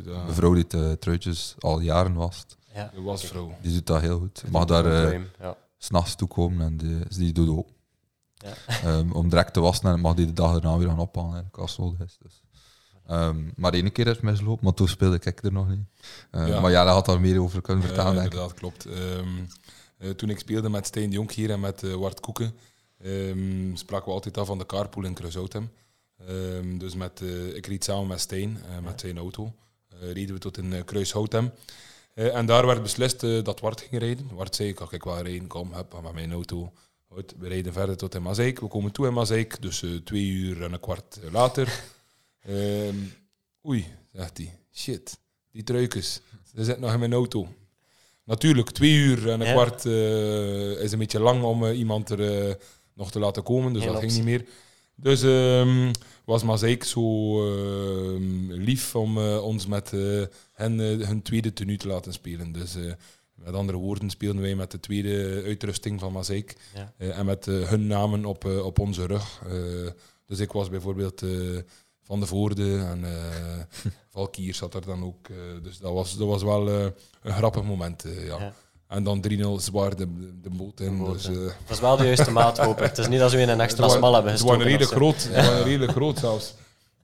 dat. 0.04 0.26
mevrouw 0.26 0.54
die 0.54 0.64
de 0.68 0.96
truitjes 1.00 1.54
al 1.58 1.80
jaren 1.80 2.14
was, 2.14 2.46
ja. 2.74 2.90
De 2.94 3.02
wasvrouw. 3.02 3.52
die 3.62 3.72
doet 3.72 3.86
dat 3.86 4.00
heel 4.00 4.18
goed. 4.18 4.42
Mag 4.50 4.64
daar 4.64 4.86
eh, 5.04 5.20
ja. 5.40 5.56
S'nachts 5.78 6.14
toe 6.14 6.28
komen 6.28 6.66
en 6.66 6.76
die, 6.76 6.98
die 7.08 7.32
doet 7.32 7.48
ook. 7.48 7.68
Ja. 8.34 8.54
Ehm, 8.66 9.12
om 9.12 9.28
direct 9.28 9.52
te 9.52 9.60
wassen 9.60 9.90
en 9.90 10.00
mag 10.00 10.14
die 10.14 10.26
de 10.26 10.32
dag 10.32 10.54
erna 10.54 10.76
weer 10.78 10.88
gaan 10.88 10.98
ophalen 10.98 11.50
het 11.52 11.78
nodig 11.78 12.00
is. 12.00 12.18
Dus. 12.22 12.42
Ehm, 13.06 13.50
maar 13.56 13.70
de 13.70 13.76
ene 13.76 13.90
keer 13.90 14.06
is 14.06 14.12
het 14.12 14.22
mislopen, 14.22 14.64
maar 14.64 14.74
toen 14.74 14.88
speelde 14.88 15.20
ik 15.22 15.44
er 15.44 15.52
nog 15.52 15.68
niet. 15.68 15.86
Eh, 16.30 16.48
Ja. 16.48 16.60
Maar 16.60 16.70
ja, 16.70 16.84
daar 16.84 16.92
had 16.94 17.06
daar 17.06 17.20
meer 17.20 17.40
over 17.40 17.60
kunnen 17.60 17.84
vertellen, 17.84 18.14
Ja, 18.14 18.22
inderdaad, 18.22 18.54
klopt. 18.54 18.84
Ehm, 18.84 19.28
eh, 19.98 20.10
toen 20.10 20.30
ik 20.30 20.38
speelde 20.38 20.68
met 20.68 20.86
Stijn 20.86 21.10
de 21.10 21.16
Jong 21.16 21.32
hier 21.32 21.50
en 21.50 21.60
met 21.60 21.82
eh 21.82 21.94
Wart 21.94 22.20
Koeken, 22.20 22.54
ehm, 22.98 23.74
spraken 23.74 24.06
we 24.06 24.12
altijd 24.12 24.38
af 24.38 24.46
van 24.46 24.58
de 24.58 24.66
carpool 24.66 25.04
in 25.04 25.14
Kruisoutem. 25.14 25.70
Ehm, 26.26 26.78
dus 26.78 26.94
met, 26.94 27.20
eh, 27.20 27.54
ik 27.56 27.66
reed 27.66 27.84
samen 27.84 28.06
met 28.06 28.20
Stijn, 28.20 28.58
eh, 28.68 28.78
met 28.84 29.00
zijn 29.00 29.18
auto. 29.18 29.54
Eh 29.88 30.12
reden 30.12 30.34
we 30.34 30.40
tot 30.40 30.58
in 30.58 30.72
uh, 30.72 30.84
Kruishoutem. 30.84 31.52
Eh, 32.18 32.36
en 32.36 32.46
daar 32.46 32.66
werd 32.66 32.82
beslist 32.82 33.22
eh, 33.22 33.44
dat 33.44 33.60
Wart 33.60 33.80
ging 33.80 34.00
rijden. 34.02 34.28
Wart 34.34 34.56
zei, 34.56 34.72
kan 34.72 34.88
ik 34.90 35.04
wel 35.04 35.22
rijden? 35.22 35.46
Kom, 35.46 35.72
heb, 35.72 35.94
met 36.02 36.12
mijn 36.12 36.32
auto. 36.32 36.72
Goed, 37.08 37.34
we 37.38 37.48
rijden 37.48 37.72
verder 37.72 37.96
tot 37.96 38.14
in 38.14 38.22
Mazeik. 38.22 38.60
We 38.60 38.66
komen 38.66 38.92
toe 38.92 39.06
in 39.06 39.12
Mazeik, 39.12 39.62
dus 39.62 39.82
eh, 39.82 39.90
twee 40.04 40.26
uur 40.26 40.62
en 40.62 40.72
een 40.72 40.80
kwart 40.80 41.18
later. 41.32 41.72
Ehm, 42.40 42.96
oei, 43.66 43.86
zegt 44.12 44.36
hij. 44.36 44.58
Shit, 44.72 45.18
die 45.50 45.62
truikens. 45.62 46.20
Ze 46.54 46.64
zitten 46.64 46.80
nog 46.80 46.92
in 46.92 46.98
mijn 46.98 47.12
auto. 47.12 47.48
Natuurlijk, 48.24 48.70
twee 48.70 48.94
uur 48.94 49.30
en 49.30 49.40
een 49.40 49.46
Ja. 49.46 49.52
kwart 49.52 49.84
is 50.82 50.92
een 50.92 50.98
beetje 50.98 51.20
lang 51.20 51.42
om 51.42 51.64
iemand 51.64 52.10
er 52.10 52.56
nog 52.94 53.10
te 53.10 53.18
laten 53.18 53.42
komen, 53.42 53.72
dus 53.72 53.84
dat 53.84 53.98
ging 53.98 54.12
niet 54.12 54.24
meer. 54.24 54.44
Dus 54.94 55.22
ehm, 55.22 55.92
was 56.28 56.42
Mazeik 56.42 56.84
zo 56.84 57.02
ehm, 57.40 58.50
lief 58.52 58.94
om 58.94 59.18
eh, 59.18 59.44
ons 59.44 59.66
met 59.66 59.92
eh, 59.92 60.22
hen 60.52 60.80
eh, 60.80 61.06
hun 61.06 61.22
tweede 61.22 61.52
tenue 61.52 61.76
te 61.76 61.86
laten 61.88 62.12
spelen. 62.12 62.52
Dus 62.52 62.76
met 63.34 63.54
andere 63.54 63.78
woorden 63.78 64.10
speelden 64.10 64.42
wij 64.42 64.54
met 64.54 64.70
de 64.70 64.80
tweede 64.80 65.42
uitrusting 65.44 66.00
van 66.00 66.12
Mazeik 66.12 66.56
Ja. 66.74 66.92
en 66.96 67.26
met 67.26 67.44
hun 67.44 67.86
namen 67.86 68.24
op, 68.24 68.44
op 68.44 68.78
onze 68.78 69.06
rug. 69.06 69.42
Dus 70.26 70.38
ik 70.38 70.52
was 70.52 70.68
bijvoorbeeld 70.68 71.22
Van 72.02 72.20
de 72.20 72.26
Voorde 72.26 72.78
en 72.78 73.04
eh 73.04 73.90
Valkier 74.14 74.54
zat 74.54 74.74
er 74.74 74.84
dan 74.84 75.04
ook. 75.04 75.28
dus 75.62 75.78
dat 75.78 75.92
was, 75.92 76.16
dat 76.16 76.28
was 76.28 76.42
wel 76.42 76.68
een 76.68 76.92
grappig 77.22 77.64
moment, 77.64 78.04
ja. 78.06 78.38
Ja. 78.40 78.54
En 78.88 79.02
dan 79.04 79.24
3-0 79.30 79.36
zwaar 79.56 79.96
de, 79.96 80.06
de 80.42 80.50
boot 80.50 80.80
in. 80.80 80.98
De 80.98 81.04
boot 81.04 81.12
dus, 81.12 81.24
Dat 81.24 81.54
is 81.68 81.80
wel 81.80 81.96
de 81.96 82.04
juiste 82.04 82.30
maat, 82.30 82.58
hoop 82.58 82.78
ik. 82.78 82.84
Het 82.84 82.98
is 82.98 83.08
niet 83.08 83.18
dat 83.18 83.32
we 83.32 83.40
in 83.40 83.48
een 83.48 83.60
extra 83.60 83.88
smal 83.88 84.14
hebben 84.14 84.32
Het 84.32 84.40
waren 84.40 84.60
gestoken. 84.60 84.78
redelijk 84.78 84.90
groot. 84.90 85.22
Het 85.22 85.46
waren 85.46 85.62
redelijk 85.64 85.92
groot 85.92 86.18
zelfs. 86.18 86.54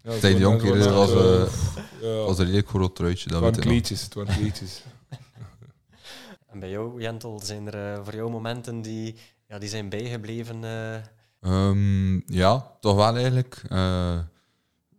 Ja, 0.02 0.28
jonker, 0.28 0.76
het 0.76 0.90
was, 0.90 1.12
waren, 1.12 1.46
eh, 1.46 1.52
ja, 2.00 2.24
was 2.24 2.38
een 2.38 2.44
redelijk 2.44 2.68
groot 2.68 2.96
truitje, 2.96 3.28
dat 3.28 3.42
het 3.42 3.44
weet 3.44 3.54
waren 3.56 3.70
kleedjes. 3.70 4.02
Het 4.02 4.14
waren 4.14 4.34
kleedjes. 4.34 4.82
En 6.50 6.60
bij 6.60 6.70
jou, 6.70 7.00
Jentel, 7.00 7.40
zijn 7.44 7.66
er 7.72 7.92
eh, 7.94 8.04
voor 8.04 8.14
jou 8.14 8.30
momenten 8.30 8.82
die, 8.82 9.14
ja, 9.48 9.58
die 9.58 9.68
zijn 9.68 9.88
bijgebleven? 9.88 10.64
eh, 10.64 10.94
Ehm, 11.40 12.14
ja, 12.34 12.76
toch 12.80 12.96
wel 12.96 13.14
eigenlijk. 13.16 13.62
Eh, 13.68 14.18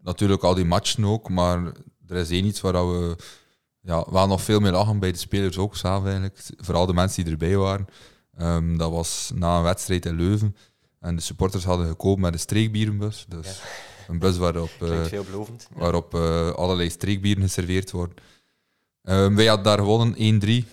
natuurlijk 0.02 0.44
al 0.44 0.54
die 0.54 0.66
matchen 0.66 1.06
ook, 1.06 1.30
maar 1.30 1.72
er 2.08 2.16
is 2.16 2.30
één 2.30 2.46
iets 2.46 2.62
waar 2.62 2.74
we 2.92 3.16
ja, 3.86 4.06
wel 4.10 4.28
nog 4.28 4.42
veel 4.42 4.60
meer 4.60 4.72
lachen 4.72 5.00
bij 5.00 5.12
de 5.12 5.18
spelers 5.18 5.58
ook 5.58 5.76
zelf 5.76 6.04
eigenlijk. 6.04 6.40
Vooral 6.58 6.86
de 6.86 6.94
mensen 6.94 7.24
die 7.24 7.32
erbij 7.32 7.58
waren. 7.58 7.88
Ehm, 8.38 8.78
dat 8.78 8.92
was 8.92 9.32
na 9.36 9.58
een 9.58 9.64
wedstrijd 9.64 10.06
in 10.06 10.16
Leuven. 10.16 10.56
En 11.00 11.16
de 11.16 11.22
supporters 11.22 11.64
hadden 11.64 11.88
gekomen 11.88 12.22
met 12.22 12.34
een 12.34 12.40
streekbierenbus. 12.40 13.26
Dus 13.28 13.62
een 14.08 14.20
bus 14.20 14.38
waarop, 14.38 14.70
eh, 14.82 15.20
waarop 15.74 16.14
eh, 16.14 16.50
allerlei 16.50 16.90
streekbieren 16.90 17.44
geserveerd 17.44 17.92
worden. 17.92 18.16
Ehm, 19.02 19.36
wij 19.36 19.46
hadden 19.46 19.66
daar 19.66 19.78
gewonnen 19.78 20.16
1-3. 20.18 20.66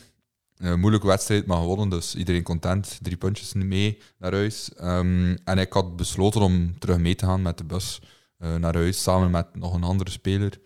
Een 0.56 0.80
moeilijke 0.80 1.06
wedstrijd, 1.06 1.46
maar 1.46 1.58
gewonnen, 1.58 1.88
dus 1.88 2.14
iedereen 2.14 2.42
content. 2.42 2.98
Drie 3.02 3.16
puntjes 3.16 3.52
mee 3.52 3.98
naar 4.18 4.32
huis. 4.32 4.74
Ehm, 4.74 5.36
en 5.44 5.58
ik 5.58 5.72
had 5.72 5.96
besloten 5.96 6.40
om 6.40 6.78
terug 6.78 6.98
mee 6.98 7.14
te 7.14 7.26
gaan 7.26 7.42
met 7.42 7.58
de 7.58 7.64
bus 7.64 8.00
eh, 8.38 8.54
naar 8.54 8.74
huis, 8.74 9.02
samen 9.02 9.30
met 9.30 9.54
nog 9.54 9.74
een 9.74 9.84
andere 9.84 10.10
speler. 10.10 10.60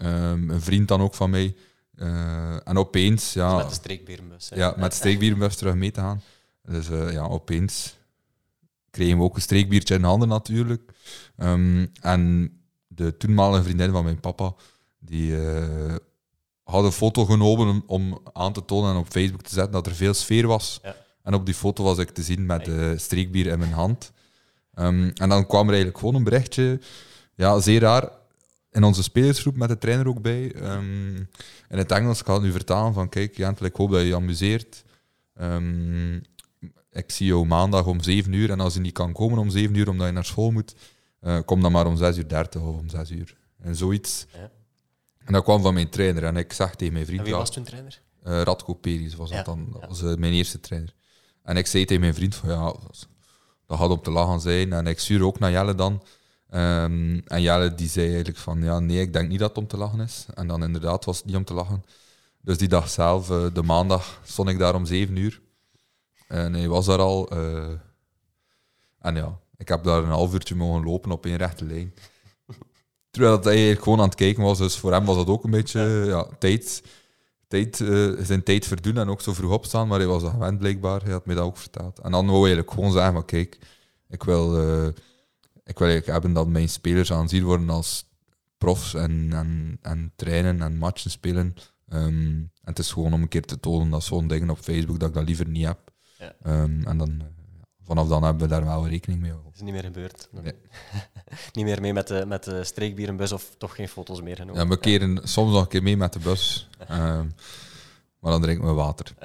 Ehm, 0.00 0.50
een 0.50 0.60
vriend 0.60 0.88
dan 0.88 1.00
ook 1.00 1.14
van 1.14 1.30
mij. 1.30 1.54
Eh, 1.96 2.68
en 2.68 2.78
opeens, 2.78 3.32
ja, 3.32 3.56
Met 3.56 3.68
de 3.68 3.74
streekbierenbus. 3.74 4.50
hè. 4.50 4.56
ja, 4.56 4.74
met 4.76 4.90
de 4.90 4.96
streekbierenbus 4.96 5.56
terug 5.56 5.74
mee 5.74 5.90
te 5.90 6.00
gaan. 6.00 6.22
Dus 6.62 6.88
eh, 6.90 7.12
ja, 7.12 7.22
opeens 7.22 7.96
kregen 8.90 9.18
we 9.18 9.22
ook 9.24 9.34
een 9.36 9.42
streekbiertje 9.42 9.94
in 9.94 10.00
de 10.00 10.06
handen 10.06 10.28
natuurlijk. 10.28 10.92
Ehm, 11.36 11.86
en 12.00 12.52
de 12.86 13.16
toenmalige 13.16 13.62
vriendin 13.62 13.90
van 13.90 14.04
mijn 14.04 14.20
papa, 14.20 14.54
die 14.98 15.46
eh, 15.46 15.94
had 16.62 16.84
een 16.84 16.92
foto 16.92 17.24
genomen 17.24 17.68
om, 17.68 17.82
om 17.86 18.20
aan 18.32 18.52
te 18.52 18.64
tonen 18.64 18.90
en 18.90 18.96
op 18.96 19.08
Facebook 19.08 19.42
te 19.42 19.54
zetten 19.54 19.72
dat 19.72 19.86
er 19.86 19.94
veel 19.94 20.14
sfeer 20.14 20.46
was. 20.46 20.80
Ja. 20.82 20.96
En 21.22 21.34
op 21.34 21.46
die 21.46 21.54
foto 21.54 21.84
was 21.84 21.98
ik 21.98 22.10
te 22.10 22.22
zien 22.22 22.46
met 22.46 22.64
de 22.64 22.94
streekbier 22.98 23.46
in 23.46 23.58
mijn 23.58 23.72
hand. 23.72 24.12
Ehm, 24.74 25.10
en 25.14 25.28
dan 25.28 25.46
kwam 25.46 25.62
er 25.62 25.68
eigenlijk 25.68 25.98
gewoon 25.98 26.14
een 26.14 26.24
berichtje, 26.24 26.80
ja, 27.34 27.60
zeer 27.60 27.80
raar, 27.80 28.08
in 28.72 28.82
onze 28.84 29.02
spelersgroep 29.02 29.56
met 29.56 29.68
de 29.68 29.78
trainer 29.78 30.08
ook 30.08 30.22
bij. 30.22 30.52
Ehm, 30.54 31.16
in 31.68 31.78
het 31.78 31.92
Engels, 31.92 32.22
ga 32.22 32.32
het 32.32 32.42
nu 32.42 32.52
vertalen 32.52 32.92
van 32.92 33.08
kijk, 33.08 33.36
Jentel, 33.36 33.66
ik 33.66 33.76
hoop 33.76 33.90
dat 33.90 34.00
je 34.00 34.06
je 34.06 34.14
amuseert. 34.14 34.84
Ehm, 35.34 36.16
ik 36.90 37.10
zie 37.10 37.26
jou 37.26 37.46
maandag 37.46 37.86
om 37.86 38.00
7 38.02 38.32
uur 38.32 38.50
en 38.50 38.60
als 38.60 38.74
je 38.74 38.80
niet 38.80 38.92
kan 38.92 39.12
komen 39.12 39.38
om 39.38 39.50
7 39.50 39.74
uur 39.74 39.88
omdat 39.88 40.06
je 40.06 40.12
naar 40.12 40.24
school 40.24 40.50
moet, 40.50 40.74
eh, 41.20 41.38
kom 41.44 41.60
dan 41.60 41.72
maar 41.72 41.86
om 41.86 41.96
6 41.96 42.16
uur 42.16 42.28
30 42.28 42.60
of 42.60 42.76
om 42.76 42.88
6 42.88 43.10
uur. 43.10 43.36
En 43.58 43.76
zoiets. 43.76 44.26
Ja. 44.32 44.50
En 45.24 45.32
dat 45.32 45.42
kwam 45.44 45.62
van 45.62 45.74
mijn 45.74 45.88
trainer 45.88 46.24
en 46.24 46.36
ik 46.36 46.52
zag 46.52 46.74
tegen 46.74 46.92
mijn 46.92 47.06
vriend, 47.06 47.18
En 47.20 47.24
wie 47.26 47.34
was 47.34 47.50
toen 47.50 47.64
trainer? 47.64 48.00
eh, 48.22 48.42
Radko 48.42 48.74
Peris 48.74 49.14
was 49.14 49.30
Ja, 49.30 49.36
dat 49.36 49.44
dan, 49.44 49.68
dat 49.72 49.88
was 49.88 50.02
eh, 50.02 50.14
mijn 50.14 50.32
eerste 50.32 50.60
trainer. 50.60 50.94
En 51.42 51.56
ik 51.56 51.66
zei 51.66 51.84
tegen 51.84 52.00
mijn 52.00 52.14
vriend 52.14 52.34
van 52.34 52.48
ja, 52.48 52.74
dat, 53.66 53.78
gaat 53.78 53.90
om 53.90 54.02
te 54.02 54.10
lachen 54.10 54.40
zijn. 54.40 54.72
En 54.72 54.86
ik 54.86 54.98
stuur 54.98 55.24
ook 55.24 55.38
naar 55.38 55.50
Jelle 55.50 55.74
dan. 55.74 56.02
Ehm, 56.50 57.18
en 57.26 57.42
Jelle 57.42 57.74
die 57.74 57.88
zei 57.88 58.06
eigenlijk 58.06 58.38
van 58.38 58.62
ja, 58.62 58.78
nee, 58.78 59.00
ik 59.00 59.12
denk 59.12 59.28
niet 59.28 59.38
dat 59.38 59.48
het 59.48 59.58
om 59.58 59.66
te 59.66 59.76
lachen 59.76 60.00
is. 60.00 60.26
En 60.34 60.46
dan 60.46 60.62
inderdaad 60.62 61.04
was 61.04 61.16
het 61.16 61.26
niet 61.26 61.36
om 61.36 61.44
te 61.44 61.54
lachen. 61.54 61.84
Dus 62.40 62.58
die 62.58 62.68
dag 62.68 62.90
zelf, 62.90 63.30
eh, 63.30 63.46
de 63.52 63.62
maandag, 63.62 64.20
stond 64.24 64.48
ik 64.48 64.58
daar 64.58 64.74
om 64.74 64.86
7 64.86 65.16
uur. 65.16 65.40
En 66.28 66.54
hij 66.54 66.68
was 66.68 66.86
daar 66.86 66.98
al. 66.98 67.30
eh, 67.30 67.72
en 68.98 69.14
ja, 69.14 69.38
ik 69.56 69.68
heb 69.68 69.84
daar 69.84 70.02
een 70.02 70.08
half 70.08 70.32
uurtje 70.32 70.54
mogen 70.54 70.84
lopen 70.84 71.10
op 71.10 71.26
één 71.26 71.36
rechte 71.36 71.64
lijn. 71.64 71.94
Terwijl 73.10 73.40
hij 73.42 73.76
gewoon 73.76 73.98
aan 73.98 74.04
het 74.04 74.14
kijken 74.14 74.42
was. 74.42 74.58
Dus 74.58 74.76
voor 74.76 74.92
hem 74.92 75.04
was 75.04 75.16
dat 75.16 75.26
ook 75.28 75.44
een 75.44 75.50
beetje 75.50 75.80
ja, 76.06 76.28
tijd 76.38 76.82
tijd, 77.50 77.80
eh, 77.80 78.24
zijn 78.24 78.42
tijd 78.42 78.66
verdoen 78.66 78.96
en 78.96 79.08
ook 79.08 79.20
zo 79.20 79.32
vroeg 79.32 79.52
opstaan, 79.52 79.88
maar 79.88 79.98
hij 79.98 80.08
was 80.08 80.22
dat 80.22 80.30
gewend 80.30 80.58
blijkbaar. 80.58 81.02
Hij 81.02 81.12
had 81.12 81.26
mij 81.26 81.34
dat 81.34 81.44
ook 81.44 81.56
verteld. 81.56 81.98
En 81.98 82.10
dan 82.10 82.26
wou 82.26 82.38
hij 82.38 82.46
eigenlijk 82.46 82.70
gewoon 82.74 82.92
zeggen, 82.92 83.12
maar 83.12 83.24
kijk, 83.24 83.58
ik 84.08 84.22
wil, 84.22 84.58
eh, 84.58 84.88
ik 85.70 85.78
wil 85.78 85.88
eigenlijk 85.88 86.06
hebben 86.06 86.32
dat 86.32 86.48
mijn 86.48 86.68
spelers 86.68 87.12
aanzien 87.12 87.44
worden 87.44 87.70
als 87.70 88.08
profs 88.58 88.94
en, 88.94 89.28
en, 89.32 89.78
en 89.82 90.12
trainen 90.16 90.62
en 90.62 90.76
matchen 90.76 91.10
spelen. 91.10 91.54
Ehm, 91.88 92.28
en 92.38 92.50
het 92.64 92.78
is 92.78 92.92
gewoon 92.92 93.12
om 93.12 93.22
een 93.22 93.28
keer 93.28 93.44
te 93.44 93.60
tonen 93.60 93.90
dat 93.90 94.02
zo'n 94.02 94.28
dingen 94.28 94.50
op 94.50 94.58
Facebook 94.58 94.98
dat 94.98 95.08
ik 95.08 95.14
dat 95.14 95.24
liever 95.24 95.48
niet 95.48 95.66
heb. 95.66 95.78
Ja. 96.18 96.34
Ehm, 96.42 96.82
en 96.82 96.98
dan, 96.98 97.20
eh, 97.20 97.26
vanaf 97.82 98.08
dan 98.08 98.22
hebben 98.22 98.42
we 98.42 98.48
daar 98.48 98.64
wel 98.64 98.88
rekening 98.88 99.20
mee. 99.20 99.30
Dat 99.30 99.54
is 99.54 99.60
niet 99.60 99.72
meer 99.72 99.82
gebeurd. 99.82 100.28
Nee. 100.30 100.54
niet 101.52 101.64
meer 101.64 101.80
mee 101.80 101.92
met 101.92 102.06
de, 102.06 102.26
met 102.26 102.44
de 102.44 102.64
streekbierenbus 102.64 103.32
of 103.32 103.54
toch 103.58 103.74
geen 103.74 103.88
foto's 103.88 104.22
meer 104.22 104.36
genomen. 104.36 104.62
Ja, 104.62 104.68
we 104.68 104.78
keren 104.78 105.28
soms 105.28 105.52
nog 105.52 105.62
een 105.62 105.68
keer 105.68 105.82
mee 105.82 105.96
met 105.96 106.12
de 106.12 106.18
bus, 106.18 106.68
ehm, 106.88 107.26
maar 108.18 108.32
dan 108.32 108.42
drinken 108.42 108.66
we 108.66 108.72
water. 108.72 109.14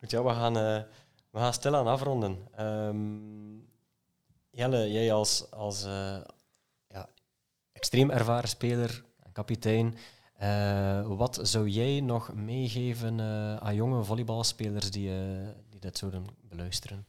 Goed, 0.00 0.10
ja, 0.10 0.22
we 0.22 0.30
gaan, 0.30 0.56
eh, 0.56 0.82
we 1.30 1.38
gaan 1.38 1.52
stilaan 1.52 1.86
afronden. 1.86 2.38
Ehm, 2.56 3.51
Jelle, 4.54 4.92
jij 4.92 5.12
als, 5.12 5.50
als 5.50 5.84
eh, 5.84 6.16
ja, 6.88 7.08
extreem 7.72 8.10
ervaren 8.10 8.48
speler 8.48 9.04
en 9.22 9.32
kapitein, 9.32 9.94
eh, 10.36 11.06
wat 11.16 11.38
zou 11.42 11.68
jij 11.68 12.00
nog 12.00 12.34
meegeven 12.34 13.20
eh, 13.20 13.56
aan 13.56 13.74
jonge 13.74 14.04
volleybalspelers 14.04 14.90
die, 14.90 15.10
die 15.70 15.80
dit 15.80 15.98
zouden 15.98 16.26
beluisteren? 16.48 17.06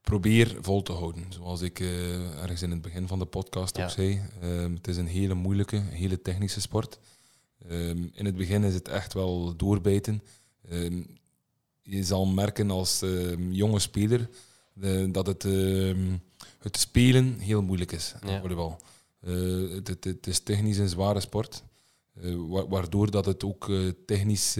probeer 0.00 0.56
vol 0.60 0.82
te 0.82 0.92
houden. 0.92 1.24
Zoals 1.32 1.60
ik 1.60 1.80
ergens 1.80 2.62
in 2.62 2.70
het 2.70 2.82
begin 2.82 3.08
van 3.08 3.18
de 3.18 3.24
podcast 3.24 3.76
Ja. 3.76 3.84
ook 3.84 3.90
zei. 3.90 4.22
Ehm, 4.40 4.74
het 4.74 4.88
is 4.88 4.96
een 4.96 5.06
hele 5.06 5.34
moeilijke, 5.34 5.76
een 5.76 5.86
hele 5.86 6.22
technische 6.22 6.60
sport. 6.60 6.98
Ehm, 7.68 8.08
in 8.12 8.24
het 8.24 8.36
begin 8.36 8.64
is 8.64 8.74
het 8.74 8.88
echt 8.88 9.12
wel 9.12 9.56
doorbijten. 9.56 10.22
Ehm, 10.68 11.02
je 11.82 12.04
zal 12.04 12.26
merken 12.26 12.70
als 12.70 13.02
jonge 13.50 13.78
speler 13.78 14.28
dat 15.10 15.26
het, 15.26 15.44
ehm, 15.44 16.16
het 16.58 16.76
spelen 16.76 17.38
heel 17.38 17.62
moeilijk 17.62 17.92
is. 17.92 18.14
Ja. 18.26 18.40
Volleybal. 18.40 18.76
Eh, 19.20 19.34
het, 19.74 19.88
het, 19.88 20.04
het 20.04 20.26
is 20.26 20.40
technisch 20.40 20.78
een 20.78 20.88
zware 20.88 21.20
sport. 21.20 21.62
eh, 22.22 22.34
wa- 22.48 22.66
waardoor 22.68 23.10
dat 23.10 23.24
het 23.24 23.44
ook 23.44 23.68
eh, 23.68 23.78
technisch 24.06 24.56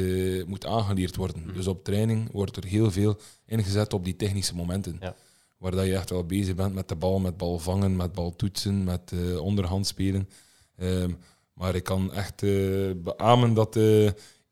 moet 0.47 0.67
aangeleerd 0.67 1.17
worden. 1.17 1.43
Mhm. 1.45 1.53
Dus 1.55 1.67
op 1.67 1.85
training 1.85 2.31
wordt 2.33 2.57
er 2.57 2.65
heel 2.65 2.91
veel 2.91 3.19
ingezet 3.47 3.93
op 3.93 4.05
die 4.05 4.17
technische 4.17 4.55
momenten. 4.55 4.97
Ja. 5.01 5.15
Waar 5.59 5.71
dat 5.71 5.87
je 5.87 5.95
echt 5.97 6.11
wel 6.11 6.25
bezig 6.25 6.55
bent 6.55 6.75
met 6.75 6.89
de 6.89 6.95
bal, 6.97 7.19
met 7.19 7.37
bal 7.37 7.59
vangen, 7.59 7.97
met 7.97 8.13
bal 8.13 8.37
toetsen, 8.37 8.85
met 8.85 9.13
eh, 9.13 9.39
onderhand 9.41 9.87
spelen. 9.87 10.29
Ehm, 10.77 11.11
maar 11.55 11.75
ik 11.75 11.85
kan 11.85 12.13
echt 12.13 12.43
eh 12.43 12.91
beamen 12.97 13.55
dat 13.55 13.77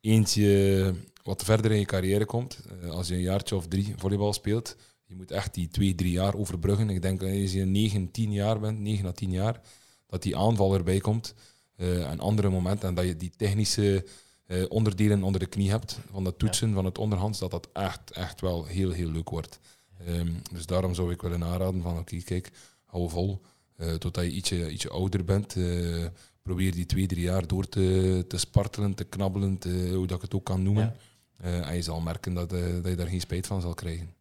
eentje 0.01 0.95
wat 1.23 1.45
verder 1.45 1.71
in 1.73 1.79
je 1.79 1.85
carrière 1.85 2.25
komt. 2.25 2.59
Als 2.91 3.09
je 3.09 3.15
een 3.15 3.21
jaartje 3.21 3.57
of 3.57 3.67
drie 3.67 3.95
volleybal 3.97 4.33
speelt, 4.33 4.77
je 5.11 5.17
moet 5.17 5.31
echt 5.31 5.55
die 5.55 5.69
twee, 5.69 5.95
drie 5.95 6.11
jaar 6.11 6.35
overbruggen. 6.35 6.91
Ik 6.91 7.03
denk 7.03 7.23
als 7.23 7.53
je 7.53 7.65
negen, 7.65 8.11
tien 8.11 8.33
jaar 8.33 8.61
bent, 8.61 8.79
negen 8.79 9.07
à 9.07 9.13
tien 9.13 9.31
jaar, 9.31 9.61
dat 10.07 10.23
die 10.23 10.37
aanval 10.37 10.75
erbij 10.75 10.99
komt. 11.01 11.35
Eh 11.77 12.11
en 12.11 12.21
andere 12.21 12.49
momenten, 12.51 12.89
en 12.89 12.95
dat 12.95 13.05
je 13.05 13.17
die 13.17 13.33
technische 13.37 14.05
eh, 14.47 14.65
onderdelen 14.69 15.23
onder 15.23 15.41
de 15.41 15.47
knie 15.47 15.71
hebt, 15.71 15.99
van 16.11 16.25
het 16.25 16.39
toetsen, 16.39 16.73
van 16.75 16.85
het 16.85 16.99
onderhands, 16.99 17.39
dat 17.39 17.51
dat 17.51 17.69
echt, 17.73 18.11
echt 18.11 18.41
wel 18.41 18.65
heel, 18.65 18.91
heel 18.91 19.11
leuk 19.11 19.31
wordt. 19.31 19.59
Ehm, 20.07 20.33
dus 20.53 20.67
daarom 20.67 20.95
zou 20.95 21.13
ik 21.13 21.23
willen 21.23 21.45
aanraden 21.45 21.83
van, 21.83 21.99
oké, 21.99 22.17
kijk, 22.17 22.51
hou 22.87 23.09
vol. 23.11 23.41
eh, 23.77 23.95
totdat 23.95 24.25
je 24.25 24.31
ietsje, 24.31 24.71
ietsje 24.71 24.91
ouder 24.91 25.25
bent. 25.25 25.57
eh, 25.57 26.07
probeer 26.43 26.75
die 26.75 26.87
twee, 26.87 27.07
drie 27.07 27.23
jaar 27.23 27.47
door 27.47 27.69
te, 27.69 28.25
te 28.29 28.37
spartelen, 28.39 28.95
te 28.95 29.05
knabbelen, 29.05 29.59
te, 29.59 29.93
hoe 29.95 30.07
dat 30.07 30.17
ik 30.17 30.23
het 30.23 30.35
ook 30.35 30.45
kan 30.45 30.63
noemen. 30.63 30.83
Ja. 30.85 30.95
Eh, 31.37 31.69
en 31.69 31.75
je 31.75 31.83
zal 31.83 32.01
merken 32.01 32.35
dat, 32.35 32.53
eh, 32.53 32.61
dat 32.75 32.87
je 32.87 32.95
daar 32.97 33.07
geen 33.07 33.21
spijt 33.21 33.47
van 33.47 33.61
zal 33.61 33.75
krijgen. 33.75 34.15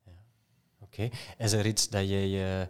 Oké. 1.06 1.16
Is 1.38 1.52
er 1.52 1.66
iets 1.68 1.90
dat 1.90 2.10
jij 2.10 2.62
eh, 2.62 2.68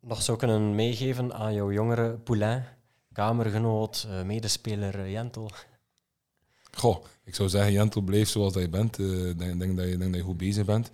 nog 0.00 0.22
zou 0.22 0.38
kunnen 0.38 0.74
meegeven 0.74 1.34
aan 1.34 1.54
jouw 1.54 1.72
jongere 1.72 2.10
poulain, 2.10 2.64
kamergenoot, 3.12 4.06
eh, 4.10 4.22
medespeler 4.22 5.00
eh, 5.00 5.10
Jentel? 5.12 5.50
goh, 6.72 7.04
ik 7.24 7.34
zou 7.34 7.48
zeggen, 7.48 7.72
Jentel, 7.72 8.00
blijf 8.02 8.28
zoals 8.28 8.52
dat 8.52 8.62
je 8.62 8.68
bent. 8.68 8.98
Eh, 8.98 9.28
Ik 9.28 9.38
denk, 9.38 9.58
denk, 9.58 9.76
dat 9.76 9.88
je, 9.88 9.96
denk 9.96 10.10
dat 10.10 10.20
je 10.20 10.26
goed 10.26 10.36
bezig 10.36 10.64
bent. 10.64 10.90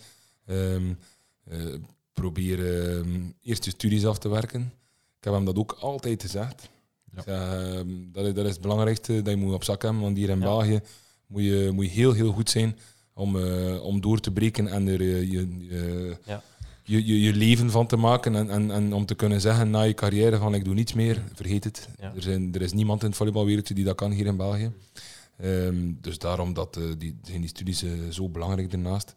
Ehm, 0.47 0.93
eh, 1.45 1.75
probeer 2.13 2.59
ehm, 2.89 3.21
eerst 3.43 3.65
je 3.65 3.71
studies 3.71 4.07
af 4.07 4.19
te 4.19 4.29
werken. 4.29 4.73
Ik 5.19 5.25
heb 5.25 5.33
hem 5.33 5.45
dat 5.45 5.57
ook 5.57 5.73
altijd 5.73 6.23
gezegd. 6.23 6.69
Ja. 7.13 7.19
Ik 7.19 7.23
zeg, 7.25 7.35
ehm, 7.35 7.89
dat, 8.13 8.27
is, 8.27 8.35
dat 8.35 8.45
is 8.45 8.53
het 8.53 8.61
belangrijkste 8.61 9.23
dat 9.23 9.35
je 9.35 9.41
moet 9.41 9.55
op 9.55 9.65
zak 9.65 9.83
hebben. 9.83 10.03
Want 10.03 10.17
hier 10.17 10.29
in 10.29 10.39
Ja. 10.39 10.45
België 10.45 10.81
moet 11.27 11.43
je, 11.43 11.71
moet 11.73 11.85
je 11.85 11.91
heel, 11.91 12.13
heel 12.13 12.33
goed 12.33 12.51
zijn 12.51 12.79
om, 13.17 13.37
eh, 13.37 13.83
om 13.83 14.01
door 14.01 14.21
te 14.21 14.31
breken 14.31 14.69
en 14.69 14.89
er 14.89 15.01
eh, 15.01 15.31
je, 15.31 16.17
Ja. 16.25 16.43
je, 16.83 17.07
je, 17.07 17.21
je 17.21 17.33
leven 17.33 17.71
van 17.71 17.87
te 17.87 17.97
maken. 17.97 18.35
En, 18.35 18.51
en, 18.51 18.71
en 18.71 18.93
om 18.93 19.07
te 19.07 19.15
kunnen 19.15 19.41
zeggen 19.41 19.71
na 19.71 19.83
je 19.83 19.95
carrière 19.95 20.37
van 20.39 20.55
ik 20.55 20.65
doe 20.65 20.75
niets 20.75 20.93
meer, 20.93 21.23
vergeet 21.35 21.65
het. 21.65 21.89
Ja. 22.01 22.13
Er, 22.15 22.23
zijn, 22.23 22.55
er 22.55 22.63
is 22.63 22.73
niemand 22.73 23.01
in 23.03 23.09
het 23.09 23.17
volleybalwereldje 23.17 23.75
die 23.75 23.85
dat 23.85 23.95
kan 23.97 24.11
hier 24.11 24.27
in 24.27 24.37
België. 24.37 24.73
Ehm, 25.39 25.93
dus 26.01 26.19
daarom 26.19 26.55
dat, 26.55 26.77
eh, 26.77 26.83
die, 26.99 27.19
zijn 27.23 27.41
die 27.41 27.49
studies 27.49 27.85
zo 28.11 28.29
belangrijk 28.29 28.71
daarnaast. 28.71 29.15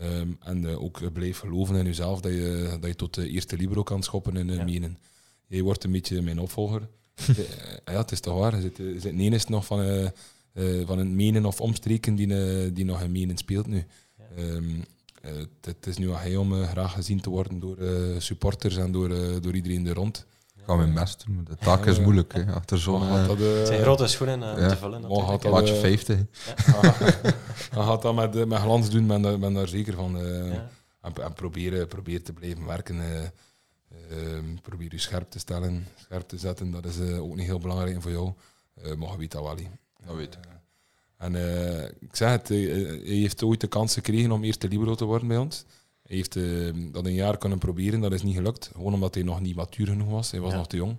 Ehm, 0.00 0.28
en 0.40 0.66
ook 0.76 1.12
blijf 1.12 1.38
geloven 1.38 1.76
in 1.76 1.84
jezelf 1.84 2.20
dat 2.20 2.32
je, 2.32 2.76
dat 2.80 2.90
je 2.90 2.96
tot 2.96 3.14
de 3.14 3.28
eerste 3.28 3.56
libero 3.56 3.82
kan 3.82 4.02
schoppen 4.02 4.36
in 4.36 4.48
Ja. 4.52 4.64
Menen. 4.64 4.98
Jij 5.46 5.62
wordt 5.62 5.84
een 5.84 5.92
beetje 5.92 6.22
mijn 6.22 6.38
opvolger. 6.40 6.88
Ja, 7.84 7.98
het 7.98 8.12
is 8.12 8.20
toch 8.20 8.38
waar. 8.38 8.54
Je 8.56 8.60
zit, 8.60 8.76
je 8.76 9.00
zit 9.00 9.12
een 9.12 9.20
enigste 9.20 9.50
nog 9.50 9.66
van, 9.66 10.10
eh, 10.54 10.86
van 10.86 10.98
een 10.98 11.14
Menen 11.16 11.44
of 11.44 11.60
omstreken 11.60 12.14
die, 12.14 12.34
eh, 12.64 12.70
die 12.74 12.84
nog 12.84 13.00
in 13.02 13.12
Menen 13.12 13.36
speelt 13.36 13.66
nu. 13.66 13.84
Ja. 14.18 14.24
Ehm, 14.42 14.64
eh, 15.22 15.32
het, 15.34 15.48
het 15.60 15.86
is 15.86 15.96
nu 15.98 16.10
aan 16.10 16.16
hij 16.20 16.36
om 16.36 16.64
graag 16.64 16.92
gezien 16.92 17.20
te 17.20 17.30
worden 17.30 17.58
door 17.60 17.76
eh, 17.78 17.90
supporters 18.18 18.76
en 18.76 18.92
door, 18.92 19.10
eh, 19.10 19.40
door 19.40 19.54
iedereen 19.54 19.86
er 19.86 19.94
rond. 19.94 20.26
Ik 20.56 20.70
ga 20.70 20.76
mijn 20.76 20.94
best 20.94 21.24
doen, 21.26 21.34
maar 21.34 21.44
de 21.44 21.56
taak 21.56 21.86
is 21.86 21.96
Ja. 21.96 22.02
moeilijk. 22.02 22.32
Hè. 22.32 22.52
Achter 22.52 22.78
zo'n 22.80 23.00
gaat 23.02 23.38
Het 23.38 23.66
zijn 23.66 23.82
grote 23.82 24.06
schoenen 24.06 24.42
eh, 24.42 24.54
om 24.54 24.60
Ja. 24.60 24.68
te 24.68 24.76
vullen 24.76 25.00
natuurlijk. 25.00 25.28
had 25.28 25.42
hè. 25.42 25.50
dat- 25.50 25.58
maatje 25.58 25.74
eh, 25.74 25.80
50. 25.80 26.18
Dan 27.70 27.84
gaat 27.84 28.02
dat 28.02 28.14
met, 28.14 28.46
met 28.48 28.58
glans 28.60 28.90
doen, 28.90 29.06
ben, 29.06 29.40
ben 29.40 29.54
daar 29.54 29.68
zeker 29.68 29.94
van. 29.94 30.18
eh, 30.18 30.52
Ja. 30.52 30.70
en, 31.00 31.12
en 31.24 31.32
proberen, 31.32 31.86
probeer 31.88 32.22
te 32.22 32.32
blijven 32.32 32.66
werken. 32.66 33.00
eh, 33.00 33.22
ehm, 34.10 34.44
probeer 34.62 34.88
je 34.90 34.98
scherp 34.98 35.30
te 35.30 35.38
stellen, 35.38 35.86
scherp 36.00 36.28
te 36.28 36.38
zetten. 36.38 36.70
Dat 36.70 36.84
is 36.86 36.98
eh, 36.98 37.22
ook 37.22 37.34
niet 37.36 37.46
heel 37.46 37.58
belangrijk 37.58 38.02
voor 38.02 38.10
jou. 38.10 38.32
Eh 38.82 38.94
maar 38.94 39.10
je 39.10 39.16
weet 39.18 39.32
dat 39.32 39.42
wel. 39.42 39.56
Dat 40.06 40.16
weet 40.16 40.34
ik. 40.34 40.40
En 41.16 41.34
eh, 41.36 41.84
ik 41.84 42.16
zeg 42.16 42.30
het, 42.30 42.50
eh, 42.50 42.80
eh, 42.80 42.88
hij 42.88 43.14
heeft 43.14 43.42
ooit 43.42 43.60
de 43.60 43.66
kans 43.66 43.94
gekregen 43.94 44.32
om 44.32 44.44
eerste 44.44 44.68
libero 44.68 44.94
te 44.94 45.04
worden 45.04 45.28
bij 45.28 45.36
ons. 45.36 45.64
Hij 46.02 46.16
heeft 46.16 46.34
dat 46.92 47.06
een 47.06 47.14
jaar 47.14 47.38
kunnen 47.38 47.58
proberen, 47.58 48.00
dat 48.00 48.12
is 48.12 48.22
niet 48.22 48.34
gelukt. 48.36 48.70
Gewoon 48.74 48.94
omdat 48.94 49.14
hij 49.14 49.22
nog 49.22 49.40
niet 49.40 49.56
matuur 49.56 49.86
genoeg 49.86 50.08
was. 50.08 50.30
Hij 50.30 50.40
was 50.40 50.50
Ja. 50.50 50.56
nog 50.56 50.66
te 50.68 50.76
jong. 50.76 50.96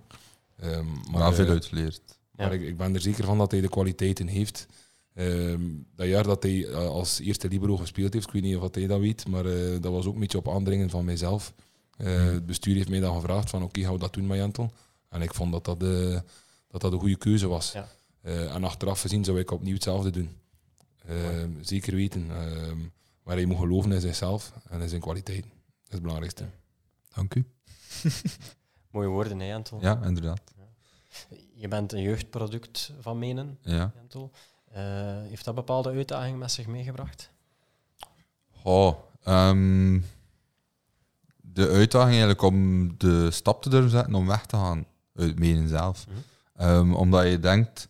Ehm, 0.56 0.84
Maar 1.10 1.34
veel 1.34 1.48
uitgeleerd. 1.48 2.00
maar 2.30 2.46
Ja. 2.46 2.52
ik, 2.60 2.68
ik 2.68 2.76
ben 2.76 2.94
er 2.94 3.00
zeker 3.00 3.24
van 3.24 3.38
dat 3.38 3.50
hij 3.50 3.60
de 3.60 3.68
kwaliteiten 3.68 4.26
heeft. 4.26 4.66
Ehm, 5.14 5.60
dat 5.96 6.06
jaar 6.06 6.22
dat 6.24 6.42
hij 6.42 6.74
als 6.74 7.18
eerste 7.20 7.48
libero 7.48 7.76
gespeeld 7.76 8.12
heeft, 8.12 8.26
ik 8.26 8.32
weet 8.32 8.42
niet 8.42 8.56
of 8.56 8.74
hij 8.74 8.86
dat 8.86 9.00
weet, 9.00 9.28
maar 9.28 9.46
eh, 9.46 9.80
dat 9.80 9.92
was 9.92 10.06
ook 10.06 10.14
een 10.14 10.20
beetje 10.20 10.38
op 10.38 10.48
aandringen 10.48 10.90
van 10.90 11.04
mijzelf. 11.04 11.52
Eh, 11.96 12.06
Mhm. 12.06 12.32
Het 12.34 12.46
bestuur 12.46 12.74
heeft 12.74 12.88
mij 12.88 13.00
dan 13.00 13.14
gevraagd 13.14 13.50
van 13.50 13.62
oké, 13.62 13.80
gaan 13.80 13.92
we 13.92 13.98
dat 13.98 14.14
doen 14.14 14.26
met 14.26 14.38
Jentel? 14.38 14.72
En 15.08 15.22
ik 15.22 15.34
vond 15.34 15.52
dat 15.52 15.64
dat, 15.64 15.80
dat, 15.80 16.80
dat 16.80 16.92
een 16.92 16.98
goede 17.00 17.16
keuze 17.16 17.46
was. 17.48 17.72
Ja. 17.72 17.88
Eh, 18.26 18.54
en 18.54 18.64
achteraf 18.64 19.00
gezien 19.00 19.24
zou 19.24 19.38
ik 19.38 19.50
opnieuw 19.50 19.74
hetzelfde 19.74 20.10
doen. 20.10 20.36
Ehm, 21.06 21.50
zeker 21.60 21.94
weten. 21.94 22.30
Ehm, 22.30 22.78
maar 23.22 23.36
hij 23.36 23.44
moet 23.44 23.58
geloven 23.58 23.92
in 23.92 24.00
zichzelf 24.00 24.52
en 24.68 24.80
in 24.80 24.88
zijn 24.88 25.00
kwaliteiten. 25.00 25.50
Dat 25.50 25.86
is 25.86 25.92
het 25.92 26.02
belangrijkste. 26.02 26.44
Dank 27.14 27.34
u. 27.34 27.44
Mooie 28.90 29.08
woorden, 29.08 29.40
hè, 29.40 29.46
Jentel? 29.46 29.80
Ja, 29.80 30.00
inderdaad. 30.04 30.40
Je 31.54 31.68
bent 31.68 31.92
een 31.92 32.02
jeugdproduct 32.02 32.92
van 33.00 33.18
Menen, 33.18 33.58
Ja. 33.62 33.92
Jentel. 33.94 34.30
Eh, 34.72 34.82
heeft 35.28 35.44
dat 35.44 35.54
bepaalde 35.54 35.90
uitdagingen 35.90 36.38
met 36.38 36.52
zich 36.52 36.66
meegebracht? 36.66 37.30
Oh, 38.62 38.98
ehm, 39.22 40.00
de 41.36 41.68
uitdaging 41.68 42.10
eigenlijk 42.10 42.42
om 42.42 42.88
de 42.98 43.30
stap 43.30 43.62
te 43.62 43.68
durven 43.68 43.90
zetten 43.90 44.14
om 44.14 44.26
weg 44.26 44.46
te 44.46 44.56
gaan 44.56 44.86
uit 45.14 45.38
Menen 45.38 45.68
zelf. 45.68 46.06
Mhm. 46.06 46.16
Ehm, 46.54 46.94
omdat 46.94 47.26
je 47.26 47.40
denkt, 47.40 47.88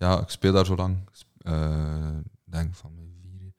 ja, 0.00 0.20
ik 0.20 0.28
speel 0.28 0.52
daar 0.52 0.66
zo 0.66 0.74
lang. 0.76 0.96
eh, 1.38 2.08
Ik 2.46 2.52
denk 2.52 2.74
van 2.74 2.90
mijn 2.94 3.12
vier. 3.22 3.52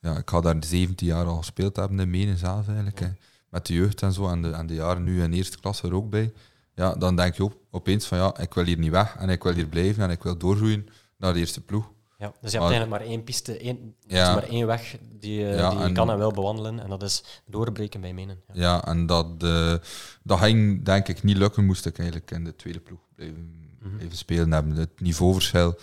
Ja, 0.00 0.16
ik 0.18 0.30
ga 0.30 0.40
daar 0.40 0.56
17 0.60 1.06
jaar 1.06 1.24
al 1.26 1.36
gespeeld 1.36 1.76
hebben 1.76 2.00
in 2.00 2.10
Menen 2.10 2.36
zelf 2.38 2.66
eigenlijk. 2.66 3.00
hè. 3.00 3.08
Met 3.50 3.66
de 3.66 3.74
jeugd 3.74 4.02
en 4.02 4.12
zo 4.12 4.28
en 4.28 4.42
de, 4.42 4.50
en 4.50 4.66
de 4.66 4.74
jaren 4.74 5.04
nu 5.04 5.22
in 5.22 5.32
eerste 5.32 5.60
klas 5.60 5.82
er 5.82 5.94
ook 5.94 6.10
bij. 6.10 6.32
Ja, 6.74 6.94
dan 6.94 7.16
denk 7.16 7.34
je 7.34 7.44
op, 7.44 7.56
opeens 7.70 8.06
van 8.06 8.18
ja, 8.18 8.38
ik 8.38 8.54
wil 8.54 8.64
hier 8.64 8.78
niet 8.78 8.90
weg 8.90 9.16
en 9.16 9.28
ik 9.28 9.42
wil 9.42 9.52
hier 9.52 9.66
blijven 9.66 10.02
en 10.04 10.10
ik 10.10 10.22
wil 10.22 10.36
doorgroeien 10.38 10.86
naar 11.18 11.32
de 11.32 11.38
eerste 11.38 11.60
ploeg. 11.60 11.90
Ja, 12.18 12.26
dus 12.40 12.52
je 12.52 12.58
hebt 12.58 12.58
Maar- 12.58 12.62
eigenlijk 12.62 12.90
maar 12.90 13.00
één 13.12 13.24
piste, 13.24 13.58
één, 13.58 13.94
Ja. 14.06 14.34
maar 14.34 14.42
één 14.42 14.66
weg 14.66 14.96
die, 15.18 15.38
je- 15.40 15.46
Ja, 15.46 15.70
die 15.70 15.78
je 15.78 15.84
en- 15.84 15.94
kan 15.94 16.10
en 16.10 16.18
wil 16.18 16.30
bewandelen. 16.32 16.80
En 16.80 16.88
dat 16.88 17.02
is 17.02 17.42
doorbreken 17.46 18.00
bij 18.00 18.12
Menen. 18.14 18.40
Ja. 18.52 18.60
Ja, 18.62 18.84
en 18.84 19.06
dat, 19.06 19.26
eh, 19.42 19.74
dat 20.22 20.38
ging 20.38 20.84
denk 20.84 21.08
ik 21.08 21.22
niet 21.22 21.36
lukken, 21.36 21.64
moest 21.64 21.86
ik 21.86 21.98
eigenlijk 21.98 22.30
in 22.30 22.44
de 22.44 22.56
tweede 22.56 22.80
ploeg 22.80 23.00
blijven, 23.14 23.65
Mhm. 23.80 23.96
blijven 23.96 24.16
spelen 24.16 24.52
hebben. 24.52 24.76
Het 24.76 25.00
niveauverschil 25.00 25.78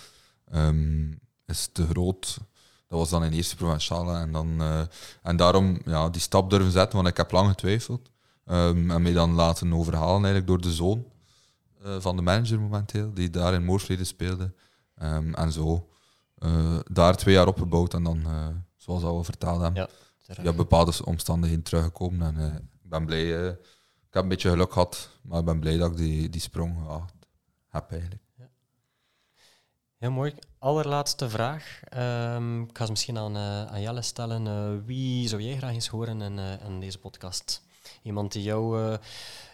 ehm, 0.51 1.11
is 1.45 1.69
te 1.71 1.87
groot. 1.87 2.37
Dat 2.87 2.99
was 2.99 3.09
dan 3.09 3.23
in 3.23 3.31
eerste 3.31 3.55
provinciale. 3.55 4.17
En, 4.17 4.31
dan, 4.31 4.61
eh, 4.61 4.81
en 5.21 5.35
daarom 5.37 5.79
ja, 5.85 6.09
die 6.09 6.21
stap 6.21 6.49
durven 6.49 6.71
zetten, 6.71 6.95
want 6.95 7.07
ik 7.09 7.17
heb 7.17 7.31
lang 7.31 7.49
getwijfeld. 7.49 8.09
Ehm, 8.45 8.91
en 8.91 9.01
mij 9.01 9.13
dan 9.13 9.33
laten 9.33 9.73
overhalen 9.73 10.15
eigenlijk 10.15 10.47
door 10.47 10.61
de 10.61 10.71
zoon 10.73 11.05
eh, 11.83 11.95
van 11.99 12.15
de 12.15 12.21
manager 12.21 12.59
momenteel, 12.59 13.13
die 13.13 13.29
daar 13.29 13.53
in 13.53 13.65
Moorsleden 13.65 14.05
speelde. 14.05 14.53
Ehm, 14.95 15.33
en 15.33 15.51
zo 15.51 15.87
eh, 16.37 16.79
daar 16.91 17.15
twee 17.17 17.33
jaar 17.33 17.47
opgebouwd 17.47 17.93
en 17.93 18.03
dan, 18.03 18.25
zoals 18.77 19.01
we 19.01 19.07
al 19.07 19.23
verteld 19.23 19.61
hebben, 19.61 19.81
Ja. 19.81 19.89
Terug. 20.21 20.45
ja, 20.45 20.53
bepaalde 20.53 21.05
omstandigheden 21.05 21.63
teruggekomen. 21.63 22.35
En 22.35 22.53
ik 22.83 22.89
ben 22.89 23.05
blij. 23.05 23.47
ik 23.49 24.13
heb 24.19 24.23
een 24.23 24.29
beetje 24.29 24.49
geluk 24.49 24.73
gehad, 24.73 25.09
maar 25.21 25.39
ik 25.39 25.45
ben 25.45 25.59
blij 25.59 25.77
dat 25.77 25.91
ik 25.91 25.97
die, 25.97 26.29
die 26.29 26.41
sprong 26.41 26.75
gewaagd 26.77 27.13
heb 27.73 27.91
eigenlijk. 27.91 28.21
Heel 29.97 30.11
mooi. 30.11 30.33
Allerlaatste 30.59 31.29
vraag. 31.29 31.79
Ehm, 31.89 32.61
ik 32.61 32.77
ga 32.77 32.85
ze 32.85 32.91
misschien 32.91 33.17
aan, 33.17 33.35
eh, 33.35 33.65
aan 33.65 33.81
Jelle 33.81 34.01
stellen. 34.01 34.47
Eh, 34.47 34.85
wie 34.85 35.27
zou 35.27 35.41
jij 35.41 35.57
graag 35.57 35.71
eens 35.73 35.87
horen 35.87 36.21
in, 36.21 36.39
eh, 36.39 36.65
in 36.65 36.79
deze 36.79 36.99
podcast? 36.99 37.61
Iemand 38.01 38.31
die 38.31 38.43
jou 38.43 38.81
eh, 38.91 38.97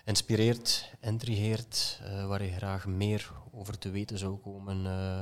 inspireert, 0.06 0.92
intrigeert, 1.02 2.00
eh, 2.04 2.28
waar 2.28 2.44
je 2.44 2.52
graag 2.52 2.86
meer 2.86 3.32
over 3.52 3.78
te 3.78 3.90
weten 3.90 4.18
zou 4.18 4.38
komen 4.38 4.86
eh, 4.86 5.22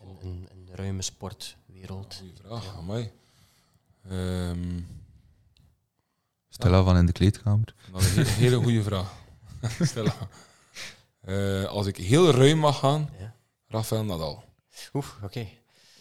in, 0.00 0.18
in, 0.20 0.48
in 0.52 0.64
de 0.66 0.74
ruime 0.74 1.02
sportwereld. 1.02 2.14
Goeie 2.14 2.34
vraag, 2.42 2.76
aan 2.76 2.86
mij. 2.86 3.12
Ehm, 4.08 4.80
Stella 6.48 6.82
van 6.82 6.96
in 6.96 7.06
de 7.06 7.12
kleedkamer. 7.12 7.74
dat 7.92 8.00
is 8.02 8.16
een 8.16 8.24
he- 8.24 8.30
hele 8.30 8.56
goede 8.56 8.82
vraag. 8.82 9.12
Stella. 9.80 10.14
Eh, 11.20 11.64
als 11.64 11.86
ik 11.86 11.96
heel 11.96 12.30
ruim 12.30 12.58
mag 12.58 12.78
gaan, 12.78 13.10
Ja. 13.18 13.34
Rafael 13.68 14.04
Nadal. 14.04 14.44
Oeh, 14.92 15.06
oké. 15.22 15.46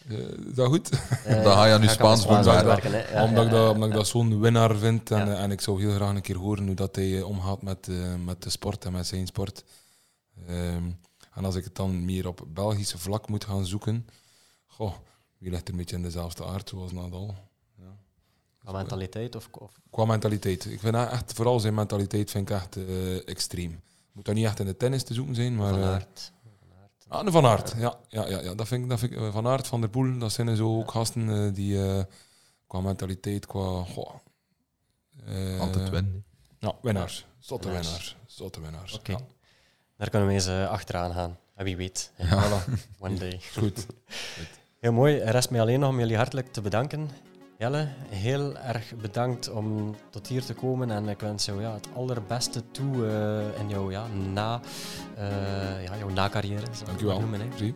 Eh, 0.08 0.18
is 0.18 0.56
dat 0.56 0.68
goed? 0.68 0.90
Eh, 0.90 1.34
Dan 1.44 1.54
ga 1.54 1.66
je 1.66 1.80
de 1.80 1.88
Spaans 1.88 2.22
Spaans 2.22 2.46
doen. 2.46 2.54
Ja, 2.54 2.62
omdat, 2.62 2.78
ik 2.78 2.84
ja, 2.84 2.90
dat, 2.92 3.52
ja. 3.52 3.70
omdat 3.70 3.88
ik 3.90 3.94
dat 3.96 4.08
zo'n 4.08 4.40
winnaar 4.40 4.76
vind. 4.76 5.12
En, 5.12 5.28
Ja. 5.28 5.36
en 5.36 5.52
ik 5.52 5.62
zou 5.62 5.82
heel 5.82 5.94
graag 5.94 6.16
een 6.16 6.22
keer 6.22 6.36
horen 6.38 6.66
hoe 6.66 6.76
dat 6.76 6.96
hij 6.96 7.22
omgaat 7.22 7.62
met, 7.62 7.88
eh, 7.88 8.16
met 8.16 8.44
de 8.44 8.50
sport 8.50 8.86
en 8.86 8.92
met 8.92 9.08
zijn 9.08 9.28
sport. 9.28 9.64
Ehm, 10.48 10.84
en 11.34 11.46
als 11.46 11.56
ik 11.56 11.64
het 11.64 11.76
dan 11.76 12.06
meer 12.06 12.28
op 12.28 12.42
Belgische 12.48 12.98
vlak 12.98 13.28
moet 13.30 13.46
gaan 13.46 13.66
zoeken, 13.66 14.08
goh, 14.68 14.94
wie 15.38 15.50
ligt 15.52 15.66
er 15.68 15.72
een 15.74 15.80
beetje 15.80 15.96
in 15.96 16.02
dezelfde 16.02 16.46
aard 16.46 16.70
zoals 16.70 16.92
Nadal? 16.92 17.36
Qua 18.60 18.72
mentaliteit 18.72 19.36
of, 19.36 19.50
of 19.52 19.72
Qua 19.90 20.06
mentaliteit. 20.06 20.66
Ik 20.66 20.80
vind 20.80 20.96
echt, 20.96 21.34
vooral 21.34 21.60
zijn 21.60 21.74
mentaliteit 21.74 22.32
vind 22.32 22.50
ik 22.50 22.56
echt 22.56 22.76
eh, 22.78 23.28
extreem. 23.28 23.82
Moet 24.20 24.28
dat 24.28 24.38
niet 24.38 24.46
echt 24.46 24.60
in 24.60 24.66
de 24.66 24.78
tennis 24.78 25.04
te 25.04 25.14
zoeken 25.14 25.36
zijn, 25.36 25.56
maar... 25.56 25.70
Van 25.74 25.82
eh, 25.82 25.90
Aert. 25.90 26.32
Van 26.60 26.78
Aert. 26.82 27.06
Ah, 27.08 27.26
de 27.26 27.32
Van 27.32 27.46
Aert. 27.46 27.74
Ja, 27.78 28.00
ja, 28.08 28.28
ja, 28.28 28.42
ja. 28.42 28.54
Dat 28.54 28.68
vind 28.68 28.84
ik, 28.84 28.90
dat 28.90 29.00
vind 29.00 29.12
ik, 29.12 29.18
eh, 29.18 29.32
Van 29.32 29.48
Aert, 29.48 29.68
Van 29.68 29.82
der 29.82 29.90
Poel, 29.90 30.18
dat 30.18 30.32
zijn 30.32 30.56
zo 30.56 30.78
ook 30.78 30.92
gasten 30.92 31.30
eh, 31.30 31.54
die 31.54 31.84
eh, 31.84 32.04
qua 32.68 32.82
mentaliteit, 32.82 33.46
qua... 33.46 33.84
Goh, 33.84 34.16
eh, 35.26 35.60
Altijd 35.60 35.90
winnen. 35.90 36.26
Ja, 36.60 36.76
winnaars. 36.82 37.26
Zotte 37.40 37.68
Winnaars. 37.68 37.88
winnaars. 37.88 38.16
Zotte 38.26 38.62
winnaars. 38.62 38.94
Oké. 38.94 39.12
Ja, 39.12 39.20
Daar 39.98 40.10
kunnen 40.10 40.28
we 40.28 40.34
eens 40.34 40.48
achteraan 40.48 41.14
gaan. 41.14 41.38
En 41.56 41.66
wie 41.66 41.78
weet. 41.78 42.12
Ja. 42.18 42.44
voilà. 42.44 42.80
one 43.00 43.18
day. 43.18 43.42
Goed. 43.58 43.86
Heel 44.80 44.94
mooi. 44.94 45.18
Er 45.18 45.32
rest 45.32 45.50
mij 45.50 45.62
alleen 45.62 45.80
nog 45.80 45.90
om 45.90 46.00
jullie 46.00 46.18
hartelijk 46.18 46.54
te 46.54 46.62
bedanken. 46.62 47.10
Jelle, 47.60 47.88
heel 48.10 48.58
erg 48.58 48.94
bedankt 49.02 49.50
om 49.50 49.96
tot 50.10 50.28
hier 50.28 50.46
te 50.46 50.54
komen 50.54 50.92
en 50.92 51.08
ik 51.08 51.20
wens 51.20 51.46
jou 51.46 51.62
ja, 51.62 51.74
het 51.74 51.88
allerbeste 51.96 52.64
toe 52.72 53.08
eh, 53.08 53.60
in 53.62 53.70
jouw, 53.70 53.92
ja, 53.92 54.06
na, 54.34 54.60
eh, 55.18 55.84
ja, 55.84 55.98
jouw 55.98 56.10
na-carrière. 56.10 56.66
Dankjewel. 56.86 57.20
noemen, 57.20 57.40
hè. 57.40 57.74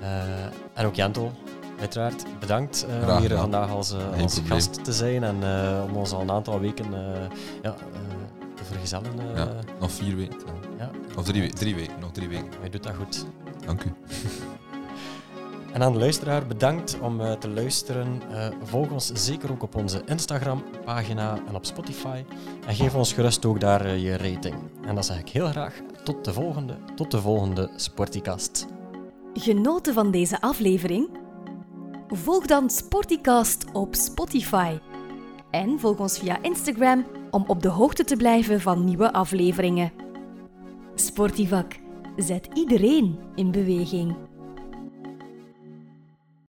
Eh, 0.00 0.44
en 0.74 0.86
ook 0.86 0.94
Jentel, 0.94 1.32
uiteraard 1.78 2.24
bedankt 2.40 2.86
om 3.08 3.18
hier 3.18 3.36
vandaag 3.36 3.70
als, 3.70 3.94
als 4.20 4.40
gast 4.46 4.84
te 4.84 4.92
zijn 4.92 5.24
en 5.24 5.36
om 5.88 5.96
ons 5.96 6.12
al 6.12 6.20
een 6.20 6.30
aantal 6.30 6.60
weken 6.60 6.90
ja, 7.62 7.74
te 8.54 8.64
vergezellen. 8.64 9.10
Nog 9.80 9.92
vier 9.92 10.16
weken. 10.16 10.38
Of 11.16 11.24
drie, 11.24 11.52
drie 11.52 11.74
weken. 11.74 12.00
Nog 12.00 12.12
drie 12.12 12.28
weken. 12.28 12.48
Je 12.62 12.70
doet 12.70 12.82
dat 12.82 12.94
goed. 12.94 13.26
Dank 13.66 13.84
u. 13.84 13.92
En 15.72 15.82
aan 15.82 15.92
de 15.92 15.98
luisteraar 15.98 16.46
bedankt 16.46 16.98
om 17.00 17.20
uh, 17.20 17.32
te 17.32 17.48
luisteren. 17.48 18.20
Uh, 18.30 18.48
volg 18.62 18.90
ons 18.90 19.12
zeker 19.12 19.50
ook 19.50 19.62
op 19.62 19.74
onze 19.74 20.02
Instagram-pagina 20.06 21.38
en 21.48 21.54
op 21.54 21.64
Spotify. 21.64 22.24
En 22.66 22.74
geef 22.74 22.94
ons 22.94 23.12
gerust 23.12 23.44
ook 23.44 23.60
daar 23.60 23.86
uh, 23.86 24.02
je 24.02 24.16
rating. 24.16 24.54
En 24.86 24.94
dan 24.94 25.04
zeg 25.04 25.18
ik 25.18 25.28
heel 25.28 25.46
graag 25.46 25.80
tot 26.04 26.24
de 26.24 26.32
volgende, 26.32 26.76
tot 26.94 27.10
de 27.10 27.20
volgende 27.20 27.70
Sporticast. 27.76 28.66
Genoten 29.34 29.94
van 29.94 30.10
deze 30.10 30.40
aflevering? 30.40 31.08
Volg 32.08 32.46
dan 32.46 32.70
Sporticast 32.70 33.64
op 33.72 33.94
Spotify. 33.94 34.78
En 35.50 35.78
volg 35.78 35.98
ons 35.98 36.18
via 36.18 36.42
Instagram 36.42 37.06
om 37.30 37.44
op 37.46 37.62
de 37.62 37.68
hoogte 37.68 38.04
te 38.04 38.16
blijven 38.16 38.60
van 38.60 38.84
nieuwe 38.84 39.12
afleveringen. 39.12 39.92
Sportivak 40.94 41.80
zet 42.16 42.48
iedereen 42.54 43.18
in 43.34 43.50
beweging. 43.50 44.29